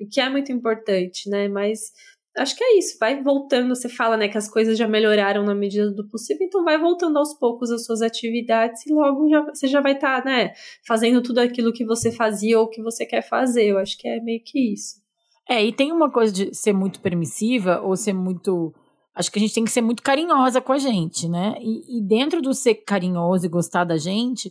o 0.00 0.08
que 0.08 0.18
é 0.18 0.30
muito 0.30 0.50
importante, 0.50 1.28
né? 1.28 1.46
Mas 1.46 1.92
acho 2.38 2.56
que 2.56 2.64
é 2.64 2.78
isso, 2.78 2.96
vai 2.98 3.22
voltando. 3.22 3.74
Você 3.74 3.86
fala, 3.86 4.16
né, 4.16 4.28
que 4.28 4.38
as 4.38 4.48
coisas 4.48 4.78
já 4.78 4.88
melhoraram 4.88 5.44
na 5.44 5.54
medida 5.54 5.90
do 5.90 6.08
possível, 6.08 6.46
então 6.46 6.64
vai 6.64 6.78
voltando 6.78 7.18
aos 7.18 7.34
poucos 7.38 7.70
as 7.70 7.84
suas 7.84 8.00
atividades 8.00 8.86
e 8.86 8.92
logo 8.94 9.28
já, 9.28 9.42
você 9.42 9.66
já 9.66 9.82
vai 9.82 9.92
estar, 9.92 10.22
tá, 10.22 10.30
né, 10.30 10.54
fazendo 10.86 11.22
tudo 11.22 11.38
aquilo 11.40 11.72
que 11.72 11.84
você 11.84 12.10
fazia 12.10 12.58
ou 12.58 12.66
que 12.68 12.82
você 12.82 13.04
quer 13.04 13.22
fazer. 13.22 13.66
Eu 13.66 13.78
acho 13.78 13.98
que 13.98 14.08
é 14.08 14.20
meio 14.20 14.40
que 14.42 14.72
isso. 14.72 15.02
É, 15.46 15.62
e 15.62 15.70
tem 15.70 15.92
uma 15.92 16.10
coisa 16.10 16.32
de 16.32 16.54
ser 16.54 16.72
muito 16.72 16.98
permissiva 17.00 17.80
ou 17.82 17.94
ser 17.94 18.14
muito 18.14 18.72
acho 19.14 19.30
que 19.30 19.38
a 19.38 19.42
gente 19.42 19.54
tem 19.54 19.64
que 19.64 19.70
ser 19.70 19.82
muito 19.82 20.02
carinhosa 20.02 20.60
com 20.60 20.72
a 20.72 20.78
gente, 20.78 21.28
né? 21.28 21.56
E, 21.60 21.98
e 21.98 22.02
dentro 22.02 22.40
do 22.40 22.54
ser 22.54 22.76
carinhoso 22.76 23.46
e 23.46 23.48
gostar 23.48 23.84
da 23.84 23.96
gente, 23.96 24.50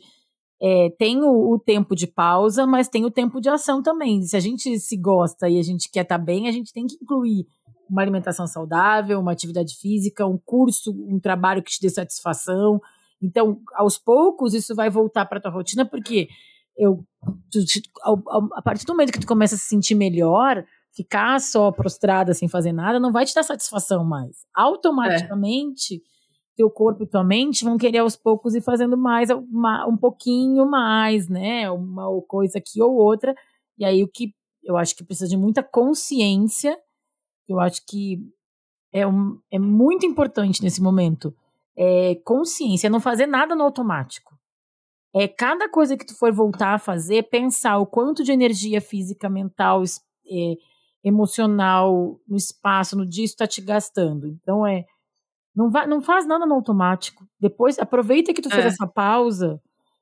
é, 0.62 0.90
tem 0.98 1.24
o, 1.24 1.54
o, 1.54 1.60
tempo 1.60 1.96
de 1.96 2.06
pausa, 2.06 2.68
mas 2.68 2.88
tem 2.88 3.04
o 3.04 3.12
tempo 3.12 3.42
de 3.42 3.50
ação 3.50 3.82
também. 3.82 4.22
Se 4.22 4.38
a 4.38 4.40
gente 4.40 4.80
se 4.80 4.96
gosta 4.96 5.50
e 5.50 5.58
a 5.58 5.64
gente 5.64 5.90
quer 5.90 6.02
estar 6.02 6.20
tá 6.20 6.24
bem, 6.24 6.48
a 6.48 6.52
gente 6.52 6.72
tem 6.72 6.86
que 6.86 6.96
incluir 7.02 7.48
uma 7.90 8.02
alimentação 8.02 8.46
saudável, 8.46 9.20
uma 9.20 9.32
atividade 9.32 9.76
física, 9.76 10.26
um 10.26 10.38
curso, 10.38 10.92
um 10.92 11.20
trabalho 11.20 11.64
que 11.64 11.72
te 11.72 11.82
dê 11.82 11.90
satisfação. 11.90 12.80
Então, 13.22 13.60
aos 13.74 13.98
poucos, 13.98 14.54
isso 14.54 14.76
vai 14.76 14.90
voltar 14.90 15.26
para 15.26 15.42
tua 15.42 15.52
rotina, 15.52 15.84
porque 15.84 16.30
eu, 16.78 17.04
a 18.54 18.62
partir 18.62 18.86
do 18.86 18.94
momento 18.94 19.12
que 19.12 19.20
tu 19.20 19.28
começa 19.28 19.56
a 19.56 19.58
se 19.58 19.66
sentir 19.66 19.96
melhor, 19.96 20.64
ficar 20.94 21.40
só 21.40 21.72
prostrada 21.72 22.34
sem 22.34 22.48
fazer 22.48 22.72
nada 22.72 23.00
não 23.00 23.12
vai 23.12 23.26
te 23.26 23.34
dar 23.34 23.44
satisfação 23.44 24.04
mais. 24.04 24.46
Automaticamente, 24.54 25.96
é. 25.96 26.00
teu 26.56 26.70
corpo 26.70 27.04
e 27.04 27.08
tua 27.08 27.24
mente 27.24 27.64
vão 27.64 27.78
querer 27.78 28.00
aos 28.00 28.16
poucos 28.16 28.56
ir 28.56 28.62
fazendo 28.62 28.98
mais, 28.98 29.30
uma, 29.30 29.88
um 29.88 29.98
pouquinho 29.98 30.66
mais, 30.70 31.30
né? 31.30 31.70
Uma 31.72 32.10
coisa 32.28 32.58
aqui 32.58 32.82
ou 32.82 32.94
outra. 32.94 33.34
E 33.78 33.86
aí 33.86 34.04
o 34.04 34.08
que 34.08 34.34
eu 34.64 34.78
acho 34.78 34.96
que 34.96 35.04
precisa 35.04 35.30
de 35.30 35.38
muita 35.38 35.64
consciência, 35.64 36.78
eu 37.48 37.60
acho 37.60 37.84
que 37.88 38.20
é, 38.94 39.08
um, 39.08 39.40
é 39.50 39.58
muito 39.58 40.06
importante 40.06 40.62
nesse 40.62 40.82
momento. 40.82 41.34
É 41.76 42.16
consciência, 42.26 42.88
é 42.88 42.90
não 42.90 43.00
fazer 43.00 43.26
nada 43.26 43.56
no 43.56 43.64
automático. 43.64 44.38
É 45.14 45.28
cada 45.28 45.70
coisa 45.70 45.98
que 45.98 46.06
tu 46.06 46.18
for 46.18 46.32
voltar 46.32 46.74
a 46.74 46.80
fazer, 46.80 47.24
pensar 47.30 47.78
o 47.80 47.86
quanto 47.86 48.24
de 48.24 48.32
energia 48.32 48.80
física, 48.80 49.30
mental, 49.30 49.84
é, 49.84 50.54
emocional 51.04 52.20
no 52.28 52.36
espaço, 52.36 52.98
no 52.98 53.06
dia, 53.06 53.26
isso 53.26 53.34
está 53.34 53.48
te 53.48 53.62
gastando. 53.62 54.28
Então 54.28 54.66
é. 54.66 54.86
Não, 55.56 55.70
vai, 55.70 55.86
não 55.86 56.02
faz 56.02 56.26
nada 56.26 56.46
no 56.46 56.56
automático. 56.56 57.26
Depois, 57.40 57.78
aproveita 57.78 58.34
que 58.34 58.42
tu 58.42 58.50
fez 58.50 58.64
é. 58.64 58.68
essa 58.70 58.88
pausa. 58.88 59.60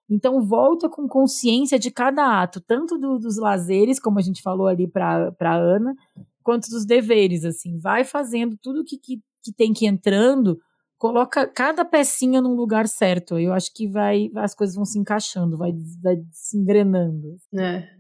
Então, 0.08 0.44
volta 0.46 0.88
com 0.88 1.08
consciência 1.08 1.80
de 1.80 1.90
cada 1.90 2.42
ato, 2.42 2.62
tanto 2.62 2.98
do, 2.98 3.18
dos 3.18 3.38
lazeres, 3.38 4.00
como 4.00 4.20
a 4.20 4.22
gente 4.22 4.42
falou 4.42 4.68
ali 4.68 4.88
para 4.88 5.56
Ana, 5.56 5.96
quanto 6.44 6.70
dos 6.70 6.86
deveres. 6.86 7.46
Assim, 7.46 7.80
vai 7.80 8.04
fazendo 8.04 8.58
tudo 8.62 8.84
que, 8.84 8.98
que, 8.98 9.22
que 9.44 9.52
tem 9.52 9.74
que 9.74 9.86
ir 9.86 9.88
entrando, 9.88 10.60
coloca 11.00 11.48
cada 11.48 11.86
pecinha 11.86 12.42
num 12.42 12.56
lugar 12.56 12.88
certo. 12.88 13.40
Eu 13.40 13.54
acho 13.54 13.74
que 13.74 13.88
vai, 13.88 14.30
as 14.36 14.54
coisas 14.54 14.76
vão 14.76 14.86
se 14.86 15.00
encaixando, 15.00 15.58
vai, 15.58 15.72
vai 16.02 16.18
se 16.32 16.58
engrenando. 16.58 17.38
É. 17.58 17.99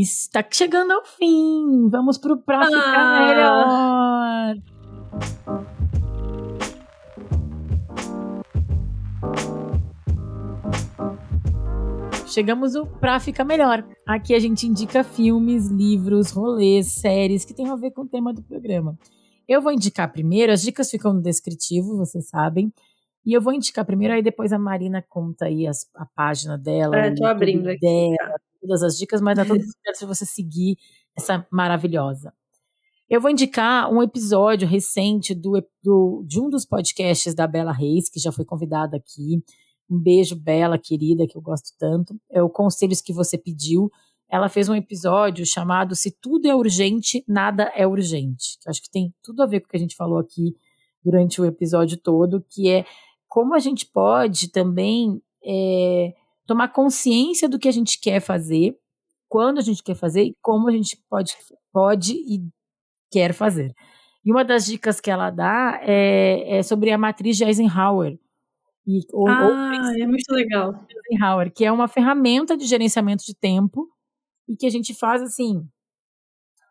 Está 0.00 0.42
chegando 0.50 0.90
ao 0.90 1.04
fim. 1.04 1.86
Vamos 1.90 2.16
pro 2.16 2.38
pra 2.38 2.64
ficar 2.64 3.20
melhor. 3.20 4.56
Chegamos 12.26 12.74
o 12.74 12.86
Pra 12.86 13.20
Ficar 13.20 13.44
Melhor. 13.44 13.84
Aqui 14.06 14.34
a 14.34 14.38
gente 14.38 14.66
indica 14.66 15.04
filmes, 15.04 15.68
livros, 15.68 16.30
rolês, 16.30 16.94
séries 16.94 17.44
que 17.44 17.52
tem 17.52 17.68
a 17.68 17.76
ver 17.76 17.90
com 17.90 18.00
o 18.00 18.08
tema 18.08 18.32
do 18.32 18.42
programa. 18.42 18.98
Eu 19.46 19.60
vou 19.60 19.72
indicar 19.72 20.10
primeiro, 20.10 20.50
as 20.52 20.62
dicas 20.62 20.90
ficam 20.90 21.12
no 21.12 21.20
descritivo, 21.20 21.98
vocês 21.98 22.30
sabem. 22.30 22.72
E 23.26 23.34
eu 23.34 23.42
vou 23.42 23.52
indicar 23.52 23.84
primeiro, 23.84 24.14
aí 24.14 24.22
depois 24.22 24.54
a 24.54 24.58
Marina 24.58 25.04
conta 25.06 25.44
aí 25.44 25.66
as, 25.66 25.86
a 25.94 26.06
página 26.06 26.56
dela. 26.56 26.96
É, 26.96 27.14
tô 27.14 27.26
abrindo 27.26 27.68
aqui. 27.68 27.78
Dela, 27.78 28.40
todas 28.62 28.82
as 28.82 28.96
dicas, 28.96 29.20
mas 29.20 29.36
dá 29.36 29.44
todo 29.44 29.60
certo 29.60 29.98
se 29.98 30.06
você 30.06 30.24
seguir 30.24 30.76
essa 31.16 31.46
maravilhosa. 31.50 32.32
Eu 33.10 33.20
vou 33.20 33.30
indicar 33.30 33.92
um 33.92 34.02
episódio 34.02 34.66
recente 34.66 35.34
do, 35.34 35.62
do, 35.82 36.24
de 36.26 36.40
um 36.40 36.48
dos 36.48 36.64
podcasts 36.64 37.34
da 37.34 37.46
Bela 37.46 37.72
Reis, 37.72 38.08
que 38.08 38.18
já 38.18 38.32
foi 38.32 38.44
convidada 38.44 38.96
aqui. 38.96 39.42
Um 39.90 39.98
beijo, 39.98 40.34
Bela, 40.34 40.78
querida, 40.78 41.26
que 41.26 41.36
eu 41.36 41.42
gosto 41.42 41.76
tanto. 41.78 42.18
É 42.30 42.42
o 42.42 42.48
Conselhos 42.48 43.02
que 43.02 43.12
Você 43.12 43.36
Pediu. 43.36 43.90
Ela 44.30 44.48
fez 44.48 44.70
um 44.70 44.74
episódio 44.74 45.44
chamado 45.44 45.94
Se 45.94 46.10
Tudo 46.10 46.48
é 46.48 46.54
Urgente, 46.54 47.22
Nada 47.28 47.70
é 47.76 47.86
Urgente. 47.86 48.56
Que 48.62 48.70
acho 48.70 48.80
que 48.80 48.90
tem 48.90 49.12
tudo 49.22 49.42
a 49.42 49.46
ver 49.46 49.60
com 49.60 49.66
o 49.66 49.70
que 49.70 49.76
a 49.76 49.80
gente 49.80 49.96
falou 49.96 50.16
aqui 50.16 50.56
durante 51.04 51.38
o 51.38 51.44
episódio 51.44 51.98
todo, 51.98 52.42
que 52.48 52.70
é 52.70 52.86
como 53.28 53.54
a 53.54 53.58
gente 53.58 53.84
pode 53.84 54.50
também 54.50 55.20
é, 55.44 56.14
tomar 56.46 56.68
consciência 56.68 57.48
do 57.48 57.58
que 57.58 57.68
a 57.68 57.72
gente 57.72 58.00
quer 58.00 58.20
fazer, 58.20 58.76
quando 59.28 59.58
a 59.58 59.62
gente 59.62 59.82
quer 59.82 59.94
fazer 59.94 60.24
e 60.24 60.36
como 60.42 60.68
a 60.68 60.72
gente 60.72 61.02
pode, 61.08 61.36
pode 61.72 62.12
e 62.12 62.46
quer 63.10 63.32
fazer. 63.32 63.74
E 64.24 64.30
uma 64.30 64.44
das 64.44 64.66
dicas 64.66 65.00
que 65.00 65.10
ela 65.10 65.30
dá 65.30 65.80
é, 65.82 66.58
é 66.58 66.62
sobre 66.62 66.90
a 66.90 66.98
matriz 66.98 67.36
de 67.36 67.44
Eisenhower. 67.44 68.18
E, 68.86 69.00
ou, 69.12 69.28
ah, 69.28 69.46
ou, 69.46 70.02
é 70.02 70.06
muito 70.06 70.30
legal. 70.32 70.74
Eisenhower, 71.10 71.52
que 71.52 71.64
é 71.64 71.72
uma 71.72 71.88
ferramenta 71.88 72.56
de 72.56 72.66
gerenciamento 72.66 73.24
de 73.24 73.34
tempo 73.34 73.88
e 74.48 74.56
que 74.56 74.66
a 74.66 74.70
gente 74.70 74.94
faz 74.94 75.22
assim, 75.22 75.66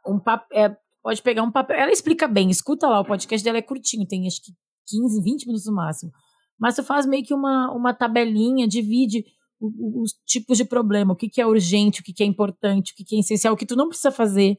um 0.06 0.20
é, 0.54 0.76
pode 1.02 1.22
pegar 1.22 1.44
um 1.44 1.52
papel. 1.52 1.78
Ela 1.78 1.92
explica 1.92 2.28
bem, 2.28 2.50
escuta 2.50 2.88
lá, 2.88 3.00
o 3.00 3.06
podcast 3.06 3.44
dela 3.44 3.58
é 3.58 3.62
curtinho, 3.62 4.08
tem 4.08 4.28
acho 4.28 4.42
que 4.42 4.52
15, 4.88 5.22
20 5.22 5.46
minutos 5.46 5.66
no 5.66 5.74
máximo. 5.74 6.12
Mas 6.60 6.76
você 6.76 6.84
faz 6.84 7.06
meio 7.06 7.24
que 7.24 7.34
uma, 7.34 7.72
uma 7.72 7.94
tabelinha, 7.94 8.68
divide 8.68 9.26
os 9.62 10.14
tipos 10.26 10.58
de 10.58 10.66
problema, 10.66 11.14
o 11.14 11.16
que, 11.16 11.30
que 11.30 11.40
é 11.40 11.46
urgente, 11.46 12.02
o 12.02 12.04
que, 12.04 12.14
que 12.14 12.24
é 12.24 12.26
importante, 12.26 12.94
o 12.94 12.96
que, 12.96 13.04
que 13.04 13.16
é 13.16 13.20
essencial, 13.20 13.54
o 13.54 13.58
que 13.58 13.66
tu 13.66 13.76
não 13.76 13.88
precisa 13.88 14.12
fazer. 14.12 14.58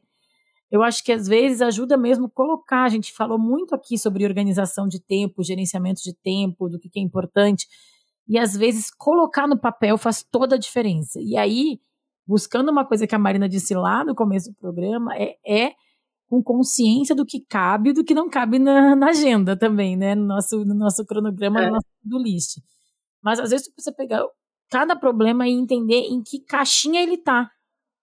Eu 0.71 0.81
acho 0.81 1.03
que 1.03 1.11
às 1.11 1.27
vezes 1.27 1.61
ajuda 1.61 1.97
mesmo 1.97 2.29
colocar. 2.29 2.83
A 2.83 2.89
gente 2.89 3.13
falou 3.13 3.37
muito 3.37 3.75
aqui 3.75 3.97
sobre 3.97 4.25
organização 4.25 4.87
de 4.87 4.99
tempo, 4.99 5.43
gerenciamento 5.43 6.01
de 6.01 6.15
tempo, 6.15 6.67
do 6.67 6.79
que, 6.79 6.89
que 6.89 6.99
é 6.99 7.03
importante. 7.03 7.67
E 8.27 8.39
às 8.39 8.55
vezes 8.55 8.89
colocar 8.89 9.47
no 9.47 9.59
papel 9.59 9.97
faz 9.97 10.23
toda 10.23 10.55
a 10.55 10.57
diferença. 10.59 11.19
E 11.21 11.37
aí, 11.37 11.79
buscando 12.25 12.71
uma 12.71 12.85
coisa 12.85 13.05
que 13.05 13.13
a 13.13 13.19
Marina 13.19 13.47
disse 13.47 13.75
lá 13.75 14.03
no 14.03 14.15
começo 14.15 14.49
do 14.49 14.55
programa, 14.55 15.13
é, 15.15 15.35
é 15.45 15.73
com 16.27 16.41
consciência 16.41 17.13
do 17.13 17.25
que 17.25 17.41
cabe 17.41 17.91
e 17.91 17.93
do 17.93 18.03
que 18.03 18.15
não 18.15 18.27
cabe 18.27 18.57
na, 18.57 18.95
na, 18.95 19.09
agenda 19.09 19.55
também, 19.55 19.95
né? 19.95 20.15
No 20.15 20.25
nosso, 20.25 20.65
no 20.65 20.73
nosso 20.73 21.05
cronograma, 21.05 21.61
é. 21.61 21.65
no 21.67 21.73
nosso 21.73 21.87
do 22.01 22.17
list. 22.17 22.59
Mas 23.21 23.39
às 23.39 23.51
vezes 23.51 23.67
tu 23.67 23.73
precisa 23.73 23.95
pegar 23.95 24.25
cada 24.73 24.95
problema 24.95 25.47
e 25.47 25.51
entender 25.51 26.07
em 26.09 26.23
que 26.23 26.39
caixinha 26.39 27.03
ele 27.03 27.15
tá. 27.15 27.47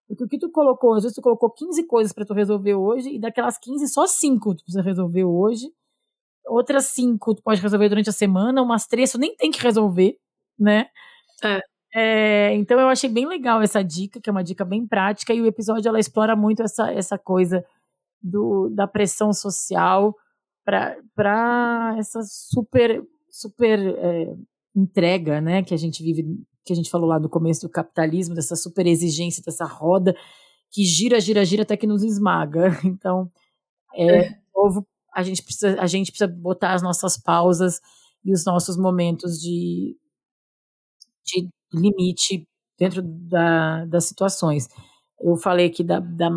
Porque 0.07 0.23
o 0.23 0.29
que 0.29 0.39
tu 0.39 0.49
colocou, 0.51 0.95
às 0.95 1.03
vezes 1.03 1.17
tu 1.17 1.21
colocou 1.21 1.51
15 1.51 1.85
coisas 1.89 2.13
para 2.13 2.25
tu 2.25 2.33
resolver 2.33 2.75
hoje, 2.75 3.11
e 3.11 3.19
daquelas 3.19 3.59
15, 3.59 3.89
só 3.89 4.07
5 4.07 4.55
tu 4.55 4.63
precisa 4.63 4.81
resolver 4.81 5.25
hoje. 5.25 5.67
Outras 6.47 6.87
5 6.87 7.35
tu 7.35 7.43
pode 7.43 7.61
resolver 7.61 7.89
durante 7.89 8.09
a 8.09 8.13
semana, 8.13 8.63
umas 8.63 8.87
3 8.87 9.11
tu 9.11 9.19
nem 9.19 9.35
tem 9.35 9.51
que 9.51 9.61
resolver, 9.61 10.17
né? 10.57 10.87
É. 11.43 11.61
É, 11.93 12.55
então 12.55 12.79
eu 12.79 12.87
achei 12.87 13.11
bem 13.11 13.27
legal 13.27 13.61
essa 13.61 13.83
dica, 13.83 14.21
que 14.21 14.31
é 14.31 14.33
uma 14.33 14.45
dica 14.45 14.65
bem 14.65 14.87
prática, 14.87 15.35
e 15.35 15.43
o 15.43 15.47
episódio 15.47 15.89
ela 15.89 15.99
explora 15.99 16.37
muito 16.37 16.63
essa, 16.63 16.93
essa 16.93 17.19
coisa 17.19 17.65
do, 18.23 18.69
da 18.71 18.87
pressão 18.87 19.33
social 19.33 20.15
para 20.65 21.97
essa 21.99 22.21
super 22.23 23.03
super 23.29 23.79
é, 23.79 24.35
entrega, 24.75 25.41
né, 25.41 25.63
que 25.63 25.75
a 25.75 25.77
gente 25.77 26.03
vive, 26.03 26.25
que 26.65 26.73
a 26.73 26.77
gente 26.77 26.91
falou 26.91 27.09
lá 27.09 27.19
no 27.19 27.29
começo 27.29 27.63
do 27.63 27.71
capitalismo, 27.71 28.35
dessa 28.35 28.57
super 28.57 28.87
exigência, 28.87 29.43
dessa 29.45 29.65
roda 29.65 30.15
que 30.71 30.85
gira, 30.85 31.21
gira, 31.21 31.45
gira 31.45 31.63
até 31.63 31.77
que 31.77 31.87
nos 31.87 32.03
esmaga. 32.03 32.69
Então, 32.85 33.31
é, 33.95 34.27
é. 34.27 34.39
Novo, 34.55 34.87
a 35.15 35.23
gente 35.23 35.43
precisa, 35.43 35.81
a 35.81 35.87
gente 35.87 36.11
precisa 36.13 36.31
botar 36.31 36.75
as 36.75 36.83
nossas 36.83 37.17
pausas 37.17 37.81
e 38.25 38.33
os 38.33 38.45
nossos 38.45 38.77
momentos 38.77 39.41
de, 39.41 39.97
de 41.25 41.49
limite 41.73 42.47
dentro 42.79 43.03
da, 43.03 43.85
das 43.87 44.05
situações. 44.05 44.69
Eu 45.21 45.37
falei 45.37 45.67
aqui 45.67 45.83
da, 45.83 46.01
da 46.01 46.31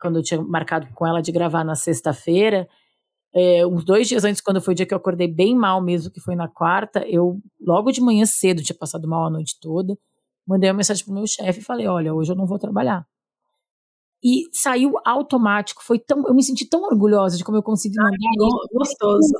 quando 0.00 0.16
eu 0.18 0.22
tinha 0.22 0.42
marcado 0.42 0.86
com 0.94 1.06
ela 1.06 1.22
de 1.22 1.32
gravar 1.32 1.64
na 1.64 1.74
sexta-feira, 1.74 2.68
é, 3.36 3.66
uns 3.66 3.84
dois 3.84 4.08
dias 4.08 4.24
antes, 4.24 4.40
quando 4.40 4.62
foi 4.62 4.72
o 4.72 4.74
dia 4.74 4.86
que 4.86 4.94
eu 4.94 4.98
acordei 4.98 5.28
bem 5.28 5.54
mal 5.54 5.82
mesmo, 5.82 6.10
que 6.10 6.22
foi 6.22 6.34
na 6.34 6.48
quarta, 6.48 7.06
eu, 7.06 7.38
logo 7.60 7.92
de 7.92 8.00
manhã 8.00 8.24
cedo, 8.24 8.62
tinha 8.62 8.76
passado 8.76 9.06
mal 9.06 9.26
a 9.26 9.30
noite 9.30 9.58
toda, 9.60 9.94
mandei 10.48 10.70
uma 10.70 10.78
mensagem 10.78 11.04
pro 11.04 11.12
meu 11.12 11.26
chefe 11.26 11.60
e 11.60 11.62
falei, 11.62 11.86
olha, 11.86 12.14
hoje 12.14 12.32
eu 12.32 12.36
não 12.36 12.46
vou 12.46 12.58
trabalhar. 12.58 13.06
E 14.24 14.44
saiu 14.54 14.94
automático, 15.04 15.84
foi 15.84 15.98
tão, 15.98 16.26
eu 16.26 16.34
me 16.34 16.42
senti 16.42 16.66
tão 16.66 16.82
orgulhosa 16.84 17.36
de 17.36 17.44
como 17.44 17.58
eu 17.58 17.62
consegui 17.62 17.96
mandar 17.98 18.16
Ai, 18.16 18.68
Gostoso. 18.72 19.34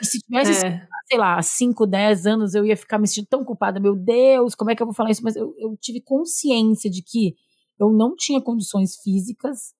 E 0.00 0.04
se 0.04 0.18
tivesse, 0.18 0.66
é. 0.66 0.84
sei 1.08 1.18
lá, 1.18 1.40
5, 1.40 1.86
10 1.86 2.26
anos, 2.26 2.54
eu 2.54 2.66
ia 2.66 2.76
ficar 2.76 2.98
me 2.98 3.06
sentindo 3.06 3.28
tão 3.28 3.44
culpada, 3.44 3.78
meu 3.78 3.94
Deus, 3.94 4.56
como 4.56 4.70
é 4.70 4.74
que 4.74 4.82
eu 4.82 4.86
vou 4.86 4.94
falar 4.94 5.10
isso? 5.10 5.22
Mas 5.22 5.36
eu, 5.36 5.54
eu 5.58 5.76
tive 5.80 6.00
consciência 6.00 6.90
de 6.90 7.02
que 7.02 7.36
eu 7.78 7.92
não 7.92 8.16
tinha 8.16 8.40
condições 8.42 8.96
físicas 8.96 9.74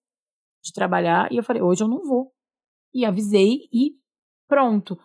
de 0.62 0.72
trabalhar, 0.72 1.32
e 1.32 1.38
eu 1.38 1.42
falei, 1.42 1.60
hoje 1.60 1.82
eu 1.82 1.88
não 1.88 2.04
vou 2.04 2.30
e 2.94 3.04
avisei 3.04 3.68
e 3.72 3.92
pronto. 4.48 4.98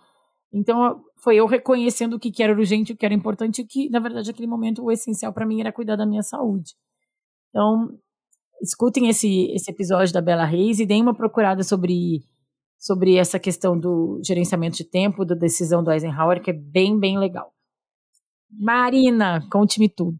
Então 0.52 1.04
foi 1.18 1.38
eu 1.38 1.46
reconhecendo 1.46 2.16
o 2.16 2.20
que, 2.20 2.42
era 2.42 2.54
urgente, 2.54 2.94
o 2.94 2.98
que 2.98 3.06
era 3.06 3.14
importante, 3.14 3.62
o 3.62 3.68
que 3.68 3.90
na 3.90 4.00
verdade 4.00 4.28
naquele 4.28 4.48
momento 4.48 4.84
o 4.84 4.92
essencial 4.92 5.34
para 5.34 5.46
mim 5.46 5.60
era 5.60 5.72
cuidar 5.72 5.96
da 5.96 6.06
minha 6.06 6.24
saúde. 6.24 6.74
Então 7.50 7.98
escutem 8.62 9.10
esse 9.10 9.52
esse 9.52 9.70
episódio 9.70 10.14
da 10.14 10.22
Bela 10.22 10.46
Reis 10.46 10.80
e 10.80 10.86
deem 10.86 11.02
uma 11.02 11.16
procurada 11.16 11.64
sobre 11.64 12.24
sobre 12.78 13.16
essa 13.16 13.40
questão 13.40 13.78
do 13.80 14.22
gerenciamento 14.24 14.78
de 14.78 14.84
tempo, 14.84 15.26
da 15.26 15.36
decisão 15.36 15.84
do 15.84 15.92
Eisenhower, 15.92 16.42
que 16.42 16.52
é 16.52 16.54
bem 16.54 17.00
bem 17.00 17.18
legal. 17.18 17.54
Marina, 18.50 19.46
conte-me 19.52 19.90
tudo. 19.90 20.20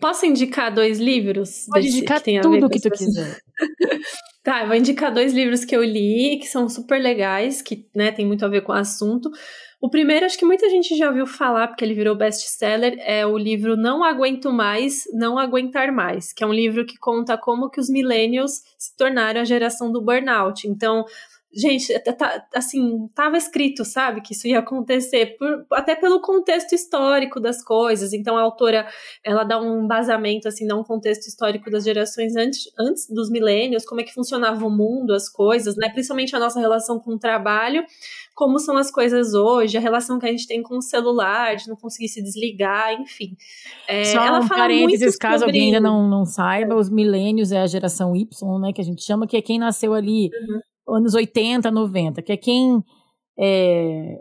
Posso 0.00 0.26
indicar 0.26 0.72
dois 0.72 0.98
livros? 0.98 1.66
Pode 1.66 1.88
indicar 1.88 2.22
que 2.22 2.40
tudo 2.40 2.66
o 2.66 2.68
que 2.68 2.80
tu 2.80 2.90
quiser. 2.90 3.40
Tá, 4.42 4.62
eu 4.62 4.68
vou 4.68 4.76
indicar 4.76 5.12
dois 5.12 5.34
livros 5.34 5.66
que 5.66 5.76
eu 5.76 5.84
li, 5.84 6.38
que 6.40 6.46
são 6.46 6.66
super 6.66 6.98
legais, 6.98 7.60
que 7.60 7.86
né, 7.94 8.10
tem 8.10 8.26
muito 8.26 8.42
a 8.44 8.48
ver 8.48 8.62
com 8.62 8.72
o 8.72 8.74
assunto. 8.74 9.30
O 9.78 9.90
primeiro, 9.90 10.24
acho 10.24 10.38
que 10.38 10.46
muita 10.46 10.68
gente 10.70 10.96
já 10.96 11.08
ouviu 11.08 11.26
falar, 11.26 11.68
porque 11.68 11.84
ele 11.84 11.92
virou 11.92 12.14
best-seller, 12.14 12.96
é 13.00 13.26
o 13.26 13.36
livro 13.36 13.76
Não 13.76 14.02
Aguento 14.02 14.50
Mais, 14.50 15.04
Não 15.12 15.38
Aguentar 15.38 15.92
Mais, 15.92 16.32
que 16.32 16.42
é 16.42 16.46
um 16.46 16.54
livro 16.54 16.86
que 16.86 16.98
conta 16.98 17.36
como 17.36 17.68
que 17.68 17.80
os 17.80 17.90
millennials 17.90 18.62
se 18.78 18.96
tornaram 18.96 19.42
a 19.42 19.44
geração 19.44 19.92
do 19.92 20.00
burnout. 20.00 20.66
Então, 20.66 21.04
gente, 21.52 21.98
tá, 21.98 22.46
assim, 22.54 23.08
tava 23.14 23.36
escrito, 23.36 23.84
sabe, 23.84 24.20
que 24.20 24.32
isso 24.32 24.46
ia 24.46 24.60
acontecer, 24.60 25.36
por, 25.36 25.66
até 25.72 25.96
pelo 25.96 26.20
contexto 26.20 26.74
histórico 26.74 27.40
das 27.40 27.62
coisas. 27.62 28.12
Então 28.12 28.36
a 28.36 28.42
autora, 28.42 28.86
ela 29.24 29.42
dá 29.42 29.60
um 29.60 29.84
embasamento, 29.84 30.46
assim, 30.46 30.66
dá 30.66 30.76
um 30.76 30.84
contexto 30.84 31.26
histórico 31.26 31.68
das 31.70 31.84
gerações 31.84 32.36
antes, 32.36 32.70
antes 32.78 33.08
dos 33.08 33.30
milênios, 33.30 33.84
como 33.84 34.00
é 34.00 34.04
que 34.04 34.14
funcionava 34.14 34.64
o 34.64 34.70
mundo, 34.70 35.12
as 35.12 35.28
coisas, 35.28 35.76
né, 35.76 35.88
principalmente 35.88 36.36
a 36.36 36.38
nossa 36.38 36.60
relação 36.60 37.00
com 37.00 37.14
o 37.14 37.18
trabalho, 37.18 37.84
como 38.34 38.58
são 38.58 38.76
as 38.76 38.90
coisas 38.90 39.34
hoje, 39.34 39.76
a 39.76 39.80
relação 39.80 40.18
que 40.18 40.26
a 40.26 40.30
gente 40.30 40.46
tem 40.46 40.62
com 40.62 40.76
o 40.76 40.82
celular, 40.82 41.56
de 41.56 41.68
não 41.68 41.76
conseguir 41.76 42.08
se 42.08 42.22
desligar, 42.22 42.92
enfim. 42.94 43.36
É, 43.88 44.04
Só 44.04 44.24
ela 44.24 44.38
um 44.38 44.46
fala 44.46 44.60
parênteses, 44.62 45.16
caso 45.16 45.40
sobre... 45.40 45.50
alguém 45.50 45.74
ainda 45.74 45.80
não, 45.80 46.08
não 46.08 46.24
saiba, 46.24 46.76
os 46.76 46.88
milênios 46.88 47.50
é 47.50 47.58
a 47.58 47.66
geração 47.66 48.14
Y, 48.14 48.60
né, 48.60 48.72
que 48.72 48.80
a 48.80 48.84
gente 48.84 49.02
chama, 49.02 49.26
que 49.26 49.36
é 49.36 49.42
quem 49.42 49.58
nasceu 49.58 49.92
ali 49.92 50.30
uhum 50.32 50.60
anos 50.94 51.14
80, 51.14 51.70
90, 51.70 52.22
que 52.22 52.32
é 52.32 52.36
quem 52.36 52.82
é, 53.38 54.16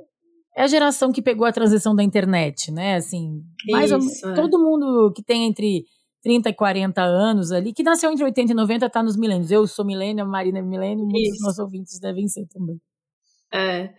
é, 0.56 0.64
a 0.64 0.68
geração 0.68 1.12
que 1.12 1.22
pegou 1.22 1.46
a 1.46 1.52
transição 1.52 1.96
da 1.96 2.04
internet, 2.04 2.72
né? 2.72 2.96
Assim, 2.96 3.42
mais 3.70 3.92
Isso, 3.92 4.26
ou, 4.26 4.32
é. 4.32 4.36
todo 4.36 4.60
mundo 4.60 5.12
que 5.16 5.24
tem 5.24 5.46
entre 5.46 5.86
30 6.22 6.50
e 6.50 6.54
40 6.54 7.02
anos 7.02 7.52
ali, 7.52 7.74
que 7.74 7.84
nasceu 7.84 8.12
entre 8.12 8.24
80 8.26 8.52
e 8.52 8.56
90, 8.56 8.86
está 8.86 9.04
nos 9.04 9.18
milênios. 9.18 9.52
Eu 9.52 9.66
sou 9.68 9.86
milênio, 9.86 10.24
a 10.24 10.28
Marina 10.28 10.60
é 10.60 10.62
milênio, 10.62 11.06
muitos 11.06 11.32
dos 11.32 11.42
nossos 11.42 11.60
ouvintes 11.60 12.00
devem 12.00 12.28
ser 12.28 12.46
também. 12.48 12.80
É. 13.54 13.94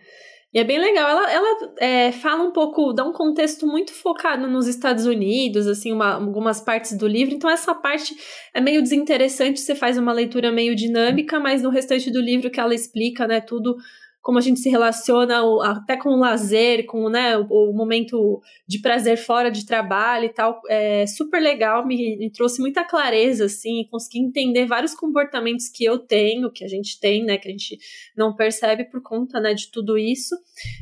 E 0.53 0.59
é 0.59 0.63
bem 0.63 0.79
legal. 0.79 1.09
Ela, 1.09 1.31
ela 1.31 1.73
é, 1.79 2.11
fala 2.11 2.43
um 2.43 2.51
pouco, 2.51 2.91
dá 2.91 3.05
um 3.05 3.13
contexto 3.13 3.65
muito 3.65 3.93
focado 3.93 4.47
nos 4.49 4.67
Estados 4.67 5.05
Unidos, 5.05 5.65
assim, 5.65 5.93
uma, 5.93 6.15
algumas 6.15 6.59
partes 6.59 6.97
do 6.97 7.07
livro. 7.07 7.33
Então, 7.33 7.49
essa 7.49 7.73
parte 7.73 8.13
é 8.53 8.59
meio 8.59 8.81
desinteressante. 8.81 9.61
Você 9.61 9.73
faz 9.73 9.97
uma 9.97 10.11
leitura 10.11 10.51
meio 10.51 10.75
dinâmica, 10.75 11.39
mas 11.39 11.61
no 11.61 11.69
restante 11.69 12.11
do 12.11 12.19
livro 12.19 12.51
que 12.51 12.59
ela 12.59 12.75
explica, 12.75 13.25
né, 13.25 13.39
tudo 13.39 13.77
como 14.21 14.37
a 14.37 14.41
gente 14.41 14.59
se 14.59 14.69
relaciona 14.69 15.41
até 15.63 15.97
com 15.97 16.09
o 16.09 16.19
lazer, 16.19 16.85
com 16.85 17.09
né, 17.09 17.37
o, 17.37 17.73
momento 17.73 18.39
de 18.67 18.79
prazer 18.79 19.17
fora 19.17 19.49
de 19.49 19.65
trabalho 19.65 20.25
e 20.25 20.29
tal, 20.29 20.61
é 20.69 21.07
super 21.07 21.41
legal, 21.41 21.85
me, 21.85 22.17
me, 22.17 22.31
trouxe 22.31 22.61
muita 22.61 22.83
clareza, 22.83 23.45
assim, 23.45 23.87
consegui 23.89 24.19
entender 24.19 24.67
vários 24.67 24.93
comportamentos 24.93 25.67
que 25.67 25.83
eu 25.83 25.97
tenho, 25.97 26.51
que 26.51 26.63
a 26.63 26.67
gente 26.67 26.99
tem, 26.99 27.23
né, 27.23 27.37
que 27.37 27.47
a 27.47 27.51
gente 27.51 27.79
não 28.15 28.35
percebe 28.35 28.85
por 28.85 29.01
conta, 29.01 29.39
né, 29.39 29.55
de 29.55 29.71
tudo 29.71 29.97
isso. 29.97 30.35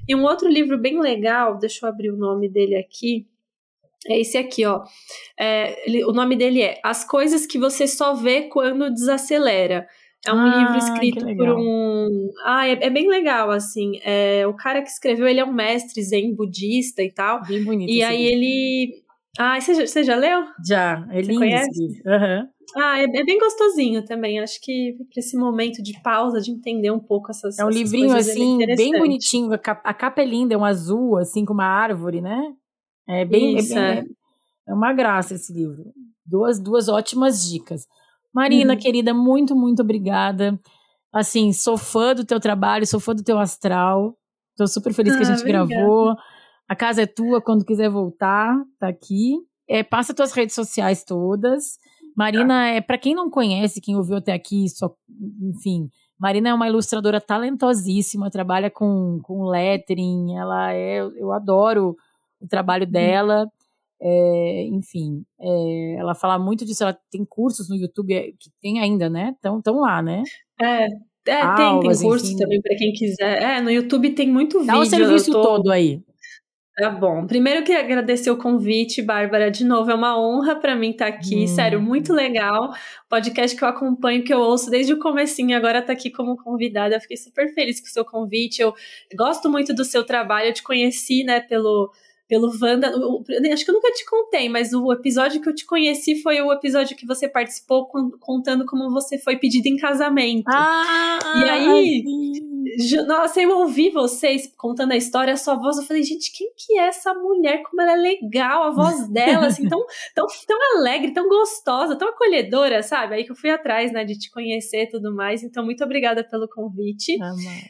E 0.07 0.13
um 0.13 0.23
outro 0.23 0.49
livro 0.49 0.77
bem 0.77 0.99
legal, 0.99 1.57
deixa 1.57 1.85
eu 1.85 1.89
abrir 1.89 2.11
o 2.11 2.17
nome 2.17 2.49
dele 2.49 2.75
aqui, 2.75 3.25
é 4.07 4.19
esse 4.19 4.37
aqui, 4.37 4.65
ó. 4.65 4.83
É, 5.37 5.87
ele, 5.87 6.05
o 6.05 6.11
nome 6.11 6.35
dele 6.35 6.61
é 6.61 6.79
As 6.83 7.03
Coisas 7.03 7.45
que 7.45 7.57
Você 7.57 7.85
Só 7.85 8.13
Vê 8.13 8.43
Quando 8.43 8.93
Desacelera 8.93 9.87
é 10.25 10.33
um 10.33 10.39
ah, 10.39 10.57
livro 10.57 10.77
escrito 10.77 11.25
por 11.35 11.49
um. 11.49 12.29
Ah, 12.43 12.67
é, 12.67 12.87
é, 12.87 12.89
bem 12.89 13.07
legal, 13.07 13.51
assim. 13.51 13.99
É, 14.03 14.45
o 14.45 14.53
cara 14.53 14.81
que 14.81 14.89
escreveu, 14.89 15.27
ele 15.27 15.39
é 15.39 15.45
um 15.45 15.53
mestre 15.53 16.03
zen 16.03 16.35
budista 16.35 17.01
e 17.01 17.11
tal. 17.11 17.41
Bem 17.45 17.63
bonito. 17.63 17.89
E 17.89 18.03
aí 18.03 18.25
ele. 18.25 19.03
Ah, 19.37 19.59
você 19.59 19.73
já, 19.73 19.87
você 19.87 20.03
já 20.03 20.15
leu? 20.15 20.43
Já, 20.67 21.07
é 21.11 21.21
lindo 21.21 21.39
conhece? 21.39 22.01
Uhum. 22.05 22.47
Ah, 22.75 22.99
é, 22.99 23.03
é, 23.03 23.23
bem 23.23 23.39
gostosinho 23.39 24.03
também. 24.03 24.39
Acho 24.39 24.59
que 24.61 24.97
para 25.09 25.19
esse 25.19 25.37
momento 25.37 25.81
de 25.81 25.99
pausa, 26.01 26.41
de 26.41 26.51
entender 26.51 26.91
um 26.91 26.99
pouco 26.99 27.31
essas 27.31 27.57
É 27.57 27.63
um 27.63 27.69
essas 27.69 27.81
livrinho 27.81 28.09
coisas, 28.09 28.29
assim, 28.29 28.63
é 28.63 28.75
bem 28.75 28.91
bonitinho. 28.91 29.53
A 29.53 29.57
capa, 29.57 29.89
a 29.89 29.93
capa, 29.93 30.21
é 30.21 30.25
linda, 30.25 30.53
é 30.53 30.57
um 30.57 30.65
azul, 30.65 31.17
assim, 31.17 31.45
com 31.45 31.53
uma 31.53 31.65
árvore, 31.65 32.19
né? 32.19 32.53
É 33.07 33.23
bem. 33.23 33.57
Isso, 33.57 33.77
é, 33.77 34.01
bem, 34.01 34.11
é. 34.67 34.71
é 34.71 34.73
uma 34.73 34.91
graça 34.91 35.35
esse 35.35 35.53
livro. 35.53 35.93
Duas, 36.25 36.59
duas 36.59 36.89
ótimas 36.89 37.49
dicas. 37.49 37.87
Marina, 38.33 38.73
uhum. 38.73 38.79
querida, 38.79 39.13
muito, 39.13 39.55
muito 39.55 39.81
obrigada. 39.81 40.59
Assim, 41.11 41.51
sou 41.51 41.77
fã 41.77 42.13
do 42.13 42.23
teu 42.25 42.39
trabalho, 42.39 42.85
sou 42.85 42.99
fã 42.99 43.15
do 43.15 43.23
teu 43.23 43.39
astral. 43.39 44.15
Tô 44.55 44.67
super 44.67 44.93
feliz 44.93 45.15
que 45.15 45.19
a 45.19 45.21
ah, 45.21 45.31
gente 45.31 45.39
obrigada. 45.39 45.67
gravou. 45.67 46.15
A 46.67 46.75
casa 46.75 47.01
é 47.01 47.07
tua, 47.07 47.41
quando 47.41 47.65
quiser 47.65 47.89
voltar, 47.89 48.55
tá 48.79 48.87
aqui. 48.87 49.37
É, 49.67 49.83
passa 49.83 50.13
tuas 50.13 50.31
redes 50.31 50.53
sociais 50.53 51.03
todas. 51.03 51.77
Marina, 52.15 52.47
tá. 52.47 52.67
é 52.67 52.81
para 52.81 52.97
quem 52.97 53.15
não 53.15 53.29
conhece, 53.29 53.81
quem 53.81 53.95
ouviu 53.95 54.17
até 54.17 54.33
aqui, 54.33 54.67
só, 54.69 54.93
enfim, 55.41 55.89
Marina 56.19 56.49
é 56.49 56.53
uma 56.53 56.67
ilustradora 56.67 57.21
talentosíssima, 57.21 58.29
trabalha 58.29 58.69
com, 58.69 59.19
com 59.23 59.45
lettering, 59.45 60.35
ela 60.35 60.73
é, 60.73 60.99
eu 60.99 61.31
adoro 61.31 61.95
o 62.41 62.47
trabalho 62.47 62.85
uhum. 62.85 62.91
dela. 62.91 63.47
É, 64.01 64.63
enfim, 64.71 65.23
é, 65.39 65.95
ela 65.97 66.15
fala 66.15 66.39
muito 66.39 66.65
disso, 66.65 66.83
ela 66.83 66.97
tem 67.11 67.25
cursos 67.25 67.69
no 67.69 67.75
YouTube 67.75 68.13
é, 68.13 68.31
que 68.31 68.49
tem 68.61 68.79
ainda, 68.79 69.09
né? 69.09 69.33
Estão 69.35 69.61
tão 69.61 69.79
lá, 69.79 70.01
né? 70.01 70.23
É, 70.61 70.87
é 71.27 71.41
Aulas, 71.41 71.57
tem, 71.57 71.79
tem 71.79 72.09
curso 72.09 72.25
enfim. 72.25 72.37
também 72.37 72.61
para 72.61 72.75
quem 72.77 72.93
quiser. 72.93 73.41
É, 73.41 73.61
no 73.61 73.69
YouTube 73.69 74.11
tem 74.11 74.31
muito 74.31 74.59
vídeo. 74.59 74.73
Dá 74.73 74.79
o 74.79 74.85
serviço 74.85 75.31
tô... 75.31 75.41
todo 75.41 75.69
aí. 75.71 76.01
Tá 76.79 76.89
bom. 76.89 77.27
Primeiro 77.27 77.65
que 77.65 77.73
agradecer 77.73 78.31
o 78.31 78.37
convite, 78.37 79.01
Bárbara, 79.01 79.51
de 79.51 79.65
novo, 79.65 79.91
é 79.91 79.93
uma 79.93 80.17
honra 80.17 80.55
para 80.55 80.77
mim 80.77 80.91
estar 80.91 81.11
tá 81.11 81.17
aqui, 81.17 81.43
hum. 81.43 81.47
sério, 81.47 81.81
muito 81.81 82.13
legal. 82.13 82.73
Podcast 83.09 83.57
que 83.57 83.61
eu 83.61 83.67
acompanho, 83.67 84.23
que 84.23 84.33
eu 84.33 84.39
ouço 84.39 84.71
desde 84.71 84.93
o 84.93 84.99
comecinho, 84.99 85.57
agora 85.57 85.81
tá 85.81 85.91
aqui 85.91 86.09
como 86.09 86.37
convidada. 86.37 86.95
Eu 86.95 87.01
fiquei 87.01 87.17
super 87.17 87.53
feliz 87.53 87.81
com 87.81 87.87
o 87.87 87.89
seu 87.89 88.05
convite. 88.05 88.61
Eu 88.61 88.73
gosto 89.17 89.49
muito 89.49 89.73
do 89.75 89.83
seu 89.83 90.05
trabalho, 90.05 90.47
eu 90.47 90.53
te 90.53 90.63
conheci, 90.63 91.25
né, 91.25 91.41
pelo 91.41 91.91
pelo 92.29 92.51
Wanda. 92.61 92.93
Acho 93.51 93.65
que 93.65 93.71
eu 93.71 93.75
nunca 93.75 93.91
te 93.91 94.05
contei, 94.05 94.47
mas 94.47 94.71
o 94.71 94.93
episódio 94.93 95.41
que 95.41 95.49
eu 95.49 95.55
te 95.55 95.65
conheci 95.65 96.21
foi 96.21 96.39
o 96.39 96.53
episódio 96.53 96.95
que 96.95 97.05
você 97.05 97.27
participou 97.27 97.87
contando 98.19 98.67
como 98.67 98.91
você 98.91 99.17
foi 99.17 99.35
pedida 99.37 99.67
em 99.67 99.75
casamento. 99.75 100.47
Ah, 100.47 101.19
e 101.37 101.49
aí, 101.49 102.03
Nossa, 103.07 103.41
eu 103.41 103.57
ouvi 103.57 103.89
vocês 103.89 104.53
contando 104.55 104.91
a 104.91 104.95
história, 104.95 105.33
a 105.33 105.37
sua 105.37 105.55
voz, 105.55 105.77
eu 105.77 105.83
falei, 105.83 106.03
gente, 106.03 106.31
quem 106.31 106.51
que 106.55 106.77
é 106.77 106.89
essa 106.89 107.15
mulher? 107.15 107.63
Como 107.63 107.81
ela 107.81 107.93
é 107.93 107.95
legal, 107.95 108.63
a 108.63 108.69
voz 108.69 109.07
dela, 109.09 109.47
assim, 109.47 109.67
tão, 109.67 109.83
tão, 110.13 110.27
tão 110.45 110.77
alegre, 110.77 111.11
tão 111.11 111.27
gostosa, 111.27 111.95
tão 111.95 112.09
acolhedora, 112.09 112.83
sabe? 112.83 113.15
Aí 113.15 113.23
que 113.23 113.31
eu 113.31 113.35
fui 113.35 113.49
atrás, 113.49 113.91
né, 113.91 114.05
de 114.05 114.19
te 114.19 114.29
conhecer 114.29 114.83
e 114.83 114.89
tudo 114.89 115.15
mais. 115.15 115.41
Então, 115.41 115.65
muito 115.65 115.83
obrigada 115.83 116.23
pelo 116.23 116.47
convite. 116.47 117.17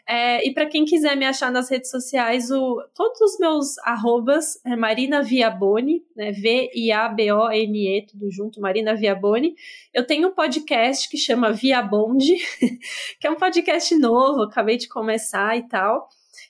É, 0.05 0.45
e 0.45 0.53
para 0.53 0.65
quem 0.65 0.83
quiser 0.83 1.15
me 1.15 1.25
achar 1.25 1.49
nas 1.49 1.69
redes 1.69 1.89
sociais, 1.89 2.51
o, 2.51 2.83
todos 2.93 3.21
os 3.21 3.39
meus 3.39 3.77
arrobas 3.79 4.48
é 4.65 4.75
Marina 4.75 5.21
Viaboni, 5.21 6.03
né, 6.15 6.31
V-I-A-B-O-N-E, 6.31 8.07
tudo 8.07 8.31
junto, 8.31 8.61
Marina 8.61 8.95
Viaboni. 8.95 9.55
Eu 9.93 10.05
tenho 10.05 10.29
um 10.29 10.33
podcast 10.33 11.09
que 11.09 11.17
chama 11.17 11.51
Via 11.51 11.81
Bonde, 11.81 12.35
que 13.19 13.27
é 13.27 13.29
um 13.29 13.35
podcast 13.35 13.95
novo, 13.95 14.43
acabei 14.43 14.77
de 14.77 14.87
começar 14.87 15.57
e 15.57 15.67
tal. 15.67 16.07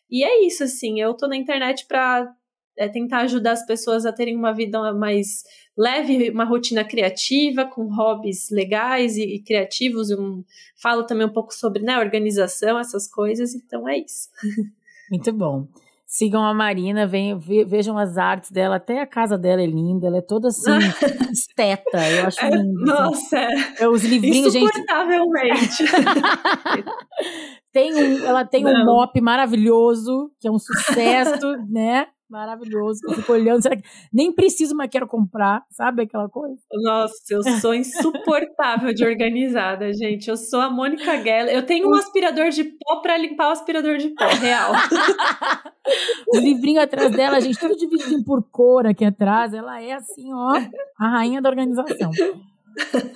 E 0.10 0.24
é 0.24 0.46
isso, 0.46 0.64
assim, 0.64 1.00
eu 1.00 1.14
tô 1.14 1.28
na 1.28 1.36
internet 1.36 1.86
para 1.88 2.34
é, 2.78 2.88
tentar 2.88 3.20
ajudar 3.20 3.52
as 3.52 3.66
pessoas 3.66 4.06
a 4.06 4.14
terem 4.14 4.36
uma 4.36 4.54
vida 4.54 4.94
mais 4.94 5.44
leve, 5.78 6.30
uma 6.30 6.46
rotina 6.46 6.84
criativa, 6.84 7.66
com 7.66 7.94
hobbies 7.94 8.50
legais 8.50 9.18
e, 9.18 9.24
e 9.24 9.44
criativos. 9.44 10.10
Eu 10.10 10.44
falo 10.82 11.04
também 11.04 11.28
um 11.28 11.34
pouco 11.34 11.54
sobre 11.54 11.84
né, 11.84 12.00
organização, 12.00 12.80
essas 12.80 13.08
coisas, 13.08 13.54
então 13.54 13.88
é 13.88 13.98
isso. 13.98 14.30
Muito 15.12 15.34
bom. 15.34 15.68
Sigam 16.12 16.44
a 16.44 16.56
Marina, 16.56 17.06
venham, 17.06 17.40
vejam 17.40 17.96
as 17.96 18.18
artes 18.18 18.50
dela, 18.50 18.78
até 18.78 19.00
a 19.00 19.06
casa 19.06 19.38
dela 19.38 19.62
é 19.62 19.68
linda, 19.68 20.08
ela 20.08 20.18
é 20.18 20.22
toda 20.24 20.48
assim, 20.48 20.72
esteta, 21.32 22.10
eu 22.10 22.26
acho 22.26 22.44
é, 22.44 22.50
lindo. 22.50 22.82
Assim. 22.82 23.04
Nossa, 23.04 23.38
é, 23.38 23.84
é 23.84 23.88
os 23.88 24.04
livrinhos, 24.04 24.56
Insuportavelmente. 24.56 25.86
gente. 25.86 25.86
tem 27.72 27.94
um, 27.94 28.26
ela 28.26 28.44
tem 28.44 28.64
Não. 28.64 28.72
um 28.72 28.86
mop 28.86 29.22
maravilhoso, 29.22 30.32
que 30.40 30.48
é 30.48 30.52
um 30.52 30.58
sucesso, 30.58 31.56
né? 31.70 32.08
Maravilhoso. 32.30 33.00
Eu 33.08 33.16
fico 33.16 33.34
olhando, 33.34 33.62
será 33.62 33.76
que 33.76 33.84
nem 34.14 34.32
preciso, 34.32 34.76
mas 34.76 34.90
quero 34.90 35.08
comprar, 35.08 35.66
sabe 35.72 36.04
aquela 36.04 36.30
coisa? 36.30 36.58
Nossa, 36.72 37.16
eu 37.32 37.44
sou 37.60 37.74
insuportável 37.76 38.94
de 38.94 39.04
organizada, 39.04 39.92
gente. 39.94 40.30
Eu 40.30 40.38
sou 40.38 40.62
a 40.62 40.70
Mônica 40.70 41.18
Geller. 41.22 41.54
Eu 41.54 41.66
tenho 41.66 41.90
um 41.90 41.96
aspirador 41.96 42.50
de 42.50 42.64
pó 42.64 43.02
para 43.02 43.18
limpar 43.18 43.50
o 43.50 43.52
aspirador 43.52 43.98
de 43.98 44.10
pó, 44.10 44.28
real. 44.28 44.72
o 46.34 46.38
livrinho 46.38 46.82
atrás 46.82 47.12
dela, 47.12 47.40
gente, 47.42 47.60
tudo 47.60 47.76
dividido 47.76 48.24
por 48.24 48.44
cor 48.50 48.86
aqui 48.86 49.06
atrás. 49.06 49.54
Ela 49.54 49.82
é 49.82 49.94
assim, 49.94 50.32
ó, 50.34 50.54
a 50.98 51.10
rainha 51.10 51.42
da 51.42 51.50
organização. 51.50 52.12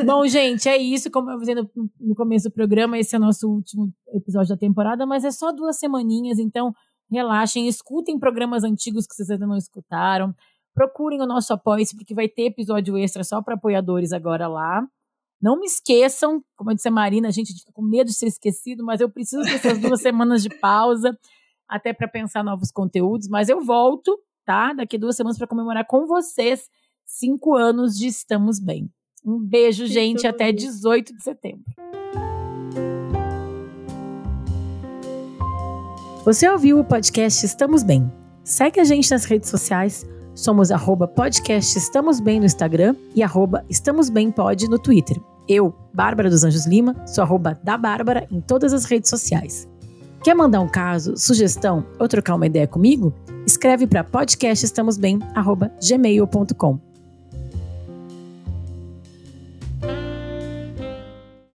Bom, 0.05 0.27
gente, 0.27 0.67
é 0.67 0.77
isso. 0.77 1.09
Como 1.11 1.29
eu 1.29 1.37
dizendo 1.37 1.69
no 1.99 2.15
começo 2.15 2.49
do 2.49 2.53
programa, 2.53 2.97
esse 2.97 3.15
é 3.15 3.17
o 3.17 3.21
nosso 3.21 3.47
último 3.47 3.93
episódio 4.13 4.49
da 4.49 4.57
temporada, 4.57 5.05
mas 5.05 5.23
é 5.23 5.31
só 5.31 5.51
duas 5.51 5.77
semaninhas, 5.77 6.39
então 6.39 6.73
relaxem, 7.09 7.67
escutem 7.67 8.19
programas 8.19 8.63
antigos 8.63 9.05
que 9.05 9.15
vocês 9.15 9.29
ainda 9.29 9.47
não 9.47 9.57
escutaram. 9.57 10.33
Procurem 10.73 11.21
o 11.21 11.25
nosso 11.25 11.53
apoio, 11.53 11.85
porque 11.95 12.15
vai 12.15 12.27
ter 12.27 12.45
episódio 12.45 12.97
extra 12.97 13.23
só 13.23 13.41
para 13.41 13.55
apoiadores 13.55 14.11
agora 14.11 14.47
lá. 14.47 14.85
Não 15.41 15.59
me 15.59 15.65
esqueçam, 15.65 16.41
como 16.55 16.71
eu 16.71 16.75
disse 16.75 16.87
a 16.87 16.91
Marina, 16.91 17.27
a 17.27 17.31
gente 17.31 17.53
fica 17.53 17.71
com 17.73 17.81
medo 17.81 18.07
de 18.07 18.13
ser 18.13 18.27
esquecido, 18.27 18.83
mas 18.83 19.01
eu 19.01 19.09
preciso 19.09 19.43
dessas 19.43 19.77
duas 19.77 19.99
semanas 20.01 20.41
de 20.41 20.49
pausa, 20.49 21.17
até 21.67 21.91
para 21.91 22.07
pensar 22.07 22.43
novos 22.43 22.71
conteúdos. 22.71 23.27
Mas 23.27 23.49
eu 23.49 23.61
volto, 23.61 24.17
tá? 24.45 24.73
Daqui 24.73 24.97
duas 24.97 25.15
semanas 25.15 25.37
para 25.37 25.47
comemorar 25.47 25.85
com 25.85 26.07
vocês 26.07 26.69
cinco 27.05 27.55
anos 27.55 27.97
de 27.97 28.07
Estamos 28.07 28.59
Bem. 28.59 28.89
Um 29.25 29.39
beijo, 29.39 29.85
gente, 29.85 30.25
até 30.25 30.51
18 30.51 31.13
de 31.13 31.23
setembro. 31.23 31.63
Você 36.25 36.47
ouviu 36.47 36.79
o 36.79 36.85
podcast 36.85 37.45
Estamos 37.45 37.83
Bem? 37.83 38.09
Segue 38.45 38.79
a 38.79 38.85
gente 38.85 39.11
nas 39.11 39.25
redes 39.25 39.49
sociais. 39.49 40.05
Somos 40.33 40.71
arroba 40.71 41.05
podcast 41.05 41.77
Estamos 41.77 42.21
Bem 42.21 42.39
no 42.39 42.45
Instagram 42.45 42.95
e 43.13 43.21
arroba 43.21 43.65
Estamos 43.69 44.09
Bem 44.09 44.31
Pod 44.31 44.69
no 44.69 44.79
Twitter. 44.79 45.19
Eu, 45.49 45.75
Bárbara 45.93 46.29
dos 46.29 46.45
Anjos 46.45 46.65
Lima, 46.65 46.95
sou 47.05 47.25
arroba 47.25 47.59
da 47.61 47.77
Bárbara 47.77 48.25
em 48.31 48.39
todas 48.39 48.73
as 48.73 48.85
redes 48.85 49.09
sociais. 49.09 49.67
Quer 50.23 50.33
mandar 50.33 50.61
um 50.61 50.69
caso, 50.69 51.17
sugestão 51.17 51.85
ou 51.99 52.07
trocar 52.07 52.35
uma 52.35 52.47
ideia 52.47 52.69
comigo? 52.69 53.13
Escreve 53.45 53.85
para 53.85 54.05
podcastestamosbem@gmail.com. 54.05 56.92